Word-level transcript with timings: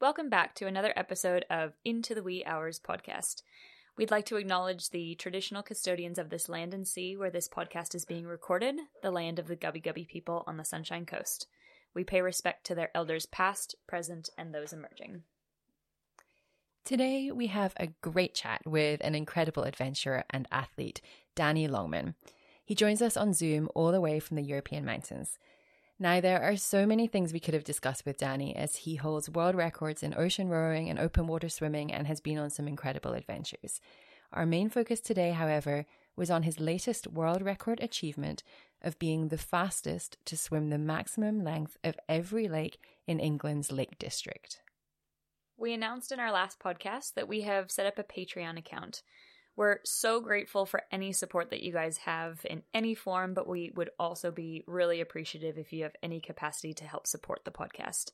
Welcome 0.00 0.30
back 0.30 0.54
to 0.54 0.66
another 0.66 0.94
episode 0.96 1.44
of 1.50 1.74
Into 1.84 2.14
the 2.14 2.22
Wee 2.22 2.42
Hours 2.46 2.80
podcast. 2.80 3.42
We'd 3.98 4.10
like 4.10 4.24
to 4.26 4.36
acknowledge 4.36 4.88
the 4.88 5.14
traditional 5.16 5.62
custodians 5.62 6.18
of 6.18 6.30
this 6.30 6.48
land 6.48 6.72
and 6.72 6.88
sea 6.88 7.18
where 7.18 7.28
this 7.28 7.50
podcast 7.50 7.94
is 7.94 8.06
being 8.06 8.26
recorded, 8.26 8.76
the 9.02 9.10
land 9.10 9.38
of 9.38 9.46
the 9.46 9.58
Gubbi 9.58 9.84
Gubbi 9.84 10.08
people 10.08 10.42
on 10.46 10.56
the 10.56 10.64
Sunshine 10.64 11.04
Coast. 11.04 11.48
We 11.92 12.02
pay 12.02 12.22
respect 12.22 12.64
to 12.64 12.74
their 12.74 12.88
elders 12.94 13.26
past, 13.26 13.74
present, 13.86 14.30
and 14.38 14.54
those 14.54 14.72
emerging. 14.72 15.24
Today, 16.82 17.30
we 17.30 17.48
have 17.48 17.74
a 17.76 17.88
great 18.00 18.34
chat 18.34 18.62
with 18.64 19.02
an 19.04 19.14
incredible 19.14 19.64
adventurer 19.64 20.24
and 20.30 20.48
athlete, 20.50 21.02
Danny 21.34 21.68
Longman. 21.68 22.14
He 22.64 22.74
joins 22.74 23.02
us 23.02 23.18
on 23.18 23.34
Zoom 23.34 23.68
all 23.74 23.92
the 23.92 24.00
way 24.00 24.18
from 24.18 24.36
the 24.36 24.42
European 24.42 24.86
mountains. 24.86 25.38
Now, 26.02 26.22
there 26.22 26.42
are 26.42 26.56
so 26.56 26.86
many 26.86 27.06
things 27.06 27.30
we 27.30 27.40
could 27.40 27.52
have 27.52 27.62
discussed 27.62 28.06
with 28.06 28.16
Danny 28.16 28.56
as 28.56 28.74
he 28.74 28.96
holds 28.96 29.28
world 29.28 29.54
records 29.54 30.02
in 30.02 30.14
ocean 30.16 30.48
rowing 30.48 30.88
and 30.88 30.98
open 30.98 31.26
water 31.26 31.50
swimming 31.50 31.92
and 31.92 32.06
has 32.06 32.22
been 32.22 32.38
on 32.38 32.48
some 32.48 32.66
incredible 32.66 33.12
adventures. 33.12 33.82
Our 34.32 34.46
main 34.46 34.70
focus 34.70 35.02
today, 35.02 35.32
however, 35.32 35.84
was 36.16 36.30
on 36.30 36.44
his 36.44 36.58
latest 36.58 37.06
world 37.06 37.42
record 37.42 37.80
achievement 37.82 38.42
of 38.80 38.98
being 38.98 39.28
the 39.28 39.36
fastest 39.36 40.16
to 40.24 40.38
swim 40.38 40.70
the 40.70 40.78
maximum 40.78 41.44
length 41.44 41.76
of 41.84 41.98
every 42.08 42.48
lake 42.48 42.78
in 43.06 43.20
England's 43.20 43.70
Lake 43.70 43.98
District. 43.98 44.62
We 45.58 45.74
announced 45.74 46.12
in 46.12 46.18
our 46.18 46.32
last 46.32 46.58
podcast 46.58 47.12
that 47.12 47.28
we 47.28 47.42
have 47.42 47.70
set 47.70 47.84
up 47.84 47.98
a 47.98 48.02
Patreon 48.02 48.58
account. 48.58 49.02
We're 49.60 49.80
so 49.84 50.22
grateful 50.22 50.64
for 50.64 50.84
any 50.90 51.12
support 51.12 51.50
that 51.50 51.62
you 51.62 51.70
guys 51.70 51.98
have 51.98 52.46
in 52.48 52.62
any 52.72 52.94
form, 52.94 53.34
but 53.34 53.46
we 53.46 53.70
would 53.76 53.90
also 53.98 54.30
be 54.30 54.64
really 54.66 55.02
appreciative 55.02 55.58
if 55.58 55.70
you 55.70 55.82
have 55.82 55.92
any 56.02 56.18
capacity 56.18 56.72
to 56.72 56.84
help 56.84 57.06
support 57.06 57.44
the 57.44 57.50
podcast. 57.50 58.12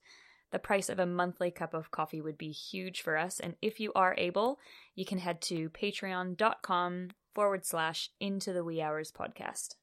The 0.50 0.58
price 0.58 0.88
of 0.88 0.98
a 0.98 1.06
monthly 1.06 1.52
cup 1.52 1.72
of 1.72 1.92
coffee 1.92 2.20
would 2.20 2.36
be 2.36 2.50
huge 2.50 3.00
for 3.00 3.16
us, 3.16 3.38
and 3.38 3.54
if 3.62 3.78
you 3.78 3.92
are 3.94 4.16
able, 4.18 4.58
you 4.96 5.04
can 5.04 5.18
head 5.18 5.40
to 5.42 5.70
patreon.com 5.70 7.10
forward 7.32 7.64
slash 7.64 8.10
into 8.18 8.52
the 8.52 8.64
wee 8.64 8.82
hours 8.82 9.12
podcast. 9.12 9.76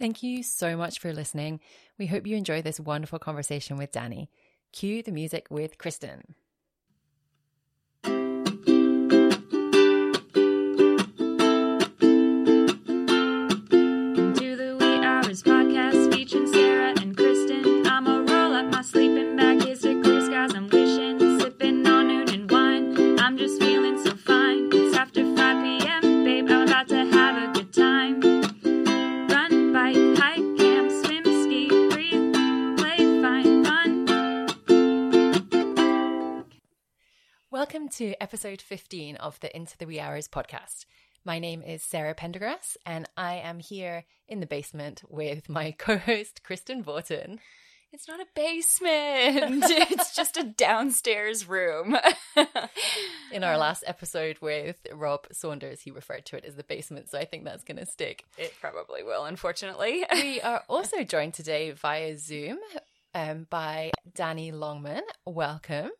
Thank 0.00 0.20
you 0.20 0.42
so 0.42 0.76
much 0.76 0.98
for 0.98 1.12
listening. 1.12 1.60
We 1.96 2.08
hope 2.08 2.26
you 2.26 2.36
enjoy 2.36 2.60
this 2.60 2.80
wonderful 2.80 3.20
conversation 3.20 3.76
with 3.76 3.92
Danny. 3.92 4.30
Cue 4.72 5.04
the 5.04 5.12
music 5.12 5.46
with 5.48 5.78
Kristen. 5.78 6.34
Welcome 37.86 38.04
to 38.04 38.20
episode 38.20 38.60
15 38.60 39.14
of 39.14 39.38
the 39.38 39.56
Into 39.56 39.78
the 39.78 39.86
Wee 39.86 40.00
Hours 40.00 40.26
podcast. 40.26 40.86
My 41.24 41.38
name 41.38 41.62
is 41.62 41.84
Sarah 41.84 42.16
Pendergrass, 42.16 42.76
and 42.84 43.08
I 43.16 43.34
am 43.34 43.60
here 43.60 44.02
in 44.26 44.40
the 44.40 44.46
basement 44.46 45.04
with 45.08 45.48
my 45.48 45.70
co 45.78 45.96
host, 45.96 46.42
Kristen 46.42 46.82
Vorton. 46.82 47.38
It's 47.92 48.08
not 48.08 48.18
a 48.18 48.26
basement. 48.34 49.66
it's 49.92 50.16
just 50.16 50.36
a 50.36 50.42
downstairs 50.42 51.48
room. 51.48 51.96
In 53.32 53.44
our 53.44 53.56
last 53.56 53.84
episode 53.86 54.40
with 54.40 54.84
Rob 54.92 55.28
Saunders, 55.30 55.82
he 55.82 55.92
referred 55.92 56.26
to 56.26 56.36
it 56.36 56.44
as 56.44 56.56
the 56.56 56.64
basement, 56.64 57.08
so 57.08 57.18
I 57.18 57.24
think 57.24 57.44
that's 57.44 57.62
going 57.62 57.78
to 57.78 57.86
stick. 57.86 58.24
It 58.36 58.52
probably 58.60 59.04
will, 59.04 59.26
unfortunately. 59.26 60.04
We 60.10 60.40
are 60.40 60.64
also 60.68 61.04
joined 61.04 61.34
today 61.34 61.70
via 61.70 62.18
Zoom 62.18 62.58
um, 63.14 63.46
by 63.48 63.92
Danny 64.12 64.50
Longman. 64.50 65.02
Welcome. 65.24 65.92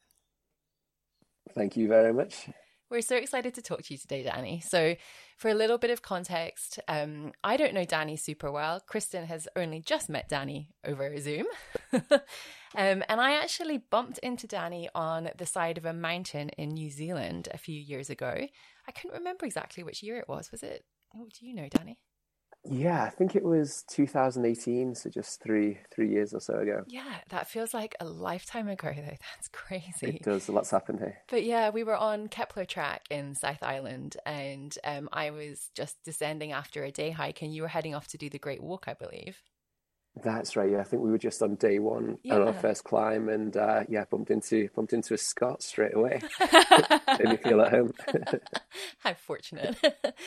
Thank 1.54 1.76
you 1.76 1.88
very 1.88 2.12
much. 2.12 2.48
We're 2.88 3.02
so 3.02 3.16
excited 3.16 3.54
to 3.54 3.62
talk 3.62 3.82
to 3.82 3.94
you 3.94 3.98
today, 3.98 4.22
Danny. 4.22 4.60
So, 4.60 4.94
for 5.38 5.48
a 5.50 5.54
little 5.54 5.76
bit 5.76 5.90
of 5.90 6.02
context, 6.02 6.78
um, 6.86 7.32
I 7.42 7.56
don't 7.56 7.74
know 7.74 7.84
Danny 7.84 8.16
super 8.16 8.52
well. 8.52 8.80
Kristen 8.80 9.26
has 9.26 9.48
only 9.56 9.80
just 9.80 10.08
met 10.08 10.28
Danny 10.28 10.70
over 10.84 11.16
Zoom. 11.18 11.46
um, 11.92 12.00
and 12.74 13.20
I 13.20 13.32
actually 13.32 13.78
bumped 13.78 14.18
into 14.18 14.46
Danny 14.46 14.88
on 14.94 15.30
the 15.36 15.46
side 15.46 15.78
of 15.78 15.84
a 15.84 15.92
mountain 15.92 16.50
in 16.50 16.70
New 16.70 16.88
Zealand 16.90 17.48
a 17.52 17.58
few 17.58 17.78
years 17.78 18.08
ago. 18.08 18.46
I 18.86 18.92
couldn't 18.92 19.18
remember 19.18 19.46
exactly 19.46 19.82
which 19.82 20.04
year 20.04 20.18
it 20.18 20.28
was. 20.28 20.52
Was 20.52 20.62
it? 20.62 20.84
What 21.10 21.32
do 21.32 21.44
you 21.44 21.54
know, 21.54 21.68
Danny? 21.68 21.98
Yeah, 22.70 23.04
I 23.04 23.10
think 23.10 23.36
it 23.36 23.44
was 23.44 23.84
2018, 23.88 24.94
so 24.94 25.10
just 25.10 25.42
three 25.42 25.78
three 25.94 26.08
years 26.08 26.34
or 26.34 26.40
so 26.40 26.58
ago. 26.58 26.84
Yeah, 26.86 27.16
that 27.28 27.48
feels 27.48 27.72
like 27.72 27.94
a 28.00 28.04
lifetime 28.04 28.68
ago, 28.68 28.92
though. 28.94 29.02
That's 29.34 29.48
crazy. 29.52 30.16
It 30.16 30.22
does. 30.22 30.48
A 30.48 30.52
lot's 30.52 30.70
happened 30.70 31.00
here. 31.00 31.18
But 31.28 31.44
yeah, 31.44 31.70
we 31.70 31.84
were 31.84 31.96
on 31.96 32.28
Kepler 32.28 32.64
Track 32.64 33.06
in 33.10 33.34
South 33.34 33.62
Island, 33.62 34.16
and 34.26 34.76
um, 34.84 35.08
I 35.12 35.30
was 35.30 35.70
just 35.74 35.96
descending 36.04 36.52
after 36.52 36.84
a 36.84 36.90
day 36.90 37.10
hike, 37.10 37.42
and 37.42 37.54
you 37.54 37.62
were 37.62 37.68
heading 37.68 37.94
off 37.94 38.08
to 38.08 38.18
do 38.18 38.30
the 38.30 38.38
Great 38.38 38.62
Walk, 38.62 38.86
I 38.88 38.94
believe. 38.94 39.38
That's 40.22 40.56
right. 40.56 40.70
Yeah, 40.70 40.80
I 40.80 40.84
think 40.84 41.02
we 41.02 41.10
were 41.10 41.18
just 41.18 41.42
on 41.42 41.56
day 41.56 41.78
one 41.78 42.18
on 42.30 42.40
our 42.42 42.52
first 42.54 42.84
climb, 42.84 43.28
and 43.28 43.54
uh, 43.56 43.84
yeah, 43.88 44.04
bumped 44.10 44.30
into 44.30 44.68
bumped 44.74 44.92
into 44.94 45.12
a 45.12 45.18
Scot 45.18 45.62
straight 45.62 45.94
away. 45.94 46.22
Made 47.18 47.28
me 47.28 47.36
feel 47.36 47.60
at 47.60 47.70
home. 47.72 47.92
How 49.00 49.14
fortunate. 49.14 49.76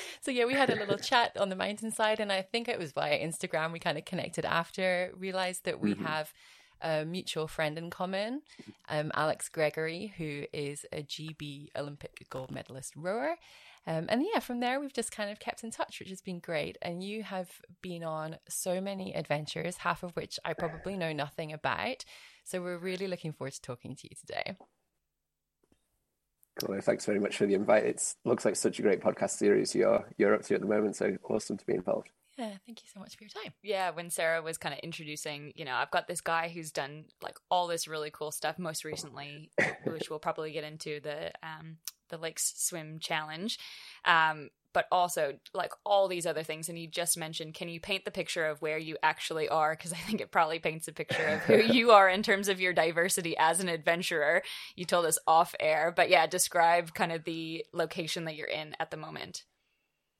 so 0.22 0.30
yeah, 0.32 0.46
we 0.46 0.54
had 0.54 0.70
a 0.70 0.76
little 0.76 0.98
chat 0.98 1.36
on 1.38 1.50
the 1.50 1.56
mountainside, 1.56 2.20
and 2.20 2.32
I 2.32 2.44
think 2.44 2.68
it 2.68 2.78
was 2.78 2.92
via 2.92 3.20
Instagram. 3.20 3.72
We 3.72 3.80
kind 3.80 3.98
of 3.98 4.06
connected 4.06 4.46
after, 4.46 5.12
realized 5.18 5.66
that 5.66 5.80
we 5.80 5.96
Mhm. 5.96 6.06
have 6.06 6.34
a 6.82 7.04
mutual 7.04 7.48
friend 7.48 7.78
in 7.78 7.90
common, 7.90 8.42
um, 8.90 9.12
Alex 9.14 9.50
Gregory, 9.50 10.14
who 10.18 10.46
is 10.54 10.86
a 10.94 11.02
GB 11.04 11.70
Olympic 11.76 12.26
gold 12.30 12.52
medalist 12.52 12.94
rower. 12.96 13.36
Um, 13.90 14.06
and 14.08 14.24
yeah, 14.32 14.40
from 14.40 14.60
there 14.60 14.80
we've 14.80 14.94
just 14.94 15.12
kind 15.12 15.32
of 15.32 15.40
kept 15.40 15.64
in 15.64 15.72
touch, 15.72 16.00
which 16.00 16.10
has 16.10 16.22
been 16.22 16.38
great. 16.40 16.78
And 16.80 17.04
you 17.04 17.24
have 17.24 17.50
been 17.82 18.04
on 18.04 18.38
so 18.48 18.80
many 18.80 19.16
adventures, 19.16 19.78
half 19.78 20.04
of 20.04 20.16
which 20.16 20.40
I 20.46 20.54
probably 20.54 20.96
know 20.96 21.12
nothing 21.12 21.52
about. 21.52 22.06
So 22.46 22.62
we're 22.62 22.78
really 22.78 23.08
looking 23.08 23.34
forward 23.34 23.54
to 23.54 23.62
talking 23.62 23.96
to 23.96 24.04
you 24.04 24.16
today. 24.16 24.56
Cool. 26.60 26.80
Thanks 26.82 27.08
very 27.08 27.20
much 27.20 27.38
for 27.38 27.48
the 27.48 27.56
invite. 27.56 27.86
It 27.86 28.14
looks 28.26 28.46
like 28.46 28.56
such 28.56 28.78
a 28.78 28.84
great 28.84 29.02
podcast 29.02 29.32
series 29.32 29.74
you're 29.74 30.08
you're 30.18 30.36
up 30.36 30.44
to 30.44 30.54
at 30.54 30.62
the 30.62 30.68
moment. 30.68 30.96
So 30.96 31.18
awesome 31.28 31.58
to 31.58 31.66
be 31.66 31.74
involved. 31.74 32.10
Yeah, 32.38 32.52
thank 32.68 32.84
you 32.84 32.90
so 32.94 33.00
much 33.00 33.18
for 33.18 33.24
your 33.24 33.30
time. 33.44 33.54
yeah, 33.64 33.90
when 33.90 34.10
Sarah 34.12 34.42
was 34.42 34.58
kind 34.58 34.74
of 34.74 34.80
introducing, 34.80 35.52
you 35.56 35.66
know, 35.66 35.74
I've 35.74 35.92
got 35.92 36.08
this 36.08 36.22
guy 36.22 36.48
who's 36.48 36.72
done 36.72 37.06
like 37.22 37.38
all 37.50 37.68
this 37.68 37.88
really 37.88 38.12
cool 38.12 38.32
stuff. 38.32 38.60
Most 38.60 38.86
recently, 38.86 39.52
which 39.86 40.10
we'll 40.12 40.20
probably 40.20 40.52
get 40.52 40.64
into 40.64 41.00
the 41.00 41.32
um 41.42 41.78
the 42.10 42.18
Lakes 42.18 42.54
Swim 42.58 43.00
Challenge, 43.00 43.58
um, 44.06 44.50
but 44.74 44.86
also 44.92 45.34
like 45.54 45.72
all 45.86 46.08
these 46.08 46.26
other 46.26 46.44
things. 46.44 46.70
And 46.70 46.78
you 46.78 46.88
just 46.88 47.18
mentioned, 47.18 47.54
can 47.54 47.70
you 47.70 47.80
paint 47.80 48.06
the 48.06 48.12
picture 48.12 48.46
of 48.46 48.62
where 48.62 48.78
you 48.78 48.98
actually 49.02 49.50
are? 49.50 49.76
Because 49.76 49.94
I 49.94 49.98
think 49.98 50.22
it 50.22 50.32
probably 50.32 50.60
paints 50.60 50.88
a 50.88 50.94
picture 50.94 51.26
of 51.26 51.40
who 51.42 51.58
you 51.74 51.92
are 51.92 52.10
in 52.10 52.24
terms 52.24 52.48
of 52.48 52.60
your 52.60 52.74
diversity 52.74 53.36
as 53.38 53.60
an 53.60 53.70
adventurer. 53.70 54.44
You 54.76 54.86
told 54.86 55.06
us 55.06 55.18
off 55.28 55.56
air, 55.60 55.94
but 55.96 56.10
yeah, 56.10 56.28
describe 56.28 56.94
kind 56.94 57.12
of 57.12 57.24
the 57.24 57.66
location 57.74 58.26
that 58.26 58.36
you're 58.36 58.48
in 58.48 58.76
at 58.80 58.92
the 58.92 58.98
moment. 58.98 59.44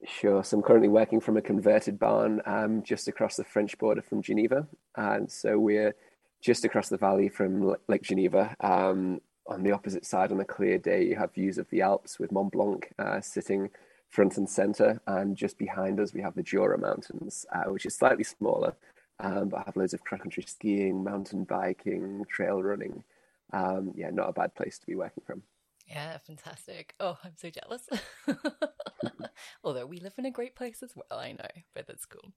Sure. 0.06 0.42
So 0.42 0.56
I'm 0.56 0.62
currently 0.62 0.88
working 0.88 1.20
from 1.20 1.36
a 1.36 1.42
converted 1.42 1.98
barn 1.98 2.40
um, 2.46 2.82
just 2.82 3.06
across 3.06 3.36
the 3.36 3.44
French 3.44 3.76
border 3.78 4.00
from 4.00 4.22
Geneva. 4.22 4.66
And 4.96 5.30
so 5.30 5.58
we're 5.58 5.94
just 6.40 6.64
across 6.64 6.88
the 6.88 6.96
valley 6.96 7.28
from 7.28 7.76
Lake 7.86 8.02
Geneva. 8.02 8.54
Um, 8.60 9.20
on 9.46 9.62
the 9.62 9.72
opposite 9.72 10.06
side, 10.06 10.32
on 10.32 10.40
a 10.40 10.44
clear 10.44 10.78
day, 10.78 11.04
you 11.04 11.16
have 11.16 11.34
views 11.34 11.58
of 11.58 11.68
the 11.70 11.82
Alps 11.82 12.18
with 12.18 12.32
Mont 12.32 12.52
Blanc 12.52 12.92
uh, 12.98 13.20
sitting 13.20 13.70
front 14.08 14.36
and 14.36 14.48
center. 14.48 15.00
And 15.06 15.36
just 15.36 15.58
behind 15.58 16.00
us, 16.00 16.14
we 16.14 16.20
have 16.20 16.34
the 16.34 16.42
Jura 16.42 16.78
Mountains, 16.78 17.46
uh, 17.52 17.70
which 17.70 17.86
is 17.86 17.94
slightly 17.94 18.24
smaller, 18.24 18.74
um, 19.18 19.48
but 19.48 19.64
have 19.66 19.76
loads 19.76 19.94
of 19.94 20.04
cross 20.04 20.20
country 20.20 20.44
skiing, 20.46 21.02
mountain 21.02 21.44
biking, 21.44 22.24
trail 22.28 22.62
running. 22.62 23.04
Um, 23.52 23.92
yeah, 23.94 24.10
not 24.10 24.28
a 24.28 24.32
bad 24.32 24.54
place 24.54 24.78
to 24.78 24.86
be 24.86 24.94
working 24.94 25.22
from. 25.26 25.42
Yeah, 25.86 26.18
fantastic. 26.18 26.94
Oh, 27.00 27.18
I'm 27.24 27.36
so 27.36 27.50
jealous. 27.50 27.88
Although 29.64 29.86
we 29.86 29.98
live 29.98 30.14
in 30.18 30.26
a 30.26 30.30
great 30.30 30.54
place 30.54 30.84
as 30.84 30.92
well, 30.94 31.18
I 31.18 31.32
know, 31.32 31.48
but 31.74 31.88
that's 31.88 32.06
cool. 32.06 32.32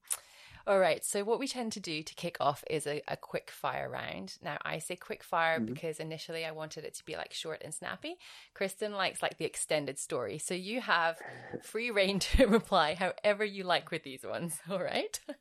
All 0.65 0.79
right. 0.79 1.03
So, 1.03 1.25
what 1.25 1.39
we 1.39 1.47
tend 1.47 1.73
to 1.73 1.81
do 1.81 2.03
to 2.03 2.15
kick 2.15 2.37
off 2.39 2.63
is 2.69 2.87
a, 2.87 3.01
a 3.09 3.17
quick 3.17 3.51
fire 3.51 3.89
round. 3.89 4.37
Now, 4.41 4.57
I 4.63 4.79
say 4.79 4.95
quick 4.95 5.21
fire 5.21 5.57
mm-hmm. 5.57 5.73
because 5.73 5.99
initially 5.99 6.45
I 6.45 6.51
wanted 6.51 6.85
it 6.85 6.93
to 6.95 7.05
be 7.05 7.17
like 7.17 7.33
short 7.33 7.61
and 7.65 7.73
snappy. 7.73 8.15
Kristen 8.53 8.93
likes 8.93 9.21
like 9.21 9.37
the 9.37 9.45
extended 9.45 9.99
story. 9.99 10.37
So, 10.37 10.53
you 10.53 10.79
have 10.79 11.17
free 11.63 11.91
reign 11.91 12.19
to 12.37 12.47
reply 12.47 12.93
however 12.93 13.43
you 13.43 13.65
like 13.65 13.91
with 13.91 14.03
these 14.03 14.23
ones. 14.23 14.57
All 14.69 14.81
right. 14.81 15.19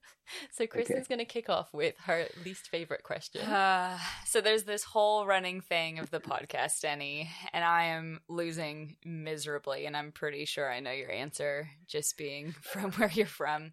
So, 0.52 0.66
Kristen's 0.66 1.00
okay. 1.00 1.08
going 1.08 1.18
to 1.18 1.24
kick 1.24 1.50
off 1.50 1.74
with 1.74 1.94
her 2.06 2.26
least 2.44 2.68
favorite 2.68 3.02
question. 3.02 3.42
Uh, 3.42 3.98
so, 4.24 4.40
there's 4.40 4.62
this 4.62 4.82
whole 4.82 5.26
running 5.26 5.60
thing 5.60 5.98
of 5.98 6.10
the 6.10 6.20
podcast, 6.20 6.80
Danny, 6.80 7.28
and 7.52 7.64
I 7.64 7.86
am 7.86 8.20
losing 8.28 8.96
miserably. 9.04 9.84
And 9.84 9.96
I'm 9.96 10.10
pretty 10.10 10.46
sure 10.46 10.72
I 10.72 10.80
know 10.80 10.92
your 10.92 11.10
answer 11.10 11.68
just 11.86 12.16
being 12.16 12.52
from 12.62 12.92
where 12.92 13.10
you're 13.12 13.26
from. 13.26 13.72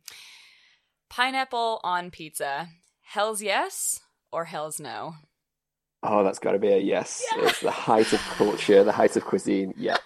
Pineapple 1.10 1.82
on 1.84 2.12
pizza. 2.12 2.70
Hell's 3.02 3.42
yes 3.42 4.02
or 4.32 4.46
hell's 4.46 4.80
no? 4.80 5.16
Oh, 6.02 6.24
that's 6.24 6.40
got 6.40 6.54
to 6.54 6.60
be 6.60 6.70
a 6.70 6.78
yes. 6.78 7.26
Yeah. 7.36 7.48
It's 7.48 7.60
the 7.60 7.72
height 7.72 8.14
of 8.14 8.20
culture, 8.20 8.84
the 8.84 8.92
height 8.92 9.18
of 9.18 9.26
cuisine. 9.26 9.74
Yeah, 9.76 9.98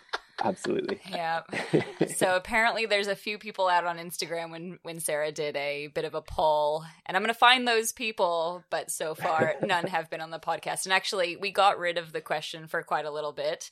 absolutely. 0.44 1.00
Yeah. 1.08 1.42
so 2.16 2.36
apparently, 2.36 2.88
there's 2.88 3.08
a 3.08 3.16
few 3.16 3.38
people 3.38 3.68
out 3.68 3.86
on 3.86 4.00
Instagram 4.00 4.50
when 4.50 4.80
when 4.82 5.00
Sarah 5.00 5.32
did 5.32 5.56
a 5.56 5.88
bit 5.88 6.06
of 6.06 6.16
a 6.16 6.22
poll, 6.22 6.84
and 7.06 7.16
I'm 7.16 7.22
going 7.22 7.34
to 7.34 7.38
find 7.38 7.68
those 7.68 7.92
people. 7.92 8.64
But 8.72 8.90
so 8.90 9.14
far, 9.14 9.56
none 9.64 9.86
have 9.86 10.10
been 10.10 10.22
on 10.22 10.32
the 10.32 10.40
podcast. 10.40 10.86
And 10.86 10.94
actually, 10.94 11.36
we 11.36 11.52
got 11.52 11.78
rid 11.78 12.00
of 12.00 12.12
the 12.12 12.22
question 12.22 12.68
for 12.68 12.82
quite 12.82 13.06
a 13.06 13.12
little 13.12 13.34
bit 13.34 13.70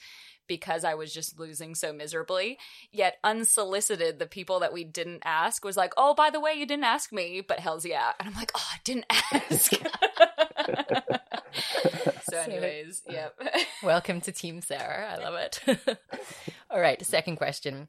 because 0.52 0.84
I 0.84 0.96
was 0.96 1.14
just 1.14 1.40
losing 1.40 1.76
so 1.76 1.94
miserably. 1.94 2.58
Yet 2.92 3.20
unsolicited, 3.24 4.20
the 4.20 4.26
people 4.26 4.60
that 4.60 4.74
we 4.74 4.84
didn't 4.84 5.22
ask 5.24 5.64
was 5.64 5.78
like, 5.78 5.94
"Oh, 5.96 6.14
by 6.14 6.30
the 6.30 6.42
way, 6.42 6.52
you 6.52 6.66
didn't 6.66 6.84
ask 6.84 7.14
me," 7.14 7.40
but 7.40 7.62
hell's 7.62 7.86
yeah, 7.86 8.12
and 8.20 8.28
I'm 8.28 8.36
like, 8.36 8.52
"Oh, 8.54 8.68
I 8.70 8.80
didn't 8.84 9.06
ask." 9.10 9.72
so, 12.30 12.38
anyways, 12.38 13.04
yep. 13.10 13.40
Welcome 13.84 14.20
to 14.22 14.34
Team 14.34 14.60
Sarah. 14.60 15.14
I 15.14 15.24
love 15.24 15.36
it. 15.36 15.98
All 16.70 16.82
right, 16.82 17.02
second 17.06 17.38
question. 17.38 17.88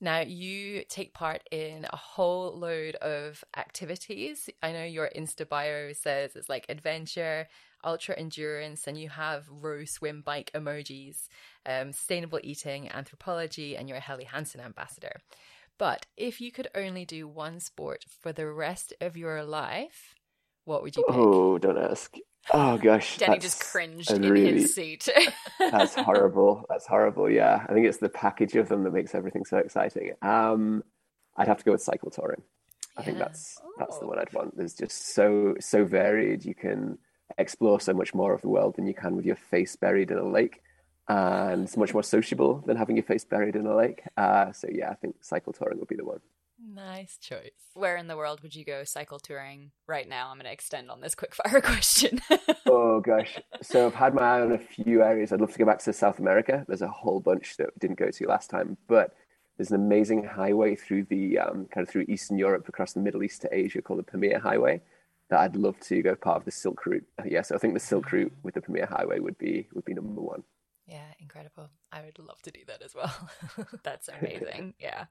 Now, 0.00 0.20
you 0.20 0.84
take 0.88 1.12
part 1.12 1.42
in 1.50 1.84
a 1.92 1.96
whole 1.96 2.58
load 2.58 2.94
of 2.94 3.44
activities. 3.54 4.48
I 4.62 4.72
know 4.72 4.84
your 4.84 5.10
Insta 5.14 5.46
bio 5.46 5.92
says 5.92 6.36
it's 6.36 6.48
like 6.48 6.64
adventure, 6.70 7.48
ultra 7.84 8.16
endurance, 8.18 8.86
and 8.86 8.98
you 8.98 9.08
have 9.08 9.46
row, 9.50 9.84
swim, 9.84 10.22
bike 10.22 10.50
emojis 10.54 11.28
um, 11.68 11.92
sustainable 11.92 12.40
eating, 12.42 12.90
anthropology, 12.90 13.76
and 13.76 13.88
you're 13.88 13.98
a 13.98 14.02
Helly 14.02 14.24
Hansen 14.24 14.60
ambassador. 14.60 15.20
But 15.78 16.06
if 16.16 16.40
you 16.40 16.50
could 16.50 16.68
only 16.74 17.04
do 17.04 17.28
one 17.28 17.60
sport 17.60 18.04
for 18.20 18.32
the 18.32 18.50
rest 18.50 18.92
of 19.00 19.16
your 19.16 19.44
life, 19.44 20.14
what 20.64 20.82
would 20.82 20.96
you 20.96 21.04
pick? 21.06 21.16
Oh, 21.16 21.58
don't 21.58 21.78
ask. 21.78 22.14
Oh 22.52 22.78
gosh, 22.78 23.18
Danny 23.18 23.38
just 23.38 23.60
cringed 23.60 24.10
in 24.10 24.22
really, 24.22 24.60
his 24.60 24.74
seat. 24.74 25.08
that's 25.58 25.94
horrible. 25.94 26.64
That's 26.68 26.86
horrible. 26.86 27.30
Yeah, 27.30 27.64
I 27.68 27.72
think 27.72 27.86
it's 27.86 27.98
the 27.98 28.08
package 28.08 28.56
of 28.56 28.68
them 28.68 28.84
that 28.84 28.92
makes 28.92 29.14
everything 29.14 29.44
so 29.44 29.58
exciting. 29.58 30.12
Um, 30.22 30.82
I'd 31.36 31.48
have 31.48 31.58
to 31.58 31.64
go 31.64 31.72
with 31.72 31.82
cycle 31.82 32.10
touring. 32.10 32.42
I 32.96 33.02
think 33.02 33.18
that's 33.18 33.58
oh. 33.62 33.72
that's 33.78 33.98
the 33.98 34.06
one 34.06 34.18
I'd 34.18 34.32
want. 34.32 34.56
There's 34.56 34.74
just 34.74 35.14
so 35.14 35.54
so 35.60 35.84
varied. 35.84 36.44
You 36.44 36.54
can 36.54 36.98
explore 37.36 37.80
so 37.80 37.92
much 37.92 38.14
more 38.14 38.32
of 38.32 38.40
the 38.42 38.48
world 38.48 38.76
than 38.76 38.86
you 38.86 38.94
can 38.94 39.16
with 39.16 39.26
your 39.26 39.36
face 39.36 39.76
buried 39.76 40.10
in 40.10 40.18
a 40.18 40.28
lake 40.28 40.60
and 41.08 41.64
it's 41.64 41.76
much 41.76 41.94
more 41.94 42.02
sociable 42.02 42.62
than 42.66 42.76
having 42.76 42.96
your 42.96 43.04
face 43.04 43.24
buried 43.24 43.56
in 43.56 43.66
a 43.66 43.74
lake. 43.74 44.02
Uh, 44.16 44.52
so 44.52 44.68
yeah, 44.70 44.90
I 44.90 44.94
think 44.94 45.16
cycle 45.22 45.52
touring 45.52 45.78
would 45.78 45.88
be 45.88 45.96
the 45.96 46.04
one. 46.04 46.20
Nice 46.74 47.16
choice. 47.18 47.52
Where 47.74 47.96
in 47.96 48.08
the 48.08 48.16
world 48.16 48.40
would 48.42 48.54
you 48.54 48.64
go 48.64 48.84
cycle 48.84 49.18
touring 49.18 49.70
right 49.86 50.08
now? 50.08 50.28
I'm 50.28 50.36
going 50.36 50.46
to 50.46 50.52
extend 50.52 50.90
on 50.90 51.00
this 51.00 51.14
quick 51.14 51.34
fire 51.34 51.60
question. 51.62 52.20
oh 52.66 53.00
gosh, 53.00 53.38
so 53.62 53.86
I've 53.86 53.94
had 53.94 54.14
my 54.14 54.22
eye 54.22 54.40
on 54.40 54.52
a 54.52 54.58
few 54.58 55.02
areas. 55.02 55.32
I'd 55.32 55.40
love 55.40 55.52
to 55.52 55.58
go 55.58 55.64
back 55.64 55.78
to 55.80 55.92
South 55.92 56.18
America. 56.18 56.64
There's 56.66 56.82
a 56.82 56.88
whole 56.88 57.20
bunch 57.20 57.56
that 57.56 57.68
we 57.68 57.78
didn't 57.78 57.98
go 57.98 58.10
to 58.10 58.26
last 58.26 58.50
time, 58.50 58.76
but 58.88 59.14
there's 59.56 59.70
an 59.70 59.76
amazing 59.76 60.24
highway 60.24 60.74
through 60.74 61.04
the 61.04 61.38
um, 61.38 61.66
kind 61.72 61.86
of 61.86 61.88
through 61.88 62.06
Eastern 62.08 62.38
Europe 62.38 62.68
across 62.68 62.92
the 62.92 63.00
Middle 63.00 63.22
East 63.22 63.42
to 63.42 63.54
Asia 63.54 63.80
called 63.80 64.00
the 64.00 64.04
Pamir 64.04 64.40
Highway 64.40 64.82
that 65.30 65.40
I'd 65.40 65.56
love 65.56 65.78
to 65.80 66.02
go 66.02 66.14
part 66.14 66.38
of 66.38 66.44
the 66.44 66.50
Silk 66.50 66.84
Route. 66.86 67.04
Yeah, 67.24 67.42
so 67.42 67.54
I 67.54 67.58
think 67.58 67.74
the 67.74 67.80
Silk 67.80 68.10
Route 68.12 68.32
with 68.42 68.54
the 68.54 68.62
Pamir 68.62 68.86
Highway 68.86 69.20
would 69.20 69.38
be 69.38 69.68
would 69.74 69.84
be 69.84 69.94
number 69.94 70.20
one. 70.20 70.42
Yeah, 70.88 71.04
incredible. 71.20 71.68
I 71.92 72.00
would 72.00 72.18
love 72.18 72.40
to 72.42 72.50
do 72.50 72.60
that 72.66 72.82
as 72.82 72.94
well. 72.94 73.12
That's 73.84 74.08
amazing. 74.08 74.72
yeah. 74.80 75.04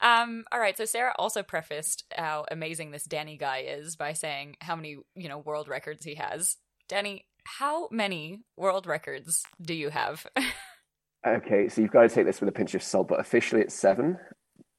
Um, 0.00 0.44
all 0.50 0.58
right. 0.58 0.76
So 0.76 0.86
Sarah 0.86 1.12
also 1.18 1.42
prefaced 1.42 2.04
how 2.16 2.46
amazing 2.50 2.92
this 2.92 3.04
Danny 3.04 3.36
guy 3.36 3.58
is 3.58 3.94
by 3.94 4.14
saying 4.14 4.56
how 4.62 4.74
many, 4.74 4.96
you 5.14 5.28
know, 5.28 5.38
world 5.38 5.68
records 5.68 6.02
he 6.02 6.14
has. 6.14 6.56
Danny, 6.88 7.26
how 7.44 7.88
many 7.90 8.40
world 8.56 8.86
records 8.86 9.42
do 9.60 9.74
you 9.74 9.90
have? 9.90 10.26
okay, 11.26 11.68
so 11.68 11.82
you've 11.82 11.90
got 11.90 12.02
to 12.02 12.08
take 12.08 12.24
this 12.24 12.40
with 12.40 12.48
a 12.48 12.52
pinch 12.52 12.74
of 12.74 12.82
salt, 12.82 13.08
but 13.08 13.20
officially 13.20 13.60
it's 13.60 13.74
seven. 13.74 14.16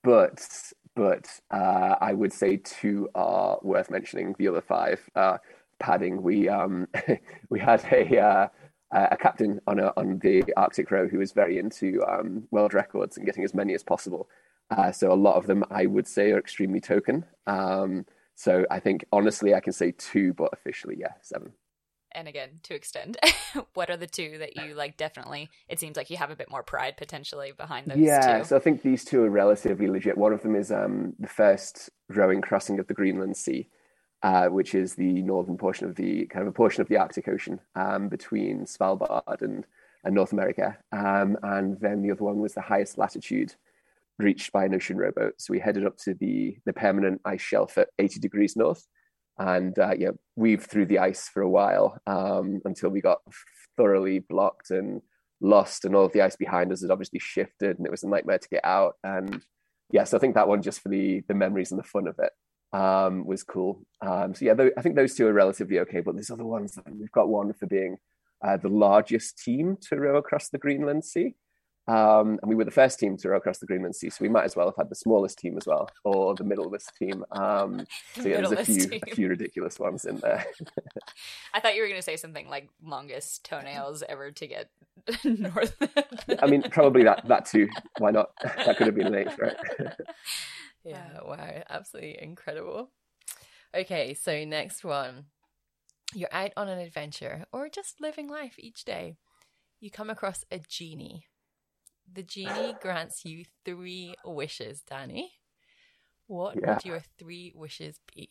But 0.03 0.47
but 0.95 1.27
uh, 1.51 1.95
I 2.01 2.13
would 2.13 2.33
say 2.33 2.57
two 2.57 3.09
are 3.15 3.59
worth 3.61 3.89
mentioning. 3.89 4.35
The 4.37 4.47
other 4.47 4.61
five, 4.61 5.01
uh, 5.15 5.37
padding. 5.79 6.21
We 6.21 6.49
um 6.49 6.87
we 7.49 7.59
had 7.59 7.83
a 7.91 8.19
uh, 8.19 8.47
a 8.91 9.17
captain 9.17 9.59
on 9.67 9.79
a, 9.79 9.93
on 9.97 10.19
the 10.19 10.43
Arctic 10.57 10.89
row 10.91 11.07
who 11.07 11.19
was 11.19 11.31
very 11.31 11.59
into 11.59 12.03
um, 12.07 12.47
world 12.51 12.73
records 12.73 13.17
and 13.17 13.25
getting 13.25 13.43
as 13.43 13.53
many 13.53 13.73
as 13.73 13.83
possible. 13.83 14.27
Uh, 14.71 14.91
so 14.91 15.11
a 15.11 15.15
lot 15.15 15.35
of 15.35 15.47
them, 15.47 15.63
I 15.69 15.85
would 15.85 16.07
say, 16.07 16.31
are 16.31 16.39
extremely 16.39 16.79
token. 16.79 17.25
Um, 17.47 18.05
so 18.35 18.65
I 18.71 18.79
think 18.79 19.05
honestly, 19.11 19.53
I 19.53 19.59
can 19.59 19.73
say 19.73 19.93
two, 19.97 20.33
but 20.33 20.49
officially, 20.53 20.95
yeah, 20.97 21.13
seven. 21.21 21.53
And 22.11 22.27
again, 22.27 22.59
to 22.63 22.73
extend, 22.73 23.17
what 23.73 23.89
are 23.89 23.97
the 23.97 24.07
two 24.07 24.37
that 24.39 24.55
you 24.57 24.73
like? 24.73 24.97
Definitely, 24.97 25.49
it 25.67 25.79
seems 25.79 25.95
like 25.95 26.09
you 26.09 26.17
have 26.17 26.31
a 26.31 26.35
bit 26.35 26.49
more 26.49 26.63
pride 26.63 26.97
potentially 26.97 27.51
behind 27.55 27.87
those. 27.87 27.97
Yeah, 27.97 28.39
two. 28.39 28.45
so 28.45 28.55
I 28.55 28.59
think 28.59 28.81
these 28.81 29.05
two 29.05 29.23
are 29.23 29.29
relatively 29.29 29.87
legit. 29.87 30.17
One 30.17 30.33
of 30.33 30.41
them 30.41 30.55
is 30.55 30.71
um, 30.71 31.13
the 31.19 31.27
first 31.27 31.89
rowing 32.09 32.41
crossing 32.41 32.79
of 32.79 32.87
the 32.87 32.93
Greenland 32.93 33.37
Sea 33.37 33.69
uh, 34.21 34.47
which 34.47 34.75
is 34.75 34.95
the 34.95 35.21
northern 35.21 35.57
portion 35.57 35.87
of 35.87 35.95
the 35.95 36.25
kind 36.27 36.43
of 36.43 36.49
a 36.49 36.55
portion 36.55 36.81
of 36.81 36.87
the 36.87 36.97
Arctic 36.97 37.27
Ocean 37.27 37.59
um, 37.75 38.09
between 38.09 38.65
Svalbard 38.65 39.41
and, 39.41 39.65
and 40.03 40.15
North 40.15 40.33
America. 40.33 40.77
Um, 40.91 41.37
and 41.41 41.79
then 41.79 42.01
the 42.01 42.11
other 42.11 42.23
one 42.23 42.39
was 42.39 42.53
the 42.53 42.61
highest 42.61 42.97
latitude 42.97 43.55
reached 44.17 44.51
by 44.51 44.65
an 44.65 44.75
ocean 44.75 44.97
rowboat. 44.97 45.35
So 45.37 45.53
we 45.53 45.59
headed 45.59 45.85
up 45.85 45.97
to 45.99 46.13
the, 46.13 46.57
the 46.65 46.73
permanent 46.73 47.21
ice 47.23 47.41
shelf 47.41 47.77
at 47.77 47.89
80 47.97 48.19
degrees 48.19 48.57
north 48.57 48.87
and 49.39 49.77
uh, 49.79 49.93
yeah, 49.97 50.11
weaved 50.35 50.69
through 50.69 50.85
the 50.85 50.99
ice 50.99 51.29
for 51.29 51.41
a 51.41 51.49
while 51.49 51.97
um, 52.05 52.61
until 52.65 52.89
we 52.89 53.01
got 53.01 53.19
thoroughly 53.77 54.19
blocked 54.19 54.69
and 54.69 55.01
lost, 55.41 55.85
and 55.85 55.95
all 55.95 56.05
of 56.05 56.13
the 56.13 56.21
ice 56.21 56.35
behind 56.35 56.71
us 56.71 56.81
had 56.81 56.91
obviously 56.91 57.19
shifted, 57.19 57.77
and 57.77 57.85
it 57.85 57.91
was 57.91 58.03
a 58.03 58.09
nightmare 58.09 58.39
to 58.39 58.49
get 58.49 58.65
out. 58.65 58.95
And 59.03 59.41
yeah, 59.91 60.03
so 60.03 60.17
I 60.17 60.19
think 60.19 60.35
that 60.35 60.47
one 60.47 60.61
just 60.61 60.81
for 60.81 60.89
the 60.89 61.23
the 61.27 61.33
memories 61.33 61.71
and 61.71 61.79
the 61.79 61.87
fun 61.87 62.07
of 62.07 62.19
it 62.19 62.77
um, 62.77 63.25
was 63.25 63.43
cool. 63.43 63.81
Um, 64.01 64.35
so 64.35 64.45
yeah, 64.45 64.53
th- 64.53 64.73
I 64.77 64.81
think 64.81 64.95
those 64.95 65.15
two 65.15 65.27
are 65.27 65.33
relatively 65.33 65.79
okay. 65.79 66.01
But 66.01 66.15
there's 66.15 66.31
other 66.31 66.45
ones. 66.45 66.77
We've 66.91 67.11
got 67.11 67.29
one 67.29 67.53
for 67.53 67.65
being 67.65 67.97
uh, 68.45 68.57
the 68.57 68.69
largest 68.69 69.37
team 69.37 69.77
to 69.89 69.95
row 69.95 70.17
across 70.17 70.49
the 70.49 70.57
Greenland 70.57 71.05
Sea. 71.05 71.35
Um, 71.89 72.37
and 72.43 72.49
we 72.49 72.53
were 72.53 72.65
the 72.65 72.71
first 72.71 72.99
team 72.99 73.17
to 73.17 73.29
row 73.29 73.37
across 73.37 73.57
the 73.57 73.65
Greenland 73.65 73.95
Sea, 73.95 74.11
so 74.11 74.17
we 74.21 74.29
might 74.29 74.43
as 74.43 74.55
well 74.55 74.67
have 74.67 74.75
had 74.75 74.89
the 74.89 74.95
smallest 74.95 75.39
team 75.39 75.57
as 75.57 75.65
well, 75.65 75.89
or 76.03 76.35
the 76.35 76.43
middleless 76.43 76.85
team. 76.99 77.25
Um, 77.31 77.83
so 78.13 78.27
yeah, 78.27 78.41
there's 78.41 78.51
a 78.51 78.63
few, 78.63 78.99
a 79.07 79.15
few 79.15 79.27
ridiculous 79.27 79.79
ones 79.79 80.05
in 80.05 80.17
there. 80.17 80.45
I 81.53 81.59
thought 81.59 81.73
you 81.73 81.81
were 81.81 81.87
going 81.87 81.97
to 81.97 82.05
say 82.05 82.15
something 82.15 82.47
like 82.47 82.69
longest 82.83 83.43
toenails 83.43 84.03
ever 84.07 84.29
to 84.29 84.47
get 84.47 84.69
north. 85.23 85.75
I 86.39 86.45
mean, 86.45 86.61
probably 86.69 87.03
that 87.05 87.27
that 87.27 87.47
too. 87.47 87.67
Why 87.97 88.11
not? 88.11 88.29
That 88.43 88.77
could 88.77 88.85
have 88.85 88.95
been 88.95 89.11
late, 89.11 89.29
right? 89.39 89.55
Yeah, 90.83 91.21
wow, 91.25 91.63
absolutely 91.69 92.21
incredible. 92.21 92.91
Okay, 93.75 94.13
so 94.13 94.45
next 94.45 94.83
one. 94.83 95.25
You're 96.13 96.33
out 96.33 96.51
on 96.57 96.67
an 96.67 96.79
adventure 96.79 97.45
or 97.51 97.69
just 97.69 98.01
living 98.01 98.27
life 98.27 98.55
each 98.59 98.85
day. 98.85 99.17
You 99.79 99.89
come 99.89 100.09
across 100.09 100.43
a 100.51 100.59
genie. 100.59 101.25
The 102.13 102.23
genie 102.23 102.75
grants 102.81 103.23
you 103.25 103.45
three 103.65 104.15
wishes, 104.25 104.81
Danny. 104.81 105.31
What 106.27 106.57
yeah. 106.59 106.73
would 106.73 106.85
your 106.85 107.01
three 107.17 107.53
wishes 107.55 107.99
be? 108.13 108.29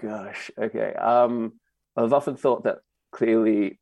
Gosh, 0.00 0.50
okay. 0.58 0.92
Um, 0.94 1.54
I've 1.96 2.12
often 2.12 2.36
thought 2.36 2.64
that 2.64 2.78
clearly 3.12 3.78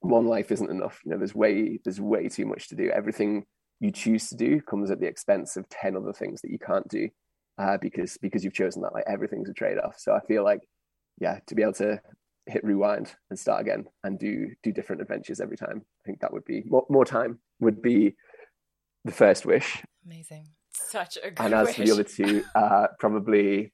one 0.00 0.26
life 0.26 0.52
isn't 0.52 0.70
enough. 0.70 1.00
You 1.04 1.12
know, 1.12 1.18
there's 1.18 1.34
way 1.34 1.80
there's 1.84 2.00
way 2.00 2.28
too 2.28 2.46
much 2.46 2.68
to 2.68 2.76
do. 2.76 2.90
Everything 2.90 3.44
you 3.80 3.90
choose 3.90 4.28
to 4.28 4.36
do 4.36 4.60
comes 4.60 4.90
at 4.90 5.00
the 5.00 5.06
expense 5.06 5.56
of 5.56 5.68
10 5.68 5.96
other 5.96 6.12
things 6.12 6.42
that 6.42 6.50
you 6.50 6.58
can't 6.58 6.86
do 6.88 7.08
uh, 7.58 7.78
because 7.78 8.16
because 8.18 8.44
you've 8.44 8.54
chosen 8.54 8.82
that 8.82 8.94
like 8.94 9.04
everything's 9.06 9.48
a 9.48 9.54
trade-off 9.54 9.94
so 9.98 10.12
i 10.12 10.20
feel 10.20 10.44
like 10.44 10.60
yeah 11.18 11.38
to 11.46 11.54
be 11.54 11.62
able 11.62 11.72
to 11.72 12.00
hit 12.50 12.64
rewind 12.64 13.14
and 13.30 13.38
start 13.38 13.60
again 13.60 13.84
and 14.04 14.18
do 14.18 14.48
do 14.62 14.72
different 14.72 15.00
adventures 15.02 15.40
every 15.40 15.56
time 15.56 15.82
i 15.84 16.02
think 16.04 16.20
that 16.20 16.32
would 16.32 16.44
be 16.44 16.62
more, 16.66 16.84
more 16.88 17.04
time 17.04 17.38
would 17.60 17.80
be 17.80 18.14
the 19.04 19.12
first 19.12 19.46
wish 19.46 19.82
amazing 20.04 20.46
Such 20.72 21.16
a 21.22 21.30
good 21.30 21.40
and 21.40 21.54
as 21.54 21.66
wish. 21.68 21.76
for 21.76 21.84
the 21.84 21.90
other 21.92 22.04
two, 22.04 22.44
uh, 22.54 22.86
probably 22.98 23.72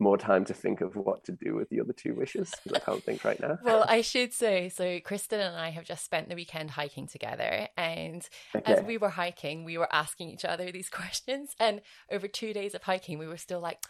more 0.00 0.16
time 0.16 0.44
to 0.46 0.54
think 0.54 0.80
of 0.80 0.94
what 0.96 1.24
to 1.24 1.32
do 1.32 1.54
with 1.54 1.68
the 1.70 1.80
other 1.80 1.92
two 1.92 2.14
wishes 2.14 2.52
because 2.62 2.80
I 2.80 2.84
can't 2.84 3.02
think 3.02 3.24
right 3.24 3.38
now. 3.40 3.58
Well, 3.64 3.84
I 3.88 4.00
should 4.00 4.32
say, 4.32 4.68
so 4.68 5.00
Kristen 5.00 5.40
and 5.40 5.56
I 5.56 5.70
have 5.70 5.84
just 5.84 6.04
spent 6.04 6.28
the 6.28 6.36
weekend 6.36 6.70
hiking 6.70 7.06
together, 7.08 7.68
and 7.76 8.26
as 8.64 8.82
we 8.82 8.96
were 8.96 9.10
hiking, 9.10 9.64
we 9.64 9.76
were 9.76 9.92
asking 9.92 10.30
each 10.30 10.44
other 10.44 10.70
these 10.70 10.88
questions, 11.00 11.54
and 11.58 11.80
over 12.10 12.28
two 12.28 12.52
days 12.52 12.74
of 12.74 12.82
hiking, 12.82 13.18
we 13.18 13.26
were 13.26 13.36
still 13.36 13.60
like, 13.60 13.82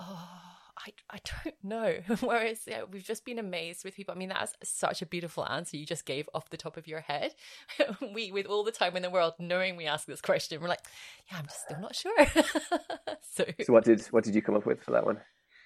"Oh, 0.00 0.28
I, 0.78 0.92
I 1.10 1.18
don't 1.44 1.56
know." 1.62 1.96
Whereas 2.20 2.60
yeah, 2.66 2.82
we've 2.90 3.04
just 3.04 3.24
been 3.24 3.38
amazed 3.38 3.84
with 3.84 3.94
people. 3.94 4.14
I 4.14 4.18
mean, 4.18 4.30
that's 4.30 4.54
such 4.62 5.02
a 5.02 5.06
beautiful 5.06 5.46
answer 5.46 5.76
you 5.76 5.86
just 5.86 6.04
gave 6.06 6.28
off 6.34 6.50
the 6.50 6.56
top 6.56 6.76
of 6.76 6.86
your 6.86 7.00
head. 7.00 7.34
we, 8.14 8.32
with 8.32 8.46
all 8.46 8.64
the 8.64 8.72
time 8.72 8.96
in 8.96 9.02
the 9.02 9.10
world, 9.10 9.34
knowing 9.38 9.76
we 9.76 9.86
ask 9.86 10.06
this 10.06 10.20
question, 10.20 10.60
we're 10.60 10.68
like, 10.68 10.84
"Yeah, 11.30 11.38
I'm 11.38 11.44
just 11.46 11.62
still 11.62 11.80
not 11.80 11.94
sure." 11.94 12.26
so, 13.22 13.44
So 13.60 13.72
what 13.72 13.84
did 13.84 14.02
what 14.06 14.24
did 14.24 14.34
you 14.34 14.42
come 14.42 14.54
up 14.56 14.66
with 14.66 14.82
for 14.82 14.92
that 14.92 15.04
one? 15.06 15.20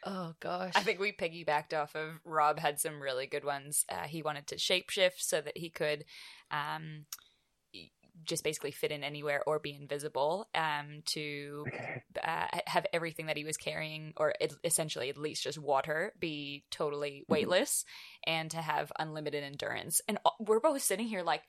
oh 0.05 0.35
gosh, 0.41 0.73
I 0.77 0.83
think 0.83 1.01
we 1.01 1.13
piggybacked 1.13 1.75
off 1.75 1.95
of 1.97 2.21
Rob 2.25 2.59
had 2.61 2.79
some 2.81 3.01
really 3.01 3.27
good 3.27 3.45
ones. 3.45 3.85
Uh, 3.89 4.03
he 4.05 4.23
wanted 4.23 4.47
to 4.49 4.57
shapeshift 4.57 5.19
so 5.19 5.41
that 5.41 5.57
he 5.57 5.69
could 5.71 6.05
um, 6.51 7.07
y- 7.19 7.36
just 8.25 8.43
basically 8.45 8.71
fit 8.71 8.91
in 8.91 9.05
anywhere 9.05 9.43
or 9.47 9.59
be 9.59 9.75
invisible 9.75 10.49
um, 10.55 11.03
to 11.07 11.65
Okay. 11.69 12.03
uh, 12.23 12.47
have 12.67 12.87
everything 12.93 13.27
that 13.27 13.37
he 13.37 13.45
was 13.45 13.57
carrying, 13.57 14.13
or 14.17 14.35
it, 14.41 14.55
essentially 14.65 15.09
at 15.11 15.17
least 15.17 15.43
just 15.45 15.59
water, 15.59 16.13
be 16.19 16.65
totally 16.71 17.25
weightless 17.29 17.85
and 18.27 18.51
to 18.51 18.59
have 18.59 18.91
unlimited 18.99 19.45
endurance. 19.45 20.01
And 20.09 20.19
we're 20.41 20.61
both 20.61 20.83
sitting 20.83 21.07
here 21.09 21.23
like, 21.23 21.43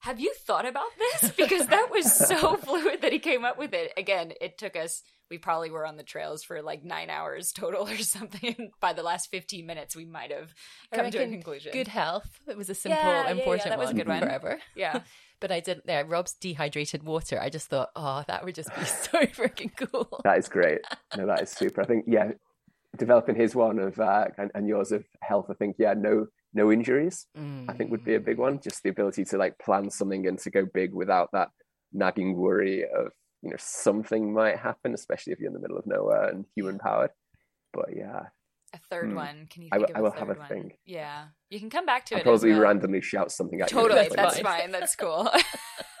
have 0.00 0.20
you 0.20 0.32
thought 0.46 0.64
about 0.66 0.90
this? 0.98 1.32
Because 1.36 1.66
that 1.66 1.88
was 1.90 2.10
so 2.12 2.56
fluid 2.64 3.02
that 3.02 3.12
he 3.12 3.18
came 3.18 3.44
up 3.44 3.58
with 3.58 3.74
it. 3.74 3.92
Again, 3.96 4.32
it 4.40 4.56
took 4.56 4.76
us, 4.76 5.02
we 5.28 5.38
probably 5.38 5.70
were 5.72 5.84
on 5.84 5.96
the 5.96 6.04
trails 6.04 6.44
for 6.44 6.62
like 6.62 6.84
nine 6.84 7.10
hours 7.10 7.50
total 7.52 7.88
or 7.88 7.96
something. 7.98 8.70
By 8.80 8.92
the 8.92 9.02
last 9.02 9.28
15 9.32 9.66
minutes, 9.66 9.96
we 9.96 10.04
might 10.04 10.30
have 10.30 10.54
come 10.94 11.10
to 11.10 11.18
a 11.18 11.26
conclusion. 11.28 11.72
Good 11.72 11.88
health. 11.88 12.28
It 12.46 12.56
was 12.56 12.70
a 12.70 12.74
simple, 12.76 13.02
Yeah, 13.02 13.22
yeah, 13.22 13.24
yeah, 13.24 13.30
important 13.32 13.68
that 13.70 13.78
was 13.78 13.90
a 13.90 13.94
good 13.94 14.06
one. 14.06 14.20
Forever. 14.20 14.58
Yeah. 14.76 15.00
But 15.40 15.52
I 15.52 15.60
didn't 15.60 15.86
there. 15.86 16.04
Rob's 16.04 16.34
dehydrated 16.34 17.04
water. 17.04 17.40
I 17.40 17.48
just 17.48 17.68
thought, 17.68 17.90
oh, 17.94 18.24
that 18.26 18.44
would 18.44 18.54
just 18.54 18.74
be 18.74 18.84
so 18.84 19.20
freaking 19.26 19.72
cool. 19.76 20.20
That 20.24 20.38
is 20.38 20.48
great. 20.48 20.80
No, 21.16 21.26
that 21.26 21.42
is 21.42 21.50
super. 21.50 21.82
I 21.82 21.84
think 21.84 22.04
yeah, 22.08 22.32
developing 22.96 23.36
his 23.36 23.54
one 23.54 23.78
of 23.78 23.98
uh, 24.00 24.26
and, 24.36 24.50
and 24.54 24.66
yours 24.66 24.92
of 24.92 25.04
health. 25.20 25.46
I 25.50 25.54
think 25.54 25.76
yeah, 25.78 25.94
no 25.96 26.26
no 26.54 26.72
injuries. 26.72 27.26
I 27.68 27.72
think 27.74 27.90
would 27.90 28.04
be 28.04 28.14
a 28.14 28.20
big 28.20 28.38
one. 28.38 28.60
Just 28.60 28.82
the 28.82 28.90
ability 28.90 29.24
to 29.26 29.38
like 29.38 29.58
plan 29.58 29.90
something 29.90 30.26
and 30.26 30.38
to 30.40 30.50
go 30.50 30.66
big 30.72 30.94
without 30.94 31.30
that 31.32 31.48
nagging 31.92 32.36
worry 32.36 32.84
of 32.84 33.12
you 33.42 33.50
know 33.50 33.56
something 33.58 34.32
might 34.32 34.58
happen, 34.58 34.94
especially 34.94 35.32
if 35.32 35.38
you're 35.38 35.48
in 35.48 35.54
the 35.54 35.60
middle 35.60 35.78
of 35.78 35.86
nowhere 35.86 36.28
and 36.28 36.44
human 36.54 36.78
powered. 36.78 37.10
But 37.72 37.90
yeah, 37.96 38.24
A 38.74 38.78
third 38.90 39.08
Hmm. 39.10 39.14
one. 39.16 39.46
Can 39.48 39.62
you 39.62 39.68
I 39.72 39.76
think 39.78 39.88
will- 39.88 39.94
of 39.94 39.96
I 39.96 39.98
a 39.98 40.02
will 40.02 40.10
third 40.10 40.18
have 40.18 40.36
a 40.36 40.38
one? 40.40 40.48
think. 40.48 40.78
Yeah. 40.84 41.28
You 41.48 41.58
can 41.58 41.70
come 41.70 41.86
back 41.86 42.04
to 42.06 42.14
I'll 42.16 42.20
it. 42.20 42.24
probably 42.24 42.50
well. 42.52 42.60
randomly 42.60 43.00
shout 43.00 43.32
something 43.32 43.60
at 43.62 43.70
you. 43.70 43.76
Totally, 43.78 44.08
That's 44.14 44.40
fine. 44.40 44.70
That's 44.70 44.94
cool. 44.96 45.30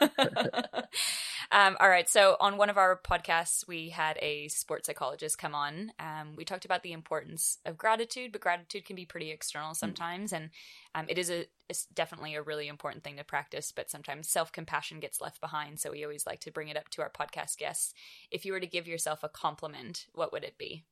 um, 1.50 1.76
all 1.80 1.88
right. 1.88 2.08
So 2.08 2.36
on 2.40 2.56
one 2.58 2.70
of 2.70 2.76
our 2.76 3.00
podcasts, 3.02 3.66
we 3.66 3.88
had 3.88 4.18
a 4.20 4.48
sports 4.48 4.86
psychologist 4.86 5.38
come 5.38 5.54
on. 5.54 5.92
Um, 5.98 6.34
we 6.36 6.44
talked 6.44 6.64
about 6.64 6.82
the 6.82 6.92
importance 6.92 7.58
of 7.64 7.76
gratitude, 7.78 8.32
but 8.32 8.40
gratitude 8.40 8.84
can 8.84 8.96
be 8.96 9.06
pretty 9.06 9.30
external 9.30 9.74
sometimes, 9.74 10.32
and 10.32 10.50
um, 10.94 11.06
it 11.08 11.18
is 11.18 11.30
a 11.30 11.46
it's 11.68 11.86
definitely 11.86 12.34
a 12.34 12.42
really 12.42 12.68
important 12.68 13.02
thing 13.04 13.16
to 13.16 13.24
practice. 13.24 13.72
But 13.74 13.90
sometimes 13.90 14.28
self 14.28 14.52
compassion 14.52 15.00
gets 15.00 15.20
left 15.20 15.40
behind. 15.40 15.80
So 15.80 15.90
we 15.90 16.04
always 16.04 16.26
like 16.26 16.40
to 16.40 16.50
bring 16.52 16.68
it 16.68 16.76
up 16.76 16.88
to 16.90 17.02
our 17.02 17.10
podcast 17.10 17.56
guests. 17.58 17.94
If 18.30 18.44
you 18.44 18.52
were 18.52 18.60
to 18.60 18.66
give 18.66 18.86
yourself 18.86 19.24
a 19.24 19.28
compliment, 19.28 20.06
what 20.12 20.32
would 20.32 20.44
it 20.44 20.58
be? 20.58 20.84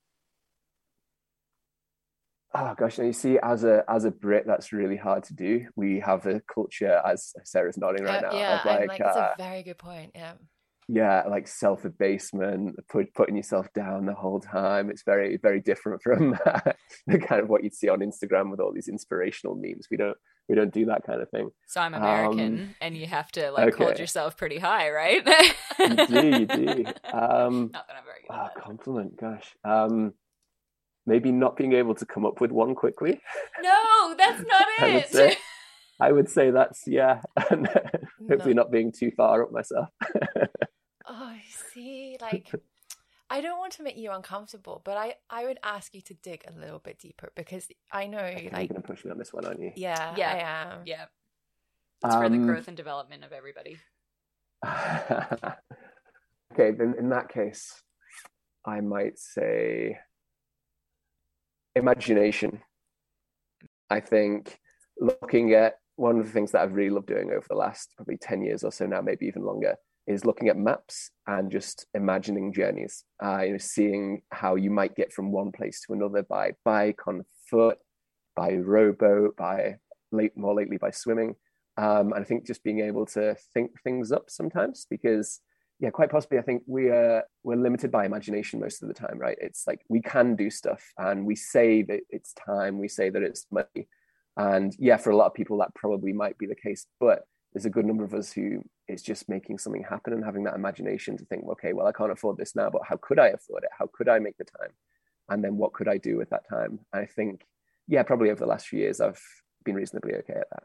Oh 2.59 2.75
gosh, 2.79 2.97
and 2.99 3.07
you 3.07 3.13
see, 3.13 3.39
as 3.43 3.65
a 3.65 3.85
as 3.89 4.05
a 4.07 4.11
Brit, 4.11 4.45
that's 4.47 4.73
really 4.73 4.97
hard 4.97 5.25
to 5.25 5.35
do. 5.35 5.67
We 5.77 6.01
have 6.01 6.25
a 6.27 6.41
culture, 6.53 7.03
as 7.05 7.35
Sarah's 7.45 7.77
nodding 7.77 8.05
right 8.05 8.25
Uh, 8.25 8.31
now, 8.33 8.39
yeah, 8.39 8.59
of 8.61 8.65
like, 8.65 8.81
I'm 8.83 8.87
like, 8.89 9.01
it's 9.01 9.17
uh, 9.17 9.35
a 9.39 9.43
very 9.43 9.63
good 9.63 9.79
point. 9.79 10.13
Yeah. 10.15 10.33
yeah, 10.89 11.25
like 11.29 11.49
self 11.49 11.85
abasement, 11.85 12.77
put, 12.89 13.13
putting 13.13 13.37
yourself 13.37 13.67
down 13.75 14.07
the 14.07 14.15
whole 14.15 14.41
time. 14.41 14.89
It's 14.91 15.03
very 15.03 15.37
very 15.37 15.61
different 15.61 16.03
from 16.03 16.31
the 17.07 17.19
kind 17.19 17.43
of 17.43 17.49
what 17.49 17.63
you'd 17.63 17.75
see 17.75 17.89
on 17.89 17.99
Instagram 18.01 18.51
with 18.51 18.61
all 18.61 18.73
these 18.73 18.89
inspirational 18.89 19.55
memes. 19.57 19.89
We 19.91 19.97
don't 19.99 20.17
we 20.49 20.55
don't 20.55 20.73
do 20.73 20.87
that 20.87 21.03
kind 21.05 21.21
of 21.21 21.29
thing. 21.31 21.51
So 21.67 21.81
I'm 21.81 21.93
American, 21.95 22.75
and 22.81 22.97
you 22.97 23.07
have 23.07 23.31
to 23.33 23.51
like 23.51 23.75
hold 23.75 23.91
Um, 23.95 23.99
yourself 23.99 24.37
pretty 24.37 24.59
high, 24.59 24.91
right? 24.91 25.27
You 25.81 26.07
do, 26.07 26.27
you 26.39 26.47
do. 26.47 26.85
Um, 27.13 27.71
Not 27.73 27.87
that 27.89 27.97
I'm 27.99 28.05
very 28.05 28.23
good 28.27 28.35
at 28.35 28.55
that. 28.55 28.63
compliment, 28.63 29.17
gosh. 29.21 29.55
Um, 29.65 30.15
maybe 31.07 31.33
not 31.33 31.57
being 31.57 31.73
able 31.73 31.95
to 31.95 32.07
come 32.07 32.27
up 32.27 32.41
with 32.41 32.51
one 32.51 32.75
quickly. 32.75 33.21
No, 33.63 34.15
that's 34.19 34.43
not 34.49 34.67
I 34.81 34.95
would 34.95 35.05
it. 35.05 35.13
say. 35.13 35.37
I 36.01 36.13
would 36.13 36.29
say 36.29 36.51
that's 36.51 36.87
yeah. 36.87 37.23
and 37.51 37.67
Hopefully 38.29 38.55
No. 38.55 38.63
not 38.63 38.71
being 38.71 38.93
too 38.93 39.11
far 39.17 39.43
up 39.43 39.53
myself. 39.53 39.89
Oh, 41.09 41.09
I 41.09 41.43
see. 41.73 42.19
Like, 42.21 42.53
I 43.31 43.41
don't 43.41 43.59
want 43.59 43.73
to 43.75 43.83
make 43.83 43.97
you 43.97 44.11
uncomfortable, 44.13 44.83
but 44.85 44.97
I, 44.99 45.15
I 45.31 45.45
would 45.47 45.59
ask 45.63 45.95
you 45.95 46.03
to 46.03 46.15
dig 46.15 46.45
a 46.47 46.59
little 46.61 46.81
bit 46.81 46.99
deeper 46.99 47.33
because 47.35 47.69
I 47.91 48.07
know, 48.09 48.27
You're 48.27 48.51
like, 48.53 48.69
going 48.71 48.83
to 48.83 48.87
push 48.87 49.05
me 49.05 49.11
on 49.11 49.19
this 49.19 49.33
one, 49.33 49.47
aren't 49.47 49.61
you? 49.61 49.73
yeah, 49.77 50.15
Yeah. 50.17 50.33
I 50.33 50.73
am. 50.75 50.81
yeah, 50.85 51.05
it's 52.05 52.15
for 52.15 52.29
the 52.29 52.37
Um, 52.37 52.47
growth 52.47 52.69
and 52.69 52.77
development 52.77 53.25
of 53.25 53.33
everybody. 53.33 53.79
okay, 54.65 56.71
then 56.73 56.95
in 56.99 57.11
that 57.11 57.29
case, 57.29 57.83
I 58.65 58.81
might 58.81 59.19
say 59.19 59.99
imagination. 61.77 62.61
I 63.91 64.01
think 64.01 64.59
looking 64.99 65.53
at 65.53 65.75
one 65.97 66.19
of 66.19 66.27
the 66.27 66.33
things 66.33 66.53
that 66.53 66.63
I've 66.63 66.75
really 66.75 66.91
loved 66.91 67.07
doing 67.07 67.31
over 67.31 67.47
the 67.49 67.55
last 67.55 67.93
probably 67.97 68.17
10 68.17 68.43
years 68.43 68.65
or 68.65 68.73
so 68.73 68.87
now, 68.87 69.01
maybe 69.01 69.27
even 69.27 69.45
longer, 69.45 69.77
is 70.07 70.25
looking 70.25 70.49
at 70.49 70.57
maps 70.57 71.11
and 71.27 71.51
just 71.51 71.87
imagining 71.95 72.53
journeys. 72.53 73.05
Uh, 73.23 73.43
you 73.43 73.53
know, 73.53 73.59
seeing 73.59 74.23
how 74.31 74.55
you 74.55 74.71
might 74.71 74.97
get 74.97 75.13
from 75.13 75.33
one 75.33 75.53
place 75.53 75.83
to 75.83 75.93
another 75.93 76.23
by 76.23 76.53
bike, 76.65 77.07
on 77.07 77.25
foot, 77.51 77.79
by 78.35 78.55
rowboat, 78.55 79.37
by 79.37 79.77
late 80.13 80.37
more 80.37 80.55
lately 80.55 80.77
by 80.77 80.91
swimming. 80.91 81.35
Um, 81.77 82.13
and 82.13 82.23
I 82.23 82.25
think 82.25 82.47
just 82.47 82.63
being 82.63 82.81
able 82.81 83.07
to 83.07 83.37
think 83.53 83.73
things 83.83 84.13
up 84.13 84.31
sometimes 84.31 84.87
because 84.89 85.41
yeah, 85.79 85.91
quite 85.91 86.11
possibly 86.11 86.39
I 86.39 86.43
think 86.43 86.63
we 86.67 86.89
are 86.89 87.25
we're 87.43 87.57
limited 87.57 87.91
by 87.91 88.07
imagination 88.07 88.61
most 88.61 88.83
of 88.83 88.89
the 88.89 88.95
time, 88.95 89.19
right? 89.19 89.37
It's 89.41 89.67
like 89.67 89.81
we 89.89 90.01
can 90.01 90.35
do 90.37 90.51
stuff 90.51 90.83
and 90.97 91.27
we 91.27 91.37
say 91.37 91.83
that 91.83 92.01
it's 92.09 92.33
time, 92.33 92.79
we 92.79 92.89
say 92.89 93.11
that 93.11 93.23
it's 93.23 93.47
money. 93.51 93.89
And 94.37 94.75
yeah, 94.79 94.97
for 94.97 95.11
a 95.11 95.17
lot 95.17 95.27
of 95.27 95.35
people 95.35 95.59
that 95.59 95.75
probably 95.75 96.13
might 96.13 96.39
be 96.39 96.47
the 96.47 96.55
case, 96.55 96.87
but 97.01 97.25
there's 97.53 97.67
a 97.67 97.71
good 97.71 97.87
number 97.87 98.05
of 98.05 98.15
us 98.15 98.33
who 98.33 98.63
it's 98.89 99.03
just 99.03 99.29
making 99.29 99.59
something 99.59 99.83
happen 99.83 100.13
and 100.13 100.25
having 100.25 100.45
that 100.45 100.55
imagination 100.55 101.17
to 101.17 101.25
think, 101.25 101.45
okay, 101.53 101.73
well, 101.73 101.87
I 101.87 101.93
can't 101.93 102.13
afford 102.13 102.37
this 102.37 102.55
now, 102.55 102.71
but 102.71 102.83
how 102.87 102.99
could 103.01 103.19
I 103.19 103.29
afford 103.29 103.65
it? 103.65 103.71
How 103.77 103.89
could 103.93 104.09
I 104.09 104.19
make 104.19 104.37
the 104.37 104.45
time? 104.45 104.71
And 105.29 105.43
then 105.43 105.57
what 105.57 105.73
could 105.73 105.89
I 105.89 105.99
do 105.99 106.17
with 106.17 106.31
that 106.31 106.49
time? 106.49 106.81
I 106.93 107.07
think, 107.07 107.45
yeah, 107.89 108.03
probably 108.03 108.31
over 108.31 108.41
the 108.41 108.47
last 108.47 108.69
few 108.69 108.81
years, 108.81 109.01
I've 109.01 109.21
been 109.65 109.75
reasonably 109.75 110.15
okay 110.17 110.35
at 110.35 110.51
that. 110.51 110.65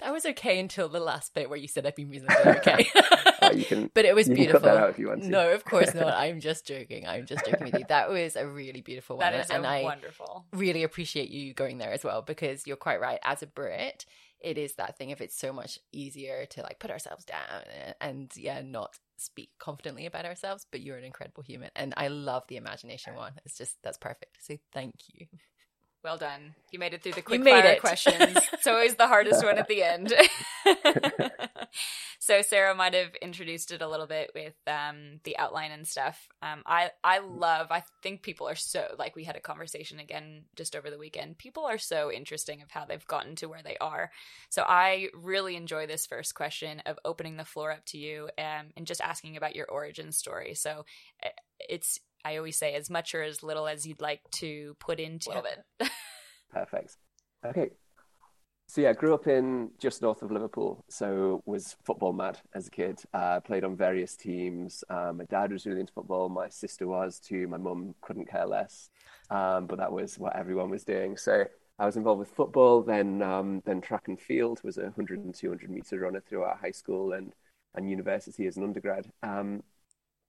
That 0.00 0.12
was 0.12 0.26
okay 0.26 0.58
until 0.58 0.88
the 0.88 1.00
last 1.00 1.32
bit 1.34 1.48
where 1.48 1.58
you 1.58 1.68
said 1.68 1.86
I've 1.86 1.96
been 1.96 2.10
reasonably 2.10 2.52
okay. 2.58 2.88
Uh, 3.42 3.50
you 3.54 3.64
can 3.64 3.90
but 3.94 4.04
it 4.04 4.14
was 4.14 4.28
you 4.28 4.34
can 4.34 4.44
beautiful. 4.44 4.60
cut 4.60 4.74
that 4.74 4.82
out 4.82 4.90
if 4.90 4.98
you 4.98 5.08
want 5.08 5.22
to. 5.22 5.28
No, 5.28 5.52
of 5.52 5.64
course 5.64 5.94
not. 5.94 6.14
I'm 6.16 6.40
just 6.40 6.66
joking. 6.66 7.06
I'm 7.06 7.26
just 7.26 7.44
joking 7.44 7.66
with 7.66 7.78
you. 7.78 7.84
That 7.88 8.08
was 8.10 8.34
a 8.34 8.46
really 8.46 8.80
beautiful 8.80 9.16
one. 9.16 9.30
That 9.30 9.40
is 9.40 9.50
and 9.50 9.64
a 9.64 9.68
I 9.68 9.82
wonderful. 9.82 10.46
really 10.52 10.82
appreciate 10.82 11.28
you 11.28 11.54
going 11.54 11.78
there 11.78 11.92
as 11.92 12.02
well 12.02 12.22
because 12.22 12.66
you're 12.66 12.76
quite 12.76 13.00
right. 13.00 13.18
As 13.22 13.42
a 13.42 13.46
Brit, 13.46 14.04
it 14.40 14.58
is 14.58 14.74
that 14.74 14.98
thing 14.98 15.10
if 15.10 15.20
it's 15.20 15.38
so 15.38 15.52
much 15.52 15.78
easier 15.92 16.46
to 16.46 16.62
like 16.62 16.78
put 16.78 16.90
ourselves 16.90 17.24
down 17.24 17.62
and, 17.84 17.94
and 18.00 18.32
yeah, 18.36 18.62
not 18.62 18.96
speak 19.16 19.50
confidently 19.58 20.06
about 20.06 20.24
ourselves. 20.24 20.66
But 20.70 20.80
you're 20.80 20.98
an 20.98 21.04
incredible 21.04 21.42
human, 21.42 21.70
and 21.76 21.94
I 21.96 22.08
love 22.08 22.44
the 22.48 22.56
imagination 22.56 23.14
one. 23.14 23.32
It's 23.44 23.58
just 23.58 23.76
that's 23.82 23.98
perfect. 23.98 24.38
So 24.40 24.56
thank 24.72 24.94
you. 25.12 25.26
Well 26.06 26.18
done. 26.18 26.54
You 26.70 26.78
made 26.78 26.94
it 26.94 27.02
through 27.02 27.14
the 27.14 27.22
quick 27.22 27.42
fire 27.42 27.64
it. 27.64 27.80
questions. 27.80 28.38
it's 28.52 28.68
always 28.68 28.94
the 28.94 29.08
hardest 29.08 29.44
one 29.44 29.58
at 29.58 29.66
the 29.66 29.82
end. 29.82 30.14
so 32.20 32.42
Sarah 32.42 32.76
might 32.76 32.94
have 32.94 33.12
introduced 33.20 33.72
it 33.72 33.82
a 33.82 33.88
little 33.88 34.06
bit 34.06 34.30
with 34.32 34.54
um, 34.68 35.18
the 35.24 35.36
outline 35.36 35.72
and 35.72 35.84
stuff. 35.84 36.28
Um, 36.42 36.62
I 36.64 36.92
I 37.02 37.18
love. 37.18 37.72
I 37.72 37.82
think 38.04 38.22
people 38.22 38.48
are 38.48 38.54
so 38.54 38.86
like 38.96 39.16
we 39.16 39.24
had 39.24 39.34
a 39.34 39.40
conversation 39.40 39.98
again 39.98 40.44
just 40.54 40.76
over 40.76 40.90
the 40.90 40.98
weekend. 40.98 41.38
People 41.38 41.64
are 41.64 41.76
so 41.76 42.12
interesting 42.12 42.62
of 42.62 42.70
how 42.70 42.84
they've 42.84 43.06
gotten 43.08 43.34
to 43.36 43.48
where 43.48 43.64
they 43.64 43.76
are. 43.80 44.12
So 44.48 44.62
I 44.62 45.08
really 45.12 45.56
enjoy 45.56 45.88
this 45.88 46.06
first 46.06 46.36
question 46.36 46.82
of 46.86 47.00
opening 47.04 47.36
the 47.36 47.44
floor 47.44 47.72
up 47.72 47.84
to 47.86 47.98
you 47.98 48.28
um, 48.38 48.68
and 48.76 48.86
just 48.86 49.00
asking 49.00 49.36
about 49.36 49.56
your 49.56 49.66
origin 49.66 50.12
story. 50.12 50.54
So 50.54 50.84
uh, 51.24 51.30
it's 51.68 51.98
I 52.26 52.38
always 52.38 52.56
say 52.56 52.74
as 52.74 52.90
much 52.90 53.14
or 53.14 53.22
as 53.22 53.44
little 53.44 53.68
as 53.68 53.86
you'd 53.86 54.00
like 54.00 54.20
to 54.32 54.74
put 54.80 54.98
into 54.98 55.30
it. 55.30 55.88
Perfect. 56.52 56.96
Okay. 57.44 57.70
So 58.66 58.80
yeah, 58.80 58.90
I 58.90 58.94
grew 58.94 59.14
up 59.14 59.28
in 59.28 59.70
just 59.78 60.02
north 60.02 60.22
of 60.22 60.32
Liverpool. 60.32 60.84
So 60.88 61.40
was 61.46 61.76
football 61.84 62.12
mad 62.12 62.38
as 62.52 62.66
a 62.66 62.70
kid. 62.70 62.98
Uh, 63.14 63.38
played 63.38 63.62
on 63.62 63.76
various 63.76 64.16
teams. 64.16 64.82
Um, 64.90 65.18
my 65.18 65.24
dad 65.26 65.52
was 65.52 65.66
really 65.66 65.78
into 65.78 65.92
football. 65.92 66.28
My 66.28 66.48
sister 66.48 66.88
was 66.88 67.20
too. 67.20 67.46
My 67.46 67.58
mum 67.58 67.94
couldn't 68.00 68.28
care 68.28 68.46
less. 68.46 68.90
Um, 69.30 69.66
but 69.66 69.78
that 69.78 69.92
was 69.92 70.18
what 70.18 70.34
everyone 70.34 70.68
was 70.68 70.82
doing. 70.82 71.16
So 71.16 71.44
I 71.78 71.86
was 71.86 71.96
involved 71.96 72.18
with 72.18 72.30
football. 72.30 72.82
Then 72.82 73.22
um, 73.22 73.62
then 73.64 73.80
track 73.80 74.08
and 74.08 74.20
field 74.20 74.60
was 74.64 74.78
a 74.78 74.82
100 74.82 75.20
and 75.20 75.32
200 75.32 75.70
meter 75.70 76.00
runner 76.00 76.20
throughout 76.20 76.58
high 76.58 76.72
school 76.72 77.12
and 77.12 77.32
and 77.76 77.88
university 77.88 78.48
as 78.48 78.56
an 78.56 78.64
undergrad. 78.64 79.12
Um, 79.22 79.62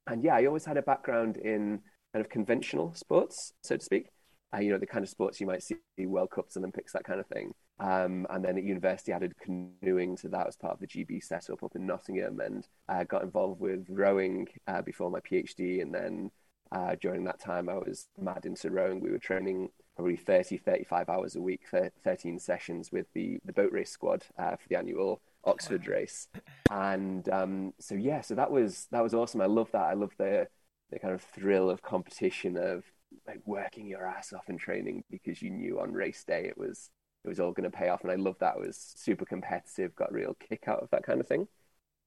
and 0.07 0.23
yeah, 0.23 0.35
I 0.35 0.45
always 0.45 0.65
had 0.65 0.77
a 0.77 0.81
background 0.81 1.37
in 1.37 1.79
kind 2.13 2.25
of 2.25 2.29
conventional 2.29 2.93
sports, 2.93 3.53
so 3.61 3.77
to 3.77 3.83
speak. 3.83 4.07
Uh, 4.53 4.59
you 4.59 4.71
know, 4.71 4.77
the 4.77 4.87
kind 4.87 5.03
of 5.03 5.09
sports 5.09 5.41
you 5.41 5.47
might 5.47 5.61
see 5.61 5.75
World 5.99 6.31
Cups, 6.31 6.55
Olympics, 6.55 6.93
that 6.93 7.03
kind 7.03 7.19
of 7.19 7.27
thing. 7.27 7.51
Um, 7.79 8.25
and 8.29 8.43
then 8.43 8.57
at 8.57 8.63
university, 8.63 9.11
I 9.11 9.17
added 9.17 9.35
canoeing 9.37 10.15
to 10.17 10.29
that 10.29 10.47
as 10.47 10.55
part 10.55 10.73
of 10.73 10.79
the 10.79 10.87
GB 10.87 11.21
setup 11.21 11.63
up 11.63 11.75
in 11.75 11.85
Nottingham 11.85 12.39
and 12.39 12.65
uh, 12.87 13.03
got 13.03 13.23
involved 13.23 13.59
with 13.59 13.85
rowing 13.89 14.47
uh, 14.67 14.81
before 14.81 15.11
my 15.11 15.19
PhD. 15.19 15.81
And 15.81 15.93
then 15.93 16.31
uh, 16.71 16.95
during 17.01 17.25
that 17.25 17.39
time, 17.41 17.67
I 17.67 17.75
was 17.75 18.07
mad 18.17 18.45
into 18.45 18.71
rowing. 18.71 19.01
We 19.01 19.11
were 19.11 19.19
training 19.19 19.69
probably 19.95 20.15
30, 20.15 20.57
35 20.57 21.09
hours 21.09 21.35
a 21.35 21.41
week 21.41 21.61
for 21.69 21.91
13 22.03 22.39
sessions 22.39 22.91
with 22.91 23.07
the, 23.13 23.39
the 23.45 23.53
boat 23.53 23.71
race 23.71 23.91
squad 23.91 24.23
uh, 24.39 24.51
for 24.51 24.67
the 24.69 24.77
annual 24.77 25.21
Oxford 25.48 25.88
race. 25.88 26.27
And 26.70 27.27
um, 27.30 27.74
so, 27.80 27.96
yeah, 27.96 28.22
so 28.22 28.36
that 28.36 28.51
was, 28.51 28.88
that 28.92 29.04
was 29.04 29.13
awesome. 29.13 29.42
I 29.42 29.46
love 29.46 29.70
that. 29.72 29.84
I 29.84 29.94
love 29.94 30.12
the, 30.18 30.48
the 30.92 31.00
kind 31.00 31.13
of 31.13 31.22
thrill 31.22 31.70
of 31.70 31.82
competition 31.82 32.58
of 32.58 32.84
like 33.25 33.42
working 33.46 33.88
your 33.88 34.06
ass 34.06 34.34
off 34.34 34.50
in 34.50 34.58
training 34.58 35.04
because 35.10 35.42
you 35.42 35.50
knew 35.50 35.80
on 35.80 35.94
race 35.94 36.24
day 36.24 36.46
it 36.46 36.58
was 36.58 36.89
it 37.24 37.30
was 37.30 37.39
all 37.39 37.51
going 37.51 37.70
to 37.70 37.77
pay 37.77 37.89
off. 37.89 38.04
And 38.04 38.12
I 38.12 38.16
loved 38.16 38.39
that. 38.39 38.56
It 38.56 38.66
was 38.66 38.77
super 38.96 39.25
competitive, 39.25 39.96
got 39.96 40.12
a 40.12 40.13
real 40.13 40.38
kick 40.39 40.66
out 40.68 40.80
of 40.80 40.89
that 40.92 41.04
kind 41.04 41.20
of 41.20 41.27
thing. 41.27 41.48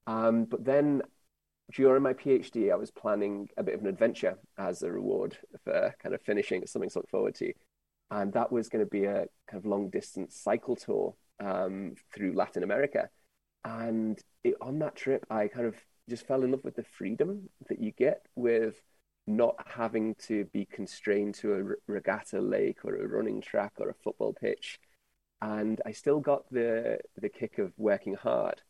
Um, 0.07 0.45
but 0.45 0.65
then 0.65 1.03
during 1.73 2.01
my 2.01 2.13
PhD, 2.13 2.71
I 2.71 2.75
was 2.75 2.89
planning 2.91 3.49
a 3.57 3.63
bit 3.63 3.75
of 3.75 3.81
an 3.81 3.87
adventure 3.87 4.37
as 4.57 4.81
a 4.81 4.91
reward 4.91 5.37
for 5.63 5.93
kind 6.01 6.15
of 6.15 6.21
finishing. 6.21 6.65
something 6.65 6.89
to 6.89 6.99
look 6.99 7.09
forward 7.09 7.35
to. 7.35 7.53
And 8.09 8.33
that 8.33 8.51
was 8.51 8.67
going 8.67 8.83
to 8.83 8.89
be 8.89 9.05
a 9.05 9.27
kind 9.47 9.57
of 9.57 9.65
long 9.65 9.89
distance 9.89 10.35
cycle 10.35 10.75
tour 10.75 11.13
um, 11.39 11.95
through 12.13 12.33
Latin 12.33 12.63
America. 12.63 13.09
And 13.63 14.19
it, 14.43 14.55
on 14.61 14.79
that 14.79 14.95
trip, 14.95 15.25
I 15.29 15.47
kind 15.47 15.67
of 15.67 15.75
just 16.09 16.27
fell 16.27 16.43
in 16.43 16.51
love 16.51 16.63
with 16.63 16.75
the 16.75 16.83
freedom 16.83 17.49
that 17.69 17.79
you 17.79 17.91
get 17.91 18.25
with 18.35 18.75
not 19.27 19.55
having 19.67 20.15
to 20.15 20.45
be 20.45 20.65
constrained 20.65 21.35
to 21.35 21.53
a 21.53 21.91
regatta 21.91 22.41
lake 22.41 22.83
or 22.83 22.95
a 22.95 23.07
running 23.07 23.39
track 23.41 23.73
or 23.79 23.89
a 23.89 23.93
football 23.93 24.33
pitch 24.33 24.79
and 25.41 25.81
I 25.85 25.91
still 25.91 26.19
got 26.19 26.49
the 26.51 26.99
the 27.19 27.29
kick 27.29 27.57
of 27.57 27.73
working 27.77 28.15
hard 28.15 28.61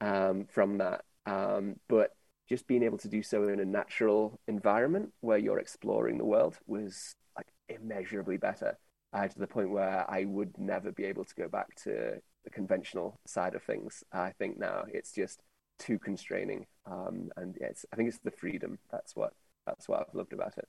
um, 0.00 0.46
from 0.46 0.78
that. 0.78 1.04
Um, 1.26 1.76
but 1.88 2.10
just 2.48 2.66
being 2.66 2.82
able 2.82 2.98
to 2.98 3.08
do 3.08 3.22
so 3.22 3.48
in 3.48 3.60
a 3.60 3.64
natural 3.64 4.40
environment 4.48 5.12
where 5.20 5.38
you're 5.38 5.58
exploring 5.58 6.18
the 6.18 6.24
world 6.24 6.58
was 6.66 7.14
like 7.36 7.48
immeasurably 7.68 8.36
better. 8.36 8.78
Uh, 9.12 9.28
to 9.28 9.38
the 9.38 9.46
point 9.46 9.70
where 9.70 10.04
I 10.10 10.24
would 10.24 10.58
never 10.58 10.92
be 10.92 11.04
able 11.04 11.24
to 11.24 11.34
go 11.34 11.48
back 11.48 11.74
to 11.84 12.20
the 12.44 12.50
conventional 12.50 13.18
side 13.24 13.54
of 13.54 13.62
things. 13.62 14.04
I 14.12 14.32
think 14.32 14.58
now 14.58 14.84
it's 14.92 15.12
just 15.12 15.42
too 15.78 15.98
constraining, 15.98 16.66
um, 16.84 17.30
and 17.36 17.56
yeah, 17.60 17.70
I 17.92 17.96
think 17.96 18.08
it's 18.08 18.18
the 18.18 18.30
freedom. 18.30 18.78
That's 18.90 19.16
what 19.16 19.32
that's 19.66 19.88
what 19.88 20.00
I've 20.00 20.14
loved 20.14 20.32
about 20.32 20.58
it. 20.58 20.68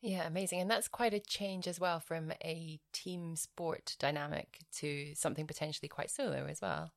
Yeah, 0.00 0.26
amazing. 0.26 0.60
And 0.60 0.70
that's 0.70 0.88
quite 0.88 1.14
a 1.14 1.20
change 1.20 1.66
as 1.66 1.80
well 1.80 2.00
from 2.00 2.32
a 2.44 2.78
team 2.92 3.36
sport 3.36 3.96
dynamic 3.98 4.58
to 4.76 5.12
something 5.14 5.46
potentially 5.46 5.88
quite 5.88 6.10
solo 6.10 6.46
as 6.46 6.60
well. 6.60 6.92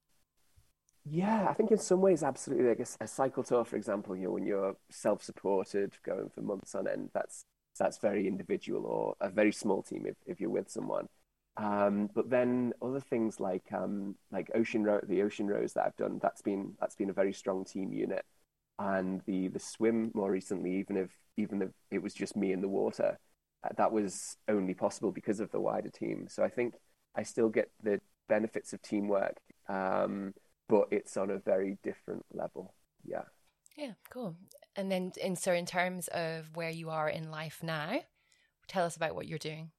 Yeah, 1.03 1.47
I 1.49 1.53
think 1.53 1.71
in 1.71 1.79
some 1.79 1.99
ways, 2.01 2.21
absolutely. 2.21 2.69
Like 2.69 2.79
a, 2.79 3.03
a 3.03 3.07
cycle 3.07 3.43
tour, 3.43 3.65
for 3.65 3.75
example, 3.75 4.15
you 4.15 4.25
know, 4.25 4.31
when 4.31 4.45
you're 4.45 4.75
self-supported, 4.91 5.97
going 6.03 6.29
for 6.29 6.41
months 6.41 6.75
on 6.75 6.87
end, 6.87 7.09
that's 7.13 7.45
that's 7.79 7.97
very 7.99 8.27
individual 8.27 8.85
or 8.85 9.15
a 9.21 9.29
very 9.29 9.51
small 9.51 9.83
team 9.83 10.05
if, 10.05 10.15
if 10.25 10.39
you're 10.39 10.49
with 10.49 10.69
someone. 10.69 11.07
Um, 11.57 12.09
but 12.13 12.29
then 12.29 12.73
other 12.81 12.99
things 13.01 13.39
like 13.39 13.63
um, 13.73 14.15
like 14.31 14.49
ocean 14.55 14.83
row, 14.83 14.99
the 15.03 15.21
ocean 15.21 15.47
rows 15.47 15.73
that 15.73 15.85
I've 15.85 15.97
done, 15.97 16.19
that's 16.21 16.41
been 16.41 16.73
that's 16.79 16.95
been 16.95 17.09
a 17.09 17.13
very 17.13 17.33
strong 17.33 17.65
team 17.65 17.91
unit 17.93 18.25
and 18.79 19.21
the 19.25 19.47
the 19.49 19.59
swim 19.59 20.11
more 20.13 20.31
recently, 20.31 20.77
even 20.79 20.97
if 20.97 21.09
even 21.37 21.61
if 21.61 21.69
it 21.91 22.01
was 22.01 22.13
just 22.13 22.35
me 22.35 22.51
in 22.51 22.61
the 22.61 22.67
water, 22.67 23.17
uh, 23.63 23.69
that 23.77 23.91
was 23.91 24.37
only 24.47 24.73
possible 24.73 25.11
because 25.11 25.39
of 25.39 25.51
the 25.51 25.59
wider 25.59 25.89
team. 25.89 26.27
So 26.29 26.43
I 26.43 26.49
think 26.49 26.75
I 27.15 27.23
still 27.23 27.49
get 27.49 27.69
the 27.83 28.01
benefits 28.27 28.73
of 28.73 28.81
teamwork, 28.81 29.37
um, 29.69 30.33
but 30.67 30.87
it's 30.91 31.17
on 31.17 31.29
a 31.29 31.37
very 31.37 31.77
different 31.83 32.25
level. 32.33 32.73
Yeah. 33.05 33.23
Yeah, 33.77 33.93
cool. 34.09 34.35
And 34.75 34.91
then, 34.91 35.11
in 35.21 35.35
so 35.35 35.51
in 35.53 35.65
terms 35.65 36.07
of 36.09 36.55
where 36.55 36.69
you 36.69 36.89
are 36.89 37.09
in 37.09 37.29
life 37.29 37.59
now, 37.61 38.01
tell 38.67 38.85
us 38.85 38.95
about 38.95 39.15
what 39.15 39.27
you're 39.27 39.37
doing. 39.37 39.71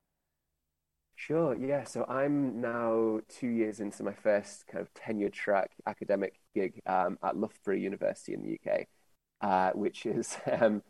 Sure. 1.17 1.55
Yeah. 1.55 1.85
So 1.85 2.05
I'm 2.09 2.61
now 2.61 3.21
two 3.29 3.49
years 3.49 3.81
into 3.81 4.03
my 4.03 4.13
first 4.13 4.67
kind 4.67 4.83
of 4.83 4.93
tenure 4.95 5.29
track 5.29 5.71
academic 5.87 6.41
gig 6.55 6.81
um, 6.87 7.19
at 7.23 7.37
Loughborough 7.37 7.77
University 7.77 8.35
in 8.35 8.43
the 8.43 8.59
UK, 8.59 8.87
uh, 9.41 9.71
which 9.73 10.05
is 10.05 10.37
um, 10.61 10.83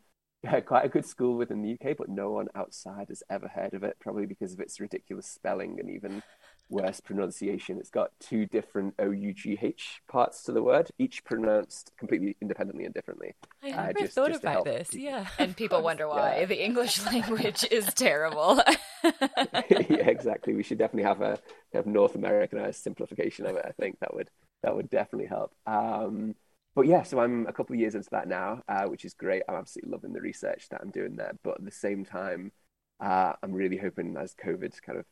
quite 0.66 0.84
a 0.86 0.88
good 0.88 1.04
school 1.04 1.36
within 1.36 1.62
the 1.62 1.74
UK, 1.74 1.96
but 1.96 2.08
no 2.08 2.30
one 2.30 2.48
outside 2.54 3.08
has 3.08 3.22
ever 3.30 3.48
heard 3.48 3.74
of 3.74 3.82
it, 3.82 3.96
probably 4.00 4.26
because 4.26 4.52
of 4.52 4.60
its 4.60 4.80
ridiculous 4.80 5.26
spelling 5.26 5.78
and 5.78 5.90
even 5.90 6.22
worse 6.72 7.00
pronunciation. 7.00 7.78
It's 7.78 7.90
got 7.90 8.10
two 8.18 8.46
different 8.46 8.94
O 8.98 9.10
U 9.10 9.32
G 9.32 9.58
H 9.60 10.00
parts 10.08 10.42
to 10.44 10.52
the 10.52 10.62
word, 10.62 10.90
each 10.98 11.22
pronounced 11.24 11.92
completely 11.98 12.36
independently 12.40 12.84
and 12.84 12.94
differently. 12.94 13.34
I 13.62 13.70
uh, 13.70 13.70
never 13.70 13.90
uh, 13.90 13.92
just, 14.00 14.14
thought 14.14 14.28
just 14.28 14.42
about 14.42 14.64
this. 14.64 14.90
People. 14.90 15.04
Yeah, 15.04 15.26
and 15.38 15.56
people 15.56 15.82
wonder 15.82 16.08
why 16.08 16.38
yeah. 16.38 16.46
the 16.46 16.64
English 16.64 17.04
language 17.06 17.64
is 17.70 17.86
terrible. 17.94 18.60
yeah, 19.04 20.08
exactly. 20.08 20.54
We 20.54 20.62
should 20.62 20.78
definitely 20.78 21.08
have 21.08 21.20
a 21.20 21.38
have 21.74 21.86
North 21.86 22.14
Americanized 22.14 22.82
simplification 22.82 23.46
of 23.46 23.56
it. 23.56 23.64
I 23.66 23.72
think 23.72 24.00
that 24.00 24.14
would 24.14 24.30
that 24.62 24.74
would 24.74 24.90
definitely 24.90 25.28
help. 25.28 25.52
Um, 25.66 26.34
but 26.74 26.86
yeah, 26.86 27.02
so 27.02 27.20
I'm 27.20 27.46
a 27.46 27.52
couple 27.52 27.74
of 27.74 27.80
years 27.80 27.94
into 27.94 28.08
that 28.12 28.28
now, 28.28 28.62
uh, 28.66 28.84
which 28.84 29.04
is 29.04 29.12
great. 29.12 29.42
I'm 29.46 29.56
absolutely 29.56 29.92
loving 29.92 30.14
the 30.14 30.22
research 30.22 30.68
that 30.70 30.80
I'm 30.80 30.90
doing 30.90 31.16
there. 31.16 31.32
But 31.44 31.58
at 31.58 31.64
the 31.66 31.70
same 31.70 32.04
time, 32.04 32.50
uh, 32.98 33.34
I'm 33.42 33.52
really 33.52 33.76
hoping 33.76 34.16
as 34.16 34.34
COVID 34.34 34.80
kind 34.80 34.98
of 34.98 35.04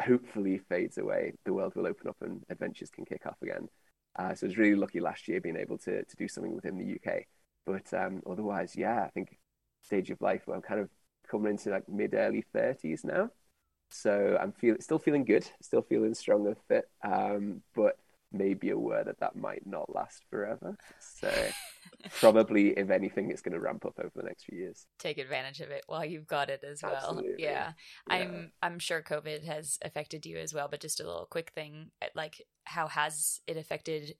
hopefully 0.00 0.58
fades 0.58 0.98
away, 0.98 1.34
the 1.44 1.52
world 1.52 1.74
will 1.74 1.86
open 1.86 2.08
up 2.08 2.16
and 2.22 2.44
adventures 2.50 2.90
can 2.90 3.04
kick 3.04 3.26
off 3.26 3.40
again. 3.42 3.68
Uh, 4.16 4.34
so 4.34 4.46
I 4.46 4.48
was 4.48 4.58
really 4.58 4.74
lucky 4.74 5.00
last 5.00 5.28
year 5.28 5.40
being 5.40 5.56
able 5.56 5.78
to 5.78 6.04
to 6.04 6.16
do 6.16 6.28
something 6.28 6.54
within 6.54 6.78
the 6.78 6.84
UK. 6.84 7.26
But 7.66 7.92
um, 7.94 8.22
otherwise, 8.28 8.76
yeah, 8.76 9.02
I 9.04 9.08
think 9.10 9.38
stage 9.82 10.10
of 10.10 10.20
life 10.20 10.42
where 10.46 10.56
I'm 10.56 10.62
kind 10.62 10.80
of 10.80 10.90
coming 11.30 11.52
into 11.52 11.70
like 11.70 11.88
mid 11.88 12.14
early 12.14 12.44
thirties 12.52 13.04
now. 13.04 13.30
So 13.90 14.38
I'm 14.40 14.52
feel 14.52 14.76
still 14.80 14.98
feeling 14.98 15.24
good, 15.24 15.46
still 15.62 15.82
feeling 15.82 16.14
strong 16.14 16.46
and 16.46 16.56
fit. 16.68 16.86
Um, 17.04 17.62
but 17.74 17.96
maybe 18.32 18.70
aware 18.70 19.04
that 19.04 19.20
that 19.20 19.36
might 19.36 19.66
not 19.66 19.94
last 19.94 20.22
forever. 20.30 20.76
So 21.00 21.30
probably, 22.20 22.70
if 22.70 22.90
anything, 22.90 23.30
it's 23.30 23.42
going 23.42 23.52
to 23.52 23.60
ramp 23.60 23.84
up 23.84 23.98
over 23.98 24.12
the 24.14 24.22
next 24.22 24.44
few 24.44 24.58
years. 24.58 24.86
Take 24.98 25.18
advantage 25.18 25.60
of 25.60 25.70
it 25.70 25.84
while 25.86 26.04
you've 26.04 26.26
got 26.26 26.50
it 26.50 26.62
as 26.68 26.82
well. 26.82 26.94
Absolutely. 26.94 27.34
Yeah. 27.38 27.72
yeah. 28.08 28.16
I'm 28.16 28.52
I'm 28.62 28.78
sure 28.78 29.02
COVID 29.02 29.44
has 29.44 29.78
affected 29.82 30.26
you 30.26 30.38
as 30.38 30.54
well. 30.54 30.68
But 30.70 30.80
just 30.80 31.00
a 31.00 31.06
little 31.06 31.26
quick 31.30 31.52
thing, 31.54 31.90
like 32.14 32.42
how 32.64 32.88
has 32.88 33.40
it 33.46 33.56
affected 33.56 34.14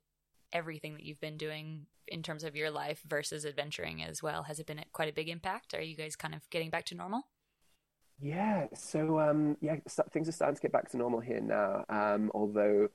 everything 0.53 0.95
that 0.95 1.05
you've 1.05 1.21
been 1.21 1.37
doing 1.37 1.87
in 2.09 2.23
terms 2.23 2.45
of 2.45 2.57
your 2.57 2.71
life 2.71 3.01
versus 3.07 3.47
adventuring 3.47 4.03
as 4.03 4.23
well? 4.23 4.45
Has 4.45 4.59
it 4.59 4.67
been 4.67 4.85
quite 4.93 5.09
a 5.09 5.15
big 5.15 5.29
impact? 5.29 5.75
Are 5.75 5.83
you 5.83 5.97
guys 5.97 6.17
kind 6.17 6.35
of 6.35 6.49
getting 6.51 6.71
back 6.71 6.85
to 6.87 6.95
normal? 6.95 7.23
Yeah, 8.21 8.67
so 8.73 9.19
um, 9.19 9.57
yeah, 9.61 9.77
things 10.13 10.29
are 10.29 10.33
starting 10.33 10.55
to 10.55 10.63
get 10.63 10.71
back 10.71 10.89
to 10.91 10.97
normal 10.97 11.19
here 11.19 11.41
now. 11.41 11.85
Um, 11.89 12.31
although 12.35 12.89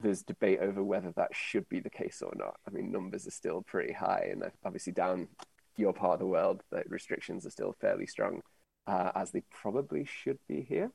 there's 0.00 0.22
debate 0.22 0.58
over 0.60 0.82
whether 0.82 1.12
that 1.12 1.34
should 1.34 1.68
be 1.68 1.80
the 1.80 1.90
case 1.90 2.22
or 2.22 2.32
not. 2.36 2.56
I 2.66 2.70
mean, 2.70 2.90
numbers 2.90 3.26
are 3.26 3.32
still 3.32 3.62
pretty 3.62 3.92
high, 3.92 4.28
and 4.30 4.42
obviously 4.64 4.92
down 4.92 5.28
your 5.76 5.92
part 5.92 6.14
of 6.14 6.20
the 6.20 6.26
world, 6.26 6.62
the 6.70 6.82
restrictions 6.88 7.46
are 7.46 7.50
still 7.50 7.74
fairly 7.80 8.06
strong, 8.06 8.42
uh, 8.86 9.12
as 9.14 9.30
they 9.30 9.42
probably 9.50 10.04
should 10.04 10.38
be 10.48 10.62
here. 10.62 10.90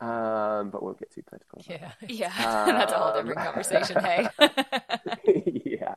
Um, 0.00 0.70
but 0.70 0.82
we'll 0.82 0.94
get 0.94 1.12
too 1.12 1.22
political. 1.22 1.62
Yeah, 1.68 1.92
yeah, 2.08 2.64
um, 2.66 2.74
that's 2.76 2.92
a 2.92 2.98
whole 2.98 3.14
different 3.14 3.38
um, 3.38 3.44
conversation. 3.52 4.00
hey. 4.02 5.62
yeah, 5.64 5.94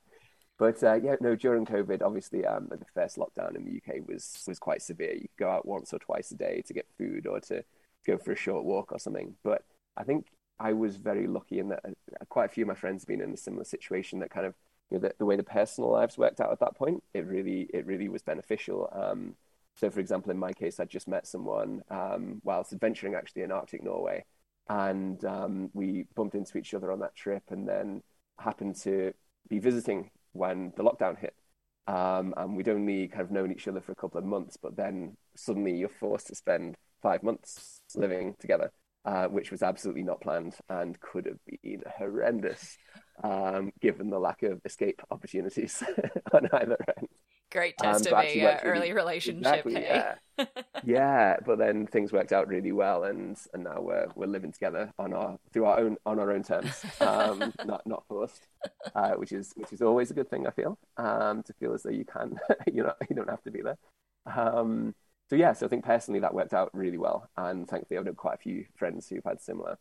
but 0.60 0.84
uh, 0.84 0.96
yeah, 0.96 1.16
no. 1.22 1.36
During 1.36 1.66
COVID, 1.66 2.02
obviously, 2.02 2.46
um, 2.46 2.68
the 2.70 2.86
first 2.94 3.18
lockdown 3.18 3.56
in 3.56 3.66
the 3.66 3.78
UK 3.78 4.08
was 4.08 4.44
was 4.48 4.60
quite 4.60 4.82
severe. 4.82 5.14
You 5.14 5.22
could 5.22 5.46
go 5.46 5.50
out 5.50 5.66
once 5.66 5.94
or 5.94 6.00
twice 6.00 6.32
a 6.32 6.36
day 6.36 6.62
to 6.68 6.74
get 6.74 6.86
food 6.98 7.26
or 7.28 7.40
to 7.42 7.64
go 8.06 8.18
for 8.18 8.34
a 8.34 8.38
short 8.38 8.66
walk 8.66 8.92
or 8.92 9.00
something. 9.00 9.36
But 9.44 9.64
I 9.96 10.04
think 10.04 10.28
I 10.60 10.74
was 10.74 10.98
very 10.98 11.28
lucky 11.28 11.60
in 11.60 11.70
that 11.70 11.82
uh, 11.86 12.26
quite 12.30 12.46
a 12.46 12.50
few 12.50 12.64
of 12.64 12.68
my 12.68 12.76
friends 12.76 13.04
have 13.04 13.08
been 13.08 13.22
in 13.22 13.34
a 13.34 13.38
similar 13.38 13.64
situation 13.64 14.20
that 14.20 14.30
kind 14.30 14.46
of 14.46 14.56
you 14.90 14.98
know 14.98 15.08
the, 15.08 15.16
the 15.18 15.26
way 15.26 15.36
the 15.36 15.44
personal 15.44 15.92
lives 15.92 16.18
worked 16.18 16.40
out 16.40 16.52
at 16.52 16.60
that 16.60 16.76
point 16.76 17.04
it 17.14 17.26
really 17.26 17.68
it 17.74 17.86
really 17.86 18.10
was 18.10 18.22
beneficial 18.22 18.90
um, 18.92 19.36
so 19.76 19.90
for 19.90 20.00
example 20.00 20.30
in 20.30 20.38
my 20.38 20.54
case 20.54 20.80
i 20.80 20.86
just 20.86 21.08
met 21.08 21.26
someone 21.26 21.82
um, 21.90 22.42
whilst 22.44 22.74
adventuring 22.74 23.16
actually 23.16 23.42
in 23.42 23.52
arctic 23.52 23.84
norway 23.84 24.24
and 24.70 25.24
um, 25.26 25.70
we 25.74 26.06
bumped 26.16 26.36
into 26.36 26.58
each 26.58 26.74
other 26.74 26.92
on 26.92 27.00
that 27.00 27.16
trip, 27.16 27.44
and 27.50 27.68
then 27.68 28.02
happened 28.40 28.76
to 28.78 29.14
be 29.50 29.60
visiting 29.60 30.10
when 30.32 30.74
the 30.78 30.84
lockdown 30.84 31.18
hit. 31.18 31.36
Um, 31.86 32.34
and 32.38 32.56
we'd 32.56 32.70
only 32.70 33.10
kind 33.10 33.22
of 33.22 33.32
known 33.32 33.52
each 33.52 33.68
other 33.68 33.82
for 33.82 33.92
a 33.92 33.96
couple 33.96 34.18
of 34.18 34.26
months, 34.26 34.58
but 34.58 34.78
then 34.78 35.18
suddenly 35.36 35.76
you're 35.76 35.90
forced 35.90 36.28
to 36.28 36.36
spend 36.36 36.76
five 37.02 37.24
months 37.24 37.82
living 37.96 38.36
together, 38.40 38.72
uh, 39.06 39.28
which 39.28 39.52
was 39.52 39.62
absolutely 39.62 40.04
not 40.04 40.22
planned 40.22 40.56
and 40.70 41.00
could 41.00 41.26
have 41.26 41.40
been 41.62 41.82
horrendous 41.98 42.78
um, 43.24 43.72
given 43.82 44.10
the 44.10 44.20
lack 44.20 44.44
of 44.44 44.62
escape 44.66 45.02
opportunities 45.12 45.84
on 46.34 46.48
either 46.54 46.78
end. 46.98 47.08
Great 47.52 47.78
test 47.78 48.08
um, 48.08 48.14
of 48.14 48.24
a 48.26 48.42
uh, 48.42 48.60
early 48.64 48.80
really, 48.80 48.94
relationship. 48.94 49.66
Exactly, 49.68 49.76
hey? 49.76 50.14
yeah. 50.40 50.46
yeah, 50.84 51.38
but 51.46 51.60
then 51.60 51.86
things 51.86 52.12
worked 52.12 52.34
out 52.34 52.48
really 52.48 52.72
well, 52.72 53.04
and 53.04 53.38
and 53.54 53.64
now 53.66 53.80
we're 53.80 54.08
we're 54.16 54.26
living 54.26 54.52
together 54.52 54.92
on 54.98 55.14
our 55.14 55.38
through 55.52 55.66
our 55.66 55.80
own 55.80 55.98
on 56.08 56.18
our 56.18 56.32
own 56.32 56.42
terms, 56.42 56.84
um, 57.00 57.54
not 57.66 57.86
not 57.86 58.06
forced, 58.08 58.48
uh, 58.96 59.12
which 59.12 59.32
is 59.32 59.54
which 59.56 59.72
is 59.72 59.84
always 59.84 60.10
a 60.10 60.16
good 60.16 60.32
thing. 60.32 60.48
I 60.48 60.50
feel 60.50 60.80
um, 60.98 61.44
to 61.44 61.54
feel 61.54 61.76
as 61.76 61.84
though 61.84 61.92
you 61.92 62.06
can, 62.06 62.40
you 62.74 62.82
know, 62.82 62.94
you 63.08 63.16
don't 63.16 63.30
have 63.30 63.44
to 63.44 63.52
be 63.52 63.62
there. 63.62 63.78
Um, 64.26 64.96
so 65.34 65.38
yeah, 65.38 65.54
so 65.54 65.66
I 65.66 65.70
think 65.70 65.84
personally 65.84 66.20
that 66.20 66.36
worked 66.36 66.54
out 66.54 66.70
really 66.74 67.00
well, 67.00 67.28
and 67.38 67.68
thankfully 67.68 67.98
I've 67.98 68.06
known 68.06 68.14
quite 68.14 68.36
a 68.36 68.38
few 68.38 68.66
friends 68.76 69.10
who've 69.10 69.24
had 69.26 69.42
similar 69.42 69.78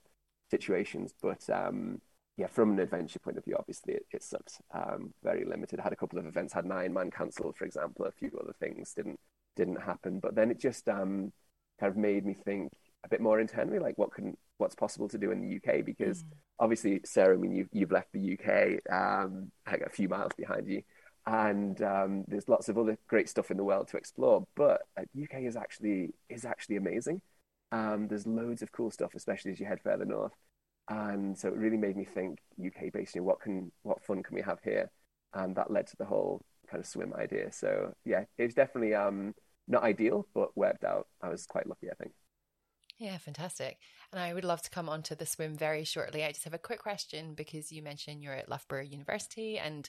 situations, 0.51 1.12
but. 1.21 1.49
Um, 1.51 2.01
yeah, 2.38 2.47
from 2.47 2.73
an 2.73 2.81
adventure 2.81 3.19
point 3.19 3.37
of 3.37 3.45
view, 3.45 3.57
obviously 3.59 3.93
it, 3.93 4.07
it 4.11 4.23
sucked. 4.23 4.59
Um, 4.73 5.12
very 5.23 5.45
limited. 5.45 5.79
had 5.79 5.93
a 5.93 5.97
couple 5.97 6.19
of 6.19 6.25
events, 6.25 6.55
had 6.55 6.65
nine 6.65 6.95
man 6.95 7.11
cancelled, 7.11 7.59
for 7.59 7.67
example. 7.67 8.07
A 8.07 8.11
few 8.11 8.31
other 8.41 8.55
things 8.59 8.95
didn't 8.95 9.21
didn't 9.55 9.83
happen. 9.83 10.19
But 10.19 10.35
then 10.35 10.51
it 10.51 10.59
just 10.59 10.88
um, 10.88 11.31
kind 11.79 11.91
of 11.91 11.99
made 11.99 12.25
me 12.25 12.33
think 12.33 12.73
a 13.05 13.09
bit 13.11 13.21
more 13.21 13.38
internally, 13.38 13.79
like 13.79 13.99
what 13.99 14.15
can 14.15 14.35
what's 14.57 14.75
possible 14.75 15.11
to 15.11 15.19
do 15.19 15.31
in 15.31 15.43
the 15.43 15.57
UK? 15.57 15.85
Because 15.85 16.23
mm. 16.23 16.29
obviously, 16.59 17.03
Sarah, 17.05 17.35
I 17.35 17.37
mean, 17.37 17.55
you've 17.55 17.69
you've 17.71 17.93
left 17.93 18.12
the 18.15 18.38
UK, 18.38 18.81
um, 18.91 19.53
like 19.71 19.83
a 19.83 19.91
few 19.91 20.09
miles 20.09 20.33
behind 20.35 20.67
you, 20.67 20.83
and 21.27 21.81
um, 21.83 22.25
there's 22.29 22.49
lots 22.49 22.69
of 22.69 22.79
other 22.79 22.99
great 23.09 23.29
stuff 23.29 23.51
in 23.51 23.57
the 23.57 23.65
world 23.65 23.89
to 23.89 23.97
explore. 23.97 24.47
But 24.57 24.83
uh, 24.97 25.03
UK 25.21 25.43
is 25.43 25.57
actually 25.57 26.15
is 26.29 26.45
actually 26.45 26.77
amazing. 26.77 27.23
Um, 27.71 28.09
there's 28.09 28.27
loads 28.27 28.63
of 28.63 28.73
cool 28.73 28.91
stuff, 28.91 29.15
especially 29.15 29.53
as 29.53 29.61
you 29.61 29.67
head 29.67 29.81
further 29.83 30.05
north 30.05 30.33
and 30.89 31.39
so 31.39 31.49
it 31.49 31.55
really 31.55 31.77
made 31.77 31.97
me 31.97 32.05
think 32.05 32.39
UK 32.65 32.93
based. 32.93 33.19
What 33.21 33.41
can 33.41 33.71
what 33.83 34.05
fun 34.05 34.23
can 34.23 34.35
we 34.35 34.43
have 34.43 34.59
here? 34.65 34.91
And 35.35 35.57
that 35.57 35.71
led 35.71 35.87
to 35.89 35.97
the 35.97 36.05
whole 36.05 36.43
kind 36.69 36.81
of 36.81 36.87
swim 36.87 37.15
idea. 37.15 37.53
So 37.53 37.95
yeah, 38.05 38.25
it 38.37 38.45
was 38.45 38.55
definitely 38.55 38.95
um, 38.95 39.35
not 39.69 39.83
ideal, 39.83 40.27
but 40.35 40.57
worked 40.57 40.85
out. 40.85 41.07
I 41.23 41.29
was 41.29 41.47
quite 41.47 41.67
lucky, 41.67 41.91
I 41.91 41.95
think. 41.95 42.13
Yeah, 42.99 43.17
fantastic. 43.19 43.79
And 44.13 44.21
I 44.21 44.35
would 44.35 44.45
love 44.45 44.63
to 44.63 44.71
come 44.71 44.89
on 44.89 45.03
to 45.05 45.15
the 45.15 45.27
swim 45.27 45.57
very 45.57 45.85
shortly. 45.85 46.25
I 46.25 46.33
just 46.33 46.45
have 46.45 46.55
a 46.55 46.59
quick 46.59 46.81
question 46.81 47.35
because 47.35 47.73
you 47.73 47.83
mentioned 47.83 48.23
you're 48.23 48.35
at 48.35 48.49
Loughborough 48.49 48.83
University 48.83 49.59
and 49.59 49.89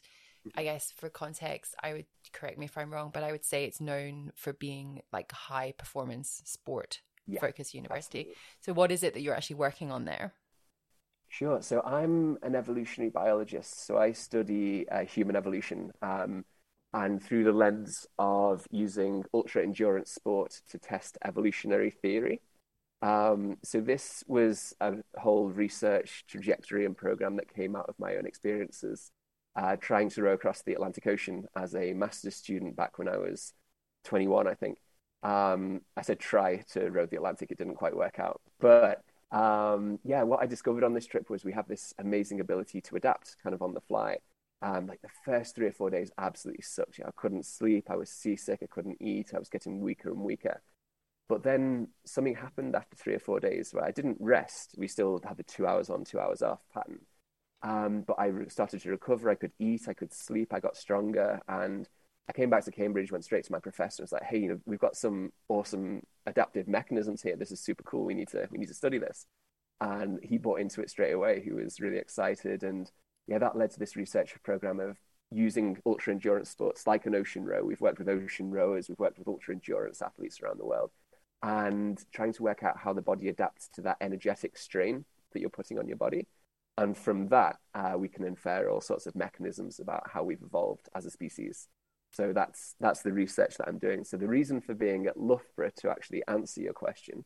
I 0.55 0.63
guess 0.63 0.91
for 0.95 1.09
context, 1.09 1.75
I 1.81 1.93
would 1.93 2.05
correct 2.31 2.57
me 2.57 2.65
if 2.65 2.77
I'm 2.77 2.91
wrong, 2.91 3.11
but 3.13 3.23
I 3.23 3.31
would 3.31 3.45
say 3.45 3.65
it's 3.65 3.81
known 3.81 4.31
for 4.35 4.53
being 4.53 5.01
like 5.11 5.31
high 5.31 5.73
performance 5.77 6.41
sport 6.45 7.01
yeah, 7.27 7.39
focus 7.39 7.73
university. 7.73 8.19
Absolutely. 8.19 8.41
So 8.61 8.73
what 8.73 8.91
is 8.91 9.03
it 9.03 9.13
that 9.13 9.21
you're 9.21 9.35
actually 9.35 9.55
working 9.57 9.91
on 9.91 10.05
there? 10.05 10.33
Sure. 11.29 11.61
So 11.61 11.81
I'm 11.81 12.37
an 12.43 12.55
evolutionary 12.55 13.09
biologist. 13.09 13.85
So 13.85 13.97
I 13.97 14.11
study 14.11 14.87
uh, 14.89 15.05
human 15.05 15.35
evolution, 15.35 15.91
um, 16.01 16.45
and 16.93 17.21
through 17.21 17.43
the 17.43 17.51
lens 17.51 18.05
of 18.19 18.67
using 18.69 19.23
ultra 19.33 19.63
endurance 19.63 20.11
sport 20.11 20.61
to 20.69 20.77
test 20.77 21.17
evolutionary 21.25 21.89
theory. 21.89 22.41
Um, 23.01 23.57
so 23.63 23.81
this 23.81 24.23
was 24.27 24.75
a 24.79 24.93
whole 25.17 25.49
research 25.49 26.23
trajectory 26.27 26.85
and 26.85 26.95
program 26.95 27.35
that 27.37 27.53
came 27.53 27.75
out 27.75 27.89
of 27.89 27.95
my 27.97 28.15
own 28.15 28.25
experiences, 28.25 29.11
uh, 29.55 29.75
trying 29.77 30.09
to 30.11 30.23
row 30.23 30.33
across 30.33 30.61
the 30.63 30.73
Atlantic 30.73 31.07
Ocean 31.07 31.45
as 31.55 31.75
a 31.75 31.93
master's 31.93 32.35
student 32.35 32.75
back 32.75 32.97
when 32.97 33.07
I 33.07 33.17
was 33.17 33.53
21, 34.05 34.47
I 34.47 34.53
think. 34.55 34.77
Um, 35.21 35.81
I 35.95 36.01
said 36.01 36.19
try 36.19 36.57
to 36.73 36.89
row 36.89 37.05
the 37.05 37.17
Atlantic; 37.17 37.51
it 37.51 37.57
didn't 37.57 37.75
quite 37.75 37.95
work 37.95 38.19
out, 38.19 38.41
but 38.59 39.03
um, 39.31 39.99
yeah, 40.03 40.23
what 40.23 40.41
I 40.41 40.45
discovered 40.45 40.83
on 40.83 40.93
this 40.93 41.07
trip 41.07 41.29
was 41.29 41.43
we 41.43 41.53
have 41.53 41.67
this 41.67 41.93
amazing 41.97 42.39
ability 42.39 42.81
to 42.81 42.95
adapt 42.95 43.37
kind 43.41 43.55
of 43.55 43.61
on 43.61 43.73
the 43.73 43.81
fly. 43.81 44.17
Um, 44.61 44.87
like 44.87 45.01
the 45.01 45.09
first 45.25 45.55
three 45.55 45.67
or 45.67 45.71
four 45.71 45.89
days 45.89 46.11
absolutely 46.17 46.61
sucked. 46.61 46.97
You 46.97 47.03
know, 47.03 47.09
I 47.09 47.19
couldn't 47.19 47.45
sleep. 47.45 47.87
I 47.89 47.95
was 47.95 48.09
seasick. 48.09 48.59
I 48.61 48.67
couldn't 48.67 49.01
eat. 49.01 49.33
I 49.33 49.39
was 49.39 49.49
getting 49.49 49.81
weaker 49.81 50.09
and 50.09 50.19
weaker. 50.19 50.61
But 51.27 51.43
then 51.43 51.87
something 52.05 52.35
happened 52.35 52.75
after 52.75 52.95
three 52.95 53.15
or 53.15 53.19
four 53.19 53.39
days 53.39 53.73
where 53.73 53.83
I 53.83 53.91
didn't 53.91 54.17
rest. 54.19 54.75
We 54.77 54.87
still 54.87 55.19
had 55.25 55.37
the 55.37 55.43
two 55.43 55.65
hours 55.65 55.89
on, 55.89 56.03
two 56.05 56.19
hours 56.19 56.41
off 56.41 56.61
pattern. 56.73 56.99
Um, 57.63 58.01
but 58.01 58.19
I 58.19 58.31
started 58.49 58.81
to 58.81 58.89
recover. 58.89 59.29
I 59.29 59.35
could 59.35 59.53
eat. 59.57 59.87
I 59.87 59.93
could 59.93 60.13
sleep. 60.13 60.53
I 60.53 60.59
got 60.59 60.75
stronger. 60.75 61.39
And 61.47 61.87
I 62.29 62.33
came 62.33 62.49
back 62.49 62.65
to 62.65 62.71
Cambridge, 62.71 63.11
went 63.11 63.23
straight 63.23 63.45
to 63.45 63.51
my 63.51 63.59
professor, 63.59 64.01
and 64.01 64.05
was 64.05 64.11
like, 64.11 64.23
"Hey, 64.23 64.39
you 64.39 64.49
know, 64.49 64.59
we've 64.65 64.79
got 64.79 64.95
some 64.95 65.31
awesome 65.49 66.03
adaptive 66.25 66.67
mechanisms 66.67 67.21
here. 67.21 67.35
This 67.35 67.51
is 67.51 67.59
super 67.59 67.83
cool. 67.83 68.05
We 68.05 68.13
need 68.13 68.29
to 68.29 68.47
we 68.51 68.57
need 68.57 68.67
to 68.67 68.73
study 68.73 68.97
this." 68.97 69.25
And 69.81 70.19
he 70.23 70.37
bought 70.37 70.59
into 70.59 70.81
it 70.81 70.89
straight 70.89 71.13
away. 71.13 71.41
He 71.41 71.51
was 71.51 71.79
really 71.79 71.97
excited, 71.97 72.63
and 72.63 72.91
yeah, 73.27 73.39
that 73.39 73.57
led 73.57 73.71
to 73.71 73.79
this 73.79 73.95
research 73.95 74.35
program 74.43 74.79
of 74.79 74.97
using 75.31 75.77
ultra 75.85 76.13
endurance 76.13 76.49
sports 76.49 76.85
like 76.87 77.05
an 77.05 77.15
ocean 77.15 77.43
row. 77.45 77.63
We've 77.63 77.81
worked 77.81 77.99
with 77.99 78.09
ocean 78.09 78.51
rowers, 78.51 78.87
we've 78.87 78.99
worked 78.99 79.17
with 79.17 79.27
ultra 79.27 79.55
endurance 79.55 80.01
athletes 80.01 80.41
around 80.41 80.59
the 80.59 80.65
world, 80.65 80.91
and 81.41 82.01
trying 82.13 82.33
to 82.33 82.43
work 82.43 82.63
out 82.63 82.77
how 82.77 82.93
the 82.93 83.01
body 83.01 83.29
adapts 83.29 83.67
to 83.75 83.81
that 83.81 83.97
energetic 83.99 84.57
strain 84.57 85.05
that 85.33 85.39
you're 85.39 85.49
putting 85.49 85.79
on 85.79 85.87
your 85.87 85.97
body. 85.97 86.27
And 86.77 86.97
from 86.97 87.27
that, 87.29 87.57
uh, 87.75 87.93
we 87.97 88.07
can 88.07 88.25
infer 88.25 88.67
all 88.67 88.81
sorts 88.81 89.05
of 89.05 89.15
mechanisms 89.15 89.79
about 89.79 90.09
how 90.11 90.23
we've 90.23 90.41
evolved 90.41 90.89
as 90.95 91.05
a 91.05 91.11
species. 91.11 91.67
So 92.11 92.31
that's 92.33 92.75
that's 92.79 93.01
the 93.01 93.11
research 93.11 93.57
that 93.57 93.67
I'm 93.67 93.79
doing. 93.79 94.03
So 94.03 94.17
the 94.17 94.27
reason 94.27 94.61
for 94.61 94.73
being 94.73 95.07
at 95.07 95.17
Loughborough 95.17 95.71
to 95.77 95.89
actually 95.89 96.23
answer 96.27 96.61
your 96.61 96.73
question 96.73 97.25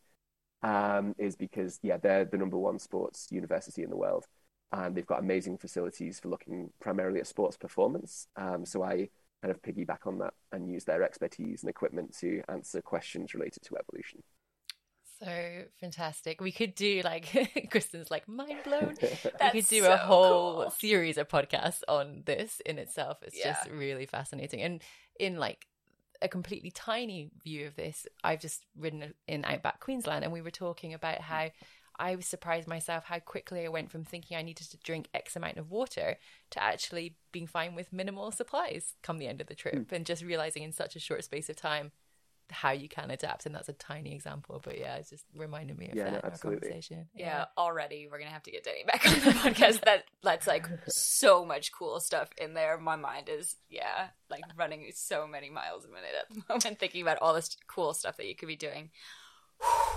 um, 0.63 1.13
is 1.17 1.35
because 1.35 1.79
yeah, 1.83 1.97
they're 1.97 2.25
the 2.25 2.37
number 2.37 2.57
one 2.57 2.79
sports 2.79 3.27
university 3.31 3.83
in 3.83 3.89
the 3.89 3.97
world, 3.97 4.25
and 4.71 4.95
they've 4.95 5.05
got 5.05 5.19
amazing 5.19 5.57
facilities 5.57 6.19
for 6.19 6.29
looking 6.29 6.69
primarily 6.79 7.19
at 7.19 7.27
sports 7.27 7.57
performance. 7.57 8.27
Um, 8.35 8.65
so 8.65 8.83
I 8.83 9.09
kind 9.41 9.53
of 9.53 9.61
piggyback 9.61 10.05
on 10.07 10.17
that 10.19 10.33
and 10.51 10.69
use 10.69 10.83
their 10.85 11.03
expertise 11.03 11.63
and 11.63 11.69
equipment 11.69 12.17
to 12.19 12.41
answer 12.49 12.81
questions 12.81 13.33
related 13.33 13.63
to 13.63 13.77
evolution. 13.77 14.23
So 15.19 15.63
fantastic. 15.79 16.41
We 16.41 16.51
could 16.51 16.75
do 16.75 17.01
like 17.03 17.67
Kristen's 17.71 18.11
like 18.11 18.27
mind 18.27 18.59
blown. 18.63 18.95
we 19.01 19.07
could 19.07 19.67
do 19.67 19.81
so 19.81 19.91
a 19.91 19.97
whole 19.97 20.61
cool. 20.63 20.71
series 20.71 21.17
of 21.17 21.27
podcasts 21.27 21.81
on 21.87 22.23
this 22.25 22.61
in 22.65 22.77
itself. 22.77 23.17
It's 23.23 23.37
yeah. 23.37 23.53
just 23.53 23.69
really 23.69 24.05
fascinating. 24.05 24.61
And 24.61 24.81
in 25.19 25.37
like 25.37 25.65
a 26.21 26.27
completely 26.27 26.71
tiny 26.71 27.29
view 27.43 27.67
of 27.67 27.75
this, 27.75 28.05
I've 28.23 28.41
just 28.41 28.65
ridden 28.77 29.13
in 29.27 29.45
outback 29.45 29.79
Queensland 29.79 30.23
and 30.23 30.33
we 30.33 30.41
were 30.41 30.51
talking 30.51 30.93
about 30.93 31.21
how 31.21 31.49
I 31.99 32.15
was 32.15 32.27
surprised 32.27 32.67
myself 32.67 33.05
how 33.05 33.19
quickly 33.19 33.65
I 33.65 33.69
went 33.69 33.89
from 33.89 34.03
thinking 34.03 34.37
I 34.37 34.43
needed 34.43 34.69
to 34.69 34.77
drink 34.77 35.09
X 35.13 35.35
amount 35.35 35.57
of 35.57 35.71
water 35.71 36.17
to 36.51 36.63
actually 36.63 37.15
being 37.31 37.47
fine 37.47 37.73
with 37.73 37.91
minimal 37.91 38.31
supplies 38.31 38.93
come 39.01 39.17
the 39.17 39.27
end 39.27 39.41
of 39.41 39.47
the 39.47 39.55
trip 39.55 39.75
mm. 39.75 39.91
and 39.91 40.05
just 40.05 40.23
realizing 40.23 40.61
in 40.61 40.71
such 40.71 40.95
a 40.95 40.99
short 40.99 41.23
space 41.23 41.49
of 41.49 41.55
time 41.55 41.91
how 42.51 42.71
you 42.71 42.87
can 42.87 43.11
adapt 43.11 43.45
and 43.45 43.53
that's 43.53 43.69
a 43.69 43.73
tiny 43.73 44.13
example 44.13 44.61
but 44.63 44.77
yeah 44.77 44.95
it's 44.95 45.09
just 45.09 45.25
reminded 45.35 45.77
me 45.77 45.89
of 45.89 45.95
yeah, 45.95 46.11
that 46.11 46.23
no, 46.23 46.29
conversation 46.29 47.07
yeah. 47.13 47.25
yeah. 47.25 47.45
already 47.57 48.07
we're 48.09 48.19
gonna 48.19 48.31
have 48.31 48.43
to 48.43 48.51
get 48.51 48.63
Danny 48.63 48.83
back 48.85 49.05
on 49.05 49.13
the 49.13 49.31
podcast 49.39 49.81
that 49.81 50.03
that's 50.23 50.47
like 50.47 50.67
so 50.87 51.45
much 51.45 51.71
cool 51.71 51.99
stuff 51.99 52.29
in 52.37 52.53
there 52.53 52.77
my 52.77 52.95
mind 52.95 53.29
is 53.29 53.55
yeah 53.69 54.07
like 54.29 54.43
running 54.57 54.89
so 54.93 55.27
many 55.27 55.49
miles 55.49 55.85
a 55.85 55.89
minute 55.89 56.11
at 56.19 56.29
the 56.29 56.43
moment 56.49 56.79
thinking 56.79 57.01
about 57.01 57.17
all 57.21 57.33
this 57.33 57.57
cool 57.67 57.93
stuff 57.93 58.17
that 58.17 58.27
you 58.27 58.35
could 58.35 58.47
be 58.47 58.55
doing 58.55 58.89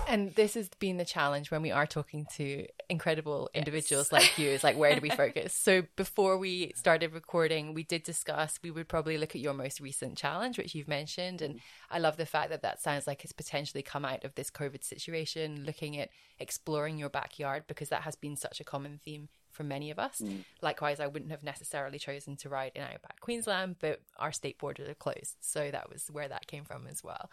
and 0.07 0.33
this 0.35 0.55
has 0.55 0.69
been 0.79 0.97
the 0.97 1.05
challenge 1.05 1.51
when 1.51 1.61
we 1.61 1.71
are 1.71 1.85
talking 1.85 2.27
to 2.35 2.65
incredible 2.89 3.49
individuals 3.53 4.09
yes. 4.11 4.21
like 4.21 4.37
you 4.37 4.49
is 4.49 4.63
like 4.63 4.77
where 4.77 4.93
do 4.93 5.01
we 5.01 5.09
focus 5.23 5.53
so 5.53 5.83
before 5.95 6.37
we 6.37 6.71
started 6.75 7.13
recording 7.13 7.73
we 7.73 7.83
did 7.83 8.03
discuss 8.03 8.59
we 8.63 8.71
would 8.71 8.87
probably 8.87 9.17
look 9.17 9.35
at 9.35 9.41
your 9.41 9.53
most 9.53 9.79
recent 9.79 10.17
challenge 10.17 10.57
which 10.57 10.75
you've 10.75 10.87
mentioned 10.87 11.41
and 11.41 11.59
i 11.89 11.99
love 11.99 12.17
the 12.17 12.25
fact 12.25 12.49
that 12.49 12.61
that 12.61 12.81
sounds 12.81 13.07
like 13.07 13.23
it's 13.23 13.33
potentially 13.33 13.81
come 13.81 14.05
out 14.05 14.23
of 14.23 14.35
this 14.35 14.49
covid 14.49 14.83
situation 14.83 15.63
looking 15.65 15.97
at 15.97 16.09
exploring 16.39 16.97
your 16.97 17.09
backyard 17.09 17.63
because 17.67 17.89
that 17.89 18.01
has 18.01 18.15
been 18.15 18.35
such 18.35 18.59
a 18.59 18.63
common 18.63 18.99
theme 19.03 19.29
for 19.51 19.63
many 19.63 19.91
of 19.91 19.99
us. 19.99 20.21
Mm. 20.23 20.45
Likewise, 20.61 21.01
I 21.01 21.07
wouldn't 21.07 21.31
have 21.31 21.43
necessarily 21.43 21.99
chosen 21.99 22.37
to 22.37 22.49
ride 22.49 22.71
in 22.73 22.83
outback 22.83 23.19
Queensland, 23.19 23.75
but 23.79 23.99
our 24.17 24.31
state 24.31 24.57
borders 24.57 24.87
are 24.87 24.95
closed. 24.95 25.35
So 25.41 25.69
that 25.69 25.89
was 25.91 26.07
where 26.09 26.29
that 26.29 26.47
came 26.47 26.63
from 26.63 26.87
as 26.87 27.03
well. 27.03 27.29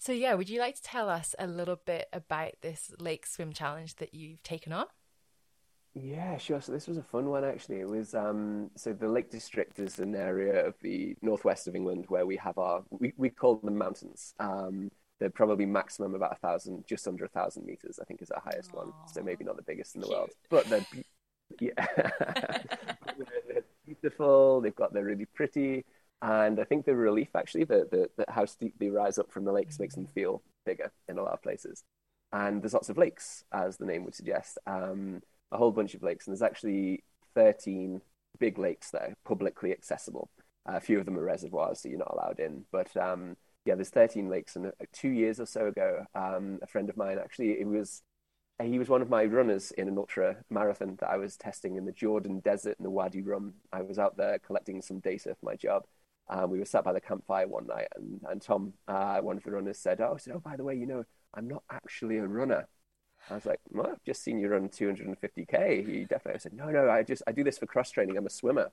So, 0.00 0.10
yeah, 0.12 0.34
would 0.34 0.48
you 0.48 0.58
like 0.58 0.74
to 0.76 0.82
tell 0.82 1.08
us 1.08 1.34
a 1.38 1.46
little 1.46 1.76
bit 1.76 2.08
about 2.12 2.54
this 2.60 2.90
lake 2.98 3.24
swim 3.26 3.52
challenge 3.52 3.96
that 3.96 4.14
you've 4.14 4.42
taken 4.42 4.72
on? 4.72 4.86
Yeah, 5.94 6.36
sure. 6.38 6.60
So 6.60 6.70
this 6.72 6.86
was 6.86 6.98
a 6.98 7.02
fun 7.02 7.26
one 7.28 7.44
actually. 7.44 7.80
It 7.80 7.88
was 7.88 8.14
um, 8.14 8.70
so 8.76 8.92
the 8.92 9.08
Lake 9.08 9.30
District 9.30 9.78
is 9.80 9.98
an 9.98 10.14
area 10.14 10.64
of 10.66 10.74
the 10.82 11.16
northwest 11.20 11.66
of 11.66 11.74
England 11.74 12.04
where 12.08 12.26
we 12.26 12.36
have 12.36 12.58
our 12.58 12.82
we, 12.90 13.12
we 13.16 13.28
call 13.28 13.56
them 13.56 13.76
mountains, 13.76 14.34
um, 14.38 14.90
they're 15.18 15.30
probably 15.30 15.66
maximum 15.66 16.14
about 16.14 16.32
a 16.32 16.36
thousand, 16.36 16.84
just 16.86 17.08
under 17.08 17.24
a 17.24 17.28
thousand 17.28 17.66
meters. 17.66 17.98
I 18.00 18.04
think 18.04 18.22
is 18.22 18.30
our 18.30 18.40
highest 18.40 18.72
Aww. 18.72 18.72
one. 18.72 18.92
So 19.04 19.20
maybe 19.22 19.44
not 19.44 19.56
the 19.56 19.62
biggest 19.64 19.96
in 19.96 20.00
the 20.00 20.06
Cute. 20.06 20.08
world, 20.08 20.34
but 20.48 20.68
they're 20.68 20.86
yeah, 21.60 21.72
they're 23.48 23.64
beautiful. 23.86 24.60
They've 24.60 24.74
got 24.74 24.92
they're 24.92 25.04
really 25.04 25.26
pretty, 25.26 25.84
and 26.22 26.60
I 26.60 26.64
think 26.64 26.84
the 26.84 26.94
relief 26.94 27.28
actually, 27.34 27.64
the 27.64 28.10
how 28.28 28.44
steep 28.44 28.74
they 28.78 28.90
rise 28.90 29.18
up 29.18 29.30
from 29.30 29.44
the 29.44 29.52
lakes 29.52 29.78
makes 29.78 29.94
them 29.94 30.06
feel 30.06 30.42
bigger 30.66 30.92
in 31.08 31.18
a 31.18 31.22
lot 31.22 31.32
of 31.32 31.42
places. 31.42 31.82
And 32.32 32.62
there's 32.62 32.74
lots 32.74 32.90
of 32.90 32.98
lakes, 32.98 33.44
as 33.52 33.76
the 33.76 33.86
name 33.86 34.04
would 34.04 34.14
suggest, 34.14 34.58
um, 34.66 35.22
a 35.50 35.58
whole 35.58 35.72
bunch 35.72 35.94
of 35.94 36.02
lakes, 36.02 36.26
and 36.26 36.32
there's 36.32 36.48
actually 36.48 37.02
13 37.34 38.00
big 38.38 38.58
lakes 38.58 38.90
there, 38.90 39.14
publicly 39.24 39.72
accessible. 39.72 40.30
Uh, 40.68 40.76
a 40.76 40.80
few 40.80 40.98
of 40.98 41.06
them 41.06 41.18
are 41.18 41.24
reservoirs, 41.24 41.80
so 41.80 41.88
you're 41.88 41.98
not 41.98 42.12
allowed 42.12 42.38
in. 42.38 42.64
But 42.70 42.94
um, 42.96 43.36
yeah, 43.64 43.74
there's 43.74 43.90
13 43.90 44.28
lakes, 44.28 44.56
and 44.56 44.66
uh, 44.66 44.70
two 44.92 45.08
years 45.08 45.40
or 45.40 45.46
so 45.46 45.66
ago, 45.66 46.04
um, 46.14 46.58
a 46.62 46.66
friend 46.66 46.88
of 46.88 46.96
mine 46.96 47.18
actually, 47.18 47.52
it 47.60 47.66
was 47.66 48.02
he 48.62 48.78
was 48.78 48.90
one 48.90 49.00
of 49.00 49.08
my 49.08 49.24
runners 49.24 49.70
in 49.72 49.88
an 49.88 49.96
ultra 49.96 50.36
marathon 50.50 50.96
that 51.00 51.08
I 51.08 51.16
was 51.16 51.36
testing 51.36 51.76
in 51.76 51.86
the 51.86 51.92
Jordan 51.92 52.40
Desert 52.40 52.76
in 52.78 52.82
the 52.82 52.90
Wadi 52.90 53.22
Rum. 53.22 53.54
I 53.72 53.80
was 53.80 53.98
out 53.98 54.18
there 54.18 54.38
collecting 54.38 54.82
some 54.82 55.00
data 55.00 55.34
for 55.34 55.46
my 55.46 55.56
job. 55.56 55.84
Um, 56.30 56.50
we 56.50 56.58
were 56.58 56.64
sat 56.64 56.84
by 56.84 56.92
the 56.92 57.00
campfire 57.00 57.46
one 57.48 57.66
night, 57.66 57.88
and, 57.96 58.20
and 58.28 58.40
Tom, 58.40 58.72
uh, 58.88 59.20
one 59.20 59.36
of 59.36 59.42
the 59.42 59.50
runners, 59.50 59.78
said, 59.78 60.00
"Oh, 60.00 60.16
said, 60.16 60.34
oh, 60.34 60.40
by 60.40 60.56
the 60.56 60.64
way, 60.64 60.74
you 60.76 60.86
know, 60.86 61.04
I'm 61.34 61.48
not 61.48 61.64
actually 61.70 62.18
a 62.18 62.26
runner." 62.26 62.66
I 63.28 63.34
was 63.34 63.46
like, 63.46 63.60
well, 63.70 63.88
I've 63.88 64.02
just 64.04 64.22
seen 64.22 64.38
you 64.38 64.48
run 64.48 64.68
250k. 64.68 65.86
He 65.86 66.04
definitely 66.04 66.40
said, 66.40 66.52
no, 66.54 66.70
no, 66.70 66.88
I 66.88 67.02
just 67.02 67.22
I 67.26 67.32
do 67.32 67.44
this 67.44 67.58
for 67.58 67.66
cross 67.66 67.90
training. 67.90 68.16
I'm 68.16 68.26
a 68.26 68.30
swimmer. 68.30 68.70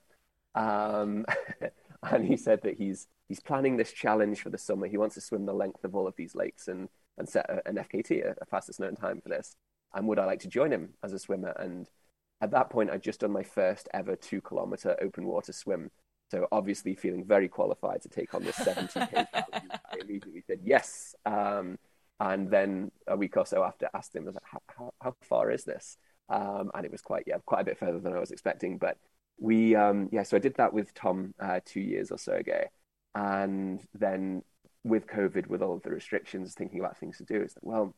Um, 0.55 1.25
and 2.11 2.25
he 2.25 2.37
said 2.37 2.61
that 2.63 2.77
he's 2.77 3.07
he's 3.27 3.39
planning 3.39 3.77
this 3.77 3.91
challenge 3.91 4.41
for 4.41 4.49
the 4.49 4.57
summer. 4.57 4.87
He 4.87 4.97
wants 4.97 5.15
to 5.15 5.21
swim 5.21 5.45
the 5.45 5.53
length 5.53 5.83
of 5.83 5.95
all 5.95 6.07
of 6.07 6.15
these 6.15 6.35
lakes 6.35 6.67
and 6.67 6.89
and 7.17 7.27
set 7.27 7.49
a, 7.49 7.67
an 7.67 7.75
FKT, 7.75 8.25
a, 8.25 8.35
a 8.41 8.45
fastest 8.45 8.79
known 8.79 8.95
time 8.95 9.21
for 9.21 9.29
this. 9.29 9.55
And 9.93 10.07
would 10.07 10.19
I 10.19 10.25
like 10.25 10.39
to 10.41 10.47
join 10.47 10.71
him 10.71 10.93
as 11.03 11.13
a 11.13 11.19
swimmer? 11.19 11.53
And 11.57 11.89
at 12.41 12.51
that 12.51 12.69
point, 12.69 12.91
I'd 12.91 13.01
just 13.03 13.21
done 13.21 13.31
my 13.31 13.43
first 13.43 13.89
ever 13.93 14.15
two 14.15 14.41
kilometer 14.41 14.95
open 15.01 15.25
water 15.25 15.53
swim. 15.53 15.91
So 16.29 16.47
obviously 16.51 16.95
feeling 16.95 17.23
very 17.23 17.47
qualified 17.47 18.01
to 18.01 18.09
take 18.09 18.33
on 18.33 18.43
this 18.43 18.55
70k 18.55 19.11
challenge. 19.31 19.71
I 19.91 19.97
immediately 20.01 20.43
said 20.45 20.59
yes. 20.63 21.15
Um, 21.25 21.77
and 22.19 22.49
then 22.49 22.91
a 23.07 23.15
week 23.15 23.37
or 23.37 23.45
so 23.45 23.63
after, 23.63 23.89
asked 23.93 24.15
him, 24.15 24.23
I 24.23 24.25
was 24.27 24.35
like, 24.35 24.43
how, 24.43 24.61
how, 24.67 24.93
how 25.01 25.15
far 25.21 25.51
is 25.51 25.63
this? 25.63 25.97
Um, 26.29 26.71
and 26.73 26.85
it 26.85 26.91
was 26.91 27.01
quite, 27.01 27.23
yeah, 27.27 27.37
quite 27.45 27.61
a 27.61 27.65
bit 27.65 27.77
further 27.77 27.99
than 27.99 28.13
I 28.13 28.19
was 28.19 28.31
expecting. 28.31 28.77
But 28.77 28.97
we, 29.39 29.75
um, 29.75 30.09
yeah, 30.11 30.23
so 30.23 30.35
I 30.35 30.39
did 30.39 30.55
that 30.55 30.73
with 30.73 30.93
Tom 30.93 31.33
uh, 31.39 31.59
two 31.63 31.79
years 31.79 32.11
or 32.11 32.17
so 32.17 32.33
ago. 32.33 32.61
And 33.15 33.81
then 33.93 34.43
with 34.83 35.07
COVID, 35.07 35.47
with 35.47 35.61
all 35.61 35.75
of 35.75 35.83
the 35.83 35.91
restrictions, 35.91 36.53
thinking 36.53 36.79
about 36.79 36.97
things 36.97 37.17
to 37.17 37.23
do, 37.23 37.41
it's 37.41 37.55
like, 37.55 37.63
well, 37.63 37.95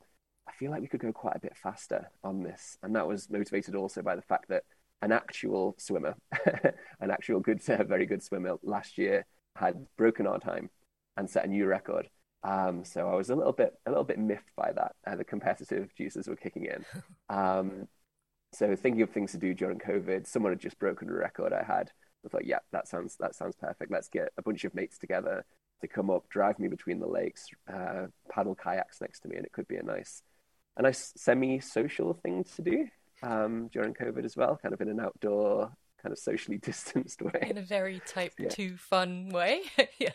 I 0.47 0.51
feel 0.53 0.71
like 0.71 0.81
we 0.81 0.87
could 0.87 0.99
go 0.99 1.11
quite 1.11 1.35
a 1.35 1.39
bit 1.39 1.55
faster 1.55 2.09
on 2.23 2.43
this. 2.43 2.77
And 2.83 2.95
that 2.95 3.07
was 3.07 3.29
motivated 3.29 3.75
also 3.75 4.01
by 4.01 4.15
the 4.15 4.21
fact 4.21 4.49
that 4.49 4.63
an 5.01 5.11
actual 5.11 5.75
swimmer, 5.77 6.15
an 6.99 7.11
actual 7.11 7.39
good, 7.39 7.61
very 7.87 8.05
good 8.05 8.23
swimmer 8.23 8.55
last 8.63 8.97
year 8.97 9.25
had 9.55 9.85
broken 9.97 10.27
our 10.27 10.39
time 10.39 10.69
and 11.17 11.29
set 11.29 11.45
a 11.45 11.47
new 11.47 11.65
record. 11.65 12.09
Um, 12.43 12.85
so 12.85 13.09
I 13.09 13.15
was 13.15 13.29
a 13.29 13.35
little 13.35 13.51
bit 13.51 13.73
a 13.85 13.89
little 13.89 14.05
bit 14.05 14.17
miffed 14.17 14.55
by 14.55 14.71
that. 14.71 14.93
Uh, 15.05 15.15
the 15.17 15.25
competitive 15.25 15.93
juices 15.95 16.27
were 16.27 16.35
kicking 16.35 16.65
in. 16.65 16.85
Um, 17.29 17.87
so 18.51 18.75
thinking 18.75 19.03
of 19.03 19.11
things 19.11 19.33
to 19.33 19.37
do 19.37 19.53
during 19.53 19.77
COVID, 19.77 20.25
someone 20.25 20.51
had 20.51 20.59
just 20.59 20.79
broken 20.79 21.07
a 21.07 21.13
record 21.13 21.53
I 21.53 21.63
had. 21.63 21.91
I 22.25 22.29
thought, 22.29 22.45
yeah, 22.47 22.57
that 22.71 22.87
sounds 22.87 23.15
that 23.19 23.35
sounds 23.35 23.55
perfect. 23.55 23.91
Let's 23.91 24.07
get 24.07 24.29
a 24.35 24.41
bunch 24.41 24.65
of 24.65 24.73
mates 24.73 24.97
together 24.97 25.45
to 25.81 25.87
come 25.87 26.09
up, 26.09 26.27
drive 26.29 26.57
me 26.57 26.67
between 26.67 26.99
the 26.99 27.07
lakes, 27.07 27.45
uh, 27.71 28.07
paddle 28.31 28.55
kayaks 28.55 28.99
next 28.99 29.19
to 29.19 29.27
me, 29.27 29.35
and 29.37 29.45
it 29.45 29.51
could 29.51 29.67
be 29.67 29.75
a 29.75 29.83
nice 29.83 30.23
a 30.77 30.81
nice 30.81 31.13
semi-social 31.15 32.13
thing 32.23 32.43
to 32.55 32.61
do 32.63 32.87
um, 33.23 33.69
during 33.71 33.93
COVID 33.93 34.25
as 34.25 34.35
well, 34.35 34.59
kind 34.61 34.73
of 34.73 34.81
in 34.81 34.89
an 34.89 34.99
outdoor, 34.99 35.71
kind 36.01 36.11
of 36.11 36.19
socially 36.19 36.57
distanced 36.61 37.21
way. 37.21 37.47
In 37.49 37.57
a 37.57 37.61
very 37.61 38.01
type 38.07 38.33
yeah. 38.37 38.49
two 38.49 38.77
fun 38.77 39.29
way. 39.29 39.61
yeah 39.99 40.09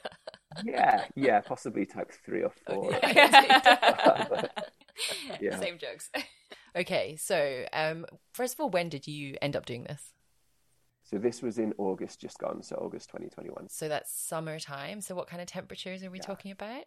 yeah, 0.62 1.04
yeah, 1.14 1.40
possibly 1.40 1.86
type 1.86 2.12
three 2.24 2.42
or 2.42 2.52
four. 2.66 2.92
yeah. 5.40 5.58
Same 5.58 5.78
jokes. 5.78 6.10
Okay, 6.76 7.16
so 7.16 7.64
um, 7.72 8.06
first 8.32 8.54
of 8.54 8.60
all, 8.60 8.70
when 8.70 8.88
did 8.88 9.06
you 9.06 9.36
end 9.42 9.56
up 9.56 9.66
doing 9.66 9.84
this? 9.84 10.12
So 11.02 11.18
this 11.18 11.42
was 11.42 11.58
in 11.58 11.74
August, 11.78 12.20
just 12.20 12.38
gone. 12.38 12.62
So 12.62 12.76
August 12.76 13.08
2021. 13.10 13.68
So 13.68 13.88
that's 13.88 14.10
summertime. 14.12 15.00
So 15.00 15.14
what 15.14 15.28
kind 15.28 15.42
of 15.42 15.48
temperatures 15.48 16.02
are 16.02 16.10
we 16.10 16.18
yeah. 16.18 16.24
talking 16.24 16.50
about? 16.50 16.84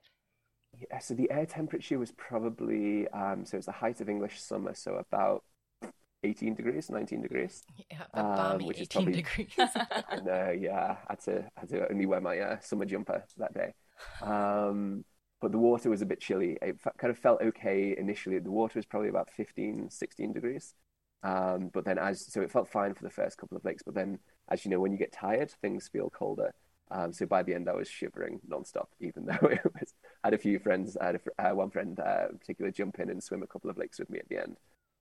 Yeah, 0.73 0.99
so 0.99 1.13
the 1.13 1.31
air 1.31 1.45
temperature 1.45 1.97
was 1.97 2.11
probably 2.11 3.07
um, 3.09 3.45
so 3.45 3.57
it's 3.57 3.67
the 3.67 3.71
height 3.71 4.01
of 4.01 4.09
English 4.09 4.41
summer, 4.41 4.73
so 4.73 4.95
about 4.95 5.43
18 6.23 6.55
degrees, 6.55 6.89
19 6.89 7.21
degrees. 7.21 7.63
Yeah, 7.91 8.03
um, 8.13 8.65
which 8.65 8.77
18 8.77 8.81
is 8.81 8.87
probably, 8.87 9.13
degrees. 9.13 9.49
no, 10.25 10.51
yeah. 10.51 10.97
I 11.07 11.13
had 11.13 11.19
to, 11.21 11.39
I 11.55 11.59
had 11.59 11.69
to 11.69 11.91
only 11.91 12.05
wear 12.05 12.21
my 12.21 12.39
uh, 12.39 12.59
summer 12.59 12.85
jumper 12.85 13.23
that 13.37 13.53
day. 13.53 13.73
Um, 14.21 15.05
but 15.41 15.51
the 15.51 15.59
water 15.59 15.89
was 15.89 16.01
a 16.01 16.05
bit 16.05 16.19
chilly. 16.19 16.57
It 16.61 16.77
f- 16.83 16.97
kind 16.97 17.11
of 17.11 17.17
felt 17.17 17.41
okay 17.41 17.95
initially. 17.97 18.39
The 18.39 18.51
water 18.51 18.79
was 18.79 18.85
probably 18.85 19.09
about 19.09 19.29
15, 19.37 19.89
16 19.89 20.33
degrees. 20.33 20.73
Um, 21.23 21.69
but 21.73 21.85
then 21.85 21.97
as, 21.97 22.31
so 22.31 22.41
it 22.41 22.51
felt 22.51 22.67
fine 22.67 22.93
for 22.93 23.03
the 23.03 23.09
first 23.09 23.37
couple 23.37 23.57
of 23.57 23.65
lakes. 23.65 23.83
But 23.83 23.93
then, 23.93 24.19
as 24.49 24.65
you 24.65 24.71
know, 24.71 24.79
when 24.79 24.91
you 24.91 24.97
get 24.97 25.11
tired, 25.11 25.51
things 25.61 25.87
feel 25.87 26.09
colder. 26.09 26.53
Um, 26.89 27.11
so 27.11 27.25
by 27.25 27.43
the 27.43 27.53
end, 27.53 27.69
I 27.69 27.73
was 27.73 27.89
shivering 27.89 28.39
nonstop, 28.49 28.87
even 28.99 29.25
though 29.27 29.47
it 29.47 29.61
was, 29.63 29.93
I 30.23 30.27
had 30.27 30.33
a 30.33 30.39
few 30.39 30.57
friends, 30.57 30.97
I 30.97 31.07
had 31.07 31.19
a, 31.37 31.51
uh, 31.51 31.53
one 31.53 31.69
friend 31.69 31.99
uh, 31.99 32.27
in 32.31 32.37
particular 32.39 32.71
jump 32.71 32.99
in 32.99 33.09
and 33.09 33.21
swim 33.21 33.43
a 33.43 33.47
couple 33.47 33.69
of 33.69 33.77
lakes 33.77 33.99
with 33.99 34.09
me 34.09 34.19
at 34.19 34.29
the 34.29 34.37
end 34.37 34.57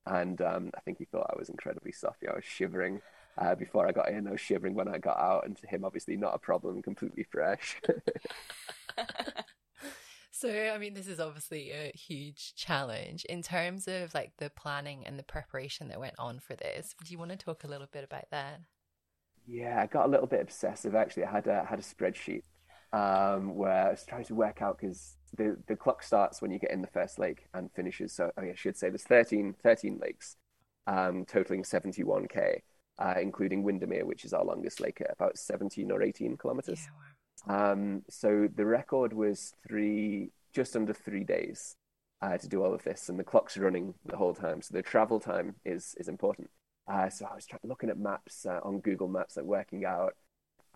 and 0.06 0.40
um, 0.40 0.70
I 0.76 0.80
think 0.80 0.98
he 0.98 1.04
thought 1.04 1.30
I 1.30 1.38
was 1.38 1.48
incredibly 1.48 1.92
soft. 1.92 2.24
I 2.28 2.34
was 2.34 2.44
shivering 2.44 3.00
uh, 3.38 3.54
before 3.54 3.86
I 3.86 3.92
got 3.92 4.10
in. 4.10 4.26
I 4.26 4.32
was 4.32 4.40
shivering 4.40 4.74
when 4.74 4.88
I 4.88 4.98
got 4.98 5.18
out, 5.18 5.46
and 5.46 5.56
to 5.56 5.66
him, 5.66 5.84
obviously, 5.84 6.16
not 6.16 6.34
a 6.34 6.38
problem. 6.38 6.82
Completely 6.82 7.24
fresh. 7.24 7.80
so, 10.30 10.48
I 10.48 10.78
mean, 10.78 10.94
this 10.94 11.08
is 11.08 11.20
obviously 11.20 11.70
a 11.70 11.92
huge 11.94 12.54
challenge 12.54 13.24
in 13.26 13.42
terms 13.42 13.88
of 13.88 14.14
like 14.14 14.32
the 14.38 14.50
planning 14.50 15.06
and 15.06 15.18
the 15.18 15.24
preparation 15.24 15.88
that 15.88 16.00
went 16.00 16.14
on 16.18 16.40
for 16.40 16.54
this. 16.54 16.94
Do 17.04 17.12
you 17.12 17.18
want 17.18 17.32
to 17.32 17.36
talk 17.36 17.64
a 17.64 17.68
little 17.68 17.88
bit 17.92 18.04
about 18.04 18.30
that? 18.30 18.60
Yeah, 19.46 19.80
I 19.80 19.86
got 19.86 20.06
a 20.06 20.08
little 20.08 20.26
bit 20.26 20.40
obsessive. 20.40 20.94
Actually, 20.94 21.24
I 21.24 21.32
had 21.32 21.46
a 21.46 21.64
had 21.64 21.78
a 21.78 21.82
spreadsheet 21.82 22.42
um, 22.92 23.54
where 23.54 23.88
I 23.88 23.90
was 23.90 24.04
trying 24.04 24.24
to 24.24 24.34
work 24.34 24.62
out 24.62 24.78
because 24.78 25.16
the, 25.36 25.56
the 25.66 25.76
clock 25.76 26.02
starts 26.02 26.42
when 26.42 26.50
you 26.50 26.58
get 26.58 26.70
in 26.70 26.82
the 26.82 26.88
first 26.88 27.18
lake 27.18 27.46
and 27.54 27.70
finishes. 27.72 28.12
So 28.12 28.30
I 28.36 28.52
should 28.54 28.76
say 28.76 28.88
there's 28.88 29.04
13, 29.04 29.54
13 29.62 29.98
lakes, 30.00 30.36
um, 30.86 31.24
totaling 31.24 31.62
71k, 31.62 32.60
uh, 32.98 33.14
including 33.20 33.62
Windermere, 33.62 34.06
which 34.06 34.24
is 34.24 34.32
our 34.32 34.44
longest 34.44 34.80
lake 34.80 35.00
at 35.00 35.12
about 35.12 35.38
17 35.38 35.90
or 35.90 36.02
18 36.02 36.36
kilometers. 36.36 36.80
Yeah, 37.46 37.70
um, 37.70 38.02
so 38.08 38.48
the 38.54 38.66
record 38.66 39.12
was 39.12 39.54
three, 39.66 40.30
just 40.52 40.76
under 40.76 40.92
three 40.92 41.24
days 41.24 41.76
uh, 42.22 42.38
to 42.38 42.48
do 42.48 42.62
all 42.62 42.74
of 42.74 42.82
this, 42.82 43.08
and 43.08 43.18
the 43.18 43.24
clock's 43.24 43.56
running 43.56 43.94
the 44.04 44.16
whole 44.16 44.34
time. 44.34 44.62
So 44.62 44.74
the 44.74 44.82
travel 44.82 45.20
time 45.20 45.54
is 45.64 45.94
is 45.98 46.08
important. 46.08 46.50
Uh, 46.88 47.08
so 47.08 47.26
I 47.30 47.34
was 47.34 47.46
trying, 47.46 47.60
looking 47.64 47.90
at 47.90 47.98
maps 47.98 48.46
uh, 48.46 48.60
on 48.62 48.80
Google 48.80 49.08
Maps, 49.08 49.36
like 49.36 49.46
working 49.46 49.84
out 49.84 50.14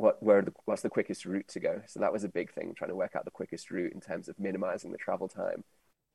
what 0.01 0.23
where 0.23 0.43
the, 0.43 0.53
what's 0.65 0.83
the 0.83 0.89
quickest 0.89 1.25
route 1.25 1.49
to 1.49 1.61
go. 1.61 1.83
So 1.87 2.01
that 2.01 2.13
was 2.13 2.25
a 2.25 2.29
big 2.29 2.53
thing, 2.53 2.75
trying 2.77 2.91
to 2.91 2.97
work 2.97 3.15
out 3.15 3.25
the 3.25 3.31
quickest 3.31 3.71
route 3.71 3.93
in 3.93 4.01
terms 4.01 4.29
of 4.29 4.39
minimizing 4.39 4.93
the 4.93 4.99
travel 4.99 5.29
time, 5.29 5.65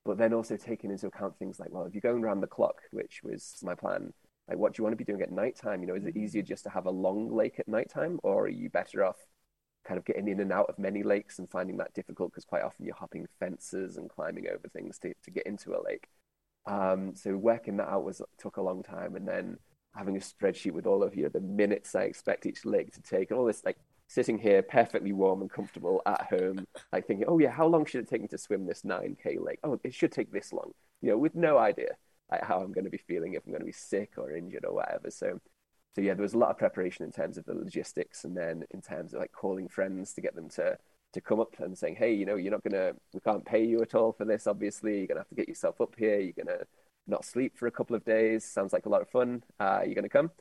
but 0.03 0.17
then 0.17 0.33
also 0.33 0.57
taking 0.57 0.91
into 0.91 1.07
account 1.07 1.37
things 1.37 1.59
like, 1.59 1.71
well, 1.71 1.85
if 1.85 1.93
you're 1.93 2.01
going 2.01 2.23
around 2.23 2.41
the 2.41 2.47
clock, 2.47 2.81
which 2.91 3.21
was 3.23 3.57
my 3.63 3.75
plan, 3.75 4.13
like 4.49 4.57
what 4.57 4.73
do 4.73 4.79
you 4.79 4.83
want 4.83 4.93
to 4.93 5.03
be 5.03 5.09
doing 5.09 5.21
at 5.21 5.31
nighttime? 5.31 5.81
You 5.81 5.87
know, 5.87 5.95
is 5.95 6.05
it 6.05 6.17
easier 6.17 6.41
just 6.41 6.63
to 6.63 6.69
have 6.69 6.85
a 6.85 6.91
long 6.91 7.33
lake 7.33 7.59
at 7.59 7.67
nighttime, 7.67 8.19
or 8.23 8.45
are 8.45 8.49
you 8.49 8.69
better 8.69 9.03
off 9.03 9.17
kind 9.85 9.97
of 9.99 10.05
getting 10.05 10.27
in 10.27 10.39
and 10.39 10.51
out 10.51 10.67
of 10.67 10.79
many 10.79 11.03
lakes 11.03 11.37
and 11.37 11.47
finding 11.47 11.77
that 11.77 11.93
difficult 11.93 12.31
because 12.31 12.43
quite 12.43 12.63
often 12.63 12.85
you're 12.85 12.95
hopping 12.95 13.27
fences 13.39 13.97
and 13.97 14.09
climbing 14.09 14.47
over 14.47 14.67
things 14.67 14.97
to, 14.97 15.13
to 15.23 15.29
get 15.29 15.45
into 15.45 15.75
a 15.75 15.83
lake. 15.85 16.07
Um, 16.65 17.15
so 17.15 17.37
working 17.37 17.77
that 17.77 17.87
out 17.87 18.03
was 18.03 18.21
took 18.39 18.57
a 18.57 18.61
long 18.61 18.81
time, 18.81 19.15
and 19.15 19.27
then 19.27 19.59
having 19.95 20.17
a 20.17 20.19
spreadsheet 20.19 20.73
with 20.73 20.85
all 20.85 21.03
of 21.03 21.15
you 21.15 21.29
the 21.29 21.39
minutes 21.39 21.95
I 21.95 22.03
expect 22.03 22.45
each 22.45 22.65
leg 22.65 22.91
to 22.93 23.01
take, 23.01 23.31
and 23.31 23.39
all 23.39 23.45
this 23.45 23.63
like 23.65 23.77
sitting 24.07 24.37
here 24.37 24.61
perfectly 24.61 25.13
warm 25.13 25.41
and 25.41 25.49
comfortable 25.49 26.01
at 26.05 26.27
home, 26.29 26.65
like 26.91 27.07
thinking, 27.07 27.25
oh 27.27 27.39
yeah, 27.39 27.51
how 27.51 27.65
long 27.65 27.85
should 27.85 28.01
it 28.01 28.09
take 28.09 28.21
me 28.21 28.27
to 28.29 28.37
swim 28.37 28.65
this 28.65 28.83
9k 28.83 29.43
lake? 29.43 29.59
Oh, 29.63 29.79
it 29.83 29.93
should 29.93 30.11
take 30.11 30.31
this 30.31 30.53
long, 30.53 30.71
you 31.01 31.09
know, 31.09 31.17
with 31.17 31.35
no 31.35 31.57
idea 31.57 31.95
like 32.31 32.43
how 32.43 32.59
I'm 32.59 32.71
going 32.71 32.85
to 32.85 32.91
be 32.91 32.97
feeling 32.97 33.33
if 33.33 33.43
I'm 33.45 33.51
going 33.51 33.61
to 33.61 33.65
be 33.65 33.71
sick 33.71 34.13
or 34.17 34.35
injured 34.35 34.65
or 34.65 34.73
whatever. 34.73 35.11
So, 35.11 35.39
so 35.93 36.01
yeah, 36.01 36.13
there 36.13 36.23
was 36.23 36.33
a 36.33 36.37
lot 36.37 36.49
of 36.49 36.57
preparation 36.57 37.05
in 37.05 37.11
terms 37.11 37.37
of 37.37 37.45
the 37.45 37.53
logistics, 37.53 38.23
and 38.23 38.35
then 38.35 38.63
in 38.71 38.81
terms 38.81 39.13
of 39.13 39.19
like 39.19 39.31
calling 39.31 39.67
friends 39.67 40.13
to 40.13 40.21
get 40.21 40.35
them 40.35 40.49
to 40.49 40.77
to 41.13 41.21
come 41.21 41.39
up 41.39 41.53
and 41.59 41.77
saying, 41.77 41.95
hey, 41.95 42.13
you 42.13 42.25
know, 42.25 42.35
you're 42.35 42.51
not 42.51 42.63
gonna, 42.63 42.91
we 43.13 43.21
can't 43.21 43.45
pay 43.45 43.63
you 43.63 43.81
at 43.81 43.95
all 43.95 44.11
for 44.11 44.25
this. 44.25 44.47
Obviously, 44.47 44.97
you're 44.97 45.07
gonna 45.07 45.21
have 45.21 45.29
to 45.29 45.35
get 45.35 45.47
yourself 45.47 45.79
up 45.79 45.95
here. 45.97 46.19
You're 46.19 46.45
gonna 46.45 46.65
not 47.07 47.25
sleep 47.25 47.57
for 47.57 47.67
a 47.67 47.71
couple 47.71 47.95
of 47.95 48.05
days. 48.05 48.45
Sounds 48.45 48.73
like 48.73 48.85
a 48.85 48.89
lot 48.89 49.01
of 49.01 49.09
fun. 49.09 49.43
Uh, 49.59 49.81
you're 49.85 49.95
going 49.95 50.03
to 50.03 50.09
come? 50.09 50.31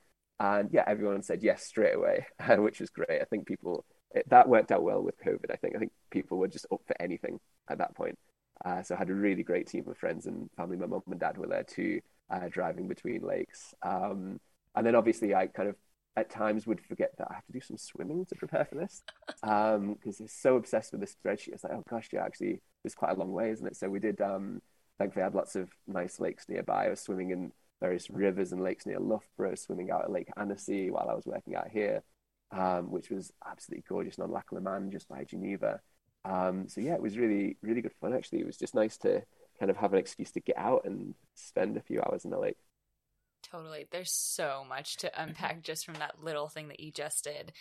And 0.40 0.70
yeah, 0.72 0.84
everyone 0.86 1.22
said 1.22 1.42
yes 1.42 1.64
straight 1.64 1.94
away, 1.94 2.26
which 2.58 2.80
was 2.80 2.90
great. 2.90 3.20
I 3.20 3.24
think 3.24 3.46
people 3.46 3.84
it, 4.14 4.28
that 4.30 4.48
worked 4.48 4.72
out 4.72 4.82
well 4.82 5.02
with 5.02 5.18
COVID. 5.18 5.50
I 5.50 5.56
think 5.56 5.76
I 5.76 5.78
think 5.78 5.92
people 6.10 6.38
were 6.38 6.48
just 6.48 6.66
up 6.72 6.80
for 6.86 7.00
anything 7.00 7.38
at 7.68 7.78
that 7.78 7.94
point. 7.94 8.18
Uh, 8.64 8.82
so 8.82 8.94
I 8.94 8.98
had 8.98 9.10
a 9.10 9.14
really 9.14 9.42
great 9.42 9.66
team 9.66 9.84
of 9.88 9.96
friends 9.96 10.26
and 10.26 10.48
family. 10.56 10.76
My 10.76 10.86
mum 10.86 11.02
and 11.10 11.20
dad 11.20 11.36
were 11.36 11.48
there 11.48 11.64
too, 11.64 12.00
uh, 12.30 12.48
driving 12.48 12.88
between 12.88 13.22
lakes. 13.22 13.74
Um, 13.82 14.40
and 14.74 14.86
then 14.86 14.94
obviously 14.94 15.34
I 15.34 15.48
kind 15.48 15.68
of 15.68 15.76
at 16.16 16.30
times 16.30 16.66
would 16.66 16.80
forget 16.80 17.12
that 17.18 17.26
I 17.30 17.34
have 17.34 17.46
to 17.46 17.52
do 17.52 17.60
some 17.60 17.76
swimming 17.76 18.24
to 18.26 18.36
prepare 18.36 18.64
for 18.64 18.76
this 18.76 19.02
because 19.26 19.74
um, 19.76 19.98
I'm 20.04 20.28
so 20.28 20.56
obsessed 20.56 20.92
with 20.92 21.00
this 21.00 21.16
spreadsheet. 21.16 21.54
It's 21.54 21.64
like, 21.64 21.72
oh 21.72 21.84
gosh, 21.88 22.08
yeah, 22.12 22.24
actually, 22.24 22.62
it's 22.84 22.94
quite 22.94 23.12
a 23.12 23.18
long 23.18 23.32
way, 23.32 23.50
isn't 23.50 23.66
it? 23.66 23.76
So 23.76 23.88
we 23.88 23.98
did. 23.98 24.20
Um, 24.20 24.60
thankfully, 24.98 25.22
I 25.22 25.26
had 25.26 25.34
lots 25.34 25.56
of 25.56 25.70
nice 25.86 26.20
lakes 26.20 26.48
nearby. 26.48 26.86
I 26.86 26.90
was 26.90 27.00
swimming 27.00 27.30
in 27.30 27.52
various 27.80 28.08
rivers 28.10 28.52
and 28.52 28.62
lakes 28.62 28.86
near 28.86 28.98
Loughborough, 28.98 29.54
swimming 29.54 29.90
out 29.90 30.04
at 30.04 30.10
Lake 30.10 30.28
Annecy 30.36 30.90
while 30.90 31.08
I 31.10 31.14
was 31.14 31.26
working 31.26 31.54
out 31.54 31.68
here, 31.68 32.02
um, 32.52 32.90
which 32.90 33.10
was 33.10 33.32
absolutely 33.46 33.84
gorgeous, 33.88 34.16
and 34.16 34.24
on 34.24 34.32
Lac 34.32 34.52
Leman 34.52 34.90
just 34.90 35.08
by 35.08 35.24
Geneva. 35.24 35.80
Um, 36.24 36.68
so 36.68 36.80
yeah, 36.80 36.94
it 36.94 37.02
was 37.02 37.18
really, 37.18 37.56
really 37.62 37.82
good 37.82 37.92
fun. 38.00 38.14
Actually, 38.14 38.40
it 38.40 38.46
was 38.46 38.56
just 38.56 38.74
nice 38.74 38.96
to 38.98 39.22
kind 39.58 39.70
of 39.70 39.76
have 39.76 39.92
an 39.92 39.98
excuse 39.98 40.30
to 40.32 40.40
get 40.40 40.56
out 40.56 40.82
and 40.84 41.14
spend 41.34 41.76
a 41.76 41.82
few 41.82 42.00
hours 42.00 42.24
in 42.24 42.30
the 42.30 42.38
lake. 42.38 42.56
Totally. 43.42 43.86
There's 43.90 44.10
so 44.10 44.64
much 44.68 44.96
to 44.98 45.22
unpack 45.22 45.62
just 45.62 45.84
from 45.84 45.94
that 45.94 46.22
little 46.22 46.48
thing 46.48 46.68
that 46.68 46.80
you 46.80 46.90
just 46.90 47.24
did. 47.24 47.52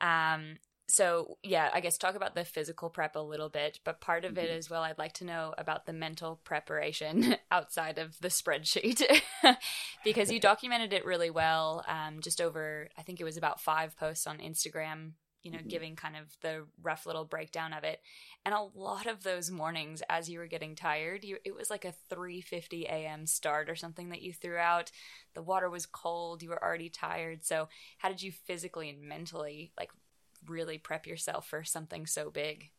Um, 0.00 0.56
so 0.90 1.38
yeah, 1.42 1.70
I 1.72 1.80
guess 1.80 1.96
talk 1.96 2.16
about 2.16 2.34
the 2.34 2.44
physical 2.44 2.90
prep 2.90 3.14
a 3.14 3.20
little 3.20 3.48
bit, 3.48 3.78
but 3.84 4.00
part 4.00 4.24
of 4.24 4.36
it 4.36 4.48
mm-hmm. 4.48 4.58
as 4.58 4.68
well, 4.68 4.82
I'd 4.82 4.98
like 4.98 5.12
to 5.14 5.24
know 5.24 5.54
about 5.56 5.86
the 5.86 5.92
mental 5.92 6.40
preparation 6.44 7.36
outside 7.50 7.98
of 7.98 8.18
the 8.20 8.28
spreadsheet, 8.28 9.02
because 10.04 10.32
you 10.32 10.40
documented 10.40 10.92
it 10.92 11.04
really 11.04 11.30
well. 11.30 11.84
Um, 11.86 12.20
just 12.20 12.40
over, 12.40 12.88
I 12.98 13.02
think 13.02 13.20
it 13.20 13.24
was 13.24 13.36
about 13.36 13.60
five 13.60 13.96
posts 13.96 14.26
on 14.26 14.38
Instagram 14.38 15.12
you 15.42 15.50
know, 15.50 15.58
mm-hmm. 15.58 15.68
giving 15.68 15.96
kind 15.96 16.16
of 16.16 16.36
the 16.42 16.66
rough 16.82 17.06
little 17.06 17.24
breakdown 17.24 17.72
of 17.72 17.84
it. 17.84 18.00
And 18.44 18.54
a 18.54 18.68
lot 18.74 19.06
of 19.06 19.22
those 19.22 19.50
mornings 19.50 20.02
as 20.08 20.28
you 20.28 20.38
were 20.38 20.46
getting 20.46 20.74
tired, 20.74 21.24
you, 21.24 21.38
it 21.44 21.54
was 21.54 21.70
like 21.70 21.84
a 21.84 21.94
3:50 22.12 22.84
a.m. 22.84 23.26
start 23.26 23.70
or 23.70 23.76
something 23.76 24.10
that 24.10 24.22
you 24.22 24.32
threw 24.32 24.56
out. 24.56 24.90
The 25.34 25.42
water 25.42 25.70
was 25.70 25.86
cold, 25.86 26.42
you 26.42 26.50
were 26.50 26.62
already 26.62 26.90
tired. 26.90 27.44
So, 27.44 27.68
how 27.98 28.08
did 28.08 28.22
you 28.22 28.32
physically 28.32 28.90
and 28.90 29.02
mentally 29.02 29.72
like 29.78 29.90
really 30.46 30.78
prep 30.78 31.06
yourself 31.06 31.46
for 31.46 31.64
something 31.64 32.06
so 32.06 32.30
big? 32.30 32.70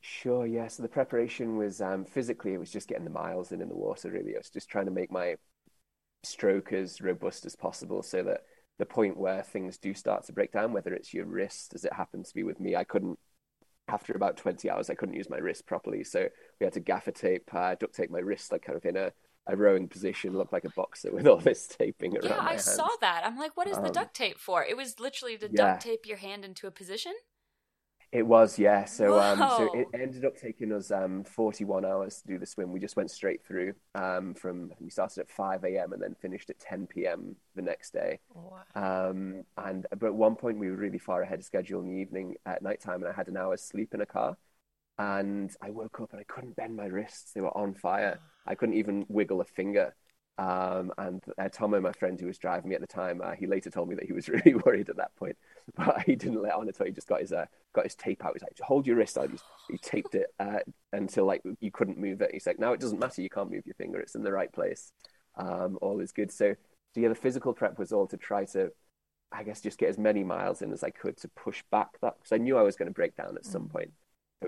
Sure, 0.00 0.46
yeah. 0.46 0.68
So 0.68 0.82
the 0.82 0.88
preparation 0.88 1.56
was 1.56 1.80
um, 1.80 2.04
physically, 2.04 2.52
it 2.52 2.58
was 2.58 2.70
just 2.70 2.88
getting 2.88 3.04
the 3.04 3.10
miles 3.10 3.52
in 3.52 3.62
in 3.62 3.68
the 3.68 3.74
water, 3.74 4.10
really. 4.10 4.34
I 4.34 4.38
was 4.38 4.50
just 4.50 4.68
trying 4.68 4.84
to 4.84 4.90
make 4.90 5.10
my 5.10 5.36
stroke 6.22 6.72
as 6.72 7.00
robust 7.00 7.46
as 7.46 7.56
possible 7.56 8.02
so 8.02 8.22
that 8.22 8.42
the 8.78 8.86
point 8.86 9.16
where 9.16 9.42
things 9.42 9.78
do 9.78 9.94
start 9.94 10.24
to 10.26 10.32
break 10.32 10.52
down, 10.52 10.72
whether 10.72 10.92
it's 10.92 11.14
your 11.14 11.26
wrist, 11.26 11.72
as 11.74 11.84
it 11.84 11.92
happens 11.92 12.28
to 12.28 12.34
be 12.34 12.42
with 12.42 12.60
me, 12.60 12.76
I 12.76 12.84
couldn't, 12.84 13.18
after 13.88 14.12
about 14.12 14.36
20 14.36 14.68
hours, 14.68 14.90
I 14.90 14.94
couldn't 14.94 15.14
use 15.14 15.30
my 15.30 15.38
wrist 15.38 15.66
properly. 15.66 16.04
So 16.04 16.28
we 16.60 16.64
had 16.64 16.74
to 16.74 16.80
gaffer 16.80 17.12
tape, 17.12 17.48
uh, 17.54 17.74
duct 17.78 17.94
tape 17.94 18.10
my 18.10 18.18
wrist, 18.18 18.52
like 18.52 18.62
kind 18.62 18.76
of 18.76 18.84
in 18.84 18.96
a, 18.96 19.12
a 19.46 19.56
rowing 19.56 19.88
position, 19.88 20.36
looked 20.36 20.52
like 20.52 20.64
a 20.64 20.70
boxer 20.70 21.12
with 21.12 21.26
all 21.26 21.36
this 21.36 21.66
taping 21.66 22.16
around. 22.16 22.30
Yeah, 22.30 22.38
I 22.40 22.50
hands. 22.52 22.64
saw 22.64 22.88
that. 23.00 23.22
I'm 23.24 23.38
like, 23.38 23.56
what 23.56 23.68
is 23.68 23.76
um, 23.76 23.84
the 23.84 23.90
duct 23.90 24.14
tape 24.14 24.38
for? 24.38 24.64
It 24.64 24.76
was 24.76 24.98
literally 25.00 25.36
to 25.38 25.48
yeah. 25.50 25.72
duct 25.72 25.82
tape 25.82 26.06
your 26.06 26.18
hand 26.18 26.44
into 26.44 26.66
a 26.66 26.70
position. 26.70 27.12
It 28.14 28.24
was, 28.24 28.60
yeah. 28.60 28.84
So, 28.84 29.18
um, 29.20 29.38
so 29.38 29.72
it 29.74 29.88
ended 29.92 30.24
up 30.24 30.36
taking 30.36 30.70
us 30.70 30.92
um, 30.92 31.24
41 31.24 31.84
hours 31.84 32.22
to 32.22 32.28
do 32.28 32.38
the 32.38 32.46
swim. 32.46 32.70
We 32.70 32.78
just 32.78 32.94
went 32.94 33.10
straight 33.10 33.44
through 33.44 33.74
um, 33.96 34.34
from, 34.34 34.70
we 34.78 34.88
started 34.88 35.22
at 35.22 35.28
5 35.28 35.64
a.m. 35.64 35.92
and 35.92 36.00
then 36.00 36.14
finished 36.22 36.48
at 36.48 36.60
10 36.60 36.86
p.m. 36.86 37.34
the 37.56 37.62
next 37.62 37.92
day. 37.92 38.20
Wow. 38.32 38.60
Um, 38.76 39.42
and 39.58 39.88
but 39.98 40.06
at 40.06 40.14
one 40.14 40.36
point 40.36 40.58
we 40.58 40.70
were 40.70 40.76
really 40.76 40.98
far 40.98 41.22
ahead 41.22 41.40
of 41.40 41.44
schedule 41.44 41.80
in 41.80 41.88
the 41.88 41.96
evening 41.96 42.36
at 42.46 42.62
night 42.62 42.80
time, 42.80 43.02
and 43.02 43.08
I 43.08 43.12
had 43.12 43.26
an 43.26 43.36
hour's 43.36 43.62
sleep 43.62 43.94
in 43.94 44.00
a 44.00 44.06
car. 44.06 44.36
And 44.98 45.54
I 45.60 45.70
woke 45.70 46.00
up 46.00 46.12
and 46.12 46.20
I 46.20 46.24
couldn't 46.24 46.56
bend 46.56 46.76
my 46.76 46.86
wrists. 46.86 47.32
They 47.32 47.40
were 47.40 47.56
on 47.56 47.74
fire. 47.74 48.20
I 48.46 48.54
couldn't 48.54 48.76
even 48.76 49.06
wiggle 49.08 49.40
a 49.40 49.44
finger. 49.44 49.94
Um, 50.36 50.92
and 50.98 51.22
uh, 51.38 51.48
Tomo, 51.48 51.80
my 51.80 51.92
friend 51.92 52.18
who 52.18 52.26
was 52.26 52.38
driving 52.38 52.70
me 52.70 52.74
at 52.74 52.80
the 52.80 52.86
time, 52.86 53.20
uh, 53.22 53.32
he 53.32 53.46
later 53.46 53.70
told 53.70 53.88
me 53.88 53.94
that 53.94 54.04
he 54.04 54.12
was 54.12 54.28
really 54.28 54.54
worried 54.54 54.88
at 54.88 54.96
that 54.96 55.14
point, 55.16 55.36
but 55.76 56.02
he 56.02 56.16
didn't 56.16 56.42
let 56.42 56.54
on 56.54 56.68
at 56.68 56.80
all. 56.80 56.86
He 56.86 56.92
just 56.92 57.08
got 57.08 57.20
his 57.20 57.32
uh, 57.32 57.46
got 57.72 57.84
his 57.84 57.94
tape 57.94 58.24
out. 58.24 58.32
He's 58.34 58.42
like, 58.42 58.58
"Hold 58.60 58.86
your 58.86 58.96
wrist 58.96 59.16
out." 59.16 59.30
he 59.70 59.78
taped 59.78 60.14
it 60.14 60.26
uh, 60.40 60.58
until 60.92 61.24
like 61.24 61.42
you 61.60 61.70
couldn't 61.70 61.98
move 61.98 62.20
it. 62.20 62.30
He's 62.32 62.46
like, 62.46 62.58
"Now 62.58 62.72
it 62.72 62.80
doesn't 62.80 62.98
matter. 62.98 63.22
You 63.22 63.30
can't 63.30 63.50
move 63.50 63.66
your 63.66 63.74
finger. 63.74 64.00
It's 64.00 64.16
in 64.16 64.24
the 64.24 64.32
right 64.32 64.52
place. 64.52 64.92
Um, 65.36 65.78
all 65.80 66.00
is 66.00 66.12
good." 66.12 66.32
So, 66.32 66.54
so 66.94 67.00
yeah, 67.00 67.08
the 67.08 67.14
physical 67.14 67.52
prep 67.52 67.78
was 67.78 67.92
all 67.92 68.08
to 68.08 68.16
try 68.16 68.44
to, 68.46 68.72
I 69.30 69.44
guess, 69.44 69.60
just 69.60 69.78
get 69.78 69.88
as 69.88 69.98
many 69.98 70.24
miles 70.24 70.62
in 70.62 70.72
as 70.72 70.82
I 70.82 70.90
could 70.90 71.16
to 71.18 71.28
push 71.28 71.62
back 71.70 71.90
that 72.02 72.14
because 72.18 72.32
I 72.32 72.38
knew 72.38 72.56
I 72.56 72.62
was 72.62 72.76
going 72.76 72.88
to 72.88 72.94
break 72.94 73.16
down 73.16 73.36
at 73.36 73.46
some 73.46 73.68
mm. 73.68 73.72
point. 73.72 73.92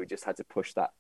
We 0.01 0.07
just 0.07 0.25
had 0.25 0.37
to 0.37 0.45
push 0.45 0.73
that 0.75 0.91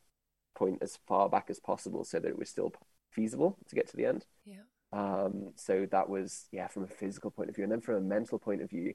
point 0.54 0.78
as 0.80 0.98
far 1.06 1.28
back 1.28 1.46
as 1.50 1.61
possible 1.61 2.04
so 2.04 2.18
that 2.18 2.28
it 2.28 2.38
was 2.38 2.48
still 2.48 2.72
feasible 3.11 3.56
to 3.68 3.74
get 3.74 3.88
to 3.88 3.96
the 3.96 4.06
end. 4.06 4.26
Yeah. 4.44 4.62
Um, 4.92 5.52
so 5.56 5.87
that 5.90 6.09
was, 6.09 6.46
yeah, 6.52 6.68
from 6.68 6.85
a 6.85 6.88
physical 6.88 7.30
point 7.30 7.50
of 7.50 7.56
view. 7.56 7.64
And 7.64 7.72
then 7.72 7.80
from 7.80 7.96
a 7.96 8.00
mental 8.00 8.38
point 8.38 8.62
of 8.62 8.70
view, 8.70 8.94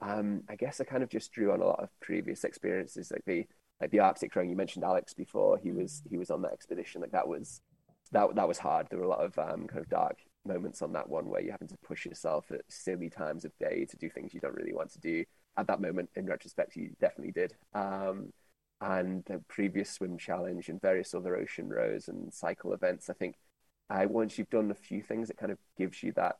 um, 0.00 0.42
I 0.48 0.56
guess 0.56 0.80
I 0.80 0.84
kind 0.84 1.02
of 1.02 1.08
just 1.08 1.32
drew 1.32 1.52
on 1.52 1.60
a 1.60 1.66
lot 1.66 1.80
of 1.80 1.88
previous 2.00 2.44
experiences, 2.44 3.10
like 3.10 3.24
the 3.26 3.46
like 3.80 3.90
the 3.90 4.00
Arctic 4.00 4.34
rowing. 4.34 4.50
You 4.50 4.56
mentioned 4.56 4.84
Alex 4.84 5.14
before; 5.14 5.58
he 5.58 5.72
was 5.72 6.02
he 6.08 6.18
was 6.18 6.30
on 6.30 6.42
that 6.42 6.52
expedition. 6.52 7.00
Like 7.00 7.12
that 7.12 7.26
was 7.26 7.60
that 8.12 8.34
that 8.34 8.48
was 8.48 8.58
hard. 8.58 8.88
There 8.88 8.98
were 8.98 9.04
a 9.04 9.08
lot 9.08 9.24
of 9.24 9.38
um, 9.38 9.66
kind 9.66 9.80
of 9.80 9.88
dark 9.88 10.18
moments 10.46 10.82
on 10.82 10.92
that 10.92 11.08
one 11.08 11.28
where 11.28 11.40
you're 11.40 11.52
having 11.52 11.68
to 11.68 11.76
push 11.78 12.06
yourself 12.06 12.50
at 12.50 12.60
silly 12.68 13.10
times 13.10 13.44
of 13.44 13.52
day 13.58 13.84
to 13.86 13.96
do 13.96 14.08
things 14.08 14.32
you 14.32 14.40
don't 14.40 14.54
really 14.54 14.72
want 14.72 14.90
to 14.92 15.00
do. 15.00 15.24
At 15.56 15.66
that 15.66 15.80
moment, 15.80 16.10
in 16.14 16.26
retrospect, 16.26 16.76
you 16.76 16.90
definitely 17.00 17.32
did. 17.32 17.54
Um, 17.74 18.32
and 18.80 19.24
the 19.26 19.40
previous 19.48 19.90
swim 19.90 20.18
challenge 20.18 20.68
and 20.68 20.80
various 20.80 21.14
other 21.14 21.36
ocean 21.36 21.68
rows 21.68 22.08
and 22.08 22.32
cycle 22.32 22.72
events, 22.72 23.10
I 23.10 23.14
think 23.14 23.34
once 23.90 24.38
you've 24.38 24.50
done 24.50 24.70
a 24.70 24.74
few 24.74 25.02
things, 25.02 25.30
it 25.30 25.38
kind 25.38 25.52
of 25.52 25.58
gives 25.76 26.02
you 26.02 26.12
that 26.12 26.36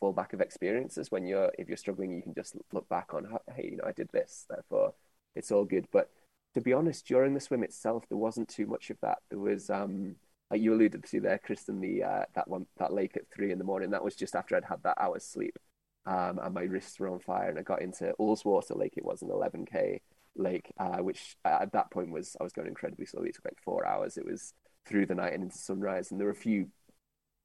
fallback 0.00 0.32
of 0.32 0.40
experiences. 0.40 1.10
When 1.10 1.26
you're 1.26 1.50
if 1.58 1.68
you're 1.68 1.76
struggling, 1.76 2.12
you 2.12 2.22
can 2.22 2.34
just 2.34 2.56
look 2.72 2.88
back 2.88 3.14
on, 3.14 3.26
hey, 3.54 3.70
you 3.70 3.76
know, 3.76 3.84
I 3.86 3.92
did 3.92 4.08
this, 4.12 4.46
therefore 4.48 4.94
it's 5.34 5.52
all 5.52 5.64
good. 5.64 5.86
But 5.92 6.10
to 6.54 6.60
be 6.60 6.72
honest, 6.72 7.06
during 7.06 7.34
the 7.34 7.40
swim 7.40 7.62
itself, 7.62 8.04
there 8.08 8.18
wasn't 8.18 8.48
too 8.48 8.66
much 8.66 8.90
of 8.90 8.98
that. 9.02 9.18
There 9.30 9.38
was, 9.38 9.70
um, 9.70 10.16
like 10.50 10.60
you 10.60 10.74
alluded 10.74 11.04
to 11.04 11.20
there, 11.20 11.38
Kristen, 11.38 11.80
the 11.80 12.02
uh, 12.02 12.24
that 12.34 12.48
one 12.48 12.66
that 12.78 12.92
lake 12.92 13.16
at 13.16 13.30
three 13.34 13.52
in 13.52 13.58
the 13.58 13.64
morning. 13.64 13.90
That 13.90 14.04
was 14.04 14.16
just 14.16 14.34
after 14.34 14.56
I'd 14.56 14.64
had 14.64 14.82
that 14.82 14.98
hour's 14.98 15.24
sleep, 15.24 15.58
um, 16.06 16.40
and 16.42 16.54
my 16.54 16.62
wrists 16.62 16.98
were 16.98 17.08
on 17.08 17.20
fire. 17.20 17.50
And 17.50 17.58
I 17.58 17.62
got 17.62 17.82
into 17.82 18.14
Ullswater 18.18 18.76
Lake. 18.76 18.94
It 18.96 19.04
was 19.04 19.22
an 19.22 19.28
11k 19.28 20.00
lake, 20.38 20.72
uh, 20.78 20.98
which 20.98 21.36
at 21.44 21.72
that 21.72 21.90
point 21.90 22.10
was 22.10 22.36
I 22.40 22.44
was 22.44 22.52
going 22.52 22.68
incredibly 22.68 23.06
slowly. 23.06 23.30
It 23.30 23.34
took 23.34 23.44
like 23.44 23.60
four 23.62 23.86
hours. 23.86 24.16
It 24.16 24.24
was 24.24 24.54
through 24.86 25.06
the 25.06 25.14
night 25.14 25.34
and 25.34 25.42
into 25.42 25.58
sunrise, 25.58 26.10
and 26.10 26.18
there 26.18 26.26
were 26.26 26.32
a 26.32 26.36
few 26.36 26.68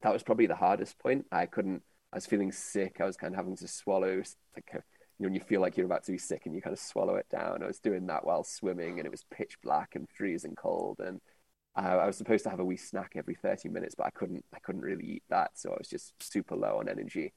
that 0.04 0.12
was 0.12 0.22
probably 0.22 0.46
the 0.46 0.54
hardest 0.54 0.98
point. 0.98 1.26
I 1.32 1.46
couldn't. 1.46 1.82
I 2.12 2.16
was 2.16 2.26
feeling 2.26 2.52
sick. 2.52 2.98
I 3.00 3.04
was 3.04 3.16
kind 3.16 3.34
of 3.34 3.38
having 3.38 3.56
to 3.56 3.66
swallow 3.66 4.22
like 4.54 4.70
you 4.72 4.80
know 5.20 5.26
when 5.26 5.34
you 5.34 5.40
feel 5.40 5.60
like 5.60 5.76
you're 5.76 5.86
about 5.86 6.04
to 6.04 6.12
be 6.12 6.18
sick 6.18 6.42
and 6.44 6.54
you 6.54 6.62
kind 6.62 6.74
of 6.74 6.78
swallow 6.78 7.16
it 7.16 7.26
down. 7.30 7.62
I 7.62 7.66
was 7.66 7.80
doing 7.80 8.06
that 8.06 8.24
while 8.24 8.44
swimming, 8.44 8.98
and 8.98 9.06
it 9.06 9.10
was 9.10 9.24
pitch 9.30 9.56
black 9.62 9.94
and 9.94 10.08
freezing 10.10 10.54
cold. 10.54 11.00
And 11.00 11.20
uh, 11.76 11.98
I 11.98 12.06
was 12.06 12.16
supposed 12.16 12.44
to 12.44 12.50
have 12.50 12.60
a 12.60 12.64
wee 12.64 12.76
snack 12.76 13.12
every 13.16 13.34
30 13.34 13.68
minutes, 13.70 13.94
but 13.96 14.06
I 14.06 14.10
couldn't. 14.10 14.44
I 14.54 14.58
couldn't 14.60 14.82
really 14.82 15.06
eat 15.06 15.24
that, 15.30 15.52
so 15.54 15.70
I 15.70 15.76
was 15.78 15.88
just 15.88 16.12
super 16.20 16.54
low 16.54 16.78
on 16.78 16.88
energy. 16.88 17.32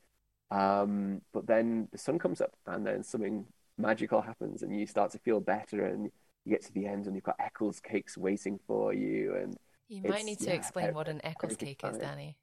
Um, 0.51 1.21
but 1.33 1.47
then 1.47 1.87
the 1.91 1.97
sun 1.97 2.19
comes 2.19 2.41
up, 2.41 2.53
and 2.65 2.85
then 2.85 3.03
something 3.03 3.45
magical 3.77 4.21
happens, 4.21 4.63
and 4.63 4.77
you 4.77 4.85
start 4.85 5.11
to 5.11 5.19
feel 5.19 5.39
better, 5.39 5.85
and 5.85 6.11
you 6.45 6.51
get 6.51 6.63
to 6.65 6.73
the 6.73 6.85
end, 6.85 7.05
and 7.05 7.15
you've 7.15 7.23
got 7.23 7.35
Eccles 7.39 7.79
cakes 7.79 8.17
waiting 8.17 8.59
for 8.67 8.93
you, 8.93 9.35
and 9.35 9.57
you 9.87 10.01
might 10.03 10.25
need 10.25 10.39
to 10.39 10.47
yeah, 10.47 10.53
explain 10.53 10.93
what 10.93 11.07
an 11.07 11.21
Eccles 11.23 11.55
cake 11.55 11.81
is, 11.83 11.97
Danny. 11.97 12.35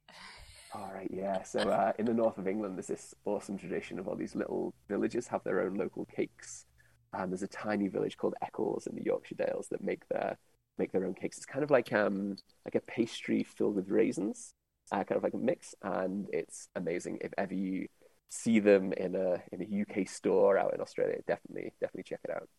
All 0.73 0.91
right, 0.93 1.09
yeah. 1.11 1.41
So 1.43 1.59
uh, 1.59 1.93
in 1.99 2.05
the 2.05 2.13
north 2.13 2.37
of 2.37 2.47
England, 2.47 2.75
there's 2.75 2.87
this 2.87 3.13
awesome 3.23 3.57
tradition 3.57 3.97
of 3.97 4.07
all 4.07 4.15
these 4.15 4.35
little 4.35 4.73
villages 4.89 5.27
have 5.27 5.43
their 5.43 5.61
own 5.61 5.75
local 5.75 6.05
cakes. 6.05 6.65
And 7.13 7.31
there's 7.31 7.43
a 7.43 7.47
tiny 7.47 7.87
village 7.87 8.17
called 8.17 8.35
Eccles 8.41 8.87
in 8.87 8.95
the 8.95 9.03
Yorkshire 9.03 9.35
Dales 9.35 9.67
that 9.71 9.81
make 9.81 10.07
their 10.09 10.37
make 10.77 10.91
their 10.91 11.05
own 11.05 11.13
cakes. 11.13 11.37
It's 11.37 11.45
kind 11.45 11.63
of 11.63 11.71
like 11.71 11.93
um 11.93 12.35
like 12.65 12.75
a 12.75 12.81
pastry 12.81 13.43
filled 13.43 13.75
with 13.75 13.89
raisins, 13.89 14.53
uh, 14.91 15.03
kind 15.03 15.17
of 15.17 15.23
like 15.23 15.33
a 15.33 15.37
mix, 15.37 15.75
and 15.81 16.27
it's 16.33 16.67
amazing. 16.75 17.19
If 17.21 17.31
ever 17.37 17.53
you 17.53 17.87
see 18.29 18.59
them 18.59 18.93
in 18.93 19.15
a 19.15 19.41
in 19.51 19.61
a 19.61 19.81
UK 19.81 20.07
store 20.07 20.57
out 20.57 20.73
in 20.73 20.81
Australia, 20.81 21.17
definitely 21.27 21.73
definitely 21.79 22.03
check 22.03 22.21
it 22.23 22.31
out. 22.31 22.49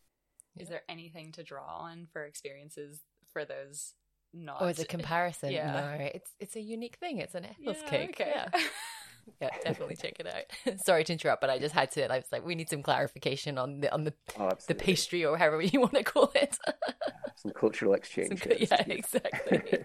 Is 0.56 0.68
there 0.68 0.82
anything 0.88 1.32
to 1.32 1.42
draw 1.42 1.66
on 1.66 2.06
for 2.12 2.24
experiences 2.24 3.02
for 3.32 3.44
those 3.44 3.94
not. 4.32 4.60
Or 4.60 4.68
as 4.68 4.78
a 4.78 4.84
comparison, 4.84 5.50
yeah. 5.50 5.72
no, 5.72 6.04
it's 6.14 6.30
it's 6.38 6.56
a 6.56 6.60
unique 6.60 6.96
thing. 6.96 7.18
It's 7.18 7.34
an 7.34 7.44
Eccles 7.44 7.78
yeah, 7.82 7.88
cake. 7.88 8.20
Okay. 8.20 8.32
Yeah. 8.34 8.60
yeah, 9.40 9.48
definitely 9.64 9.96
check 9.96 10.20
it 10.20 10.26
out. 10.26 10.78
Sorry 10.84 11.04
to 11.04 11.12
interrupt, 11.12 11.40
but 11.40 11.50
I 11.50 11.58
just 11.58 11.74
had 11.74 11.90
to. 11.92 12.12
I 12.12 12.16
was 12.16 12.26
like, 12.30 12.44
we 12.44 12.54
need 12.54 12.68
some 12.68 12.82
clarification 12.82 13.58
on 13.58 13.80
the 13.80 13.92
on 13.92 14.04
the 14.04 14.12
oh, 14.38 14.52
the 14.68 14.74
pastry 14.74 15.24
or 15.24 15.38
however 15.38 15.62
you 15.62 15.80
want 15.80 15.94
to 15.94 16.04
call 16.04 16.30
it. 16.34 16.58
some 17.36 17.52
cultural 17.52 17.94
exchange. 17.94 18.42
Some, 18.42 18.52
yeah, 18.58 18.84
exactly. 18.86 19.84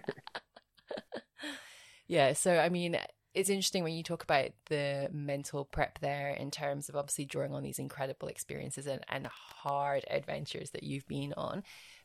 yeah, 2.06 2.32
so 2.34 2.58
I 2.58 2.68
mean, 2.68 2.98
it's 3.34 3.50
interesting 3.50 3.82
when 3.82 3.94
you 3.94 4.02
talk 4.02 4.22
about 4.22 4.50
the 4.66 5.08
mental 5.12 5.64
prep 5.64 5.98
there 6.00 6.30
in 6.30 6.50
terms 6.50 6.88
of 6.88 6.96
obviously 6.96 7.24
drawing 7.24 7.54
on 7.54 7.62
these 7.62 7.78
incredible 7.78 8.28
experiences 8.28 8.86
and, 8.86 9.04
and 9.08 9.26
hard 9.26 10.04
adventures 10.10 10.70
that 10.70 10.82
you've 10.82 11.08
been 11.08 11.32
on 11.36 11.62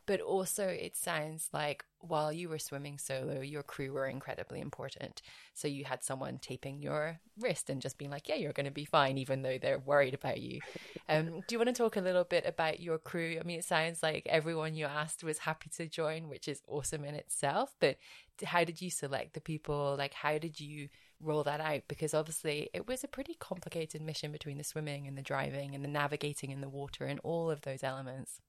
But 0.07 0.21
also, 0.21 0.65
it 0.65 0.95
sounds 0.95 1.49
like 1.51 1.83
while 1.99 2.31
you 2.31 2.47
were 2.47 2.59
swimming 2.59 2.97
solo, 2.97 3.41
your 3.41 3.61
crew 3.61 3.91
were 3.91 4.07
incredibly 4.07 4.61
important. 4.61 5.21
So 5.53 5.67
you 5.67 5.83
had 5.83 6.01
someone 6.01 6.39
taping 6.39 6.81
your 6.81 7.19
wrist 7.37 7.69
and 7.69 7.81
just 7.81 7.97
being 7.97 8.09
like, 8.09 8.29
yeah, 8.29 8.35
you're 8.35 8.53
going 8.53 8.67
to 8.67 8.71
be 8.71 8.85
fine, 8.85 9.17
even 9.17 9.41
though 9.41 9.57
they're 9.57 9.79
worried 9.79 10.13
about 10.13 10.39
you. 10.39 10.61
Um, 11.09 11.41
do 11.47 11.55
you 11.55 11.57
want 11.57 11.69
to 11.69 11.73
talk 11.73 11.95
a 11.95 12.01
little 12.01 12.25
bit 12.25 12.45
about 12.45 12.81
your 12.81 12.97
crew? 12.97 13.37
I 13.39 13.43
mean, 13.43 13.59
it 13.59 13.63
sounds 13.63 14.03
like 14.03 14.27
everyone 14.27 14.75
you 14.75 14.87
asked 14.87 15.23
was 15.23 15.37
happy 15.37 15.69
to 15.77 15.87
join, 15.87 16.27
which 16.27 16.49
is 16.49 16.61
awesome 16.67 17.05
in 17.05 17.15
itself. 17.15 17.77
But 17.79 17.95
how 18.43 18.65
did 18.65 18.81
you 18.81 18.89
select 18.89 19.33
the 19.33 19.39
people? 19.39 19.95
Like, 19.97 20.13
how 20.13 20.37
did 20.37 20.59
you 20.59 20.89
roll 21.21 21.43
that 21.43 21.59
out? 21.61 21.83
Because 21.87 22.13
obviously, 22.13 22.69
it 22.73 22.87
was 22.87 23.03
a 23.03 23.07
pretty 23.07 23.35
complicated 23.39 24.01
mission 24.01 24.31
between 24.31 24.57
the 24.57 24.63
swimming 24.63 25.07
and 25.07 25.17
the 25.17 25.21
driving 25.21 25.75
and 25.75 25.83
the 25.83 25.89
navigating 25.89 26.51
in 26.51 26.61
the 26.61 26.69
water 26.69 27.05
and 27.05 27.19
all 27.23 27.49
of 27.51 27.61
those 27.61 27.83
elements. 27.83 28.41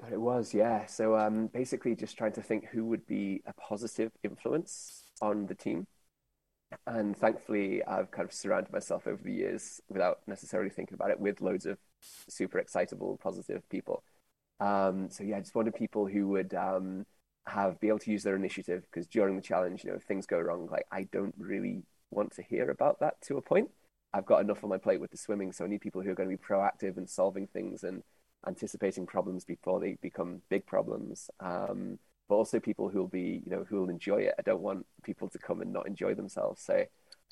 But 0.00 0.12
it 0.12 0.20
was, 0.20 0.54
yeah. 0.54 0.86
So 0.86 1.16
um, 1.16 1.48
basically, 1.48 1.94
just 1.94 2.16
trying 2.16 2.32
to 2.32 2.42
think 2.42 2.66
who 2.66 2.84
would 2.86 3.06
be 3.06 3.42
a 3.46 3.52
positive 3.54 4.12
influence 4.24 5.04
on 5.20 5.46
the 5.46 5.54
team. 5.54 5.86
And 6.86 7.16
thankfully, 7.16 7.84
I've 7.84 8.10
kind 8.10 8.26
of 8.28 8.32
surrounded 8.32 8.72
myself 8.72 9.06
over 9.06 9.22
the 9.22 9.32
years 9.32 9.80
without 9.88 10.20
necessarily 10.26 10.70
thinking 10.70 10.94
about 10.94 11.10
it 11.10 11.20
with 11.20 11.40
loads 11.40 11.66
of 11.66 11.78
super 12.00 12.58
excitable, 12.58 13.18
positive 13.22 13.68
people. 13.68 14.02
Um, 14.60 15.10
so 15.10 15.24
yeah, 15.24 15.38
I 15.38 15.40
just 15.40 15.54
wanted 15.54 15.74
people 15.74 16.06
who 16.06 16.28
would 16.28 16.54
um, 16.54 17.06
have 17.46 17.80
be 17.80 17.88
able 17.88 17.98
to 18.00 18.10
use 18.10 18.22
their 18.22 18.36
initiative 18.36 18.84
because 18.90 19.06
during 19.06 19.36
the 19.36 19.42
challenge, 19.42 19.84
you 19.84 19.90
know, 19.90 19.96
if 19.96 20.02
things 20.02 20.26
go 20.26 20.38
wrong, 20.38 20.68
like 20.70 20.86
I 20.90 21.04
don't 21.04 21.34
really 21.38 21.82
want 22.10 22.32
to 22.36 22.42
hear 22.42 22.70
about 22.70 23.00
that 23.00 23.20
to 23.22 23.36
a 23.36 23.42
point. 23.42 23.70
I've 24.12 24.26
got 24.26 24.40
enough 24.40 24.64
on 24.64 24.70
my 24.70 24.78
plate 24.78 25.00
with 25.00 25.10
the 25.10 25.16
swimming, 25.16 25.52
so 25.52 25.64
I 25.64 25.68
need 25.68 25.80
people 25.80 26.02
who 26.02 26.10
are 26.10 26.14
going 26.14 26.28
to 26.28 26.36
be 26.36 26.42
proactive 26.42 26.96
and 26.96 27.08
solving 27.08 27.46
things 27.46 27.84
and 27.84 28.02
anticipating 28.46 29.06
problems 29.06 29.44
before 29.44 29.80
they 29.80 29.96
become 30.02 30.42
big 30.48 30.66
problems. 30.66 31.30
Um, 31.38 31.98
but 32.28 32.36
also 32.36 32.60
people 32.60 32.88
who 32.88 33.00
will 33.00 33.08
be, 33.08 33.42
you 33.44 33.50
know, 33.50 33.64
who 33.68 33.80
will 33.80 33.90
enjoy 33.90 34.18
it. 34.18 34.34
I 34.38 34.42
don't 34.42 34.62
want 34.62 34.86
people 35.02 35.28
to 35.28 35.38
come 35.38 35.60
and 35.60 35.72
not 35.72 35.86
enjoy 35.86 36.14
themselves. 36.14 36.62
So, 36.62 36.84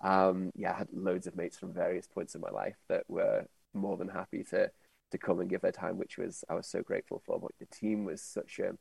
um, 0.03 0.51
yeah, 0.57 0.73
I 0.73 0.79
had 0.79 0.89
loads 0.93 1.27
of 1.27 1.37
mates 1.37 1.59
from 1.59 1.73
various 1.73 2.07
points 2.07 2.35
in 2.35 2.41
my 2.41 2.51
life 2.51 2.77
that 2.89 3.05
were 3.09 3.47
more 3.75 3.97
than 3.97 4.09
happy 4.09 4.45
to 4.51 4.71
to 5.11 5.19
come 5.19 5.41
and 5.41 5.49
give 5.49 5.63
their 5.63 5.73
time, 5.73 5.97
which 5.99 6.19
was 6.19 6.45
I 6.49 6.55
was 6.55 6.67
so 6.67 6.83
grateful 6.83 7.23
for. 7.25 7.39
But 7.41 7.53
the 7.59 7.67
team 7.67 8.05
was 8.05 8.21
such 8.21 8.59
a 8.59 8.75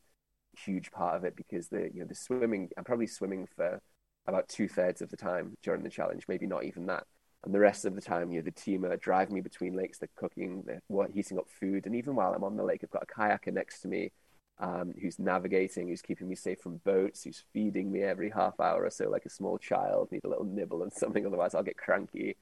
huge 0.66 0.92
part 0.92 1.16
of 1.16 1.24
it 1.24 1.36
because 1.36 1.68
the 1.70 1.90
you 1.94 2.02
know 2.02 2.06
the 2.08 2.16
swimming. 2.16 2.70
I'm 2.78 2.84
probably 2.84 3.08
swimming 3.08 3.48
for 3.56 3.80
about 4.28 4.50
two 4.50 4.68
thirds 4.68 5.02
of 5.02 5.10
the 5.10 5.18
time 5.18 5.56
during 5.64 5.84
the 5.84 5.90
challenge, 5.90 6.26
maybe 6.28 6.48
not 6.48 6.66
even 6.66 6.86
that 6.88 7.06
and 7.48 7.54
the 7.54 7.60
rest 7.60 7.86
of 7.86 7.96
the 7.96 8.02
time, 8.02 8.32
you 8.32 8.40
know, 8.40 8.44
the 8.44 8.52
team 8.52 8.84
are 8.86 8.98
driving 8.98 9.36
me 9.36 9.42
between 9.42 9.74
lakes. 9.74 10.00
They're 10.00 10.10
cooking, 10.16 10.64
they're 10.66 10.82
heating 11.14 11.38
up 11.38 11.48
food, 11.50 11.86
and 11.86 11.96
even 11.96 12.16
while 12.16 12.34
I'm 12.34 12.44
on 12.44 12.58
the 12.58 12.64
lake, 12.64 12.82
I've 12.84 12.90
got 12.90 13.04
a 13.04 13.20
kayaker 13.20 13.54
next 13.54 13.82
to 13.82 13.88
me 13.88 14.12
um, 14.60 14.94
who's 15.00 15.20
navigating, 15.20 15.88
who's 15.88 16.02
keeping 16.02 16.28
me 16.28 16.36
safe 16.36 16.60
from 16.60 16.78
boats, 16.78 17.24
who's 17.24 17.44
feeding 17.54 17.92
me 17.92 18.02
every 18.02 18.30
half 18.30 18.60
hour 18.60 18.84
or 18.84 18.90
so, 18.90 19.10
like 19.10 19.26
a 19.26 19.30
small 19.30 19.58
child. 19.58 20.12
Need 20.12 20.26
a 20.26 20.30
little 20.30 20.46
nibble 20.46 20.84
and 20.84 20.92
something, 20.94 21.26
otherwise 21.26 21.54
I'll 21.56 21.64
get 21.64 21.78
cranky. 21.78 22.36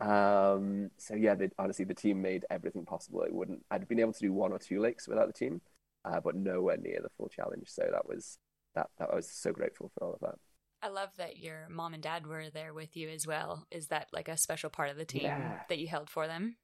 Um, 0.00 0.90
so 0.96 1.14
yeah, 1.14 1.34
honestly, 1.58 1.84
the 1.84 1.94
team 1.94 2.22
made 2.22 2.46
everything 2.48 2.86
possible. 2.86 3.22
It 3.22 3.34
wouldn't. 3.34 3.64
I'd 3.70 3.88
been 3.88 4.00
able 4.00 4.12
to 4.12 4.20
do 4.20 4.32
one 4.32 4.52
or 4.52 4.58
two 4.58 4.80
lakes 4.80 5.08
without 5.08 5.26
the 5.26 5.32
team, 5.32 5.60
uh, 6.04 6.20
but 6.20 6.36
nowhere 6.36 6.76
near 6.76 7.00
the 7.02 7.10
full 7.16 7.28
challenge. 7.28 7.68
So 7.68 7.82
that 7.90 8.08
was 8.08 8.38
that. 8.74 8.88
That 8.98 9.10
I 9.12 9.16
was 9.16 9.28
so 9.30 9.52
grateful 9.52 9.90
for 9.94 10.04
all 10.04 10.14
of 10.14 10.20
that. 10.20 10.36
I 10.80 10.88
love 10.88 11.10
that 11.18 11.38
your 11.38 11.66
mom 11.68 11.94
and 11.94 12.02
dad 12.02 12.26
were 12.26 12.50
there 12.50 12.72
with 12.72 12.96
you 12.96 13.08
as 13.08 13.26
well. 13.26 13.66
Is 13.70 13.88
that 13.88 14.08
like 14.12 14.28
a 14.28 14.36
special 14.36 14.70
part 14.70 14.90
of 14.90 14.96
the 14.96 15.04
team 15.04 15.24
yeah. 15.24 15.60
that 15.68 15.78
you 15.78 15.88
held 15.88 16.08
for 16.08 16.26
them? 16.26 16.56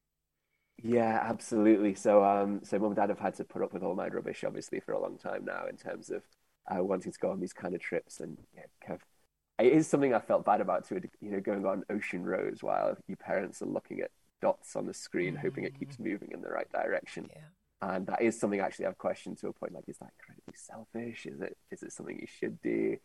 Yeah, 0.82 1.20
absolutely. 1.22 1.94
So, 1.94 2.24
um, 2.24 2.60
so 2.64 2.78
mom 2.78 2.88
and 2.88 2.96
dad 2.96 3.08
have 3.08 3.18
had 3.18 3.34
to 3.36 3.44
put 3.44 3.62
up 3.62 3.72
with 3.72 3.82
all 3.82 3.94
my 3.94 4.08
rubbish, 4.08 4.44
obviously, 4.44 4.80
for 4.80 4.92
a 4.92 5.00
long 5.00 5.18
time 5.18 5.44
now, 5.44 5.66
in 5.68 5.76
terms 5.76 6.10
of 6.10 6.22
uh, 6.70 6.82
wanting 6.82 7.12
to 7.12 7.18
go 7.18 7.30
on 7.30 7.40
these 7.40 7.52
kind 7.52 7.74
of 7.74 7.80
trips, 7.80 8.20
and 8.20 8.38
yeah, 8.54 8.62
kind 8.84 9.00
of, 9.00 9.64
it 9.64 9.72
is 9.72 9.86
something 9.86 10.14
I 10.14 10.18
felt 10.18 10.44
bad 10.44 10.60
about 10.60 10.88
too. 10.88 11.00
You 11.20 11.30
know, 11.30 11.40
going 11.40 11.64
on 11.64 11.84
ocean 11.90 12.24
roads 12.24 12.62
while 12.62 12.96
your 13.06 13.16
parents 13.16 13.62
are 13.62 13.66
looking 13.66 14.00
at 14.00 14.10
dots 14.42 14.74
on 14.74 14.86
the 14.86 14.94
screen, 14.94 15.34
mm-hmm. 15.34 15.42
hoping 15.42 15.64
it 15.64 15.78
keeps 15.78 15.96
mm. 15.96 16.10
moving 16.10 16.30
in 16.32 16.40
the 16.40 16.50
right 16.50 16.70
direction. 16.72 17.28
Yeah. 17.30 17.42
And 17.86 18.06
that 18.06 18.22
is 18.22 18.38
something 18.40 18.60
actually 18.60 18.86
I've 18.86 18.96
questioned 18.96 19.38
to 19.38 19.48
a 19.48 19.52
point. 19.52 19.74
Like, 19.74 19.84
is 19.88 19.98
that 19.98 20.12
incredibly 20.18 20.54
selfish? 20.54 21.26
Is 21.26 21.40
it 21.40 21.56
is 21.70 21.82
it 21.82 21.92
something 21.92 22.18
you 22.18 22.26
should 22.26 22.60
do? 22.62 22.96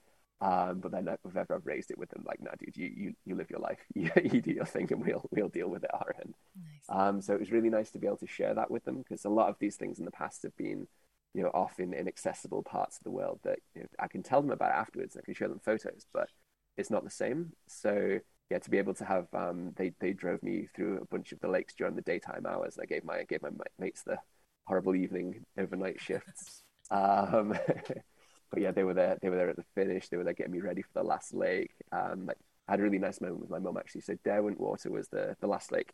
Um, 0.42 0.80
but 0.80 0.94
then 0.94 1.10
I've, 1.10 1.36
I've 1.36 1.66
raised 1.66 1.92
it 1.92 1.98
with 1.98 2.12
them 2.12 2.24
like, 2.26 2.40
no, 2.40 2.52
dude, 2.58 2.78
you, 2.78 2.90
you, 2.96 3.14
you 3.26 3.36
live 3.36 3.50
your 3.50 3.60
life, 3.60 3.80
you, 3.94 4.10
you 4.24 4.42
do 4.42 4.52
your 4.52 4.66
thing, 4.66 4.88
and 4.92 5.06
we'll 5.06 5.28
we'll 5.32 5.50
deal 5.50 5.68
with 5.68 5.84
it 5.84 5.94
our 5.94 6.16
end. 6.22 6.34
Nice. 6.56 6.98
Um, 6.98 7.22
so 7.22 7.34
it 7.34 7.42
was 7.42 7.52
really 7.52 7.70
nice 7.70 7.92
to 7.92 8.00
be 8.00 8.08
able 8.08 8.18
to 8.18 8.28
share 8.28 8.54
that 8.54 8.72
with 8.72 8.86
them 8.86 9.00
because 9.00 9.26
a 9.26 9.30
lot 9.30 9.50
of 9.50 9.58
these 9.60 9.76
things 9.76 10.00
in 10.00 10.06
the 10.06 10.12
past 10.12 10.44
have 10.44 10.56
been, 10.56 10.88
you 11.34 11.44
know, 11.44 11.50
off 11.50 11.78
in 11.80 11.94
inaccessible 11.94 12.64
parts 12.64 12.98
of 12.98 13.04
the 13.04 13.12
world 13.12 13.42
that 13.44 13.60
you 13.76 13.82
know, 13.82 13.88
I 14.00 14.08
can 14.08 14.24
tell 14.24 14.42
them 14.42 14.52
about 14.52 14.72
afterwards. 14.72 15.18
I 15.18 15.26
can 15.26 15.34
show 15.34 15.50
them 15.50 15.60
photos, 15.60 16.06
but 16.14 16.30
it's 16.78 16.90
not 16.90 17.04
the 17.04 17.10
same. 17.10 17.52
So 17.68 18.20
yeah, 18.50 18.60
to 18.60 18.70
be 18.70 18.78
able 18.78 18.94
to 18.94 19.06
have 19.06 19.28
um, 19.34 19.74
they 19.76 19.92
they 20.00 20.14
drove 20.14 20.42
me 20.42 20.70
through 20.74 21.00
a 21.02 21.06
bunch 21.06 21.34
of 21.34 21.42
the 21.42 21.50
lakes 21.50 21.74
during 21.74 21.96
the 21.96 22.02
daytime 22.02 22.46
hours. 22.46 22.80
I 22.82 22.86
gave 22.86 23.04
my 23.04 23.24
gave 23.24 23.42
my 23.42 23.50
mates 23.78 24.04
the 24.04 24.20
horrible 24.70 24.96
evening 24.96 25.44
overnight 25.58 26.00
shifts. 26.00 26.64
Um, 26.92 27.58
but 28.52 28.62
yeah, 28.62 28.72
they 28.72 28.84
were 28.84 28.94
there. 28.94 29.18
They 29.20 29.30
were 29.30 29.36
there 29.36 29.50
at 29.50 29.56
the 29.56 29.66
finish. 29.74 30.08
They 30.08 30.18
were 30.18 30.24
there 30.24 30.34
getting 30.34 30.54
me 30.54 30.62
ready 30.62 30.84
for 30.84 30.94
the 30.94 31.04
last 31.04 31.34
lake. 31.34 31.72
Um, 31.92 32.28
like 32.28 32.38
I 32.68 32.74
had 32.74 32.80
a 32.80 32.84
really 32.84 33.00
nice 33.00 33.20
moment 33.20 33.42
with 33.42 33.50
my 33.50 33.58
mum 33.58 33.78
actually. 33.78 34.02
So 34.02 34.16
Derwent 34.24 34.60
Water 34.60 34.92
was 34.92 35.08
the 35.10 35.36
the 35.42 35.48
last 35.48 35.72
lake, 35.72 35.92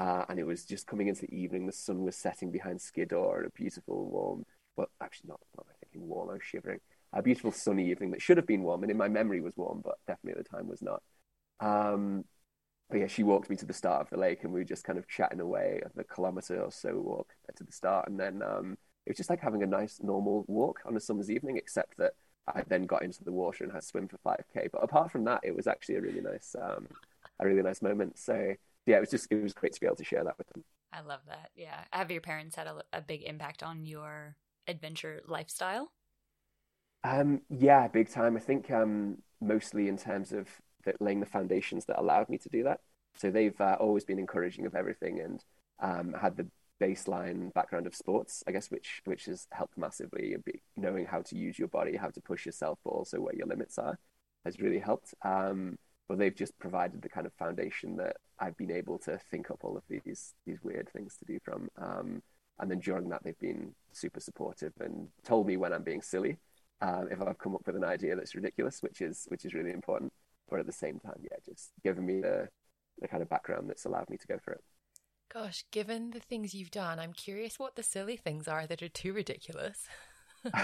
uh, 0.00 0.24
and 0.28 0.40
it 0.40 0.46
was 0.46 0.64
just 0.64 0.88
coming 0.88 1.06
into 1.06 1.22
the 1.22 1.34
evening. 1.34 1.66
The 1.66 1.72
sun 1.72 2.02
was 2.02 2.16
setting 2.16 2.50
behind 2.50 2.82
Skiddaw, 2.82 3.36
and 3.36 3.46
a 3.46 3.50
beautiful 3.50 4.10
warm. 4.10 4.44
Well, 4.76 4.88
actually 5.00 5.28
not. 5.28 5.40
Not 5.56 5.66
thinking 5.80 6.08
warm. 6.08 6.30
I 6.30 6.34
was 6.34 6.42
shivering. 6.42 6.80
A 7.12 7.22
beautiful 7.22 7.52
sunny 7.52 7.88
evening 7.90 8.10
that 8.10 8.20
should 8.20 8.36
have 8.38 8.46
been 8.46 8.64
warm, 8.64 8.82
and 8.82 8.90
in 8.90 8.98
my 8.98 9.08
memory 9.08 9.40
was 9.40 9.56
warm, 9.56 9.82
but 9.84 9.98
definitely 10.08 10.40
at 10.40 10.44
the 10.44 10.56
time 10.56 10.68
was 10.68 10.82
not. 10.82 11.00
Um, 11.60 12.24
but 12.90 13.00
yeah, 13.00 13.06
she 13.06 13.22
walked 13.22 13.50
me 13.50 13.56
to 13.56 13.66
the 13.66 13.72
start 13.72 14.02
of 14.02 14.10
the 14.10 14.16
lake, 14.16 14.44
and 14.44 14.52
we 14.52 14.60
were 14.60 14.64
just 14.64 14.84
kind 14.84 14.98
of 14.98 15.08
chatting 15.08 15.40
away 15.40 15.80
the 15.94 16.04
kilometer 16.04 16.60
or 16.60 16.70
so 16.70 16.94
walk 16.98 17.32
to 17.56 17.64
the 17.64 17.72
start, 17.72 18.08
and 18.08 18.18
then 18.18 18.42
um, 18.42 18.76
it 19.04 19.10
was 19.10 19.16
just 19.16 19.30
like 19.30 19.40
having 19.40 19.62
a 19.62 19.66
nice 19.66 20.00
normal 20.02 20.44
walk 20.48 20.80
on 20.86 20.96
a 20.96 21.00
summer's 21.00 21.30
evening, 21.30 21.56
except 21.56 21.96
that 21.98 22.12
I 22.46 22.62
then 22.66 22.86
got 22.86 23.02
into 23.02 23.24
the 23.24 23.32
water 23.32 23.64
and 23.64 23.72
had 23.72 23.82
to 23.82 23.86
swim 23.86 24.08
for 24.08 24.18
5k. 24.18 24.68
But 24.72 24.84
apart 24.84 25.10
from 25.10 25.24
that, 25.24 25.40
it 25.42 25.54
was 25.54 25.66
actually 25.66 25.96
a 25.96 26.00
really 26.00 26.20
nice, 26.20 26.54
um, 26.60 26.86
a 27.40 27.46
really 27.46 27.62
nice 27.62 27.82
moment. 27.82 28.18
So 28.18 28.54
yeah, 28.86 28.96
it 28.96 29.00
was 29.00 29.10
just 29.10 29.26
it 29.30 29.42
was 29.42 29.52
great 29.52 29.72
to 29.72 29.80
be 29.80 29.86
able 29.86 29.96
to 29.96 30.04
share 30.04 30.24
that 30.24 30.38
with 30.38 30.46
them. 30.48 30.64
I 30.92 31.00
love 31.00 31.20
that. 31.28 31.50
Yeah, 31.54 31.84
have 31.92 32.10
your 32.10 32.20
parents 32.20 32.56
had 32.56 32.66
a, 32.66 32.82
a 32.92 33.00
big 33.00 33.22
impact 33.22 33.62
on 33.62 33.84
your 33.86 34.36
adventure 34.66 35.20
lifestyle? 35.26 35.92
Um, 37.04 37.42
yeah, 37.48 37.88
big 37.88 38.08
time. 38.10 38.36
I 38.36 38.40
think 38.40 38.70
um, 38.70 39.18
mostly 39.40 39.88
in 39.88 39.96
terms 39.96 40.32
of 40.32 40.48
the, 40.86 40.94
laying 41.00 41.20
the 41.20 41.26
foundations 41.26 41.84
that 41.84 42.00
allowed 42.00 42.30
me 42.30 42.38
to 42.38 42.48
do 42.48 42.62
that. 42.64 42.80
So 43.16 43.30
they've 43.30 43.60
uh, 43.60 43.76
always 43.78 44.04
been 44.04 44.18
encouraging 44.18 44.66
of 44.66 44.74
everything 44.74 45.20
and 45.20 45.44
um, 45.80 46.14
had 46.18 46.36
the 46.36 46.46
baseline 46.80 47.52
background 47.54 47.86
of 47.86 47.94
sports, 47.94 48.42
I 48.46 48.52
guess, 48.52 48.70
which 48.70 49.02
which 49.04 49.26
has 49.26 49.46
helped 49.52 49.76
massively. 49.78 50.36
Knowing 50.76 51.06
how 51.06 51.22
to 51.22 51.36
use 51.36 51.58
your 51.58 51.68
body, 51.68 51.96
how 51.96 52.08
to 52.08 52.20
push 52.20 52.46
yourself, 52.46 52.78
but 52.84 52.90
also 52.90 53.20
where 53.20 53.34
your 53.34 53.46
limits 53.46 53.78
are, 53.78 53.98
has 54.44 54.60
really 54.60 54.78
helped. 54.78 55.14
Um, 55.22 55.78
but 56.08 56.18
they've 56.18 56.34
just 56.34 56.58
provided 56.58 57.02
the 57.02 57.08
kind 57.08 57.26
of 57.26 57.32
foundation 57.34 57.96
that 57.96 58.16
I've 58.38 58.56
been 58.56 58.70
able 58.70 58.98
to 59.00 59.18
think 59.30 59.50
up 59.50 59.60
all 59.64 59.76
of 59.76 59.82
these 59.88 60.34
these 60.46 60.62
weird 60.62 60.88
things 60.92 61.16
to 61.18 61.24
do 61.24 61.38
from. 61.42 61.68
Um, 61.76 62.22
and 62.58 62.70
then 62.70 62.80
during 62.80 63.08
that, 63.10 63.22
they've 63.22 63.38
been 63.38 63.74
super 63.92 64.20
supportive 64.20 64.72
and 64.80 65.08
told 65.24 65.46
me 65.46 65.56
when 65.56 65.72
I'm 65.74 65.82
being 65.82 66.00
silly, 66.00 66.38
um, 66.80 67.08
if 67.10 67.20
I've 67.20 67.38
come 67.38 67.54
up 67.54 67.66
with 67.66 67.76
an 67.76 67.84
idea 67.84 68.16
that's 68.16 68.34
ridiculous, 68.34 68.82
which 68.82 69.00
is 69.00 69.26
which 69.28 69.44
is 69.44 69.54
really 69.54 69.72
important. 69.72 70.12
But 70.48 70.60
at 70.60 70.66
the 70.66 70.72
same 70.72 71.00
time, 71.00 71.20
yeah, 71.22 71.36
just 71.44 71.70
giving 71.82 72.06
me 72.06 72.20
the 72.20 72.48
the 73.00 73.08
kind 73.08 73.22
of 73.22 73.28
background 73.28 73.68
that's 73.68 73.84
allowed 73.84 74.08
me 74.08 74.16
to 74.16 74.26
go 74.26 74.38
for 74.42 74.52
it. 74.52 74.62
Gosh, 75.32 75.64
given 75.70 76.10
the 76.10 76.20
things 76.20 76.54
you've 76.54 76.70
done, 76.70 76.98
I'm 76.98 77.12
curious 77.12 77.58
what 77.58 77.76
the 77.76 77.82
silly 77.82 78.16
things 78.16 78.48
are 78.48 78.66
that 78.66 78.82
are 78.82 78.88
too 78.88 79.12
ridiculous. 79.12 79.86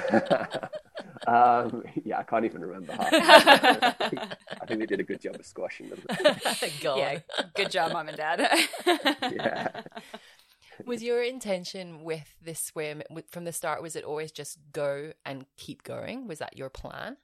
um, 1.26 1.82
yeah, 2.04 2.18
I 2.18 2.22
can't 2.22 2.44
even 2.44 2.62
remember. 2.62 2.94
I 2.98 3.94
think 4.66 4.80
they 4.80 4.86
did 4.86 5.00
a 5.00 5.04
good 5.04 5.20
job 5.20 5.34
of 5.34 5.44
squashing 5.44 5.90
them. 5.90 6.00
yeah, 6.82 7.18
good 7.54 7.70
job, 7.70 7.92
mom 7.92 8.08
and 8.08 8.16
dad. 8.16 8.48
yeah. 9.32 9.82
Was 10.86 11.02
your 11.02 11.22
intention 11.22 12.04
with 12.04 12.34
this 12.42 12.60
swim 12.60 13.02
from 13.28 13.44
the 13.44 13.52
start? 13.52 13.82
Was 13.82 13.96
it 13.96 14.04
always 14.04 14.32
just 14.32 14.58
go 14.72 15.12
and 15.24 15.46
keep 15.56 15.82
going? 15.82 16.26
Was 16.26 16.38
that 16.38 16.56
your 16.56 16.70
plan? 16.70 17.16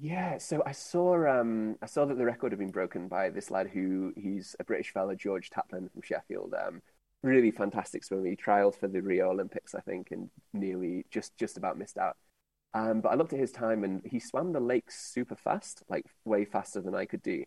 Yeah, 0.00 0.38
so 0.38 0.62
I 0.64 0.72
saw 0.72 1.26
um, 1.40 1.76
I 1.82 1.86
saw 1.86 2.04
that 2.04 2.16
the 2.16 2.24
record 2.24 2.52
had 2.52 2.58
been 2.58 2.70
broken 2.70 3.08
by 3.08 3.30
this 3.30 3.50
lad 3.50 3.68
who 3.68 4.12
he's 4.16 4.54
a 4.60 4.64
British 4.64 4.92
fella, 4.92 5.16
George 5.16 5.50
Taplin 5.50 5.90
from 5.90 6.02
Sheffield. 6.02 6.54
Um, 6.54 6.82
really 7.22 7.50
fantastic 7.50 8.04
swimmer. 8.04 8.26
He 8.26 8.36
trialed 8.36 8.76
for 8.76 8.86
the 8.86 9.00
Rio 9.02 9.30
Olympics, 9.30 9.74
I 9.74 9.80
think, 9.80 10.10
and 10.12 10.30
nearly 10.52 11.04
just 11.10 11.36
just 11.36 11.56
about 11.56 11.78
missed 11.78 11.98
out. 11.98 12.16
Um, 12.74 13.00
but 13.00 13.10
I 13.10 13.14
looked 13.16 13.32
at 13.32 13.40
his 13.40 13.50
time, 13.52 13.82
and 13.84 14.02
he 14.04 14.20
swam 14.20 14.52
the 14.52 14.60
lakes 14.60 15.00
super 15.12 15.36
fast, 15.36 15.82
like 15.88 16.06
way 16.24 16.44
faster 16.44 16.80
than 16.80 16.94
I 16.94 17.06
could 17.06 17.22
do. 17.22 17.44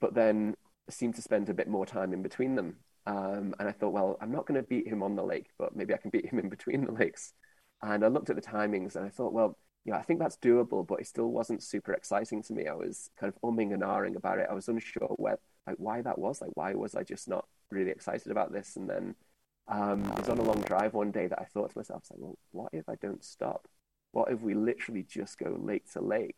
But 0.00 0.14
then 0.14 0.54
seemed 0.90 1.14
to 1.16 1.22
spend 1.22 1.48
a 1.48 1.54
bit 1.54 1.68
more 1.68 1.86
time 1.86 2.12
in 2.12 2.22
between 2.22 2.54
them. 2.54 2.76
Um, 3.06 3.54
and 3.58 3.68
I 3.68 3.72
thought, 3.72 3.92
well, 3.92 4.16
I'm 4.20 4.32
not 4.32 4.46
going 4.46 4.60
to 4.60 4.66
beat 4.66 4.86
him 4.88 5.02
on 5.02 5.16
the 5.16 5.22
lake, 5.22 5.50
but 5.58 5.76
maybe 5.76 5.94
I 5.94 5.98
can 5.98 6.10
beat 6.10 6.26
him 6.26 6.38
in 6.38 6.48
between 6.48 6.84
the 6.86 6.92
lakes. 6.92 7.32
And 7.82 8.04
I 8.04 8.08
looked 8.08 8.30
at 8.30 8.36
the 8.36 8.42
timings 8.42 8.96
and 8.96 9.04
I 9.04 9.08
thought, 9.10 9.32
well, 9.32 9.56
yeah, 9.84 9.96
I 9.96 10.02
think 10.02 10.20
that's 10.20 10.36
doable, 10.36 10.86
but 10.86 11.00
it 11.00 11.06
still 11.06 11.30
wasn't 11.30 11.62
super 11.62 11.92
exciting 11.92 12.42
to 12.44 12.52
me. 12.52 12.66
I 12.68 12.74
was 12.74 13.10
kind 13.18 13.32
of 13.32 13.40
umming 13.48 13.72
and 13.72 13.82
ahhing 13.82 14.16
about 14.16 14.38
it. 14.38 14.46
I 14.50 14.54
was 14.54 14.68
unsure 14.68 15.08
where, 15.16 15.38
like, 15.66 15.76
why 15.78 16.02
that 16.02 16.18
was. 16.18 16.40
Like, 16.42 16.50
why 16.54 16.74
was 16.74 16.94
I 16.94 17.04
just 17.04 17.28
not 17.28 17.46
really 17.70 17.90
excited 17.90 18.30
about 18.30 18.52
this? 18.52 18.76
And 18.76 18.88
then 18.88 19.14
um, 19.68 20.10
I 20.14 20.20
was 20.20 20.28
on 20.28 20.38
a 20.38 20.42
long 20.42 20.60
drive 20.62 20.94
one 20.94 21.10
day 21.10 21.26
that 21.26 21.40
I 21.40 21.44
thought 21.44 21.70
to 21.70 21.78
myself, 21.78 22.04
like, 22.10 22.20
well, 22.20 22.36
what 22.52 22.70
if 22.74 22.88
I 22.88 22.96
don't 22.96 23.24
stop? 23.24 23.66
What 24.12 24.30
if 24.30 24.40
we 24.40 24.54
literally 24.54 25.04
just 25.04 25.38
go 25.38 25.58
lake 25.60 25.90
to 25.92 26.00
lake? 26.02 26.36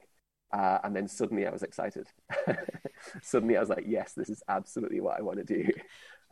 Uh, 0.52 0.78
and 0.82 0.94
then 0.94 1.06
suddenly 1.06 1.46
I 1.46 1.50
was 1.50 1.62
excited. 1.62 2.08
suddenly 3.22 3.56
I 3.56 3.60
was 3.60 3.68
like, 3.68 3.84
yes, 3.86 4.12
this 4.12 4.28
is 4.28 4.42
absolutely 4.48 5.00
what 5.00 5.18
I 5.18 5.22
want 5.22 5.38
to 5.38 5.44
do. 5.44 5.68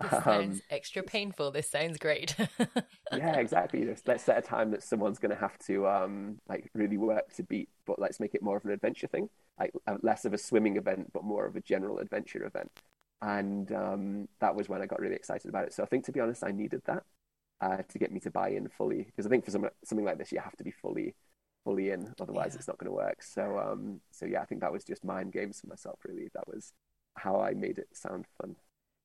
This 0.00 0.12
um, 0.12 0.22
sounds 0.22 0.62
extra 0.70 1.02
painful. 1.02 1.50
This 1.50 1.68
sounds 1.68 1.98
great. 1.98 2.36
yeah, 3.12 3.36
exactly. 3.36 3.84
Let's, 3.84 4.02
let's 4.06 4.22
set 4.22 4.38
a 4.38 4.42
time 4.42 4.70
that 4.70 4.84
someone's 4.84 5.18
going 5.18 5.34
to 5.34 5.40
have 5.40 5.58
to 5.66 5.88
um, 5.88 6.38
like 6.48 6.70
really 6.72 6.96
work 6.96 7.34
to 7.34 7.42
beat, 7.42 7.68
but 7.84 7.98
let's 7.98 8.20
make 8.20 8.36
it 8.36 8.40
more 8.40 8.56
of 8.56 8.64
an 8.64 8.70
adventure 8.70 9.08
thing, 9.08 9.28
like 9.58 9.72
uh, 9.88 9.96
less 10.02 10.24
of 10.24 10.32
a 10.32 10.38
swimming 10.38 10.76
event, 10.76 11.12
but 11.12 11.24
more 11.24 11.46
of 11.46 11.56
a 11.56 11.60
general 11.60 11.98
adventure 11.98 12.44
event. 12.44 12.70
And 13.22 13.72
um, 13.72 14.28
that 14.40 14.54
was 14.54 14.68
when 14.68 14.82
I 14.82 14.86
got 14.86 15.00
really 15.00 15.16
excited 15.16 15.48
about 15.48 15.64
it. 15.64 15.72
So 15.72 15.82
I 15.82 15.86
think, 15.86 16.04
to 16.04 16.12
be 16.12 16.20
honest, 16.20 16.44
I 16.44 16.52
needed 16.52 16.82
that 16.86 17.02
uh, 17.60 17.78
to 17.78 17.98
get 17.98 18.12
me 18.12 18.20
to 18.20 18.30
buy 18.30 18.50
in 18.50 18.68
fully, 18.68 19.02
because 19.02 19.26
I 19.26 19.30
think 19.30 19.44
for 19.44 19.50
some, 19.50 19.68
something 19.84 20.06
like 20.06 20.18
this, 20.18 20.30
you 20.30 20.38
have 20.38 20.56
to 20.58 20.64
be 20.64 20.70
fully 20.70 21.16
fully 21.68 21.90
in, 21.90 22.14
otherwise 22.18 22.52
yeah. 22.52 22.58
it's 22.58 22.68
not 22.68 22.78
going 22.78 22.88
to 22.88 22.96
work. 22.96 23.22
So, 23.22 23.58
um, 23.58 24.00
so 24.10 24.24
yeah, 24.24 24.40
I 24.40 24.46
think 24.46 24.62
that 24.62 24.72
was 24.72 24.84
just 24.84 25.04
mind 25.04 25.32
games 25.32 25.60
for 25.60 25.66
myself. 25.66 25.98
Really, 26.02 26.30
that 26.32 26.48
was 26.48 26.72
how 27.14 27.42
I 27.42 27.52
made 27.52 27.76
it 27.76 27.88
sound 27.92 28.24
fun. 28.40 28.56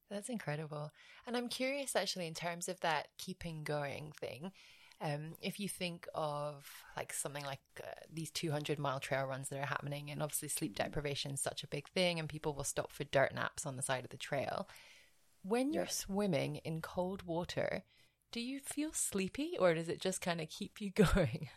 That's 0.09 0.30
incredible. 0.30 0.91
And 1.28 1.36
I'm 1.36 1.49
curious 1.49 1.93
actually 1.93 2.28
in 2.28 2.34
terms 2.34 2.70
of 2.70 2.80
that 2.80 3.09
keeping 3.18 3.66
going 3.66 4.14
thing. 4.18 4.53
Um, 5.01 5.34
if 5.41 5.59
you 5.59 5.68
think 5.68 6.07
of 6.16 6.66
like 6.95 7.11
something 7.11 7.43
like 7.43 7.59
uh, 7.82 7.89
these 8.14 8.32
200 8.32 8.80
mile 8.80 9.01
trail 9.01 9.26
runs 9.26 9.49
that 9.49 9.59
are 9.59 9.66
happening, 9.66 10.09
and 10.09 10.24
obviously 10.24 10.47
sleep 10.47 10.78
deprivation 10.78 11.32
is 11.32 11.41
such 11.41 11.66
a 11.66 11.68
big 11.68 11.89
thing, 11.89 12.18
and 12.18 12.30
people 12.30 12.53
will 12.53 12.64
stop 12.64 12.93
for 12.93 13.03
dirt 13.03 13.36
naps 13.36 13.66
on 13.66 13.76
the 13.76 13.82
side 13.82 14.05
of 14.05 14.11
the 14.11 14.18
trail. 14.18 14.70
When 15.41 15.74
you're 15.74 15.88
swimming 15.88 16.57
in 16.57 16.80
cold 16.80 17.24
water, 17.24 17.84
do 18.32 18.39
you 18.39 18.61
feel 18.61 18.93
sleepy 18.93 19.57
or 19.59 19.74
does 19.74 19.89
it 19.89 19.99
just 19.99 20.22
kind 20.22 20.39
of 20.39 20.47
keep 20.47 20.80
you 20.80 20.91
going? 20.95 21.49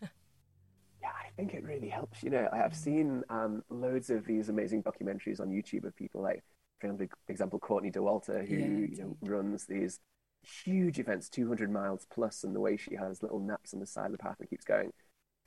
Yeah, 1.07 1.13
I 1.25 1.31
think 1.37 1.55
it 1.55 1.65
really 1.65 1.89
helps. 1.89 2.23
You 2.23 2.31
know, 2.31 2.49
I've 2.53 2.75
seen 2.75 3.23
um, 3.31 3.63
loads 3.71 4.11
of 4.11 4.27
these 4.27 4.49
amazing 4.49 4.83
documentaries 4.83 5.41
on 5.41 5.49
YouTube 5.49 5.85
of 5.85 5.95
people 5.95 6.23
like 6.23 6.43
for 6.81 7.09
example, 7.29 7.59
Courtney 7.59 7.91
Dauwalter, 7.91 8.47
who 8.47 8.55
yeah, 8.55 8.87
you 8.91 8.97
know, 8.99 9.17
runs 9.23 9.67
these 9.67 9.99
huge 10.43 10.99
events, 10.99 11.29
200 11.31 11.71
miles 11.71 12.07
plus, 12.13 12.45
and 12.45 12.55
the 12.55 12.61
way 12.61 12.77
she 12.77 12.95
has 12.95 13.23
little 13.23 13.41
naps 13.41 13.73
on 13.73 13.81
the 13.81 13.87
side 13.87 14.07
of 14.07 14.13
the 14.13 14.19
path 14.19 14.37
and 14.41 14.51
keeps 14.51 14.65
going. 14.65 14.93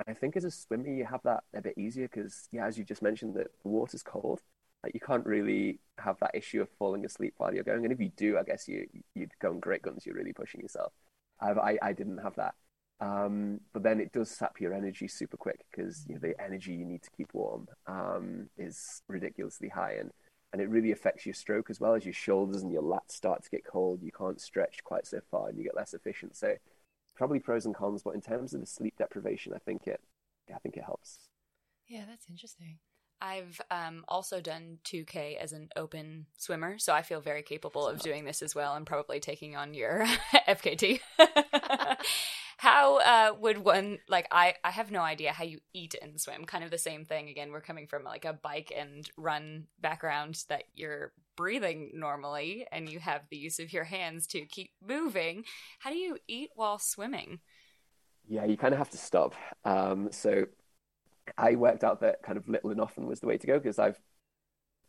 I 0.07 0.14
think 0.14 0.36
as 0.36 0.43
a 0.43 0.51
swimmer, 0.51 0.88
you 0.88 1.05
have 1.05 1.22
that 1.24 1.43
a 1.53 1.62
bit 1.62 1.78
easier 1.78 2.07
because, 2.07 2.47
yeah, 2.51 2.66
as 2.66 2.78
you 2.78 2.84
just 2.84 3.01
mentioned, 3.01 3.36
that 3.36 3.47
the 3.64 3.70
water's 3.70 4.01
cold. 4.01 4.39
Like 4.84 4.93
you 4.93 5.01
can't 5.01 5.26
really 5.26 5.80
have 5.97 6.18
that 6.22 6.32
issue 6.34 6.62
of 6.62 6.70
falling 6.80 7.05
asleep 7.05 7.34
while 7.38 7.53
you're 7.53 7.66
going. 7.66 7.84
And 7.84 7.93
if 7.93 7.99
you 7.99 8.10
do, 8.16 8.38
I 8.38 8.43
guess 8.43 8.68
you 8.68 8.88
you'd 9.14 9.34
go 9.41 9.49
on 9.49 9.60
great 9.60 9.82
guns. 9.82 10.05
You're 10.05 10.16
really 10.16 10.32
pushing 10.32 10.62
yourself. 10.62 10.93
I 11.41 11.78
I 11.82 11.91
didn't 11.93 12.20
have 12.20 12.36
that. 12.36 12.55
Um, 13.02 13.62
but 13.72 13.84
then 13.84 14.00
it 14.00 14.12
does 14.12 14.30
sap 14.30 14.60
your 14.60 14.74
energy 14.74 15.08
super 15.08 15.38
quick 15.38 15.62
because 15.72 16.06
you 16.08 16.16
know, 16.16 16.20
the 16.22 16.41
energy 16.41 16.74
you 16.74 16.86
need 16.86 17.02
to 17.04 17.10
keep 17.12 17.34
warm 17.34 17.68
um, 17.88 18.50
is 18.58 19.02
ridiculously 19.08 19.70
high. 19.70 19.93
And 20.00 20.12
and 20.52 20.62
it 20.62 20.70
really 20.70 20.91
affects 20.91 21.26
your 21.26 21.36
stroke 21.36 21.70
as 21.70 21.80
well 21.80 21.93
as 21.93 22.06
your 22.06 22.14
shoulders 22.14 22.64
and 22.64 22.72
your 22.72 22.82
lats 22.82 23.12
start 23.12 23.43
to 23.43 23.50
get 23.52 23.64
cold. 23.64 24.02
You 24.02 24.12
can't 24.12 24.41
stretch 24.41 24.84
quite 24.84 25.06
so 25.06 25.20
far, 25.30 25.50
and 25.50 25.58
you 25.58 25.64
get 25.64 25.76
less 25.76 25.93
efficient. 25.93 26.36
So 26.36 26.56
probably 27.16 27.39
pros 27.39 27.66
and 27.66 27.76
cons, 27.76 28.02
but 28.02 28.16
in 28.16 28.22
terms 28.22 28.54
of 28.54 28.62
the 28.62 28.66
sleep 28.66 28.95
deprivation, 28.97 29.54
I 29.54 29.60
think 29.60 29.86
it, 29.86 30.02
I 30.54 30.58
think 30.58 30.76
it 30.78 30.84
helps. 30.84 31.20
Yeah, 31.88 32.06
that's 32.08 32.30
interesting. 32.30 32.80
I've 33.22 33.59
um, 33.70 34.05
also 34.07 34.39
done 34.41 34.80
2K 34.86 35.38
as 35.38 35.51
an 35.51 35.70
open 35.76 36.28
swimmer, 36.38 36.78
so 36.80 36.93
I 36.93 37.01
feel 37.01 37.22
very 37.22 37.43
capable 37.43 37.88
of 37.88 37.99
doing 37.99 38.26
this 38.26 38.41
as 38.41 38.55
well, 38.55 38.76
and 38.76 38.86
probably 38.86 39.20
taking 39.20 39.55
on 39.55 39.74
your 39.74 40.05
FKT. 40.47 40.99
how 42.59 42.97
uh, 42.97 43.34
would 43.39 43.59
one 43.59 43.99
like 44.09 44.28
I 44.32 44.53
I 44.65 44.72
have 44.72 44.91
no 44.91 44.99
idea 44.99 45.32
how 45.32 45.45
you 45.45 45.59
eat 45.74 45.95
and 46.01 46.20
swim. 46.20 46.43
Kind 46.43 46.65
of 46.65 46.72
the 46.72 46.78
same 46.78 47.05
thing. 47.05 47.30
Again, 47.30 47.51
we're 47.51 47.61
coming 47.61 47.88
from 47.88 48.03
like 48.03 48.26
a 48.26 48.34
bike 48.34 48.74
and 48.76 49.09
run 49.15 49.67
background 49.80 50.43
that 50.49 50.63
you're 50.76 51.13
breathing 51.38 51.91
normally 51.93 52.67
and 52.70 52.89
you 52.89 52.99
have 52.99 53.22
the 53.30 53.38
use 53.38 53.59
of 53.59 53.72
your 53.72 53.86
hands 53.86 54.28
to 54.28 54.45
keep 54.45 54.72
moving. 54.86 55.45
How 55.80 55.89
do 55.89 55.95
you 55.95 56.17
eat 56.28 56.49
while 56.53 56.80
swimming? 56.80 57.39
Yeah, 58.28 58.43
you 58.43 58.57
kind 58.57 58.74
of 58.74 58.78
have 58.78 58.89
to 58.89 58.97
stop. 58.97 59.36
Um, 59.63 60.09
so 60.11 60.45
I 61.38 61.55
worked 61.55 61.84
out 61.84 62.01
that 62.01 62.21
kind 62.23 62.38
of 62.38 62.47
little 62.47 62.71
and 62.71 62.82
often 62.82 63.07
was 63.07 63.19
the 63.19 63.27
way 63.27 63.38
to 63.38 63.47
go 63.47 63.59
because 63.59 63.80
I've 63.80 63.99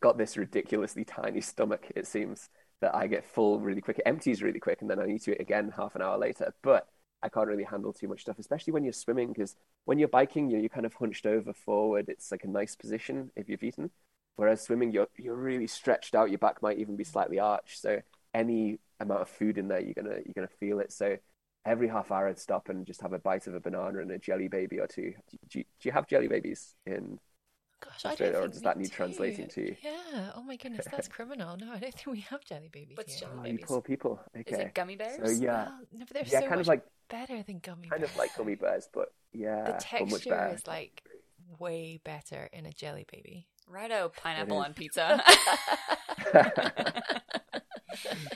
got 0.01 0.17
this 0.17 0.37
ridiculously 0.37 1.05
tiny 1.05 1.41
stomach. 1.41 1.87
It 1.95 2.07
seems 2.07 2.49
that 2.81 2.95
I 2.95 3.07
get 3.07 3.23
full 3.23 3.59
really 3.59 3.81
quick. 3.81 3.99
It 3.99 4.07
empties 4.07 4.41
really 4.41 4.59
quick, 4.59 4.81
and 4.81 4.89
then 4.89 4.99
I 4.99 5.05
need 5.05 5.21
to 5.23 5.31
eat 5.31 5.41
again 5.41 5.73
half 5.75 5.95
an 5.95 6.01
hour 6.01 6.17
later. 6.17 6.53
But 6.63 6.87
I 7.23 7.29
can't 7.29 7.47
really 7.47 7.63
handle 7.63 7.93
too 7.93 8.07
much 8.07 8.21
stuff, 8.21 8.39
especially 8.39 8.73
when 8.73 8.83
you're 8.83 8.93
swimming, 8.93 9.31
because 9.31 9.55
when 9.85 9.99
you're 9.99 10.07
biking, 10.07 10.49
you're, 10.49 10.59
you're 10.59 10.69
kind 10.69 10.85
of 10.85 10.95
hunched 10.95 11.25
over 11.25 11.53
forward. 11.53 12.05
It's 12.09 12.31
like 12.31 12.43
a 12.43 12.47
nice 12.47 12.75
position 12.75 13.31
if 13.35 13.47
you've 13.47 13.63
eaten. 13.63 13.91
Whereas 14.35 14.61
swimming, 14.61 14.91
you're 14.91 15.07
you're 15.17 15.35
really 15.35 15.67
stretched 15.67 16.15
out. 16.15 16.29
Your 16.29 16.39
back 16.39 16.61
might 16.61 16.79
even 16.79 16.95
be 16.95 17.03
slightly 17.03 17.39
arched. 17.39 17.79
So 17.79 18.01
any 18.33 18.79
amount 18.99 19.21
of 19.21 19.29
food 19.29 19.57
in 19.57 19.67
there, 19.67 19.81
you're 19.81 19.93
gonna 19.93 20.19
you're 20.25 20.33
gonna 20.35 20.47
feel 20.59 20.79
it. 20.79 20.91
So 20.91 21.17
every 21.65 21.87
half 21.87 22.11
hour, 22.11 22.27
I'd 22.27 22.39
stop 22.39 22.69
and 22.69 22.85
just 22.85 23.01
have 23.01 23.13
a 23.13 23.19
bite 23.19 23.47
of 23.47 23.55
a 23.55 23.59
banana 23.59 23.99
and 23.99 24.11
a 24.11 24.17
jelly 24.17 24.47
baby 24.47 24.79
or 24.79 24.87
two. 24.87 25.13
Do 25.49 25.59
you, 25.59 25.63
do 25.63 25.89
you 25.89 25.91
have 25.91 26.07
jelly 26.07 26.27
babies 26.27 26.75
in 26.85 27.19
Gosh, 27.79 28.05
Australia, 28.05 28.39
or 28.39 28.47
does 28.47 28.61
that 28.61 28.77
need 28.77 28.89
do. 28.89 28.95
translating 28.95 29.47
to? 29.49 29.61
you? 29.61 29.75
Yeah. 29.83 30.31
Oh 30.35 30.43
my 30.43 30.55
goodness, 30.55 30.87
that's 30.89 31.07
criminal. 31.07 31.57
No, 31.57 31.71
I 31.71 31.79
don't 31.79 31.93
think 31.93 32.07
we 32.07 32.19
have 32.21 32.43
jelly 32.45 32.69
babies. 32.71 32.97
What's 32.97 33.19
here. 33.19 33.27
jelly 33.27 33.39
oh, 33.39 33.43
babies? 33.43 33.59
You 33.61 33.65
poor 33.65 33.81
people. 33.81 34.19
Okay. 34.37 34.51
Is 34.51 34.59
it 34.59 34.73
gummy 34.73 34.95
bears? 34.95 35.19
So 35.23 35.43
yeah, 35.43 35.65
well, 35.65 35.79
no, 35.93 36.05
but 36.07 36.09
they're 36.13 36.23
yeah, 36.27 36.41
so 36.41 36.47
kind 36.47 36.61
of 36.61 36.67
like 36.67 36.83
better 37.09 37.41
than 37.43 37.59
gummy. 37.59 37.89
Kind 37.89 38.01
bears. 38.01 38.11
of 38.11 38.17
like 38.17 38.35
gummy 38.37 38.55
bears, 38.55 38.87
but 38.93 39.13
yeah, 39.33 39.63
the 39.63 39.77
texture 39.79 40.53
is 40.53 40.67
like 40.67 41.03
way 41.59 41.99
better 42.03 42.49
in 42.53 42.65
a 42.65 42.71
jelly 42.71 43.05
baby. 43.11 43.47
Righto, 43.67 44.11
pineapple 44.15 44.57
on 44.57 44.73
pizza. 44.73 45.23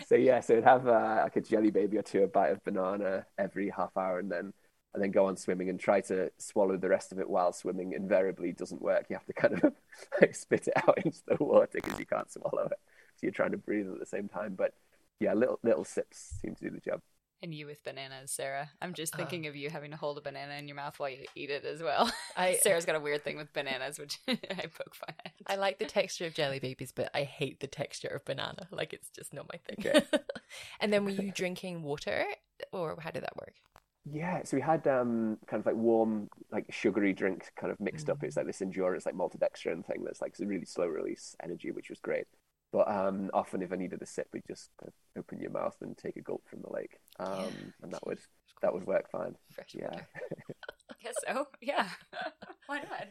so 0.08 0.16
yeah, 0.16 0.40
so 0.40 0.54
it'd 0.54 0.66
have 0.66 0.88
uh, 0.88 1.22
like 1.24 1.36
a 1.36 1.42
jelly 1.42 1.72
baby 1.72 1.98
or 1.98 2.02
two, 2.02 2.24
a 2.24 2.28
bite 2.28 2.50
of 2.52 2.64
banana 2.64 3.26
every 3.38 3.70
half 3.70 3.96
hour, 3.98 4.20
and 4.20 4.32
then 4.32 4.54
and 4.94 5.04
then 5.04 5.12
go 5.12 5.26
on 5.26 5.36
swimming 5.36 5.70
and 5.70 5.80
try 5.80 6.00
to 6.02 6.32
swallow 6.38 6.78
the 6.78 6.90
rest 6.90 7.12
of 7.12 7.20
it 7.20 7.30
while 7.30 7.52
swimming 7.52 7.92
invariably 7.94 8.54
doesn't 8.54 8.82
work. 8.82 9.06
You 9.10 9.18
have 9.18 9.26
to 9.26 9.34
kind 9.34 9.54
of 9.54 9.74
like 10.22 10.36
spit 10.36 10.68
it 10.68 10.74
out 10.88 10.98
into 11.06 11.20
the 11.28 11.38
water 11.44 11.70
because 11.74 12.00
you 12.00 12.06
can't 12.06 12.32
swallow 12.32 12.64
it. 12.66 12.80
So 13.16 13.24
you're 13.24 13.32
trying 13.32 13.52
to 13.52 13.58
breathe 13.58 13.88
at 13.92 14.00
the 14.00 14.06
same 14.06 14.30
time. 14.30 14.56
But 14.56 14.74
yeah, 15.20 15.34
little 15.34 15.60
little 15.64 15.84
sips 15.84 16.36
seem 16.42 16.56
to 16.56 16.64
do 16.66 16.72
the 16.72 16.80
job. 16.80 17.02
And 17.42 17.54
you 17.54 17.68
with 17.68 17.84
bananas, 17.84 18.32
Sarah. 18.32 18.70
I'm 18.82 18.94
just 18.94 19.14
uh. 19.14 19.18
thinking 19.18 19.46
uh, 19.46 19.50
of 19.50 19.56
you 19.56 19.70
having 19.70 19.92
to 19.92 19.98
hold 19.98 20.18
a 20.18 20.22
banana 20.22 20.56
in 20.56 20.68
your 20.68 20.76
mouth 20.76 21.00
while 21.00 21.10
you 21.10 21.26
eat 21.36 21.50
it 21.50 21.66
as 21.66 21.82
well. 21.82 22.12
I, 22.38 22.58
Sarah's 22.62 22.86
got 22.86 22.96
a 22.96 23.00
weird 23.00 23.24
thing 23.24 23.38
with 23.38 23.54
bananas, 23.54 24.00
which 24.00 24.20
I 24.28 24.34
poke 24.68 24.96
fun 24.96 25.16
at. 25.26 25.34
I 25.48 25.56
like 25.56 25.78
the 25.78 25.86
texture 25.86 26.26
of 26.26 26.34
jelly 26.34 26.60
babies, 26.60 26.92
but 26.92 27.12
I 27.14 27.24
hate 27.24 27.60
the 27.60 27.68
texture 27.68 28.08
of 28.08 28.26
banana. 28.26 28.68
Like 28.72 28.94
it's 28.94 29.10
just 29.10 29.34
not 29.34 29.48
my 29.52 29.60
thing. 29.60 29.86
Okay. 29.86 30.06
and 30.80 30.92
then 30.92 31.06
were 31.06 31.12
you 31.12 31.32
drinking 31.32 31.84
water, 31.84 32.26
or 32.72 32.98
how 33.00 33.12
did 33.12 33.24
that 33.24 33.36
work? 33.38 33.54
Yeah, 34.12 34.44
so 34.44 34.56
we 34.56 34.62
had 34.62 34.86
um, 34.88 35.38
kind 35.48 35.60
of 35.60 35.66
like 35.66 35.76
warm, 35.76 36.30
like 36.52 36.66
sugary 36.72 37.12
drink 37.12 37.52
kind 37.56 37.72
of 37.72 37.80
mixed 37.80 38.06
mm. 38.06 38.12
up. 38.12 38.24
It's 38.24 38.38
like 38.38 38.46
this 38.46 38.62
endurance, 38.62 39.06
like 39.06 39.16
maltodextrin 39.16 39.84
thing 39.86 40.04
that's 40.04 40.22
like 40.22 40.36
a 40.40 40.46
really 40.46 40.66
slow 40.66 40.86
release 40.86 41.36
energy, 41.44 41.72
which 41.72 41.90
was 41.90 42.00
great. 42.00 42.28
But 42.72 42.90
um, 42.90 43.30
often, 43.34 43.62
if 43.62 43.72
I 43.72 43.76
needed 43.76 44.02
a 44.02 44.06
sip, 44.06 44.28
we'd 44.34 44.44
just 44.48 44.70
open 45.18 45.40
your 45.40 45.52
mouth 45.52 45.76
and 45.82 45.98
take 45.98 46.18
a 46.18 46.22
gulp 46.22 46.44
from 46.50 46.62
the 46.62 46.74
lake, 46.74 46.98
um, 47.20 47.30
yeah. 47.30 47.50
and 47.84 47.94
that 47.94 48.06
would 48.06 48.20
that 48.62 48.74
would 48.74 48.86
work 48.86 49.10
fine. 49.10 49.36
Fresh 49.52 49.76
yeah, 49.76 49.90
I 50.92 50.96
guess 51.02 51.14
so. 51.28 51.48
Yeah, 51.62 51.88
why 52.68 52.80
not? 52.80 53.08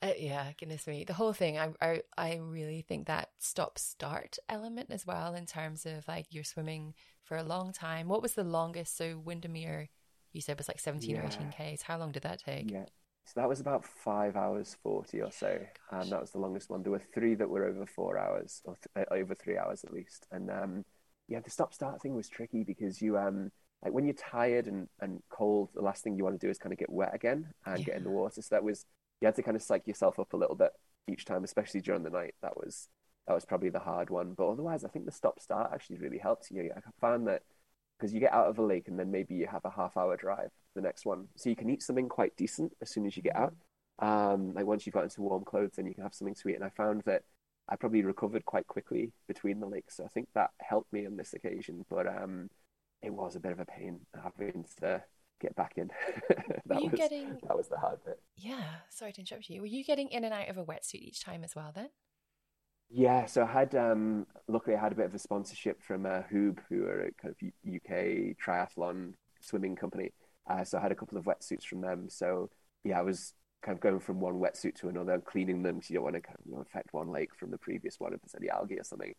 Uh, 0.00 0.12
yeah, 0.16 0.52
goodness 0.58 0.86
me, 0.86 1.04
the 1.04 1.12
whole 1.12 1.32
thing. 1.32 1.58
I, 1.58 1.70
I 1.80 2.02
I 2.16 2.36
really 2.42 2.82
think 2.82 3.06
that 3.06 3.30
stop 3.38 3.78
start 3.78 4.38
element 4.48 4.90
as 4.90 5.06
well 5.06 5.34
in 5.34 5.46
terms 5.46 5.86
of 5.86 6.06
like 6.08 6.26
you're 6.30 6.44
swimming 6.44 6.94
for 7.22 7.36
a 7.36 7.44
long 7.44 7.72
time. 7.72 8.08
What 8.08 8.22
was 8.22 8.34
the 8.34 8.44
longest? 8.44 8.96
So 8.96 9.18
Windermere 9.18 9.90
you 10.32 10.40
said 10.40 10.58
was 10.58 10.68
like 10.68 10.80
17 10.80 11.10
yeah. 11.10 11.22
or 11.22 11.26
18 11.26 11.76
Ks. 11.76 11.82
How 11.82 11.98
long 11.98 12.12
did 12.12 12.22
that 12.22 12.40
take? 12.44 12.70
Yeah. 12.70 12.84
So 13.28 13.40
that 13.42 13.48
was 13.48 13.60
about 13.60 13.84
five 13.84 14.36
hours 14.36 14.74
40 14.82 15.20
or 15.20 15.30
so. 15.30 15.58
and 15.90 16.02
um, 16.04 16.08
that 16.08 16.20
was 16.22 16.30
the 16.30 16.38
longest 16.38 16.70
one. 16.70 16.82
There 16.82 16.92
were 16.92 17.02
three 17.12 17.34
that 17.34 17.50
were 17.50 17.66
over 17.66 17.84
four 17.84 18.16
hours, 18.16 18.62
or 18.64 18.78
th- 18.96 19.06
uh, 19.06 19.14
over 19.14 19.34
three 19.34 19.58
hours 19.58 19.84
at 19.84 19.92
least. 19.92 20.26
And 20.32 20.50
um, 20.50 20.84
yeah, 21.28 21.40
the 21.40 21.50
stop 21.50 21.74
start 21.74 22.00
thing 22.00 22.14
was 22.14 22.30
tricky 22.30 22.64
because 22.64 23.02
you, 23.02 23.18
um, 23.18 23.52
like 23.84 23.92
when 23.92 24.06
you're 24.06 24.14
tired 24.14 24.66
and, 24.66 24.88
and 25.02 25.22
cold, 25.28 25.68
the 25.74 25.82
last 25.82 26.02
thing 26.02 26.16
you 26.16 26.24
want 26.24 26.40
to 26.40 26.46
do 26.46 26.50
is 26.50 26.56
kind 26.56 26.72
of 26.72 26.78
get 26.78 26.88
wet 26.88 27.14
again 27.14 27.48
and 27.66 27.80
yeah. 27.80 27.84
get 27.84 27.96
in 27.96 28.04
the 28.04 28.10
water. 28.10 28.40
So 28.40 28.48
that 28.52 28.64
was, 28.64 28.86
you 29.20 29.26
had 29.26 29.36
to 29.36 29.42
kind 29.42 29.58
of 29.58 29.62
psych 29.62 29.86
yourself 29.86 30.18
up 30.18 30.32
a 30.32 30.38
little 30.38 30.56
bit 30.56 30.72
each 31.06 31.26
time, 31.26 31.44
especially 31.44 31.82
during 31.82 32.04
the 32.04 32.10
night. 32.10 32.34
That 32.40 32.56
was, 32.56 32.88
that 33.26 33.34
was 33.34 33.44
probably 33.44 33.68
the 33.68 33.78
hard 33.78 34.08
one. 34.08 34.32
But 34.32 34.48
otherwise, 34.48 34.84
I 34.84 34.88
think 34.88 35.04
the 35.04 35.12
stop 35.12 35.38
start 35.38 35.70
actually 35.74 35.98
really 35.98 36.16
helped 36.16 36.50
you. 36.50 36.70
I 36.74 36.80
found 36.98 37.28
that 37.28 37.42
because 37.98 38.12
you 38.12 38.20
get 38.20 38.32
out 38.32 38.46
of 38.46 38.58
a 38.58 38.62
lake 38.62 38.88
and 38.88 38.98
then 38.98 39.10
maybe 39.10 39.34
you 39.34 39.46
have 39.46 39.64
a 39.64 39.70
half 39.70 39.96
hour 39.96 40.16
drive 40.16 40.50
the 40.74 40.80
next 40.80 41.04
one. 41.04 41.26
So 41.36 41.50
you 41.50 41.56
can 41.56 41.68
eat 41.68 41.82
something 41.82 42.08
quite 42.08 42.36
decent 42.36 42.72
as 42.80 42.90
soon 42.90 43.06
as 43.06 43.16
you 43.16 43.22
get 43.22 43.36
out. 43.36 43.54
Um, 44.00 44.54
like 44.54 44.66
once 44.66 44.86
you've 44.86 44.94
got 44.94 45.04
into 45.04 45.22
warm 45.22 45.44
clothes, 45.44 45.72
then 45.76 45.86
you 45.86 45.94
can 45.94 46.04
have 46.04 46.14
something 46.14 46.36
sweet. 46.36 46.54
And 46.54 46.64
I 46.64 46.70
found 46.70 47.02
that 47.06 47.22
I 47.68 47.76
probably 47.76 48.02
recovered 48.02 48.44
quite 48.44 48.66
quickly 48.66 49.12
between 49.26 49.60
the 49.60 49.66
lakes. 49.66 49.96
So 49.96 50.04
I 50.04 50.08
think 50.08 50.28
that 50.34 50.50
helped 50.60 50.92
me 50.92 51.06
on 51.06 51.16
this 51.16 51.34
occasion. 51.34 51.84
But 51.90 52.06
um, 52.06 52.48
it 53.02 53.12
was 53.12 53.34
a 53.34 53.40
bit 53.40 53.52
of 53.52 53.60
a 53.60 53.64
pain 53.64 54.00
having 54.22 54.64
to 54.80 55.02
get 55.40 55.56
back 55.56 55.74
in. 55.76 55.90
that 56.66 56.82
was 56.82 56.92
getting... 56.94 57.38
that 57.46 57.56
was 57.56 57.68
the 57.68 57.78
hard 57.78 57.98
bit. 58.04 58.20
Yeah, 58.36 58.62
sorry 58.90 59.12
to 59.12 59.20
interrupt 59.20 59.50
you. 59.50 59.60
Were 59.60 59.66
you 59.66 59.84
getting 59.84 60.08
in 60.08 60.24
and 60.24 60.34
out 60.34 60.48
of 60.48 60.58
a 60.58 60.64
wetsuit 60.64 61.02
each 61.02 61.24
time 61.24 61.42
as 61.44 61.56
well 61.56 61.72
then? 61.74 61.88
Yeah, 62.90 63.26
so 63.26 63.42
I 63.42 63.46
had 63.46 63.74
um, 63.74 64.26
luckily 64.48 64.74
I 64.76 64.80
had 64.80 64.92
a 64.92 64.94
bit 64.94 65.06
of 65.06 65.14
a 65.14 65.18
sponsorship 65.18 65.82
from 65.82 66.06
uh, 66.06 66.22
HUUB, 66.32 66.58
who 66.68 66.84
are 66.86 67.00
a 67.02 67.12
kind 67.20 67.34
of 67.34 67.48
UK 67.74 68.34
triathlon 68.42 69.12
swimming 69.40 69.76
company. 69.76 70.12
Uh, 70.48 70.64
so 70.64 70.78
I 70.78 70.80
had 70.82 70.92
a 70.92 70.94
couple 70.94 71.18
of 71.18 71.24
wetsuits 71.24 71.64
from 71.64 71.82
them. 71.82 72.08
So 72.08 72.48
yeah, 72.84 72.98
I 72.98 73.02
was 73.02 73.34
kind 73.62 73.76
of 73.76 73.82
going 73.82 74.00
from 74.00 74.20
one 74.20 74.34
wetsuit 74.34 74.74
to 74.76 74.88
another, 74.88 75.18
cleaning 75.20 75.62
them 75.62 75.76
because 75.76 75.90
you 75.90 75.94
don't 75.96 76.04
want 76.04 76.16
to 76.16 76.22
kind 76.22 76.38
of, 76.38 76.46
you 76.46 76.54
know, 76.54 76.62
affect 76.62 76.92
one 76.92 77.08
lake 77.08 77.34
from 77.34 77.50
the 77.50 77.58
previous 77.58 78.00
one 78.00 78.14
if 78.14 78.20
there's 78.22 78.34
any 78.40 78.48
algae 78.48 78.78
or 78.78 78.84
something. 78.84 79.14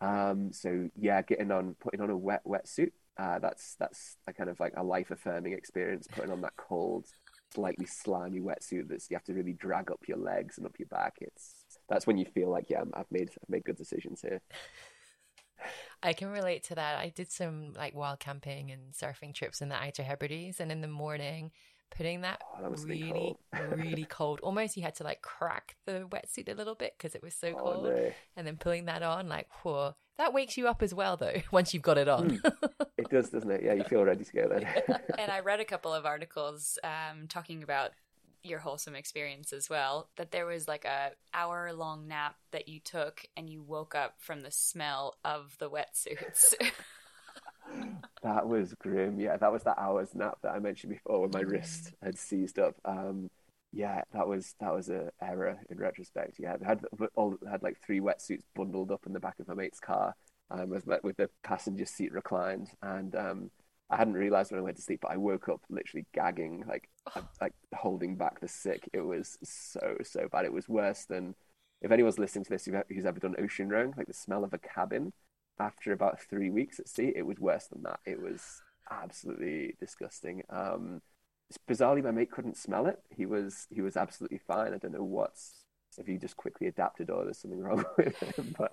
Um, 0.00 0.52
so 0.52 0.88
yeah, 0.96 1.22
getting 1.22 1.50
on, 1.50 1.74
putting 1.80 2.00
on 2.00 2.10
a 2.10 2.16
wet 2.16 2.42
wetsuit. 2.46 2.92
Uh, 3.18 3.40
that's 3.40 3.74
that's 3.80 4.16
a 4.28 4.32
kind 4.32 4.48
of 4.48 4.60
like 4.60 4.74
a 4.76 4.84
life 4.84 5.10
affirming 5.10 5.54
experience. 5.54 6.06
Putting 6.06 6.30
on 6.30 6.40
that 6.42 6.56
cold, 6.56 7.06
slightly 7.52 7.86
slimy 7.86 8.38
wetsuit 8.38 8.88
that 8.88 9.02
you 9.10 9.16
have 9.16 9.24
to 9.24 9.34
really 9.34 9.54
drag 9.54 9.90
up 9.90 10.00
your 10.06 10.18
legs 10.18 10.56
and 10.58 10.66
up 10.66 10.78
your 10.78 10.86
back. 10.86 11.14
It's 11.20 11.57
that's 11.88 12.06
when 12.06 12.18
you 12.18 12.24
feel 12.24 12.50
like 12.50 12.66
yeah, 12.68 12.82
I've 12.94 13.10
made 13.10 13.30
I've 13.30 13.48
made 13.48 13.64
good 13.64 13.76
decisions 13.76 14.20
here. 14.20 14.40
I 16.02 16.12
can 16.12 16.28
relate 16.28 16.62
to 16.64 16.76
that. 16.76 16.98
I 16.98 17.08
did 17.08 17.32
some 17.32 17.72
like 17.76 17.94
wild 17.94 18.20
camping 18.20 18.70
and 18.70 18.92
surfing 18.92 19.34
trips 19.34 19.60
in 19.60 19.68
the 19.68 19.74
Outer 19.74 20.04
Hebrides, 20.04 20.60
and 20.60 20.70
in 20.70 20.80
the 20.80 20.88
morning, 20.88 21.50
putting 21.90 22.20
that, 22.22 22.40
oh, 22.56 22.62
that 22.62 22.84
really, 22.86 23.36
really 23.76 24.04
cold. 24.04 24.40
Almost 24.40 24.76
you 24.76 24.82
had 24.82 24.94
to 24.96 25.04
like 25.04 25.22
crack 25.22 25.76
the 25.86 26.06
wetsuit 26.10 26.50
a 26.50 26.54
little 26.54 26.74
bit 26.74 26.94
because 26.96 27.14
it 27.14 27.22
was 27.22 27.34
so 27.34 27.48
oh, 27.48 27.62
cold. 27.62 27.84
No. 27.84 28.12
And 28.36 28.46
then 28.46 28.56
pulling 28.56 28.86
that 28.86 29.02
on, 29.02 29.28
like, 29.28 29.48
whoa, 29.62 29.94
that 30.18 30.32
wakes 30.32 30.56
you 30.56 30.68
up 30.68 30.82
as 30.82 30.94
well, 30.94 31.16
though, 31.16 31.36
once 31.52 31.74
you've 31.74 31.82
got 31.82 31.98
it 31.98 32.08
on. 32.08 32.38
Mm. 32.38 32.52
it 32.96 33.10
does, 33.10 33.30
doesn't 33.30 33.50
it? 33.50 33.62
Yeah, 33.64 33.74
you 33.74 33.84
feel 33.84 34.04
ready 34.04 34.24
to 34.24 34.32
go 34.32 34.48
then. 34.48 34.66
and 35.18 35.30
I 35.30 35.40
read 35.40 35.60
a 35.60 35.64
couple 35.64 35.92
of 35.92 36.06
articles 36.06 36.78
um, 36.84 37.26
talking 37.28 37.62
about 37.62 37.90
your 38.42 38.58
wholesome 38.58 38.94
experience 38.94 39.52
as 39.52 39.68
well 39.68 40.08
that 40.16 40.30
there 40.30 40.46
was 40.46 40.68
like 40.68 40.84
a 40.84 41.10
hour 41.34 41.72
long 41.72 42.06
nap 42.08 42.36
that 42.52 42.68
you 42.68 42.80
took 42.80 43.24
and 43.36 43.50
you 43.50 43.62
woke 43.62 43.94
up 43.94 44.14
from 44.18 44.42
the 44.42 44.50
smell 44.50 45.16
of 45.24 45.56
the 45.58 45.70
wetsuits 45.70 46.54
that 48.22 48.48
was 48.48 48.74
grim. 48.74 49.20
Yeah, 49.20 49.36
that 49.36 49.52
was 49.52 49.62
that 49.64 49.78
hour's 49.78 50.14
nap 50.14 50.38
that 50.42 50.52
I 50.52 50.58
mentioned 50.58 50.92
before 50.92 51.20
when 51.20 51.30
my 51.32 51.42
mm. 51.42 51.50
wrist 51.50 51.92
had 52.02 52.18
seized 52.18 52.58
up. 52.58 52.74
Um, 52.84 53.30
yeah, 53.72 54.02
that 54.12 54.26
was 54.26 54.54
that 54.60 54.74
was 54.74 54.88
a 54.88 55.10
error 55.20 55.58
in 55.70 55.78
retrospect. 55.78 56.36
Yeah, 56.38 56.56
I 56.62 56.66
had 56.66 56.84
all 57.14 57.36
had 57.50 57.62
like 57.62 57.76
three 57.84 58.00
wetsuits 58.00 58.44
bundled 58.54 58.90
up 58.90 59.06
in 59.06 59.12
the 59.12 59.20
back 59.20 59.38
of 59.38 59.48
my 59.48 59.54
mate's 59.54 59.80
car, 59.80 60.14
um, 60.50 60.70
with, 60.70 60.86
with 61.02 61.16
the 61.16 61.28
passenger 61.42 61.84
seat 61.84 62.12
reclined, 62.12 62.70
and 62.82 63.14
um, 63.14 63.50
I 63.90 63.96
hadn't 63.96 64.14
realized 64.14 64.50
when 64.50 64.60
I 64.60 64.64
went 64.64 64.76
to 64.76 64.82
sleep, 64.82 65.00
but 65.02 65.10
I 65.10 65.16
woke 65.16 65.48
up 65.48 65.60
literally 65.68 66.06
gagging, 66.14 66.64
like 66.66 66.88
like 67.40 67.54
holding 67.74 68.16
back 68.16 68.40
the 68.40 68.48
sick. 68.48 68.88
It 68.92 69.00
was 69.00 69.38
so 69.42 69.96
so 70.02 70.28
bad. 70.30 70.44
It 70.44 70.52
was 70.52 70.68
worse 70.68 71.04
than 71.04 71.34
if 71.82 71.90
anyone's 71.92 72.18
listening 72.18 72.44
to 72.44 72.50
this 72.50 72.68
who's 72.88 73.06
ever 73.06 73.20
done 73.20 73.36
ocean 73.38 73.68
rowing, 73.68 73.94
like 73.96 74.06
the 74.08 74.14
smell 74.14 74.44
of 74.44 74.52
a 74.52 74.58
cabin 74.58 75.12
after 75.60 75.92
about 75.92 76.20
three 76.20 76.50
weeks 76.50 76.78
at 76.78 76.88
sea, 76.88 77.12
it 77.14 77.26
was 77.26 77.38
worse 77.40 77.66
than 77.66 77.82
that. 77.82 78.00
It 78.06 78.20
was 78.20 78.62
absolutely 78.90 79.74
disgusting. 79.80 80.42
Um, 80.50 81.02
bizarrely, 81.68 82.02
my 82.02 82.10
mate 82.10 82.30
couldn't 82.30 82.56
smell 82.56 82.86
it. 82.86 82.98
He 83.10 83.26
was 83.26 83.66
he 83.70 83.80
was 83.80 83.96
absolutely 83.96 84.38
fine. 84.38 84.74
I 84.74 84.78
don't 84.78 84.92
know 84.92 85.04
what's 85.04 85.64
if 85.98 86.06
he 86.06 86.16
just 86.16 86.36
quickly 86.36 86.68
adapted 86.68 87.10
or 87.10 87.24
there's 87.24 87.38
something 87.38 87.60
wrong 87.60 87.84
with 87.98 88.16
him, 88.36 88.54
but 88.58 88.72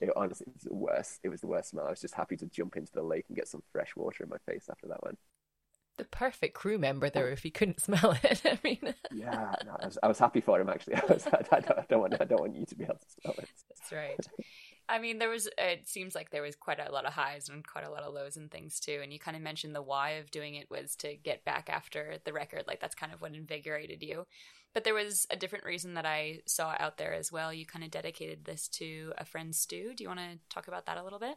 it 0.00 0.10
honestly 0.16 0.46
it 0.48 0.54
was 0.54 0.62
the 0.64 0.74
worst. 0.74 1.20
It 1.22 1.28
was 1.30 1.40
the 1.40 1.46
worst 1.46 1.70
smell. 1.70 1.86
I 1.86 1.90
was 1.90 2.00
just 2.00 2.14
happy 2.14 2.36
to 2.38 2.46
jump 2.46 2.76
into 2.76 2.92
the 2.92 3.02
lake 3.02 3.24
and 3.28 3.36
get 3.36 3.48
some 3.48 3.62
fresh 3.72 3.94
water 3.96 4.24
in 4.24 4.30
my 4.30 4.38
face 4.46 4.68
after 4.70 4.88
that 4.88 5.02
one. 5.02 5.16
The 5.98 6.04
perfect 6.04 6.54
crew 6.54 6.78
member, 6.78 7.08
though, 7.08 7.22
oh. 7.22 7.32
if 7.32 7.42
he 7.42 7.50
couldn't 7.50 7.80
smell 7.82 8.16
it. 8.22 8.42
I 8.44 8.58
mean, 8.62 8.94
yeah, 9.12 9.54
no, 9.64 9.76
I, 9.80 9.86
was, 9.86 9.98
I 10.02 10.08
was 10.08 10.18
happy 10.18 10.40
for 10.40 10.60
him 10.60 10.68
actually. 10.68 10.94
I, 10.96 11.04
was, 11.08 11.26
I, 11.26 11.44
I, 11.52 11.60
don't, 11.60 11.78
I, 11.78 11.84
don't, 11.88 12.00
want 12.00 12.20
I 12.20 12.24
don't 12.24 12.40
want 12.40 12.56
you 12.56 12.66
to 12.66 12.74
be 12.74 12.84
able 12.84 12.94
to 12.94 13.20
smell 13.20 13.34
it. 13.38 13.48
That's 13.68 13.92
right. 13.92 14.44
I 14.88 15.00
mean, 15.00 15.18
there 15.18 15.28
was. 15.28 15.48
It 15.58 15.88
seems 15.88 16.14
like 16.14 16.30
there 16.30 16.42
was 16.42 16.54
quite 16.54 16.78
a 16.78 16.92
lot 16.92 17.06
of 17.06 17.12
highs 17.12 17.48
and 17.48 17.66
quite 17.66 17.86
a 17.86 17.90
lot 17.90 18.02
of 18.02 18.14
lows 18.14 18.36
and 18.36 18.50
things 18.50 18.78
too. 18.78 19.00
And 19.02 19.12
you 19.12 19.18
kind 19.18 19.36
of 19.36 19.42
mentioned 19.42 19.74
the 19.74 19.82
why 19.82 20.10
of 20.10 20.30
doing 20.30 20.54
it 20.54 20.70
was 20.70 20.94
to 20.96 21.16
get 21.16 21.44
back 21.44 21.68
after 21.68 22.18
the 22.24 22.32
record. 22.32 22.64
Like 22.68 22.80
that's 22.80 22.94
kind 22.94 23.12
of 23.12 23.20
what 23.20 23.34
invigorated 23.34 24.02
you. 24.02 24.26
But 24.74 24.84
there 24.84 24.94
was 24.94 25.26
a 25.30 25.36
different 25.36 25.64
reason 25.64 25.94
that 25.94 26.06
I 26.06 26.40
saw 26.46 26.74
out 26.78 26.98
there 26.98 27.14
as 27.14 27.32
well. 27.32 27.52
You 27.52 27.66
kind 27.66 27.84
of 27.84 27.90
dedicated 27.90 28.44
this 28.44 28.68
to 28.74 29.12
a 29.16 29.24
friend, 29.24 29.54
Stu. 29.56 29.94
Do 29.94 30.04
you 30.04 30.08
want 30.08 30.20
to 30.20 30.38
talk 30.50 30.68
about 30.68 30.86
that 30.86 30.98
a 30.98 31.02
little 31.02 31.18
bit? 31.18 31.36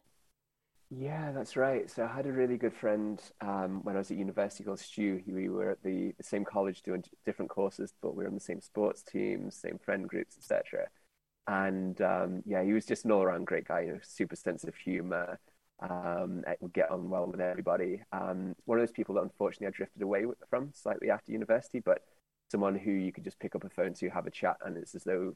Yeah, 0.91 1.31
that's 1.31 1.55
right. 1.55 1.89
So 1.89 2.03
I 2.03 2.07
had 2.15 2.25
a 2.25 2.31
really 2.31 2.57
good 2.57 2.73
friend 2.73 3.21
um, 3.41 3.83
when 3.83 3.95
I 3.95 3.99
was 3.99 4.09
at 4.09 4.17
university 4.17 4.63
called 4.63 4.79
Stu. 4.79 5.21
We 5.27 5.47
were 5.49 5.69
at 5.71 5.83
the, 5.83 6.13
the 6.17 6.23
same 6.23 6.43
college 6.43 6.81
doing 6.81 7.03
different 7.25 7.51
courses, 7.51 7.93
but 8.01 8.15
we 8.15 8.23
were 8.23 8.27
on 8.29 8.33
the 8.33 8.39
same 8.39 8.59
sports 8.59 9.03
teams, 9.03 9.55
same 9.55 9.77
friend 9.77 10.07
groups, 10.07 10.37
etc 10.37 10.87
and 11.47 12.01
um, 12.01 12.43
yeah, 12.45 12.63
he 12.63 12.73
was 12.73 12.85
just 12.85 13.05
an 13.05 13.11
all-around 13.11 13.47
great 13.47 13.67
guy. 13.67 13.81
You 13.81 13.93
know, 13.93 13.99
super 14.03 14.35
sense 14.37 14.63
of 14.65 14.75
humor. 14.75 15.39
Um, 15.81 16.43
would 16.61 16.73
get 16.73 16.91
on 16.91 17.09
well 17.09 17.27
with 17.27 17.41
everybody. 17.41 18.01
Um, 18.13 18.55
one 18.65 18.79
of 18.79 18.83
those 18.83 18.93
people 18.93 19.15
that 19.15 19.23
unfortunately 19.23 19.67
I 19.67 19.71
drifted 19.71 20.03
away 20.03 20.25
from 20.49 20.71
slightly 20.73 21.09
after 21.11 21.33
university, 21.33 21.81
but 21.81 22.03
someone 22.51 22.75
who 22.77 22.91
you 22.91 23.11
could 23.11 23.25
just 23.25 23.39
pick 23.39 23.55
up 23.55 23.65
a 23.65 23.69
phone 23.69 23.93
to, 23.95 24.09
have 24.09 24.27
a 24.27 24.31
chat, 24.31 24.57
and 24.65 24.77
it's 24.77 24.95
as 24.95 25.03
though 25.03 25.33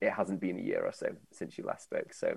it 0.00 0.10
hasn't 0.12 0.40
been 0.40 0.58
a 0.58 0.62
year 0.62 0.82
or 0.84 0.92
so 0.92 1.08
since 1.32 1.58
you 1.58 1.64
last 1.64 1.84
spoke. 1.84 2.12
So 2.14 2.36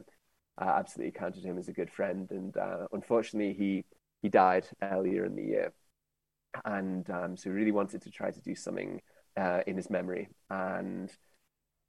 I 0.57 0.65
absolutely 0.65 1.17
counted 1.17 1.43
him 1.43 1.57
as 1.57 1.67
a 1.67 1.73
good 1.73 1.91
friend, 1.91 2.29
and 2.31 2.55
uh, 2.57 2.87
unfortunately 2.91 3.53
he 3.53 3.85
he 4.21 4.29
died 4.29 4.67
earlier 4.81 5.25
in 5.25 5.35
the 5.35 5.43
year, 5.43 5.73
and 6.63 7.09
um, 7.09 7.37
so 7.37 7.49
really 7.49 7.71
wanted 7.71 8.01
to 8.03 8.11
try 8.11 8.31
to 8.31 8.41
do 8.41 8.55
something 8.55 9.01
uh, 9.37 9.61
in 9.67 9.75
his 9.75 9.89
memory 9.89 10.29
and 10.49 11.11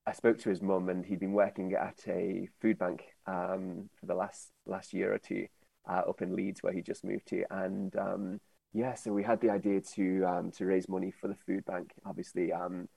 I 0.06 0.12
spoke 0.12 0.38
to 0.38 0.50
his 0.50 0.62
mum, 0.62 0.88
and 0.88 1.04
he'd 1.04 1.18
been 1.18 1.32
working 1.32 1.74
at 1.74 1.98
a 2.06 2.48
food 2.60 2.78
bank 2.78 3.02
um, 3.26 3.90
for 3.98 4.06
the 4.06 4.14
last 4.14 4.50
last 4.64 4.92
year 4.94 5.12
or 5.12 5.18
two 5.18 5.46
uh, 5.88 6.02
up 6.08 6.22
in 6.22 6.36
Leeds, 6.36 6.62
where 6.62 6.72
he 6.72 6.80
just 6.80 7.04
moved 7.04 7.26
to. 7.28 7.44
And 7.50 7.94
um, 7.96 8.40
yeah, 8.72 8.94
so 8.94 9.12
we 9.12 9.24
had 9.24 9.40
the 9.40 9.50
idea 9.50 9.80
to 9.94 10.24
um, 10.24 10.50
to 10.52 10.64
raise 10.64 10.88
money 10.88 11.10
for 11.10 11.26
the 11.26 11.34
food 11.34 11.64
bank. 11.64 11.92
Obviously, 12.04 12.52
um, 12.52 12.88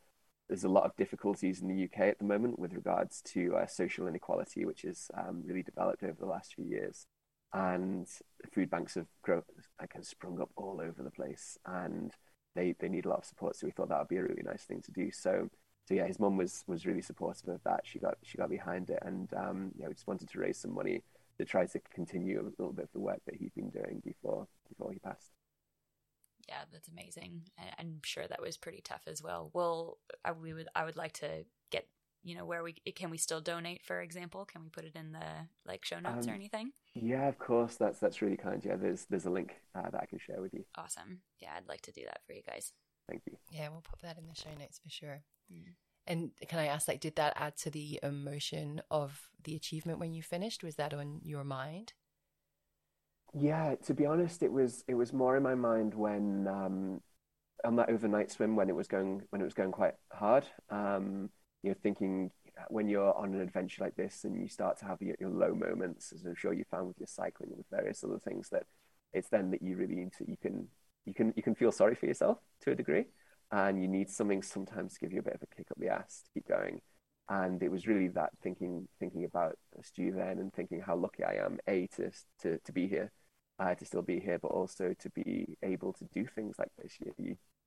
there's 0.50 0.64
a 0.64 0.70
lot 0.70 0.84
of 0.84 0.96
difficulties 0.96 1.62
in 1.62 1.68
the 1.68 1.84
UK 1.84 2.00
at 2.08 2.18
the 2.18 2.26
moment 2.26 2.58
with 2.60 2.74
regards 2.74 3.22
to 3.22 3.56
uh, 3.56 3.68
social 3.68 4.08
inequality, 4.08 4.66
which 4.66 4.82
has 4.82 5.10
um, 5.16 5.44
really 5.46 5.64
developed 5.64 6.04
over 6.04 6.18
the 6.20 6.26
last 6.26 6.56
few 6.56 6.66
years. 6.66 7.06
And 7.54 8.08
food 8.54 8.70
banks 8.70 8.96
have 8.96 9.08
grown, 9.22 9.44
kind 9.80 9.90
of 9.96 10.06
sprung 10.06 10.42
up 10.42 10.50
all 10.56 10.82
over 10.82 11.02
the 11.04 11.12
place, 11.12 11.58
and 11.66 12.12
they 12.56 12.76
they 12.80 12.90
need 12.90 13.06
a 13.06 13.10
lot 13.10 13.20
of 13.20 13.26
support. 13.26 13.56
So 13.56 13.68
we 13.68 13.72
thought 13.72 13.90
that 13.90 14.00
would 14.00 14.08
be 14.08 14.18
a 14.18 14.24
really 14.24 14.44
nice 14.44 14.64
thing 14.64 14.82
to 14.82 14.92
do. 14.92 15.12
So 15.12 15.50
so 15.88 15.96
yeah, 15.96 16.06
his 16.06 16.20
mum 16.20 16.38
was 16.38 16.64
was 16.68 16.86
really 16.86 17.02
supportive 17.02 17.50
of 17.50 17.64
that. 17.64 17.82
She 17.84 17.98
got 17.98 18.18
she 18.24 18.38
got 18.38 18.50
behind 18.50 18.92
it, 18.92 19.00
and 19.02 19.34
um, 19.34 19.72
yeah, 19.76 19.88
we 19.88 19.96
just 19.96 20.08
wanted 20.08 20.30
to 20.30 20.40
raise 20.40 20.60
some 20.60 20.74
money 20.74 21.02
to 21.40 21.46
try 21.46 21.66
to 21.66 21.80
continue 21.94 22.40
a 22.40 22.44
little 22.44 22.74
bit 22.74 22.86
of 22.86 22.92
the 22.94 23.00
work 23.00 23.22
that 23.26 23.36
he'd 23.36 23.56
been 23.56 23.70
doing 23.70 24.02
before 24.06 24.48
before 24.68 24.92
he 24.92 25.00
passed. 25.00 25.32
Yeah, 26.50 26.64
that's 26.72 26.90
amazing. 26.90 27.44
I'm 27.80 28.02
sure 28.04 28.28
that 28.28 28.42
was 28.42 28.58
pretty 28.58 28.82
tough 28.84 29.04
as 29.08 29.24
well. 29.24 29.52
Well, 29.54 30.00
I, 30.26 30.32
we 30.32 30.54
would 30.54 30.68
I 30.76 30.84
would 30.84 30.98
like 30.98 31.14
to 31.14 31.46
get 31.72 31.88
you 32.24 32.36
know 32.36 32.44
where 32.44 32.64
we 32.64 32.74
can 32.74 33.10
we 33.10 33.18
still 33.18 33.40
donate 33.40 33.82
for 33.86 34.02
example 34.02 34.44
can 34.44 34.62
we 34.62 34.70
put 34.70 34.84
it 34.84 34.94
in 34.94 35.14
the 35.14 35.48
like 35.66 35.86
show 35.86 36.00
notes 36.02 36.28
um, 36.28 36.34
or 36.34 36.36
anything 36.36 36.72
yeah 36.94 37.30
of 37.30 37.40
course 37.40 37.76
that's 37.76 37.98
that's 37.98 38.22
really 38.22 38.36
kind 38.36 38.62
yeah 38.66 38.76
there's 38.76 39.06
there's 39.10 39.26
a 39.26 39.30
link 39.30 39.56
uh, 39.74 39.90
that 39.90 40.02
i 40.02 40.06
can 40.06 40.20
share 40.20 40.42
with 40.42 40.54
you 40.54 40.66
awesome 40.78 41.22
yeah 41.40 41.52
i'd 41.56 41.70
like 41.70 41.80
to 41.80 41.94
do 41.94 42.02
that 42.04 42.20
for 42.28 42.34
you 42.34 42.42
guys 42.46 42.74
thank 43.08 43.22
you 43.26 43.38
yeah 43.52 43.70
we'll 43.70 43.80
pop 43.80 44.02
that 44.02 44.18
in 44.18 44.28
the 44.28 44.36
show 44.36 44.50
notes 44.60 44.82
for 44.84 44.90
sure 44.90 45.24
Mm. 45.52 45.74
And 46.08 46.32
can 46.48 46.60
I 46.60 46.68
ask, 46.68 46.88
like, 46.88 47.02
did 47.02 47.16
that 47.18 47.34
add 47.36 47.56
to 47.58 47.70
the 47.70 48.00
emotion 48.02 48.82
of 48.90 49.30
the 49.44 49.56
achievement 49.56 50.00
when 50.00 50.14
you 50.14 50.24
finished? 50.24 50.64
Was 50.64 50.76
that 50.76 50.94
on 50.94 51.20
your 51.24 51.44
mind? 51.44 51.94
Yeah, 53.34 53.76
to 53.86 53.94
be 53.94 54.06
honest, 54.06 54.42
it 54.44 54.52
was 54.52 54.84
it 54.88 54.96
was 54.96 55.14
more 55.14 55.38
in 55.38 55.44
my 55.44 55.56
mind 55.56 55.94
when 55.94 56.48
um, 56.48 57.02
on 57.66 57.76
that 57.78 57.90
overnight 57.90 58.32
swim 58.32 58.56
when 58.56 58.70
it 58.70 58.76
was 58.76 58.88
going 58.88 59.24
when 59.30 59.42
it 59.42 59.46
was 59.46 59.54
going 59.54 59.72
quite 59.72 59.96
hard. 60.12 60.46
Um, 60.70 61.30
you 61.64 61.72
know, 61.72 61.76
thinking 61.84 62.32
when 62.70 62.88
you're 62.90 63.16
on 63.18 63.34
an 63.34 63.42
adventure 63.42 63.84
like 63.84 63.96
this 63.96 64.24
and 64.26 64.40
you 64.40 64.48
start 64.48 64.80
to 64.80 64.86
have 64.86 65.02
your, 65.02 65.16
your 65.20 65.30
low 65.30 65.54
moments, 65.56 66.14
as 66.14 66.26
I'm 66.26 66.36
sure 66.36 66.54
you 66.54 66.66
found 66.72 66.88
with 66.88 67.00
your 67.00 67.08
cycling 67.08 67.50
and 67.52 67.58
with 67.60 67.68
various 67.72 68.04
other 68.04 68.20
things, 68.20 68.50
that 68.50 68.64
it's 69.14 69.30
then 69.30 69.52
that 69.52 69.62
you 69.62 69.78
really 69.78 69.96
need 69.96 70.14
to 70.18 70.26
you 70.30 70.38
can 70.42 70.68
you 71.06 71.14
can 71.14 71.34
you 71.36 71.44
can 71.44 71.56
feel 71.56 71.72
sorry 71.72 71.96
for 71.96 72.08
yourself 72.08 72.40
to 72.64 72.72
a 72.72 72.76
degree 72.76 73.06
and 73.52 73.82
you 73.82 73.88
need 73.88 74.10
something 74.10 74.44
sometimes 74.44 74.94
to 74.94 75.00
give 75.00 75.14
you 75.14 75.20
a 75.20 75.24
bit 75.24 75.36
of 75.36 75.44
a 75.44 75.56
kick 75.56 75.68
up 75.72 75.78
the 75.80 75.90
ass 75.90 76.24
to 76.26 76.32
keep 76.34 76.48
going. 76.48 76.82
And 77.30 77.62
it 77.62 77.70
was 77.70 77.88
really 77.88 78.08
that 78.10 78.32
thinking 78.42 78.88
thinking 79.00 79.24
about 79.24 79.56
Stu 79.84 80.12
then 80.12 80.40
and 80.40 80.52
thinking 80.52 80.82
how 80.82 80.96
lucky 80.96 81.24
I 81.24 81.36
am 81.36 81.60
a 81.68 81.88
to 81.96 82.12
to, 82.42 82.58
to 82.58 82.72
be 82.72 82.88
here, 82.88 83.12
uh, 83.60 83.76
to 83.76 83.86
still 83.86 84.02
be 84.02 84.20
here, 84.20 84.40
but 84.40 84.50
also 84.50 84.96
to 84.98 85.10
be 85.12 85.56
able 85.62 85.94
to 85.94 86.06
do 86.06 86.26
things 86.26 86.56
like 86.58 86.72
this. 86.82 86.98
You, 87.00 87.14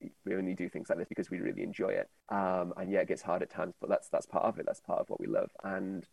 you, 0.01 0.11
we 0.27 0.35
only 0.35 0.55
do 0.55 0.69
things 0.69 0.89
like 0.89 0.99
this 0.99 1.09
because 1.09 1.31
we 1.31 1.39
really 1.39 1.63
enjoy 1.63 1.91
it. 1.91 2.09
Um, 2.29 2.75
and 2.77 2.91
yeah, 2.91 3.01
it 3.01 3.09
gets 3.09 3.23
hard 3.23 3.43
at 3.43 3.51
times, 3.51 3.75
but 3.81 3.89
that's 3.89 4.09
that's 4.09 4.27
part 4.27 4.45
of 4.45 4.59
it. 4.59 4.67
That's 4.67 4.81
part 4.81 4.99
of 4.99 5.09
what 5.09 5.21
we 5.21 5.29
love. 5.29 5.51
And 5.63 6.05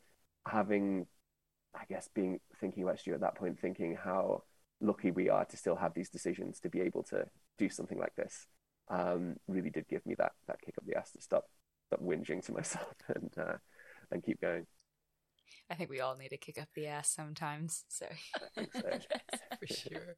having, 0.48 1.08
I 1.74 1.86
guess, 1.90 2.08
being 2.14 2.40
thinking 2.62 2.84
about 2.84 3.00
Stu 3.00 3.16
at 3.16 3.22
that 3.22 3.36
point, 3.36 3.60
thinking 3.60 3.96
how 3.96 4.44
lucky 4.80 5.10
we 5.10 5.28
are 5.30 5.46
to 5.46 5.58
still 5.58 5.76
have 5.76 5.96
these 5.96 6.10
decisions 6.10 6.60
to 6.60 6.70
be 6.70 6.82
able 6.82 7.02
to 7.04 7.26
do 7.58 7.68
something 7.68 7.98
like 7.98 8.16
this, 8.16 8.46
um, 8.90 9.38
really 9.48 9.72
did 9.72 9.88
give 9.88 10.06
me 10.06 10.14
that 10.20 10.34
that 10.48 10.62
kick 10.62 10.76
up 10.78 10.86
the 10.86 10.96
ass 10.96 11.12
to 11.14 11.22
stop 11.22 11.46
stop 11.90 12.02
whinging 12.02 12.46
to 12.46 12.54
myself 12.54 12.94
and 13.16 13.32
uh, 13.38 13.58
and 14.12 14.24
keep 14.24 14.40
going. 14.42 14.66
I 15.70 15.76
think 15.76 15.90
we 15.90 16.00
all 16.00 16.16
need 16.16 16.30
to 16.30 16.38
kick 16.38 16.60
up 16.60 16.70
the 16.74 16.88
ass 16.88 17.10
sometimes. 17.10 17.84
So, 17.90 18.06
so. 18.74 18.90
for 19.60 19.68
sure. 19.68 20.16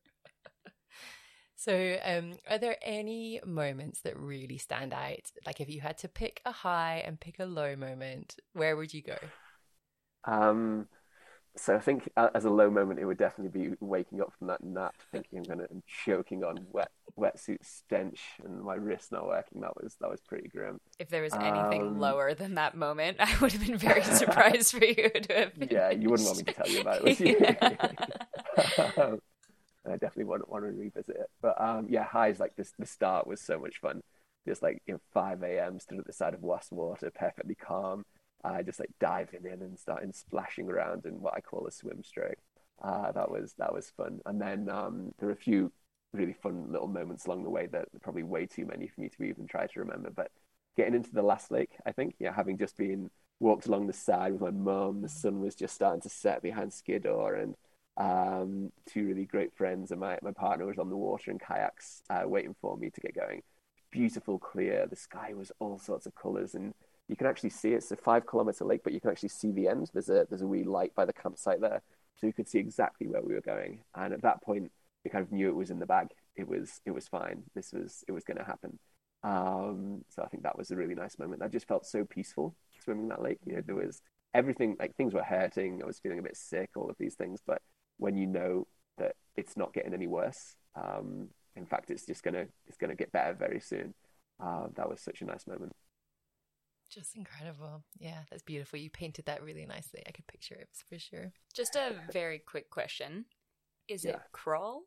So, 1.56 1.98
um, 2.04 2.34
are 2.50 2.58
there 2.58 2.78
any 2.82 3.40
moments 3.46 4.02
that 4.02 4.18
really 4.18 4.58
stand 4.58 4.94
out? 4.94 5.32
Like, 5.46 5.62
if 5.62 5.70
you 5.70 5.82
had 5.82 5.98
to 6.00 6.08
pick 6.08 6.42
a 6.46 6.52
high 6.52 7.04
and 7.06 7.20
pick 7.20 7.40
a 7.40 7.46
low 7.46 7.76
moment, 7.76 8.38
where 8.54 8.76
would 8.76 8.94
you 8.94 9.04
go? 9.04 9.18
Um, 10.24 10.88
so 11.58 11.76
I 11.76 11.80
think 11.80 12.10
as 12.16 12.46
a 12.46 12.50
low 12.50 12.70
moment, 12.70 13.00
it 13.00 13.06
would 13.06 13.18
definitely 13.18 13.70
be 13.70 13.76
waking 13.82 14.22
up 14.22 14.32
from 14.38 14.48
that 14.48 14.64
nap, 14.64 14.96
thinking 15.12 15.40
I'm 15.40 15.44
gonna 15.44 15.68
I'm 15.70 15.84
choking 16.06 16.44
on 16.44 16.66
wet 16.72 16.92
wetsuit 17.20 17.64
stench 17.64 18.22
and 18.44 18.62
my 18.62 18.76
wrist 18.76 19.12
not 19.12 19.28
working. 19.28 19.62
That 19.62 19.82
was 19.82 19.96
that 20.00 20.10
was 20.10 20.22
pretty 20.22 20.48
grim. 20.48 20.80
If 20.98 21.10
there 21.10 21.22
was 21.22 21.34
anything 21.34 21.82
um, 21.82 22.00
lower 22.00 22.34
than 22.34 22.56
that 22.56 22.76
moment, 22.76 23.18
I 23.20 23.38
would 23.42 23.52
have 23.52 23.66
been 23.66 23.78
very 23.78 24.04
surprised 24.04 24.72
for 24.72 24.86
you 24.86 25.10
to 25.10 25.34
have. 25.34 25.60
Been... 25.60 25.70
Yeah, 25.70 25.92
you 25.92 26.10
wouldn't 26.10 26.28
want 26.28 26.38
me 26.38 26.44
to 26.46 26.54
tell 26.54 26.70
you 26.70 26.82
about 26.82 26.98
it, 26.98 27.04
would 27.04 27.20
you? 27.20 27.38
Yeah. 28.78 29.16
I 29.84 29.94
definitely 29.94 30.26
wouldn't 30.26 30.50
want 30.50 30.64
to 30.64 30.72
revisit 30.72 31.16
it. 31.16 31.30
But 31.42 31.60
um, 31.60 31.88
yeah, 31.90 32.04
highs 32.04 32.40
like 32.40 32.56
this. 32.56 32.72
The 32.78 32.86
start 32.86 33.26
was 33.26 33.42
so 33.42 33.58
much 33.58 33.80
fun. 33.82 34.04
Just 34.48 34.62
like 34.62 34.82
you 34.86 34.94
know, 34.94 35.00
5 35.14 35.42
a.m. 35.44 35.80
stood 35.80 36.00
at 36.00 36.06
the 36.06 36.14
side 36.14 36.36
of 36.36 36.42
Wastwater, 36.42 37.14
perfectly 37.14 37.56
calm 37.56 38.06
uh, 38.44 38.62
just 38.64 38.80
like 38.80 38.92
diving 39.00 39.46
in 39.46 39.62
and 39.62 39.78
starting 39.80 40.14
splashing 40.14 40.70
around 40.70 41.06
in 41.06 41.22
what 41.22 41.34
I 41.36 41.42
call 41.42 41.68
a 41.68 41.72
swim 41.72 42.04
stroke. 42.04 42.38
Uh, 42.82 43.12
that 43.12 43.30
was 43.30 43.54
that 43.60 43.74
was 43.74 43.92
fun. 43.96 44.20
And 44.26 44.42
then 44.42 44.70
um, 44.70 45.14
there 45.20 45.28
were 45.28 45.34
a 45.34 45.38
few 45.38 45.72
really 46.14 46.34
fun 46.34 46.72
little 46.72 46.88
moments 46.88 47.26
along 47.26 47.44
the 47.44 47.50
way 47.50 47.68
that 47.68 47.88
probably 48.02 48.24
way 48.24 48.46
too 48.46 48.66
many 48.66 48.88
for 48.88 49.02
me 49.02 49.10
to 49.10 49.24
even 49.24 49.48
try 49.48 49.68
to 49.68 49.80
remember. 49.80 50.10
But 50.10 50.32
getting 50.76 50.96
into 50.96 51.12
the 51.12 51.22
last 51.22 51.52
lake, 51.52 51.72
I 51.86 51.92
think, 51.92 52.16
yeah, 52.20 52.34
having 52.34 52.58
just 52.58 52.78
been 52.78 53.10
walked 53.40 53.68
along 53.68 53.88
the 53.88 53.94
side 53.94 54.34
with 54.34 54.42
my 54.42 54.52
mum, 54.52 55.02
the 55.02 55.10
sun 55.10 55.40
was 55.40 55.56
just 55.56 55.76
starting 55.76 56.02
to 56.02 56.10
set 56.10 56.42
behind 56.42 56.74
Skiddaw, 56.74 57.34
and 57.34 57.56
um, 57.98 58.72
two 58.86 59.08
really 59.08 59.26
great 59.26 59.54
friends 59.54 59.92
and 59.92 60.00
my, 60.00 60.18
my 60.22 60.32
partner 60.32 60.66
was 60.66 60.80
on 60.80 60.90
the 60.90 60.96
water 60.96 61.30
in 61.30 61.38
kayaks 61.40 62.02
uh, 62.10 62.24
waiting 62.26 62.56
for 62.62 62.78
me 62.78 62.90
to 62.90 63.02
get 63.02 63.16
going. 63.16 63.42
Beautiful, 63.92 64.40
clear. 64.40 64.88
The 64.88 64.96
sky 64.96 65.34
was 65.36 65.52
all 65.60 65.78
sorts 65.78 66.06
of 66.06 66.16
colours 66.16 66.56
and 66.56 66.74
you 67.12 67.18
can 67.18 67.28
actually 67.28 67.50
see 67.50 67.74
it's 67.74 67.92
a 67.92 67.98
five 67.98 68.26
kilometer 68.26 68.64
lake, 68.64 68.82
but 68.86 68.94
you 68.94 69.02
can 69.02 69.12
actually 69.12 69.30
see 69.30 69.52
the 69.52 69.68
end. 69.68 69.92
There's 69.94 70.10
a 70.10 70.26
there's 70.30 70.44
a 70.44 70.48
wee 70.48 70.64
light 70.64 70.96
by 70.96 71.04
the 71.04 71.12
campsite 71.12 71.60
there, 71.60 71.82
so 72.16 72.26
you 72.26 72.32
could 72.32 72.48
see 72.48 72.58
exactly 72.58 73.06
where 73.06 73.22
we 73.22 73.34
were 73.34 73.42
going. 73.42 73.82
And 73.94 74.14
at 74.14 74.22
that 74.22 74.42
point, 74.42 74.72
we 75.04 75.12
kind 75.12 75.22
of 75.22 75.30
knew 75.30 75.50
it 75.50 75.56
was 75.56 75.72
in 75.72 75.80
the 75.80 75.86
bag. 75.86 76.08
It 76.38 76.48
was 76.48 76.80
it 76.86 76.92
was 76.92 77.10
fine. 77.10 77.44
This 77.54 77.74
was 77.74 78.06
it 78.08 78.14
was 78.14 78.24
going 78.24 78.38
to 78.38 78.46
happen. 78.46 78.80
Um, 79.24 80.06
so 80.08 80.24
I 80.24 80.28
think 80.30 80.44
that 80.44 80.58
was 80.58 80.72
a 80.72 80.78
really 80.78 80.96
nice 80.96 81.20
moment. 81.20 81.44
I 81.44 81.50
just 81.50 81.68
felt 81.68 81.86
so 81.86 82.06
peaceful 82.06 82.56
swimming 82.82 83.10
that 83.10 83.22
lake. 83.22 83.40
You 83.46 83.56
know, 83.56 83.62
there 83.66 83.76
was 83.76 84.02
everything 84.34 84.78
like 84.80 84.96
things 84.96 85.14
were 85.14 85.22
hurting. 85.22 85.82
I 85.84 85.86
was 85.86 86.00
feeling 86.00 86.20
a 86.20 86.24
bit 86.24 86.38
sick. 86.38 86.70
All 86.78 86.90
of 86.90 86.96
these 86.98 87.16
things, 87.16 87.42
but 87.46 87.62
when 87.98 88.16
you 88.16 88.26
know 88.26 88.68
that 88.98 89.16
it's 89.36 89.58
not 89.58 89.74
getting 89.74 89.94
any 89.94 90.08
worse, 90.08 90.56
um, 90.76 91.28
in 91.58 91.66
fact, 91.66 91.92
it's 91.92 92.06
just 92.06 92.24
gonna 92.24 92.46
it's 92.68 92.78
gonna 92.78 92.96
get 92.96 93.12
better 93.12 93.34
very 93.34 93.60
soon. 93.60 93.96
Uh, 94.42 94.68
that 94.76 94.90
was 94.90 95.02
such 95.02 95.22
a 95.22 95.26
nice 95.26 95.46
moment. 95.46 95.74
Just 96.92 97.16
incredible. 97.16 97.84
Yeah, 97.98 98.20
that's 98.30 98.44
beautiful. 98.44 98.78
You 98.78 98.90
painted 98.90 99.26
that 99.26 99.42
really 99.42 99.66
nicely. 99.66 100.04
I 100.06 100.12
could 100.12 100.28
picture 100.28 100.56
it 100.56 100.68
for 100.90 101.00
sure. 101.00 101.32
Just 101.54 101.76
a 101.76 101.94
very 102.12 102.40
quick 102.40 102.70
question. 102.70 103.26
Is 103.88 104.04
yeah. 104.04 104.12
it 104.12 104.20
crawl 104.34 104.84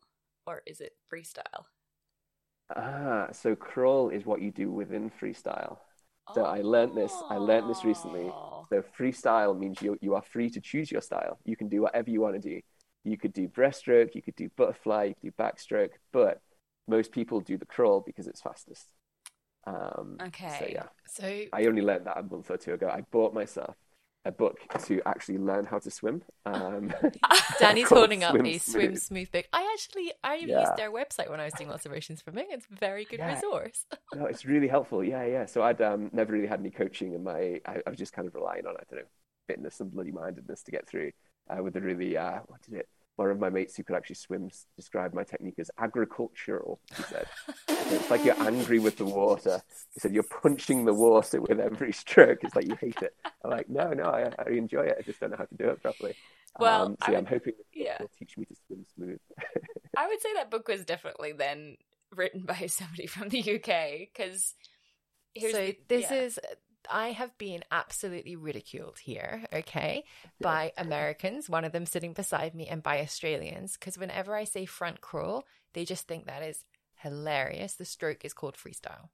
or 0.47 0.63
is 0.67 0.81
it 0.81 0.93
freestyle? 1.11 1.65
Ah, 2.77 3.29
so 3.33 3.57
crawl 3.57 4.11
is 4.11 4.27
what 4.27 4.43
you 4.43 4.51
do 4.51 4.71
within 4.71 5.11
freestyle. 5.11 5.79
So 6.35 6.43
oh. 6.43 6.49
I 6.49 6.61
learned 6.61 6.97
this. 6.97 7.13
I 7.29 7.37
learned 7.37 7.71
this 7.71 7.85
recently. 7.85 8.25
Oh. 8.25 8.67
So 8.71 8.83
freestyle 8.99 9.59
means 9.59 9.81
you 9.81 9.97
you 10.01 10.15
are 10.15 10.23
free 10.23 10.51
to 10.51 10.61
choose 10.61 10.91
your 10.91 11.03
style. 11.03 11.39
You 11.45 11.57
can 11.57 11.69
do 11.69 11.83
whatever 11.83 12.11
you 12.11 12.21
want 12.21 12.35
to 12.35 12.41
do. 12.41 12.61
You 13.05 13.19
could 13.19 13.35
do 13.35 13.49
breaststroke, 13.49 14.15
you 14.15 14.23
could 14.23 14.37
do 14.37 14.49
butterfly, 14.57 15.05
you 15.05 15.15
could 15.15 15.37
do 15.37 15.43
backstroke, 15.43 15.91
but 16.13 16.41
most 16.89 17.13
people 17.13 17.41
do 17.41 17.59
the 17.59 17.67
crawl 17.67 18.03
because 18.05 18.27
it's 18.27 18.41
fastest. 18.41 18.89
Um, 19.67 20.17
okay. 20.21 20.57
So 20.59 20.67
yeah. 20.71 20.87
So 21.07 21.45
I 21.53 21.67
only 21.67 21.83
learned 21.83 22.07
that 22.07 22.19
a 22.19 22.23
month 22.23 22.51
or 22.51 22.57
two 22.57 22.75
ago. 22.75 22.89
I 22.93 23.03
bought 23.11 23.35
myself 23.35 23.77
a 24.27 24.33
book 24.33 24.59
to 24.87 25.03
actually 25.07 25.39
learn 25.39 25.67
how 25.67 25.79
to 25.79 25.91
swim. 25.91 26.23
Um, 26.47 26.93
Danny's 27.59 27.89
holding 27.89 28.25
up 28.25 28.35
a 28.35 28.59
swim 28.59 28.97
smooth 28.97 29.31
book. 29.31 29.47
I 29.53 29.71
actually 29.75 30.13
I 30.23 30.37
yeah. 30.37 30.61
used 30.61 30.77
their 30.77 30.91
website 30.91 31.31
when 31.31 31.41
I 31.41 31.45
was 31.45 31.55
doing 31.55 31.69
lots 31.69 31.85
of 31.85 31.93
oceans 31.93 32.23
for 32.23 32.33
me. 32.33 32.47
It's 32.49 32.67
a 32.71 32.75
very 32.75 33.05
good 33.05 33.19
yeah. 33.19 33.35
resource. 33.35 33.85
no, 34.15 34.27
it's 34.27 34.45
really 34.45 34.69
helpful. 34.69 35.05
Yeah, 35.05 35.25
yeah. 35.25 35.47
So 35.47 35.63
I'd 35.63 35.81
um, 35.83 36.11
never 36.13 36.33
really 36.33 36.47
had 36.47 36.61
any 36.61 36.71
coaching, 36.71 37.15
and 37.15 37.25
my 37.25 37.61
I, 37.67 37.81
I, 37.87 37.91
was 37.91 37.99
just 37.99 38.13
kind 38.13 38.27
of 38.27 38.35
relying 38.35 38.67
on 38.67 38.75
I 38.77 38.83
don't 38.91 39.01
know 39.01 39.09
fitness 39.47 39.81
and 39.81 39.93
bloody 39.93 40.13
mindedness 40.13 40.63
to 40.63 40.71
get 40.71 40.89
through 40.89 41.13
uh, 41.51 41.63
with 41.63 41.77
a 41.77 41.81
really 41.81 42.17
uh, 42.17 42.41
what 42.47 42.63
did 42.63 42.75
it 42.75 42.89
one 43.17 43.31
of 43.31 43.39
my 43.39 43.49
mates 43.49 43.77
who 43.77 43.85
could 43.85 43.97
actually 43.97 44.17
swim 44.17 44.51
described 44.77 45.15
my 45.15 45.23
technique 45.23 45.59
as 45.59 45.71
agricultural. 45.79 46.81
He 46.97 47.03
said, 47.05 47.27
"It's 47.69 48.11
like 48.11 48.25
you're 48.25 48.41
angry 48.41 48.79
with 48.79 48.97
the 48.97 49.05
water." 49.05 49.63
He 49.93 50.01
said, 50.01 50.13
"You're 50.13 50.25
punching 50.25 50.85
the 50.85 50.95
water 50.95 51.41
with 51.41 51.61
every 51.61 51.93
stroke. 51.93 52.43
It's 52.43 52.57
like 52.57 52.67
you 52.67 52.77
hate 52.77 53.03
it." 53.03 53.15
I'm 53.45 53.51
like, 53.51 53.69
"No, 53.69 53.93
no, 53.93 54.05
I, 54.05 54.33
I 54.39 54.51
enjoy 54.51 54.83
it. 54.83 54.97
I 54.99 55.03
just 55.03 55.21
don't 55.21 55.31
know 55.31 55.37
how 55.37 55.45
to 55.45 55.57
do 55.57 55.69
it 55.69 55.83
properly." 55.83 56.17
Well, 56.59 56.87
um, 56.87 56.97
so 57.05 57.13
yeah, 57.13 57.19
I'm 57.19 57.27
hoping 57.27 57.55
yeah. 57.73 57.97
will 58.01 58.11
teach 58.19 58.37
me 58.37 58.45
to 58.47 58.55
swim 58.67 58.85
smooth. 58.95 59.19
I 59.97 60.07
would 60.07 60.21
say 60.21 60.35
that 60.35 60.51
book 60.51 60.69
was 60.69 60.85
definitely 60.85 61.33
then 61.33 61.77
written 62.15 62.43
by 62.47 62.67
somebody 62.67 63.07
from 63.07 63.29
the 63.29 63.41
UK 63.41 64.09
because. 64.13 64.55
so 65.41 65.53
the, 65.53 65.79
this 65.89 66.11
yeah. 66.11 66.17
is 66.17 66.39
I 66.91 67.13
have 67.13 67.37
been 67.39 67.65
absolutely 67.71 68.37
ridiculed 68.37 68.99
here, 68.99 69.45
okay, 69.53 70.05
by 70.41 70.73
Americans, 70.77 71.49
one 71.49 71.65
of 71.65 71.73
them 71.73 71.87
sitting 71.87 72.13
beside 72.13 72.55
me, 72.55 72.67
and 72.67 72.83
by 72.83 73.01
Australians, 73.01 73.77
because 73.79 73.99
whenever 73.99 74.35
I 74.35 74.45
say 74.45 74.67
front 74.67 75.01
crawl, 75.01 75.45
they 75.73 75.85
just 75.85 76.07
think 76.07 76.27
that 76.27 76.43
is 76.43 76.65
hilarious. 76.97 77.75
The 77.75 77.85
stroke 77.85 78.25
is 78.25 78.33
called 78.33 78.57
freestyle. 78.57 79.09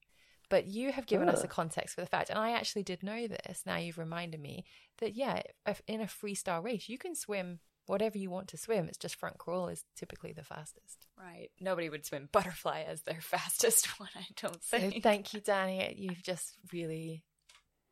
But 0.49 0.67
you 0.67 0.91
have 0.91 1.07
given 1.07 1.29
us 1.29 1.43
a 1.43 1.47
ah. 1.47 1.51
context 1.51 1.95
for 1.95 2.01
the 2.01 2.09
fact, 2.09 2.29
and 2.29 2.39
I 2.39 2.51
actually 2.53 2.83
did 2.83 3.03
know 3.03 3.29
this. 3.29 3.63
Now 3.65 3.77
you've 3.77 3.99
reminded 3.99 4.41
me 4.41 4.65
that, 4.99 5.15
yeah, 5.15 5.43
in 5.87 6.01
a 6.01 6.07
freestyle 6.07 6.63
race, 6.63 6.89
you 6.89 6.99
can 6.99 7.15
swim 7.15 7.61
whatever 7.87 8.19
you 8.19 8.31
want 8.31 8.49
to 8.49 8.57
swim. 8.57 8.87
It's 8.89 8.99
just 8.99 9.17
front 9.17 9.39
crawl 9.39 9.69
is 9.69 9.85
typically 9.97 10.33
the 10.33 10.45
fastest. 10.45 11.07
Right. 11.19 11.51
Nobody 11.61 11.89
would 11.89 12.07
swim 12.07 12.29
butterfly 12.33 12.85
as 12.87 13.03
their 13.03 13.21
fastest 13.21 13.87
one, 14.01 14.11
I 14.17 14.27
don't 14.41 14.63
think. 14.63 14.95
So 14.95 15.01
thank 15.01 15.35
you, 15.35 15.41
Danny. 15.41 15.95
You've 15.97 16.23
just 16.23 16.57
really 16.73 17.25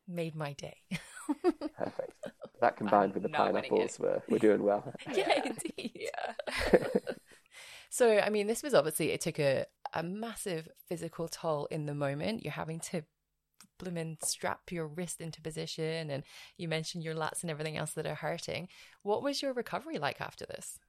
made 0.09 0.35
my 0.35 0.53
day. 0.53 0.77
Perfect. 1.77 2.13
That 2.61 2.75
combined 2.75 3.13
with 3.13 3.23
the 3.23 3.29
pineapples, 3.29 3.99
we're, 3.99 4.21
we're 4.27 4.37
doing 4.37 4.61
well. 4.61 4.93
yeah, 5.15 5.41
indeed. 5.45 5.91
Yeah. 5.95 6.87
so, 7.89 8.19
I 8.19 8.29
mean, 8.29 8.47
this 8.47 8.61
was 8.61 8.73
obviously, 8.73 9.11
it 9.11 9.21
took 9.21 9.39
a, 9.39 9.65
a 9.93 10.03
massive 10.03 10.67
physical 10.85 11.29
toll 11.29 11.69
in 11.71 11.85
the 11.85 11.93
moment. 11.93 12.43
You're 12.43 12.51
having 12.51 12.81
to 12.91 13.03
blooming 13.79 14.17
strap 14.21 14.71
your 14.71 14.87
wrist 14.87 15.21
into 15.21 15.41
position, 15.41 16.09
and 16.09 16.23
you 16.57 16.67
mentioned 16.67 17.05
your 17.05 17.15
lats 17.15 17.43
and 17.43 17.49
everything 17.49 17.77
else 17.77 17.93
that 17.93 18.05
are 18.05 18.15
hurting. 18.15 18.67
What 19.03 19.23
was 19.23 19.41
your 19.41 19.53
recovery 19.53 19.97
like 19.97 20.19
after 20.19 20.45
this? 20.45 20.79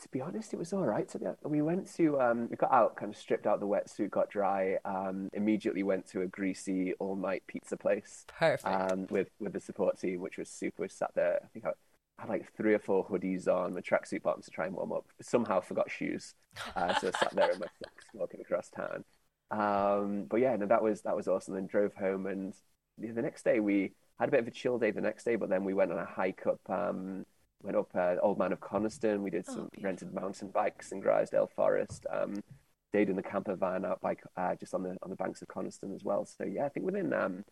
To 0.00 0.08
be 0.10 0.20
honest, 0.20 0.52
it 0.52 0.58
was 0.58 0.72
all 0.72 0.84
right. 0.84 1.10
So 1.10 1.36
we 1.44 1.62
went 1.62 1.92
to, 1.96 2.20
um, 2.20 2.48
we 2.48 2.56
got 2.56 2.72
out, 2.72 2.96
kind 2.96 3.12
of 3.12 3.18
stripped 3.18 3.46
out 3.46 3.60
the 3.60 3.66
wetsuit, 3.66 4.10
got 4.10 4.30
dry. 4.30 4.76
Um, 4.84 5.28
immediately 5.32 5.82
went 5.82 6.06
to 6.10 6.22
a 6.22 6.26
greasy 6.26 6.94
all 6.94 7.16
night 7.16 7.42
pizza 7.46 7.76
place. 7.76 8.24
Perfect. 8.28 8.66
Um, 8.66 9.06
with 9.10 9.28
with 9.40 9.52
the 9.52 9.60
support 9.60 9.98
team, 9.98 10.20
which 10.20 10.38
was 10.38 10.48
super. 10.48 10.82
We 10.82 10.88
sat 10.88 11.10
there. 11.14 11.40
I 11.42 11.46
think 11.48 11.64
I 11.64 11.70
had 12.18 12.28
like 12.28 12.52
three 12.56 12.74
or 12.74 12.78
four 12.78 13.06
hoodies 13.06 13.48
on, 13.48 13.74
my 13.74 13.80
tracksuit 13.80 14.22
bottoms 14.22 14.46
to 14.46 14.50
try 14.50 14.66
and 14.66 14.74
warm 14.74 14.92
up. 14.92 15.06
Somehow 15.20 15.60
forgot 15.60 15.90
shoes, 15.90 16.34
uh, 16.76 16.94
so 16.94 17.08
I 17.08 17.10
sat 17.18 17.34
there 17.34 17.50
in 17.50 17.58
my 17.58 17.66
socks 17.82 18.04
walking 18.12 18.40
across 18.40 18.70
town. 18.70 19.04
Um, 19.50 20.24
but 20.28 20.40
yeah, 20.40 20.56
no, 20.56 20.66
that 20.66 20.82
was 20.82 21.02
that 21.02 21.16
was 21.16 21.28
awesome. 21.28 21.54
Then 21.54 21.66
drove 21.66 21.94
home, 21.94 22.26
and 22.26 22.54
the 22.98 23.22
next 23.22 23.44
day 23.44 23.60
we 23.60 23.92
had 24.18 24.28
a 24.28 24.32
bit 24.32 24.40
of 24.40 24.48
a 24.48 24.52
chill 24.52 24.78
day. 24.78 24.90
The 24.90 25.00
next 25.00 25.24
day, 25.24 25.36
but 25.36 25.48
then 25.48 25.64
we 25.64 25.74
went 25.74 25.92
on 25.92 25.98
a 25.98 26.04
hike 26.04 26.46
up. 26.46 26.60
Um, 26.68 27.24
went 27.62 27.76
up 27.76 27.90
uh, 27.94 28.16
Old 28.22 28.38
Man 28.38 28.52
of 28.52 28.60
Coniston. 28.60 29.22
We 29.22 29.30
did 29.30 29.44
oh, 29.48 29.52
some 29.52 29.70
oh, 29.76 29.82
rented 29.82 30.12
mountain 30.14 30.48
bikes 30.48 30.92
in 30.92 31.02
Grizedale 31.02 31.50
Forest. 31.50 32.06
Um, 32.10 32.42
stayed 32.90 33.10
in 33.10 33.16
the 33.16 33.22
camper 33.22 33.54
van 33.54 33.84
out 33.84 34.00
by 34.00 34.16
uh, 34.36 34.54
just 34.54 34.74
on 34.74 34.82
the 34.82 34.96
on 35.02 35.10
the 35.10 35.16
banks 35.16 35.42
of 35.42 35.48
Coniston 35.48 35.94
as 35.94 36.04
well. 36.04 36.24
So 36.24 36.44
yeah, 36.44 36.64
I 36.64 36.68
think 36.68 36.86
within 36.86 37.12
um, 37.12 37.44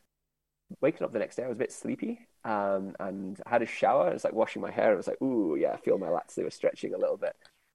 waking 0.81 1.05
up 1.05 1.13
the 1.13 1.19
next 1.19 1.37
day, 1.37 1.45
I 1.45 1.49
was 1.49 1.57
a 1.57 1.59
bit 1.59 1.73
sleepy 1.73 2.27
um, 2.45 2.95
and 3.01 3.41
I 3.47 3.51
had 3.51 3.63
a 3.63 3.67
shower. 3.67 4.11
I 4.11 4.13
was 4.13 4.25
like 4.25 4.33
washing 4.33 4.63
my 4.63 4.71
hair. 4.71 4.93
I 4.93 4.97
was 4.97 5.07
like, 5.07 5.21
ooh, 5.23 5.57
yeah, 5.57 5.73
I 5.73 5.77
feel 5.77 5.99
my 5.99 6.09
lats. 6.09 6.35
They 6.35 6.45
were 6.45 6.51
stretching 6.51 6.95
a 6.95 6.99
little 6.99 7.17
bit. 7.17 7.35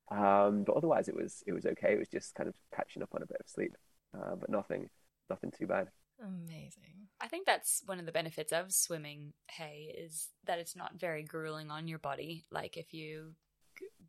Um, 0.10 0.64
but 0.64 0.76
otherwise, 0.76 1.08
it 1.08 1.16
was 1.16 1.44
it 1.48 1.54
was 1.54 1.66
okay. 1.66 1.94
It 1.94 2.00
was 2.00 2.10
just 2.10 2.36
kind 2.36 2.50
of 2.50 2.56
catching 2.76 3.02
up 3.04 3.10
on 3.14 3.24
a 3.24 3.28
bit 3.28 3.38
of 3.40 3.48
sleep, 3.50 3.76
uh, 4.16 4.36
but 4.36 4.50
nothing 4.50 4.90
nothing 5.30 5.52
too 5.52 5.68
bad. 5.68 5.90
Amazing. 6.22 7.08
I 7.20 7.28
think 7.28 7.46
that's 7.46 7.82
one 7.86 8.00
of 8.00 8.06
the 8.06 8.12
benefits 8.12 8.52
of 8.52 8.72
swimming, 8.72 9.34
hey, 9.50 9.94
is 9.98 10.30
that 10.46 10.60
it's 10.60 10.76
not 10.76 11.00
very 11.00 11.24
grueling 11.24 11.72
on 11.72 11.88
your 11.88 12.00
body. 12.00 12.46
Like 12.52 12.78
if 12.78 12.94
you 12.94 13.34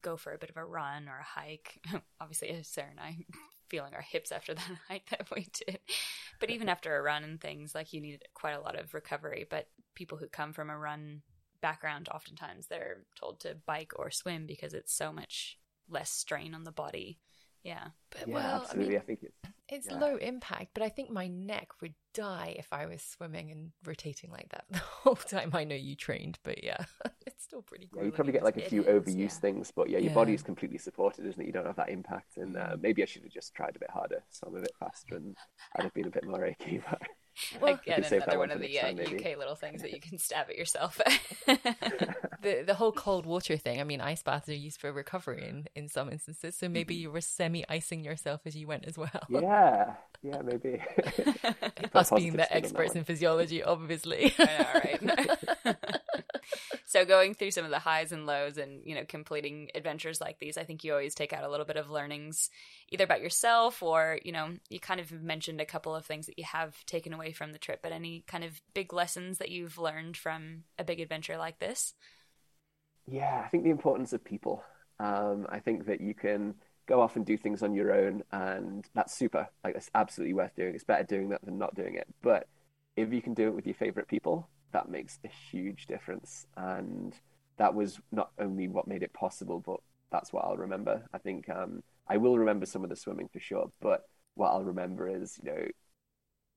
go 0.03 0.17
for 0.17 0.33
a 0.33 0.39
bit 0.39 0.51
of 0.51 0.57
a 0.57 0.65
run 0.65 1.09
or 1.09 1.19
a 1.19 1.41
hike, 1.41 1.81
obviously 2.21 2.59
Sarah 2.63 2.91
and 2.91 3.01
I 3.01 3.19
feeling 3.69 3.95
our 3.95 4.03
hips 4.03 4.33
after 4.33 4.55
that 4.55 4.71
hike 4.89 5.09
that 5.11 5.29
we 5.35 5.49
did. 5.67 5.79
But 6.39 6.51
even 6.51 6.69
after 6.69 6.97
a 6.97 7.03
run 7.03 7.25
and 7.25 7.41
things, 7.41 7.75
like 7.75 7.93
you 7.93 8.01
need 8.01 8.23
quite 8.35 8.53
a 8.53 8.61
lot 8.61 8.79
of 8.79 8.93
recovery. 8.95 9.47
But 9.49 9.69
people 9.95 10.19
who 10.19 10.29
come 10.29 10.53
from 10.53 10.69
a 10.69 10.79
run 10.79 11.23
background, 11.63 12.09
oftentimes 12.11 12.67
they're 12.67 13.05
told 13.19 13.41
to 13.41 13.57
bike 13.67 13.93
or 13.97 14.11
swim 14.11 14.45
because 14.47 14.75
it's 14.75 14.93
so 14.93 15.13
much 15.13 15.59
less 15.89 16.11
strain 16.11 16.55
on 16.55 16.65
the 16.65 16.73
body. 16.73 17.19
Yeah. 17.65 17.89
But 18.11 18.29
Yeah, 18.29 18.35
well, 18.35 18.63
absolutely. 18.63 18.97
I 18.97 18.99
mean, 18.99 19.01
I 19.03 19.05
think 19.07 19.21
it's 19.23 19.37
it's 19.69 19.87
yeah. 19.87 19.99
low 19.99 20.17
impact, 20.17 20.71
but 20.75 20.83
I 20.83 20.89
think 20.91 21.11
my 21.11 21.29
neck 21.29 21.69
would 21.81 21.95
die 22.13 22.55
if 22.59 22.73
I 22.73 22.85
was 22.87 23.03
swimming 23.03 23.51
and 23.51 23.73
rotating 23.87 24.31
like 24.31 24.49
that 24.51 24.65
the 24.71 24.79
whole 24.79 25.15
time. 25.15 25.51
I 25.55 25.65
know 25.65 25.75
you 25.77 25.97
trained, 25.97 26.39
but 26.43 26.63
yeah, 26.63 26.85
it's 27.27 27.45
still 27.45 27.63
pretty. 27.63 27.89
yeah, 27.95 28.03
you 28.03 28.11
probably 28.13 28.33
get 28.33 28.43
like 28.45 28.57
a 28.59 28.61
few 28.61 28.83
It 28.83 28.89
is, 28.89 29.03
overuse 29.05 29.19
yeah. 29.19 29.29
things, 29.41 29.73
but 29.75 29.89
yeah, 29.89 29.99
your 29.99 30.11
Yeah. 30.11 30.15
body 30.15 30.35
is 30.35 30.43
completely 30.43 30.79
supported, 30.79 31.25
isn't 31.27 31.41
it? 31.41 31.47
You 31.47 31.53
don't 31.53 31.67
have 31.67 31.77
that 31.77 31.89
impact, 31.89 32.37
and 32.37 32.57
uh, 32.57 32.77
Mm. 32.77 32.83
maybe 32.83 33.03
I 33.03 33.07
should 33.07 33.23
have 33.23 33.33
just 33.33 33.55
tried 33.55 33.77
a 33.77 33.79
bit 33.79 33.91
harder, 33.91 34.23
so 34.31 34.47
I'm 34.49 34.57
a 34.57 34.61
bit 34.61 34.75
faster, 34.79 35.17
and 35.17 35.37
I'd 35.77 35.85
have 35.85 35.95
been 35.95 36.07
a 36.09 36.11
bit 36.11 36.25
more 36.25 36.45
achy. 36.51 36.83
But 36.91 37.01
Well, 37.61 37.75
Again, 37.75 37.97
could 37.97 38.05
save 38.07 38.21
that 38.21 38.35
another 38.35 38.39
one 38.39 38.49
one 38.49 38.57
of 38.57 38.63
for 38.63 38.69
the 38.69 38.93
next 38.93 39.13
uh. 39.13 39.17
UK 39.17 39.39
little 39.39 39.55
things 39.55 39.83
that 39.83 39.93
you 39.93 40.01
can 40.01 40.19
stab 40.19 40.51
at 40.51 40.57
yourself. 40.57 41.01
the 41.47 42.63
the 42.67 42.75
whole 42.75 42.93
cold 42.93 43.27
water 43.27 43.57
thing. 43.57 43.81
I 43.81 43.85
mean, 43.85 44.01
ice 44.01 44.23
baths 44.23 44.49
are 44.49 44.55
used 44.55 44.81
for 44.81 44.93
recovery 44.93 45.49
in 45.49 45.67
in 45.75 45.89
some 45.89 46.11
instances, 46.11 46.57
so 46.57 46.69
maybe 46.69 46.95
you 46.95 47.11
were 47.11 47.21
semi 47.21 47.65
icing 47.69 48.05
yourself 48.05 48.43
as 48.45 48.57
you 48.57 48.67
went 48.67 48.85
as 48.87 48.99
well. 48.99 49.27
yeah, 49.29 49.95
yeah, 50.23 50.43
maybe. 50.43 50.81
Us 51.95 52.11
being 52.11 52.11
the 52.11 52.11
spin 52.11 52.31
on 52.31 52.37
that 52.37 52.53
experts 52.53 52.95
in 52.95 53.05
physiology, 53.05 53.63
obviously. 53.63 54.35
I 54.39 55.01
know, 55.03 55.17
right? 55.65 55.77
so 56.87 57.05
going 57.05 57.35
through 57.35 57.51
some 57.51 57.65
of 57.65 57.71
the 57.71 57.79
highs 57.79 58.13
and 58.13 58.27
lows 58.27 58.59
and, 58.59 58.83
you 58.85 58.95
know, 58.95 59.05
completing 59.07 59.71
adventures 59.75 60.21
like 60.21 60.39
these, 60.39 60.57
I 60.57 60.65
think 60.65 60.85
you 60.85 60.93
always 60.93 61.15
take 61.15 61.33
out 61.33 61.45
a 61.45 61.51
little 61.51 61.67
bit 61.67 61.77
of 61.77 61.91
learnings 61.91 62.51
either 62.91 63.05
about 63.05 63.21
yourself 63.23 63.83
or, 63.83 64.19
you 64.25 64.33
know, 64.33 64.51
you 64.71 64.81
kind 64.81 65.01
of 65.01 65.11
mentioned 65.13 65.61
a 65.61 65.67
couple 65.67 65.95
of 65.95 66.05
things 66.07 66.27
that 66.27 66.39
you 66.39 66.45
have 66.45 66.85
taken 66.87 67.13
away 67.13 67.33
from 67.33 67.53
the 67.53 67.59
trip, 67.59 67.81
but 67.83 67.93
any 67.93 68.25
kind 68.27 68.45
of 68.45 68.61
big 68.75 68.93
lessons 68.93 69.39
that 69.39 69.51
you've 69.51 69.79
learned 69.79 70.17
from 70.17 70.65
a 70.79 70.85
big 70.85 71.01
adventure 71.01 71.37
like 71.37 71.59
this? 71.59 71.95
Yeah, 73.07 73.43
I 73.45 73.49
think 73.49 73.65
the 73.65 73.71
importance 73.71 74.13
of 74.13 74.25
people. 74.25 74.63
Um, 75.01 75.47
I 75.51 75.59
think 75.59 75.87
that 75.87 76.01
you 76.01 76.15
can 76.15 76.55
go 76.87 77.01
off 77.01 77.17
and 77.17 77.27
do 77.27 77.37
things 77.37 77.63
on 77.63 77.75
your 77.75 77.93
own, 77.93 78.23
and 78.33 78.89
that's 78.95 79.15
super. 79.15 79.49
Like, 79.65 79.75
that's 79.75 79.91
absolutely 79.95 80.35
worth 80.35 80.55
doing. 80.55 80.75
It's 80.75 80.85
better 80.85 81.05
doing 81.05 81.31
that 81.31 81.45
than 81.45 81.59
not 81.59 81.75
doing 81.75 81.95
it. 81.95 82.07
But 82.23 82.47
if 82.97 83.13
you 83.13 83.23
can 83.23 83.35
do 83.35 83.49
it 83.49 83.55
with 83.55 83.67
your 83.67 83.75
favorite 83.75 84.09
people, 84.09 84.49
that 84.73 84.89
makes 84.89 85.19
a 85.25 85.29
huge 85.29 85.87
difference. 85.87 86.47
And 86.57 87.15
that 87.59 87.75
was 87.75 88.01
not 88.11 88.31
only 88.39 88.69
what 88.69 88.89
made 88.89 89.03
it 89.03 89.13
possible, 89.13 89.61
but 89.65 89.81
that's 90.11 90.33
what 90.33 90.45
I'll 90.45 90.57
remember. 90.57 91.03
I 91.13 91.19
think 91.19 91.49
um, 91.49 91.83
I 92.09 92.17
will 92.17 92.39
remember 92.39 92.67
some 92.67 92.85
of 92.85 92.91
the 92.91 92.97
swimming 92.97 93.29
for 93.33 93.41
sure, 93.41 93.71
but 93.81 94.03
what 94.35 94.51
I'll 94.51 94.65
remember 94.65 95.09
is, 95.09 95.39
you 95.43 95.51
know, 95.51 95.67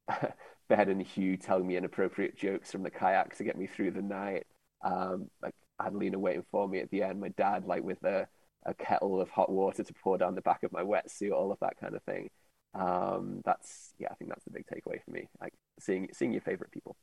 Ben 0.70 0.90
and 0.90 1.02
Hugh 1.02 1.38
telling 1.38 1.68
me 1.68 1.78
inappropriate 1.78 2.38
jokes 2.38 2.72
from 2.72 2.84
the 2.84 2.90
kayak 2.92 3.36
to 3.38 3.44
get 3.44 3.58
me 3.58 3.68
through 3.68 3.92
the 3.92 4.02
night. 4.02 4.46
Um, 4.84 5.30
like 5.42 5.54
Adelina 5.80 6.20
waiting 6.20 6.46
for 6.52 6.68
me 6.68 6.80
at 6.80 6.90
the 6.92 7.04
end, 7.04 7.20
my 7.20 7.30
dad 7.30 7.66
like 7.66 7.84
with 7.84 8.04
a, 8.04 8.28
a 8.66 8.74
kettle 8.74 9.22
of 9.22 9.30
hot 9.30 9.52
water 9.52 9.84
to 9.84 9.94
pour 10.04 10.18
down 10.18 10.36
the 10.36 10.42
back 10.42 10.64
of 10.64 10.72
my 10.72 10.84
wetsuit, 10.84 11.32
all 11.32 11.52
of 11.52 11.60
that 11.62 11.78
kind 11.80 11.96
of 11.96 12.04
thing. 12.04 12.30
Um, 12.74 13.42
that's 13.46 13.94
yeah, 14.00 14.10
I 14.12 14.16
think 14.16 14.30
that's 14.30 14.44
the 14.44 14.52
big 14.52 14.66
takeaway 14.68 15.04
for 15.04 15.12
me. 15.12 15.30
Like 15.40 15.54
seeing 15.80 16.10
seeing 16.14 16.32
your 16.34 16.42
favorite 16.42 16.72
people. 16.72 16.96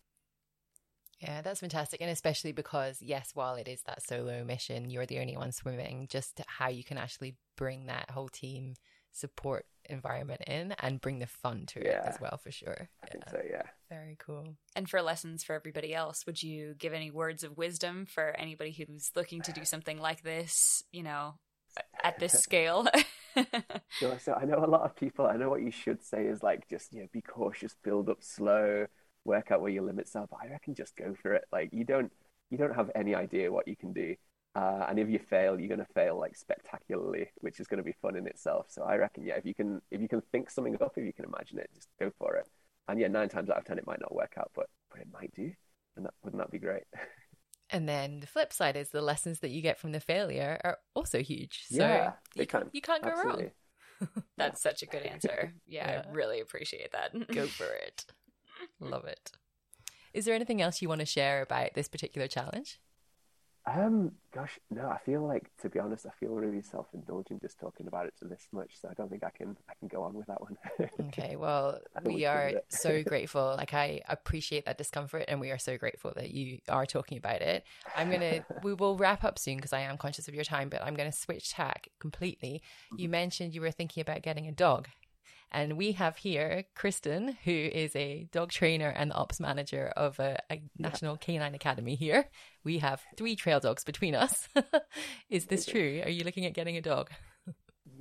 Yeah, 1.23 1.41
that's 1.41 1.61
fantastic. 1.61 2.01
And 2.01 2.11
especially 2.11 2.53
because, 2.53 3.01
yes, 3.01 3.31
while 3.35 3.55
it 3.55 3.69
is 3.69 3.83
that 3.83 4.03
solo 4.03 4.45
mission, 4.45 4.91
you're 4.91 5.07
the 5.07 5.21
only 5.21 5.37
one 5.37 5.53
swimming, 5.53 6.09
just 6.11 6.41
how 6.47 6.69
you 6.69 6.83
can 6.83 6.99
actually 6.99 7.37
bring 7.57 7.87
that 7.87 8.11
whole 8.11 8.29
team 8.29 8.75
support 9.13 9.67
environment 9.89 10.41
in 10.47 10.73
and 10.81 11.01
bring 11.01 11.21
the 11.21 11.27
fun 11.27 11.67
to 11.67 11.81
it 11.81 12.01
as 12.05 12.19
well, 12.19 12.39
for 12.43 12.51
sure. 12.51 12.89
I 13.05 13.07
Yeah, 13.07 13.13
think 13.13 13.29
so, 13.31 13.41
yeah. 13.49 13.63
very 13.89 14.17
cool. 14.19 14.57
And 14.75 14.89
for 14.89 15.03
lessons 15.03 15.45
for 15.45 15.55
everybody 15.55 15.95
else, 15.95 16.27
would 16.27 16.43
you 16.43 16.75
give 16.79 16.93
any 16.93 17.11
words 17.11 17.45
of 17.45 17.57
wisdom 17.57 18.07
for 18.07 18.31
anybody 18.39 18.73
who's 18.73 19.11
looking 19.15 19.43
to 19.43 19.53
do 19.53 19.65
something 19.65 19.99
like 20.01 20.23
this, 20.23 20.83
you 20.93 21.03
know, 21.03 21.35
at 22.03 22.19
this 22.19 22.35
scale? 22.39 22.87
So, 24.01 24.17
so 24.19 24.33
I 24.35 24.45
know 24.45 24.65
a 24.65 24.67
lot 24.67 24.83
of 24.83 24.97
people. 24.97 25.27
I 25.27 25.37
know 25.37 25.49
what 25.51 25.63
you 25.63 25.71
should 25.71 26.03
say 26.03 26.27
is 26.27 26.43
like 26.43 26.69
just 26.69 26.93
you 26.93 27.03
know 27.03 27.09
be 27.13 27.21
cautious, 27.23 27.75
build 27.83 28.09
up 28.09 28.23
slow, 28.23 28.87
work 29.25 29.51
out 29.51 29.61
where 29.61 29.71
your 29.71 29.85
limits 29.85 30.15
are. 30.17 30.27
But 30.31 30.41
I 30.43 30.49
reckon 30.49 30.75
just 30.75 30.97
go 30.97 31.15
for 31.21 31.35
it. 31.35 31.45
Like 31.53 31.71
you 31.73 31.85
don't 31.85 32.13
you 32.51 32.59
don't 32.59 32.75
have 32.75 32.91
any 32.95 33.15
idea 33.15 33.53
what 33.53 33.69
you 33.69 33.77
can 33.77 33.93
do. 33.93 34.15
Uh, 34.55 34.85
and 34.89 34.99
if 34.99 35.09
you 35.09 35.19
fail, 35.19 35.59
you're 35.59 35.69
going 35.69 35.79
to 35.81 35.93
fail 35.95 36.19
like 36.19 36.37
spectacularly, 36.37 37.27
which 37.41 37.59
is 37.59 37.67
going 37.67 37.79
to 37.79 37.85
be 37.85 37.95
fun 38.03 38.17
in 38.17 38.27
itself. 38.27 38.67
So 38.69 38.83
I 38.83 38.97
reckon, 38.97 39.25
yeah, 39.25 39.37
if 39.37 39.47
you 39.47 39.55
can, 39.55 39.81
if 39.91 40.01
you 40.03 40.09
can 40.09 40.21
think 40.31 40.51
something 40.51 40.77
up, 40.83 40.93
if 40.97 41.05
you 41.05 41.13
can 41.15 41.25
imagine 41.25 41.59
it, 41.59 41.71
just 41.75 41.89
go 41.99 42.11
for 42.19 42.37
it. 42.37 42.47
And 42.89 43.01
yeah, 43.01 43.09
nine 43.09 43.31
times 43.31 43.49
out 43.49 43.57
of 43.59 43.65
ten, 43.65 43.79
it 43.79 43.87
might 43.87 44.01
not 44.01 44.15
work 44.15 44.35
out, 44.39 44.51
but 44.55 44.67
but 44.91 45.01
it 45.01 45.09
might 45.11 45.33
do, 45.35 45.51
and 45.97 46.05
that 46.05 46.13
wouldn't 46.23 46.43
that 46.43 46.51
be 46.51 46.59
great? 46.59 46.83
And 47.71 47.89
then 47.89 48.21
the 48.21 48.27
flip 48.27 48.53
side 48.53 48.77
is 48.77 48.91
the 48.91 49.01
lessons 49.01 49.41
that 49.41 49.51
you 49.51 49.63
get 49.63 49.79
from 49.79 49.93
the 49.93 50.01
failure 50.01 50.61
are 50.63 50.79
also 50.95 51.23
huge. 51.23 51.65
So 51.69 51.85
Yeah, 51.85 52.13
you, 52.35 52.43
big 52.43 52.49
time. 52.51 52.71
you 52.73 52.81
can't 52.83 53.03
go 53.03 53.09
Absolutely. 53.09 53.53
wrong. 54.01 54.13
That's 54.37 54.61
such 54.61 54.83
a 54.83 54.87
good 54.87 55.03
answer. 55.05 55.55
Yeah, 55.67 55.89
Yeah. 55.89 56.03
I 56.07 56.13
really 56.13 56.41
appreciate 56.41 56.93
that. 56.93 57.13
Go 57.31 57.47
for 57.49 57.67
it. 57.67 58.05
Love 58.81 59.05
it. 59.05 59.33
Is 60.15 60.25
there 60.27 60.35
anything 60.35 60.63
else 60.63 60.83
you 60.83 60.89
want 60.89 61.01
to 61.01 61.07
share 61.07 61.43
about 61.43 61.75
this 61.75 61.89
particular 61.89 62.29
challenge? 62.29 62.81
Um, 63.65 64.13
gosh, 64.35 64.59
no, 64.71 64.89
I 64.89 64.99
feel 64.99 65.25
like 65.25 65.49
to 65.61 65.69
be 65.69 65.79
honest, 65.79 66.05
I 66.07 66.11
feel 66.19 66.31
really 66.35 66.63
self-indulgent 66.63 67.43
just 67.43 67.61
talking 67.61 67.87
about 67.87 68.07
it 68.07 68.15
to 68.19 68.25
this 68.27 68.49
much, 68.53 68.73
so 68.81 68.89
I 68.89 68.95
don't 68.95 69.09
think 69.09 69.23
I 69.23 69.31
can 69.31 69.57
I 69.69 69.75
can 69.79 69.87
go 69.89 70.03
on 70.03 70.15
with 70.15 70.27
that 70.27 70.41
one. 70.41 70.57
Okay, 71.01 71.37
well, 71.37 71.81
we 72.05 72.13
we 72.13 72.27
are 72.27 72.55
so 72.69 73.03
grateful. 73.03 73.55
Like, 73.57 73.73
I 73.75 74.03
appreciate 74.09 74.67
that 74.67 74.79
discomfort, 74.79 75.25
and 75.27 75.41
we 75.41 75.51
are 75.51 75.59
so 75.59 75.77
grateful 75.79 76.13
that 76.17 76.31
you 76.33 76.59
are 76.69 76.87
talking 76.87 77.17
about 77.19 77.41
it. 77.41 77.65
I'm 77.95 78.11
gonna, 78.11 78.43
we 78.63 78.75
will 78.75 78.97
wrap 78.97 79.25
up 79.25 79.39
soon 79.39 79.57
because 79.57 79.73
I 79.73 79.81
am 79.81 79.97
conscious 79.97 80.29
of 80.29 80.35
your 80.35 80.45
time, 80.45 80.69
but 80.69 80.83
I'm 80.83 80.95
gonna 80.95 81.11
switch 81.13 81.51
tack 81.51 81.89
completely. 81.99 82.63
You 82.97 83.09
Mm-hmm. 83.09 83.09
mentioned 83.09 83.55
you 83.55 83.63
were 83.63 83.71
thinking 83.71 84.03
about 84.03 84.23
getting 84.23 84.47
a 84.47 84.53
dog, 84.53 84.89
and 85.53 85.77
we 85.77 85.93
have 85.93 86.17
here 86.17 86.65
Kristen, 86.75 87.37
who 87.45 87.53
is 87.53 87.95
a 87.95 88.27
dog 88.33 88.51
trainer 88.51 88.89
and 88.89 89.11
the 89.11 89.15
ops 89.15 89.39
manager 89.39 89.93
of 89.97 90.19
a, 90.19 90.39
a 90.51 90.63
national 90.79 91.17
canine 91.17 91.55
academy 91.55 91.95
here. 91.95 92.29
We 92.65 92.79
have 92.79 93.03
three 93.17 93.37
trail 93.37 93.61
dogs 93.61 93.85
between 93.85 94.15
us. 94.15 94.49
is 95.31 95.47
this 95.47 95.67
true? 95.67 96.03
Are 96.05 96.11
you 96.11 96.25
looking 96.25 96.47
at 96.47 96.55
getting 96.55 96.77
a 96.77 96.83
dog? 96.83 97.11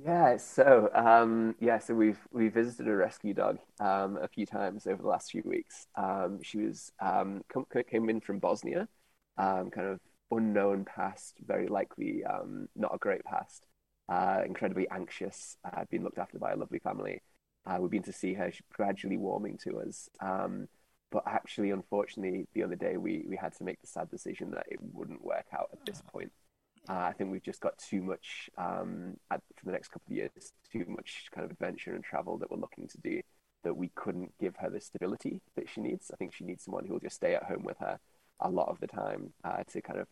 Yeah, 0.04 0.36
so 0.38 0.90
um, 0.94 1.54
yeah, 1.60 1.78
so 1.78 1.94
we've 1.94 2.18
we 2.32 2.48
visited 2.48 2.88
a 2.88 2.96
rescue 2.96 3.34
dog 3.34 3.58
um, 3.78 4.18
a 4.20 4.26
few 4.26 4.46
times 4.46 4.86
over 4.86 5.00
the 5.00 5.08
last 5.08 5.30
few 5.30 5.42
weeks. 5.44 5.86
Um, 5.96 6.40
she 6.42 6.58
was 6.58 6.90
um, 7.00 7.42
come, 7.52 7.66
came 7.88 8.08
in 8.08 8.20
from 8.20 8.38
Bosnia, 8.38 8.88
um, 9.38 9.70
kind 9.70 9.88
of 9.88 10.00
unknown 10.30 10.84
past, 10.84 11.36
very 11.46 11.68
likely 11.68 12.24
um, 12.24 12.68
not 12.74 12.94
a 12.94 12.98
great 12.98 13.24
past. 13.24 13.66
Uh, 14.08 14.42
incredibly 14.44 14.88
anxious, 14.90 15.56
uh, 15.64 15.84
been 15.90 16.02
looked 16.02 16.18
after 16.18 16.38
by 16.38 16.52
a 16.52 16.56
lovely 16.56 16.80
family. 16.80 17.22
Uh, 17.66 17.78
we've 17.80 17.90
been 17.90 18.02
to 18.02 18.12
see 18.12 18.34
her. 18.34 18.50
She's 18.50 18.62
gradually 18.72 19.16
warming 19.16 19.58
to 19.64 19.80
us. 19.80 20.08
Um, 20.20 20.68
but 21.10 21.24
actually, 21.26 21.70
unfortunately, 21.70 22.48
the 22.54 22.62
other 22.62 22.76
day 22.76 22.96
we 22.96 23.24
we 23.28 23.36
had 23.36 23.54
to 23.56 23.64
make 23.64 23.80
the 23.80 23.86
sad 23.86 24.10
decision 24.10 24.50
that 24.52 24.66
it 24.68 24.78
wouldn't 24.92 25.24
work 25.24 25.46
out 25.52 25.68
at 25.72 25.84
this 25.84 26.02
point. 26.10 26.32
Uh, 26.88 26.94
I 26.94 27.12
think 27.12 27.30
we've 27.30 27.42
just 27.42 27.60
got 27.60 27.78
too 27.78 28.02
much 28.02 28.50
um, 28.58 29.16
at, 29.30 29.40
for 29.56 29.66
the 29.66 29.72
next 29.72 29.88
couple 29.88 30.10
of 30.10 30.16
years, 30.16 30.52
too 30.72 30.84
much 30.88 31.26
kind 31.32 31.44
of 31.44 31.52
adventure 31.52 31.94
and 31.94 32.02
travel 32.02 32.38
that 32.38 32.50
we're 32.50 32.56
looking 32.56 32.88
to 32.88 32.98
do 32.98 33.20
that 33.62 33.76
we 33.76 33.90
couldn't 33.94 34.32
give 34.40 34.56
her 34.56 34.68
the 34.68 34.80
stability 34.80 35.40
that 35.54 35.68
she 35.68 35.80
needs. 35.80 36.10
I 36.12 36.16
think 36.16 36.34
she 36.34 36.44
needs 36.44 36.64
someone 36.64 36.84
who 36.84 36.94
will 36.94 37.00
just 37.00 37.16
stay 37.16 37.34
at 37.34 37.44
home 37.44 37.62
with 37.62 37.78
her 37.78 38.00
a 38.40 38.50
lot 38.50 38.68
of 38.68 38.80
the 38.80 38.88
time 38.88 39.32
uh, 39.44 39.62
to 39.70 39.80
kind 39.80 40.00
of 40.00 40.08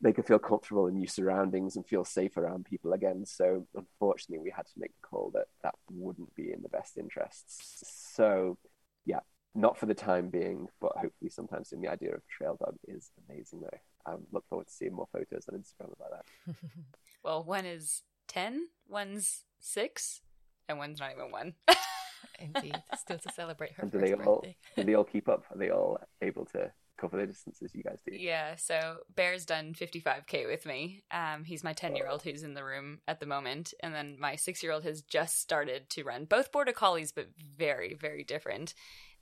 make 0.00 0.16
her 0.16 0.22
feel 0.22 0.38
comfortable 0.38 0.86
in 0.86 0.94
new 0.94 1.06
surroundings 1.06 1.76
and 1.76 1.86
feel 1.86 2.04
safe 2.04 2.36
around 2.36 2.64
people 2.64 2.92
again. 2.92 3.24
So 3.26 3.66
unfortunately, 3.74 4.42
we 4.42 4.52
had 4.54 4.66
to 4.66 4.72
make 4.78 4.92
the 5.00 5.06
call 5.08 5.30
that 5.34 5.46
that 5.62 5.74
wouldn't 5.90 6.34
be 6.34 6.52
in 6.52 6.62
the 6.62 6.68
best 6.68 6.96
interests. 6.98 7.82
So 8.14 8.58
yeah, 9.04 9.20
not 9.54 9.78
for 9.78 9.86
the 9.86 9.94
time 9.94 10.28
being, 10.28 10.68
but 10.80 10.92
hopefully 10.96 11.30
sometime 11.30 11.64
soon. 11.64 11.80
The 11.80 11.88
idea 11.90 12.14
of 12.14 12.26
trail 12.28 12.56
dog 12.58 12.76
is 12.86 13.10
amazing, 13.28 13.60
though. 13.62 13.78
I 14.06 14.16
look 14.32 14.44
forward 14.48 14.68
to 14.68 14.72
seeing 14.72 14.94
more 14.94 15.08
photos 15.12 15.46
on 15.50 15.58
Instagram 15.58 15.92
about 15.96 16.10
that. 16.46 16.54
well, 17.24 17.42
one 17.42 17.66
is 17.66 18.02
10, 18.28 18.68
one's 18.86 19.44
6, 19.60 20.20
and 20.68 20.78
one's 20.78 21.00
not 21.00 21.12
even 21.12 21.30
1. 21.30 21.54
Indeed, 22.40 22.82
still 22.96 23.18
to 23.18 23.32
celebrate 23.32 23.72
her 23.72 23.82
And 23.82 23.92
do 23.92 23.98
they 23.98 24.14
all 24.14 24.36
birthday. 24.36 24.56
do 24.76 24.84
they 24.84 24.94
all 24.94 25.04
keep 25.04 25.28
up? 25.28 25.44
Are 25.50 25.58
they 25.58 25.70
all 25.70 25.98
able 26.22 26.44
to 26.46 26.70
cover 26.98 27.16
the 27.16 27.26
distances 27.26 27.70
you 27.74 27.82
guys 27.82 27.98
do. 28.06 28.14
Yeah, 28.14 28.56
so 28.56 28.98
Bear's 29.14 29.44
done 29.46 29.74
55k 29.74 30.46
with 30.46 30.66
me. 30.66 31.02
Um, 31.10 31.44
he's 31.44 31.64
my 31.64 31.72
10 31.72 31.96
year 31.96 32.08
old 32.08 32.22
who's 32.22 32.42
in 32.42 32.54
the 32.54 32.64
room 32.64 32.98
at 33.08 33.20
the 33.20 33.26
moment, 33.26 33.72
and 33.82 33.94
then 33.94 34.16
my 34.18 34.36
six 34.36 34.62
year 34.62 34.72
old 34.72 34.84
has 34.84 35.00
just 35.02 35.40
started 35.40 35.88
to 35.90 36.04
run. 36.04 36.24
Both 36.24 36.52
border 36.52 36.72
collies, 36.72 37.12
but 37.12 37.28
very, 37.56 37.94
very 37.94 38.24
different. 38.24 38.74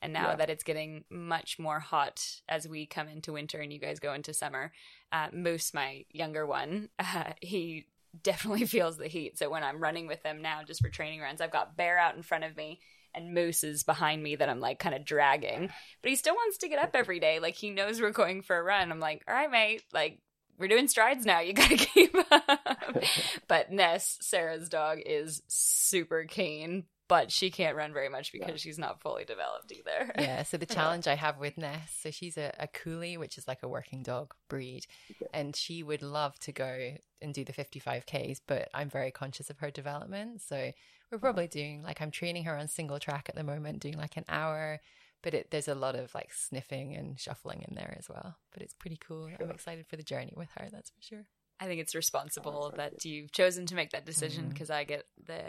And 0.03 0.13
now 0.13 0.31
Yeah. 0.31 0.37
that 0.37 0.51
it's 0.51 0.65
getting 0.65 1.05
much 1.09 1.59
more 1.59 1.81
hot 1.81 2.41
as 2.49 2.69
we 2.69 2.85
come 2.87 3.09
into 3.09 3.33
winter 3.33 3.61
and 3.61 3.73
you 3.73 3.79
guys 3.79 3.99
go 3.99 4.13
into 4.13 4.35
summer, 4.35 4.73
uh, 5.13 5.29
Moose, 5.33 5.73
my 5.73 6.05
younger 6.11 6.45
one, 6.47 6.91
uh, 6.99 7.33
he 7.41 7.87
definitely 8.23 8.67
feels 8.67 8.99
the 8.99 9.09
heat. 9.09 9.39
So 9.39 9.49
when 9.51 9.63
I'm 9.65 9.81
running 9.81 10.07
with 10.07 10.23
him 10.23 10.43
now, 10.43 10.63
just 10.65 10.83
for 10.83 10.89
training 10.91 11.21
runs, 11.21 11.41
I've 11.41 11.51
got 11.51 11.77
Bear 11.77 11.99
out 11.99 12.15
in 12.17 12.23
front 12.23 12.45
of 12.45 12.57
me 12.57 12.81
and 13.17 13.35
Moose 13.35 13.65
is 13.65 13.83
behind 13.83 14.23
me 14.23 14.37
that 14.37 14.49
I'm 14.49 14.61
like 14.61 14.79
kind 14.79 14.95
of 14.95 15.05
dragging. 15.05 15.71
But 16.03 16.09
he 16.11 16.17
still 16.17 16.35
wants 16.35 16.59
to 16.59 16.69
get 16.69 16.79
up 16.79 16.91
every 16.95 17.19
day. 17.21 17.39
Like 17.41 17.55
he 17.55 17.71
knows 17.71 18.01
we're 18.01 18.11
going 18.13 18.43
for 18.43 18.57
a 18.57 18.63
run. 18.63 18.93
I'm 18.93 19.01
like, 19.01 19.23
all 19.27 19.35
right, 19.35 19.51
mate, 19.51 19.83
like 19.93 20.21
we're 20.59 20.69
doing 20.69 20.89
strides 20.89 21.27
now. 21.27 21.41
You 21.41 21.53
gotta 21.53 21.77
keep 21.77 22.15
up. 22.31 22.61
but 23.49 23.71
Ness, 23.73 24.19
Sarah's 24.21 24.69
dog, 24.69 24.99
is 25.05 25.43
super 25.49 26.25
keen, 26.25 26.85
but 27.09 27.31
she 27.31 27.51
can't 27.51 27.77
run 27.77 27.93
very 27.93 28.09
much 28.09 28.33
because 28.33 28.49
Yeah. 28.49 28.57
she's 28.57 28.79
not 28.79 29.01
fully 29.03 29.25
developed 29.25 29.71
either. 29.73 30.13
Yeah, 30.19 30.43
so 30.45 30.57
the 30.57 30.67
challenge 30.79 31.07
I 31.07 31.15
have 31.15 31.39
with 31.39 31.59
Ness, 31.59 31.95
so 32.01 32.11
she's 32.11 32.37
a, 32.39 32.53
a 32.59 32.69
coolie, 32.69 33.19
which 33.19 33.37
is 33.39 33.47
like 33.47 33.63
a 33.63 33.69
working 33.69 34.03
dog 34.03 34.33
breed, 34.49 34.87
and 35.35 35.55
she 35.55 35.83
would 35.83 36.03
love 36.03 36.39
to 36.41 36.53
go 36.53 36.95
and 37.21 37.33
do 37.35 37.45
the 37.45 37.53
55Ks, 37.53 38.41
but 38.47 38.69
I'm 38.75 38.89
very 38.91 39.11
conscious 39.11 39.51
of 39.51 39.59
her 39.59 39.71
development. 39.71 40.41
So 40.43 40.73
we're 41.17 41.21
probably 41.21 41.49
doing 41.49 41.83
like 41.83 42.01
I'm 42.01 42.11
training 42.11 42.45
her 42.45 42.57
on 42.57 42.69
single 42.69 42.99
track 42.99 43.27
at 43.29 43.35
the 43.35 43.45
moment, 43.45 43.81
doing 43.81 43.97
like 43.97 44.17
an 44.17 44.25
hour, 44.29 44.81
but 45.23 45.35
it, 45.35 45.51
there's 45.51 45.69
a 45.69 45.75
lot 45.75 45.97
of 45.97 46.15
like 46.15 46.33
sniffing 46.33 46.95
and 46.95 47.19
shuffling 47.19 47.65
in 47.69 47.75
there 47.75 47.97
as 47.99 48.09
well. 48.09 48.37
But 48.53 48.63
it's 48.63 48.75
pretty 48.75 48.99
cool. 48.99 49.29
I'm 49.41 49.51
excited 49.51 49.87
for 49.87 49.97
the 49.97 50.03
journey 50.03 50.35
with 50.37 50.51
her, 50.59 50.69
that's 50.71 50.91
for 50.91 51.03
sure. 51.03 51.27
I 51.59 51.67
think 51.67 51.81
it's 51.81 51.95
responsible 51.95 52.73
sounds 52.73 52.75
that 52.77 53.05
you've 53.05 53.33
chosen 53.33 53.67
to 53.67 53.75
make 53.75 53.91
that 53.93 54.05
decision 54.05 54.49
because 54.49 54.71
I 54.71 54.85
get 54.85 55.07
the 55.25 55.41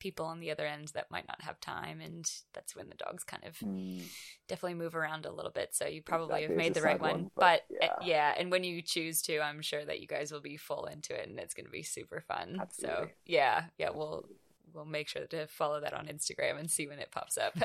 people 0.00 0.26
on 0.26 0.40
the 0.40 0.50
other 0.50 0.66
end 0.66 0.88
that 0.94 1.10
might 1.10 1.28
not 1.28 1.42
have 1.42 1.60
time, 1.60 2.00
and 2.00 2.28
that's 2.52 2.74
when 2.74 2.88
the 2.88 2.96
dogs 2.96 3.22
kind 3.22 3.44
of 3.44 3.56
Mm, 3.62 4.10
definitely 4.48 4.74
move 4.74 4.94
around 4.96 5.26
a 5.26 5.32
little 5.32 5.52
bit. 5.52 5.74
So 5.74 5.86
you 5.86 6.02
probably 6.02 6.42
Exactly, 6.42 6.44
have 6.44 6.56
made 6.56 6.74
the 6.74 6.82
right 6.82 7.00
one. 7.00 7.00
one, 7.00 7.30
but 7.36 7.52
but 7.60 7.62
uh, 7.82 7.88
yeah. 7.88 7.98
yeah, 7.98 8.34
and 8.38 8.50
when 8.50 8.64
you 8.64 8.82
choose 8.82 9.22
to, 9.22 9.40
I'm 9.40 9.62
sure 9.62 9.84
that 9.84 10.00
you 10.00 10.06
guys 10.08 10.32
will 10.32 10.40
be 10.40 10.56
full 10.56 10.86
into 10.86 11.14
it, 11.20 11.28
and 11.28 11.38
it's 11.40 11.54
going 11.54 11.66
to 11.66 11.72
be 11.72 11.82
super 11.84 12.20
fun. 12.20 12.66
So 12.70 12.88
Absolutely. 12.98 13.14
yeah, 13.26 13.64
yeah, 13.78 13.90
we'll 13.94 14.26
we'll 14.74 14.84
make 14.84 15.08
sure 15.08 15.26
to 15.26 15.46
follow 15.46 15.80
that 15.80 15.94
on 15.94 16.06
Instagram 16.06 16.58
and 16.58 16.70
see 16.70 16.86
when 16.88 16.98
it 16.98 17.10
pops 17.10 17.38
up. 17.38 17.56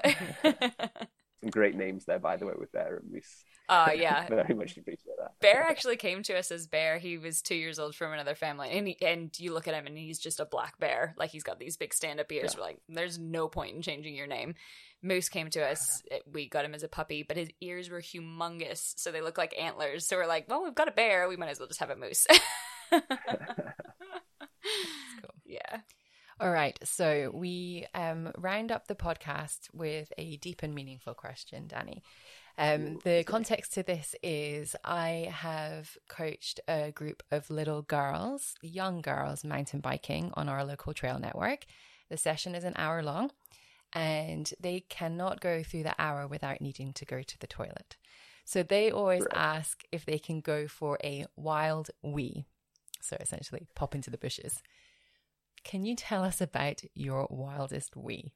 Some 1.41 1.51
great 1.51 1.75
names 1.75 2.05
there, 2.05 2.19
by 2.19 2.37
the 2.37 2.45
way, 2.45 2.53
with 2.57 2.71
Bear 2.71 2.97
and 2.97 3.11
Moose. 3.11 3.43
Oh 3.69 3.91
yeah, 3.91 4.27
Very 4.29 4.55
much 4.55 4.77
appreciate 4.77 5.17
that. 5.19 5.39
Bear 5.41 5.61
actually 5.61 5.97
came 5.97 6.23
to 6.23 6.37
us 6.37 6.51
as 6.51 6.67
Bear. 6.67 6.97
He 6.97 7.17
was 7.17 7.41
two 7.41 7.55
years 7.55 7.79
old 7.79 7.95
from 7.95 8.13
another 8.13 8.33
family, 8.33 8.69
and 8.71 8.87
he, 8.87 8.97
and 9.01 9.37
you 9.37 9.53
look 9.53 9.67
at 9.67 9.73
him 9.73 9.87
and 9.87 9.97
he's 9.97 10.19
just 10.19 10.39
a 10.39 10.45
black 10.45 10.79
bear. 10.79 11.13
Like 11.17 11.31
he's 11.31 11.43
got 11.43 11.59
these 11.59 11.75
big 11.75 11.93
stand 11.93 12.19
up 12.19 12.31
ears. 12.31 12.53
Yeah. 12.53 12.59
We're 12.59 12.65
like, 12.65 12.77
there's 12.87 13.19
no 13.19 13.49
point 13.49 13.75
in 13.75 13.81
changing 13.81 14.15
your 14.15 14.27
name. 14.27 14.55
Moose 15.03 15.29
came 15.29 15.49
to 15.51 15.65
us. 15.65 16.01
We 16.31 16.49
got 16.49 16.65
him 16.65 16.75
as 16.75 16.83
a 16.83 16.87
puppy, 16.87 17.23
but 17.23 17.37
his 17.37 17.49
ears 17.61 17.89
were 17.89 18.01
humongous, 18.01 18.93
so 18.97 19.11
they 19.11 19.21
look 19.21 19.37
like 19.37 19.57
antlers. 19.59 20.07
So 20.07 20.17
we're 20.17 20.27
like, 20.27 20.49
well, 20.49 20.63
we've 20.63 20.75
got 20.75 20.87
a 20.87 20.91
bear. 20.91 21.27
We 21.27 21.37
might 21.37 21.49
as 21.49 21.59
well 21.59 21.67
just 21.67 21.79
have 21.79 21.89
a 21.89 21.95
moose. 21.95 22.25
cool. 22.91 23.01
Yeah. 25.45 25.79
All 26.39 26.51
right, 26.51 26.77
so 26.83 27.31
we 27.33 27.87
um, 27.95 28.31
round 28.37 28.71
up 28.71 28.87
the 28.87 28.95
podcast 28.95 29.73
with 29.73 30.13
a 30.19 30.37
deep 30.37 30.61
and 30.61 30.75
meaningful 30.75 31.15
question, 31.15 31.65
Danny. 31.67 32.03
Um, 32.59 32.99
the 33.03 33.23
context 33.25 33.73
to 33.73 33.83
this 33.83 34.15
is 34.21 34.75
I 34.83 35.29
have 35.33 35.97
coached 36.07 36.59
a 36.67 36.91
group 36.91 37.23
of 37.31 37.49
little 37.49 37.81
girls, 37.81 38.53
young 38.61 39.01
girls, 39.01 39.43
mountain 39.43 39.79
biking 39.79 40.31
on 40.35 40.47
our 40.47 40.63
local 40.63 40.93
trail 40.93 41.17
network. 41.17 41.65
The 42.09 42.17
session 42.17 42.53
is 42.53 42.63
an 42.63 42.73
hour 42.75 43.01
long, 43.01 43.31
and 43.93 44.51
they 44.59 44.81
cannot 44.81 45.41
go 45.41 45.63
through 45.63 45.83
the 45.83 45.95
hour 45.99 46.27
without 46.27 46.61
needing 46.61 46.93
to 46.93 47.05
go 47.05 47.23
to 47.23 47.39
the 47.39 47.47
toilet. 47.47 47.97
So 48.45 48.61
they 48.61 48.91
always 48.91 49.23
Right. 49.23 49.35
ask 49.35 49.83
if 49.91 50.05
they 50.05 50.19
can 50.19 50.41
go 50.41 50.67
for 50.67 50.99
a 51.03 51.25
wild 51.35 51.89
wee. 52.03 52.45
So 53.01 53.17
essentially, 53.19 53.67
pop 53.75 53.95
into 53.95 54.09
the 54.11 54.17
bushes. 54.17 54.61
Can 55.63 55.83
you 55.85 55.95
tell 55.95 56.23
us 56.23 56.41
about 56.41 56.81
your 56.93 57.27
wildest 57.29 57.95
wee? 57.95 58.31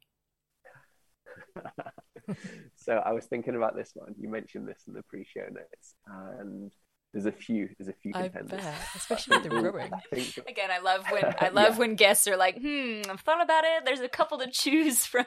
so 2.76 2.94
I 3.04 3.12
was 3.12 3.26
thinking 3.26 3.54
about 3.56 3.74
this 3.76 3.92
one. 3.94 4.14
You 4.18 4.28
mentioned 4.28 4.68
this 4.68 4.82
in 4.86 4.94
the 4.94 5.02
pre-show 5.02 5.46
notes, 5.50 5.94
and 6.06 6.70
there's 7.12 7.26
a 7.26 7.32
few. 7.32 7.68
There's 7.78 7.88
a 7.88 7.94
few 8.02 8.12
contenders. 8.12 8.60
especially 8.96 9.38
with 9.38 9.50
the 9.50 9.60
rowing. 9.60 9.90
Again, 10.12 10.70
I 10.70 10.78
love 10.80 11.04
when 11.10 11.24
I 11.38 11.48
love 11.48 11.74
Yeah. 11.74 11.78
when 11.78 11.94
guests 11.96 12.26
are 12.28 12.36
like, 12.36 12.58
"Hmm, 12.60 13.02
I've 13.08 13.20
thought 13.20 13.42
about 13.42 13.64
it. 13.64 13.84
There's 13.84 14.00
a 14.00 14.08
couple 14.08 14.38
to 14.38 14.50
choose 14.50 15.04
from." 15.06 15.26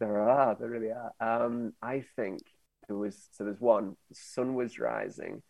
there 0.00 0.20
are. 0.20 0.56
There 0.58 0.68
really 0.68 0.90
are. 0.90 1.12
Um, 1.20 1.72
I 1.82 2.04
think 2.16 2.40
there 2.88 2.96
was. 2.96 3.28
So 3.32 3.44
there's 3.44 3.60
one. 3.60 3.96
The 4.10 4.16
sun 4.16 4.54
was 4.54 4.78
rising, 4.78 5.42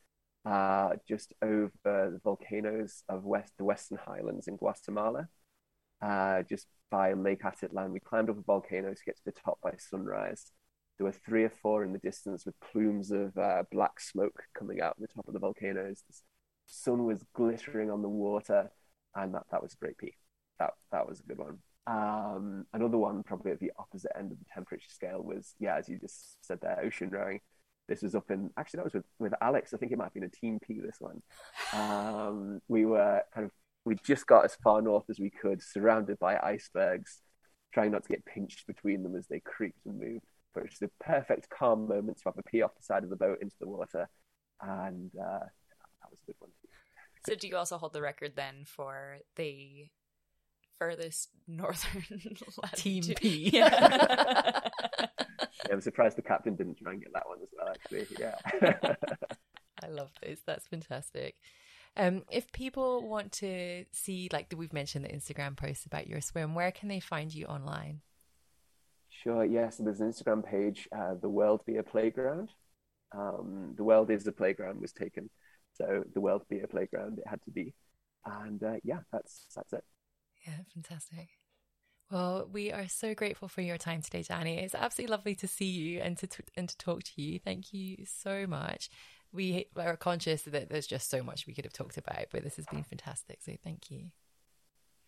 uh, 0.44 0.90
just 1.08 1.32
over 1.42 1.72
the 1.84 2.20
volcanoes 2.22 3.02
of 3.08 3.24
west 3.24 3.52
the 3.58 3.64
Western 3.64 3.98
Highlands 3.98 4.48
in 4.48 4.56
Guatemala, 4.56 5.28
uh, 6.02 6.42
just 6.42 6.66
by 6.90 7.12
Lake 7.14 7.42
Atitlan. 7.42 7.92
We 7.92 8.00
climbed 8.00 8.30
up 8.30 8.38
a 8.38 8.42
volcano 8.42 8.92
to 8.92 9.04
get 9.04 9.16
to 9.16 9.24
the 9.24 9.32
top 9.32 9.58
by 9.62 9.72
sunrise. 9.78 10.52
There 10.98 11.06
were 11.06 11.12
three 11.12 11.44
or 11.44 11.50
four 11.50 11.82
in 11.84 11.92
the 11.92 11.98
distance 11.98 12.46
with 12.46 12.54
plumes 12.60 13.10
of 13.10 13.36
uh, 13.36 13.64
black 13.72 13.98
smoke 14.00 14.44
coming 14.56 14.80
out 14.80 14.96
the 14.98 15.08
top 15.08 15.26
of 15.26 15.34
the 15.34 15.40
volcanoes. 15.40 16.02
The 16.08 16.16
sun 16.66 17.04
was 17.04 17.24
glittering 17.34 17.90
on 17.90 18.02
the 18.02 18.08
water, 18.08 18.70
and 19.14 19.34
that, 19.34 19.44
that 19.50 19.62
was 19.62 19.72
a 19.72 19.76
great 19.76 19.98
peak. 19.98 20.16
That 20.58 20.74
that 20.92 21.08
was 21.08 21.20
a 21.20 21.24
good 21.24 21.38
one. 21.38 21.58
Um, 21.86 22.66
another 22.72 22.96
one, 22.96 23.22
probably 23.22 23.52
at 23.52 23.60
the 23.60 23.72
opposite 23.78 24.12
end 24.16 24.32
of 24.32 24.38
the 24.38 24.46
temperature 24.52 24.88
scale, 24.88 25.22
was 25.22 25.54
yeah, 25.58 25.76
as 25.76 25.88
you 25.88 25.98
just 25.98 26.44
said 26.46 26.60
there, 26.60 26.80
ocean 26.82 27.10
rowing. 27.10 27.40
This 27.88 28.02
was 28.02 28.14
up 28.14 28.30
in 28.30 28.50
actually 28.56 28.78
that 28.78 28.84
was 28.84 28.94
with, 28.94 29.04
with 29.18 29.34
Alex. 29.40 29.74
I 29.74 29.76
think 29.76 29.92
it 29.92 29.98
might 29.98 30.04
have 30.04 30.14
been 30.14 30.24
a 30.24 30.28
team 30.28 30.58
P. 30.66 30.80
This 30.80 30.96
one. 30.98 31.22
Um, 31.72 32.60
we 32.68 32.86
were 32.86 33.22
kind 33.34 33.44
of 33.44 33.52
we 33.84 33.96
just 34.04 34.26
got 34.26 34.44
as 34.44 34.56
far 34.62 34.80
north 34.80 35.04
as 35.10 35.18
we 35.18 35.30
could, 35.30 35.62
surrounded 35.62 36.18
by 36.18 36.38
icebergs, 36.38 37.20
trying 37.72 37.90
not 37.90 38.02
to 38.04 38.08
get 38.08 38.24
pinched 38.24 38.66
between 38.66 39.02
them 39.02 39.14
as 39.14 39.26
they 39.26 39.40
creaked 39.40 39.84
and 39.84 39.98
moved. 39.98 40.24
But 40.54 40.64
it 40.64 40.70
was 40.70 40.78
the 40.78 40.90
perfect 41.00 41.50
calm 41.50 41.86
moment 41.88 42.18
to 42.18 42.22
have 42.26 42.38
a 42.38 42.42
pee 42.42 42.62
off 42.62 42.74
the 42.76 42.82
side 42.82 43.04
of 43.04 43.10
the 43.10 43.16
boat 43.16 43.38
into 43.42 43.56
the 43.60 43.68
water, 43.68 44.08
and 44.62 45.10
uh, 45.20 45.40
that 45.40 46.10
was 46.10 46.20
a 46.22 46.26
good 46.26 46.36
one. 46.38 46.50
So, 47.26 47.34
do 47.34 47.48
you 47.48 47.56
also 47.56 47.78
hold 47.78 47.92
the 47.92 48.02
record 48.02 48.32
then 48.36 48.64
for 48.66 49.18
the 49.36 49.88
furthest 50.78 51.30
northern 51.46 52.02
Team 52.76 53.02
latitude? 53.02 53.16
P. 53.16 53.50
Yeah. 53.52 54.60
I'm 55.70 55.80
surprised 55.80 56.16
the 56.16 56.22
captain 56.22 56.56
didn't 56.56 56.78
try 56.78 56.92
and 56.92 57.02
get 57.02 57.12
that 57.12 57.28
one 57.28 57.38
as 57.42 57.48
well. 57.56 57.68
Actually, 57.68 58.06
yeah. 58.18 58.94
I 59.82 59.88
love 59.88 60.10
those. 60.22 60.38
That's 60.46 60.66
fantastic. 60.66 61.36
Um, 61.96 62.22
if 62.30 62.50
people 62.52 63.08
want 63.08 63.32
to 63.32 63.84
see, 63.92 64.28
like 64.32 64.52
we've 64.56 64.72
mentioned, 64.72 65.04
the 65.04 65.10
Instagram 65.10 65.56
posts 65.56 65.86
about 65.86 66.08
your 66.08 66.20
swim, 66.20 66.54
where 66.54 66.72
can 66.72 66.88
they 66.88 67.00
find 67.00 67.32
you 67.32 67.46
online? 67.46 68.00
Sure. 69.10 69.44
Yeah. 69.44 69.70
So 69.70 69.84
there's 69.84 70.00
an 70.00 70.10
Instagram 70.10 70.44
page, 70.44 70.88
uh, 70.96 71.14
the 71.20 71.28
World 71.28 71.62
Be 71.66 71.76
a 71.76 71.82
Playground. 71.82 72.50
Um, 73.16 73.74
the 73.76 73.84
world 73.84 74.10
is 74.10 74.26
a 74.26 74.32
playground 74.32 74.80
was 74.80 74.92
taken, 74.92 75.30
so 75.72 76.02
the 76.14 76.20
world 76.20 76.42
be 76.48 76.60
a 76.60 76.66
playground. 76.66 77.18
It 77.18 77.28
had 77.28 77.42
to 77.44 77.50
be, 77.50 77.74
and 78.24 78.62
uh, 78.62 78.76
yeah, 78.82 79.00
that's 79.12 79.46
that's 79.54 79.72
it. 79.72 79.84
Yeah, 80.46 80.58
fantastic. 80.72 81.28
Well, 82.10 82.48
we 82.52 82.70
are 82.70 82.86
so 82.86 83.14
grateful 83.14 83.48
for 83.48 83.60
your 83.62 83.78
time 83.78 84.02
today, 84.02 84.22
Danny. 84.22 84.58
It's 84.58 84.74
absolutely 84.74 85.10
lovely 85.12 85.34
to 85.36 85.48
see 85.48 85.66
you 85.66 86.00
and 86.00 86.16
to 86.18 86.28
and 86.56 86.68
to 86.68 86.76
talk 86.76 87.02
to 87.02 87.22
you. 87.22 87.38
Thank 87.38 87.72
you 87.72 88.04
so 88.06 88.46
much. 88.46 88.90
We 89.32 89.66
are 89.76 89.96
conscious 89.96 90.42
that 90.42 90.68
there's 90.68 90.86
just 90.86 91.10
so 91.10 91.22
much 91.22 91.46
we 91.46 91.54
could 91.54 91.64
have 91.64 91.72
talked 91.72 91.96
about, 91.96 92.26
but 92.30 92.44
this 92.44 92.56
has 92.56 92.66
been 92.66 92.84
fantastic. 92.84 93.38
So 93.42 93.56
thank 93.62 93.90
you. 93.90 94.10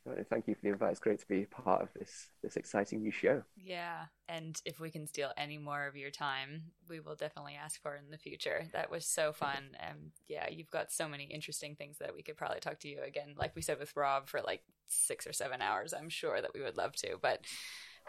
Sure, 0.07 0.25
Thank 0.31 0.47
you 0.47 0.55
for 0.55 0.61
the 0.63 0.69
invite. 0.69 0.93
It's 0.93 1.01
great 1.01 1.19
to 1.19 1.27
be 1.27 1.47
part 1.47 1.83
of 1.83 1.89
this 1.99 2.29
this 2.43 2.57
exciting 2.57 3.03
new 3.03 3.11
show. 3.11 3.43
yeah. 3.57 4.05
And 4.29 4.61
if 4.65 4.81
we 4.81 4.91
can 4.91 5.07
steal 5.07 5.33
any 5.37 5.59
more 5.59 5.87
of 5.87 5.97
your 5.97 6.11
time, 6.11 6.65
we 6.89 7.01
will 7.01 7.15
definitely 7.15 7.55
ask 7.55 7.81
for 7.81 7.95
it 7.95 8.03
in 8.05 8.11
the 8.11 8.19
future. 8.19 8.67
That 8.73 8.91
was 8.91 9.07
so 9.07 9.33
fun. 9.33 9.77
And 9.81 10.11
yeah, 10.29 10.49
you've 10.49 10.71
got 10.71 10.93
so 10.93 11.09
many 11.09 11.25
interesting 11.25 11.77
things 11.77 11.99
that 11.99 12.15
we 12.15 12.23
could 12.23 12.37
probably 12.37 12.61
talk 12.61 12.81
to 12.81 12.89
you 12.89 13.03
again, 13.07 13.35
like 13.37 13.55
we 13.55 13.63
said 13.63 13.79
with 13.79 13.97
Rob, 13.97 14.29
for 14.29 14.41
like 14.41 14.63
six 14.89 15.27
or 15.27 15.33
seven 15.33 15.63
hours. 15.63 15.93
I'm 15.93 16.09
sure 16.09 16.41
that 16.41 16.55
we 16.55 16.63
would 16.63 16.77
love 16.77 16.95
to. 16.97 17.17
But 17.21 17.41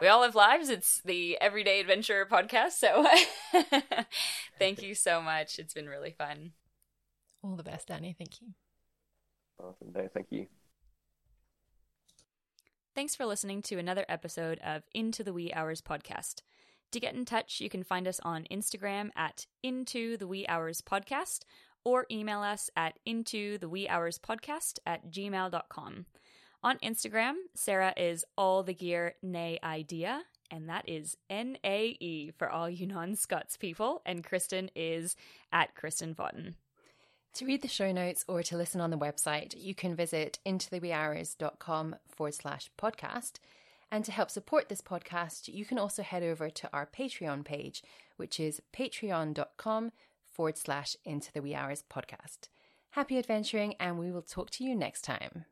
we 0.01 0.07
all 0.07 0.23
have 0.23 0.35
lives. 0.35 0.69
It's 0.69 1.01
the 1.03 1.37
Everyday 1.41 1.79
Adventure 1.79 2.27
podcast. 2.29 2.73
So 2.73 3.07
thank 4.59 4.81
you 4.81 4.95
so 4.95 5.21
much. 5.21 5.59
It's 5.59 5.73
been 5.73 5.87
really 5.87 6.11
fun. 6.11 6.51
All 7.43 7.55
the 7.55 7.63
best, 7.63 7.87
Danny. 7.87 8.15
Thank 8.17 8.41
you. 8.41 8.49
Awesome. 9.59 9.91
No, 9.93 10.07
thank 10.13 10.27
you. 10.31 10.47
Thanks 12.97 13.15
for 13.15 13.27
listening 13.27 13.61
to 13.61 13.77
another 13.77 14.05
episode 14.09 14.57
of 14.65 14.81
Into 14.91 15.23
the 15.23 15.31
Wee 15.31 15.53
Hours 15.53 15.83
podcast. 15.83 16.41
To 16.91 16.99
get 16.99 17.13
in 17.13 17.25
touch, 17.25 17.61
you 17.61 17.69
can 17.69 17.83
find 17.83 18.07
us 18.07 18.19
on 18.23 18.47
Instagram 18.51 19.11
at 19.15 19.45
Into 19.61 20.17
the 20.17 20.25
Wee 20.25 20.47
Hours 20.47 20.81
Podcast 20.81 21.41
or 21.85 22.07
email 22.09 22.39
us 22.39 22.71
at 22.75 22.97
Into 23.05 23.59
the 23.59 23.69
Wee 23.69 23.87
Hours 23.87 24.17
Podcast 24.17 24.79
at 24.87 25.11
gmail.com. 25.11 26.07
On 26.63 26.77
Instagram, 26.79 27.33
Sarah 27.53 27.93
is 27.95 28.25
all 28.35 28.63
the 28.63 28.73
gear 28.73 29.13
nay 29.21 29.59
idea, 29.63 30.23
and 30.49 30.67
that 30.67 30.89
is 30.89 31.17
N 31.29 31.59
A 31.63 31.95
E 31.99 32.31
for 32.31 32.49
all 32.49 32.67
you 32.67 32.87
non 32.87 33.15
Scots 33.15 33.57
people, 33.57 34.01
and 34.07 34.23
Kristen 34.23 34.71
is 34.75 35.15
at 35.51 35.75
Kristen 35.75 36.15
Vaughton. 36.15 36.55
To 37.35 37.45
read 37.45 37.61
the 37.61 37.67
show 37.67 37.91
notes 37.91 38.25
or 38.27 38.41
to 38.43 38.57
listen 38.57 38.81
on 38.81 38.89
the 38.89 38.97
website, 38.97 39.53
you 39.55 39.75
can 39.75 39.95
visit 39.95 40.39
intotheweehours.com 40.45 41.95
forward 42.07 42.33
slash 42.33 42.71
podcast. 42.79 43.33
And 43.91 44.03
to 44.05 44.11
help 44.11 44.31
support 44.31 44.67
this 44.69 44.81
podcast, 44.81 45.47
you 45.47 45.63
can 45.63 45.77
also 45.77 46.03
head 46.03 46.23
over 46.23 46.49
to 46.49 46.69
our 46.73 46.85
Patreon 46.85 47.45
page, 47.45 47.83
which 48.17 48.39
is 48.39 48.61
patreon.com 48.75 49.91
forward 50.25 50.57
slash 50.57 50.97
into 51.05 51.31
the 51.31 51.41
wee 51.41 51.55
hours 51.55 51.83
podcast. 51.89 52.49
Happy 52.91 53.17
adventuring, 53.17 53.75
and 53.79 53.97
we 53.97 54.11
will 54.11 54.21
talk 54.21 54.49
to 54.51 54.63
you 54.63 54.75
next 54.75 55.03
time. 55.03 55.45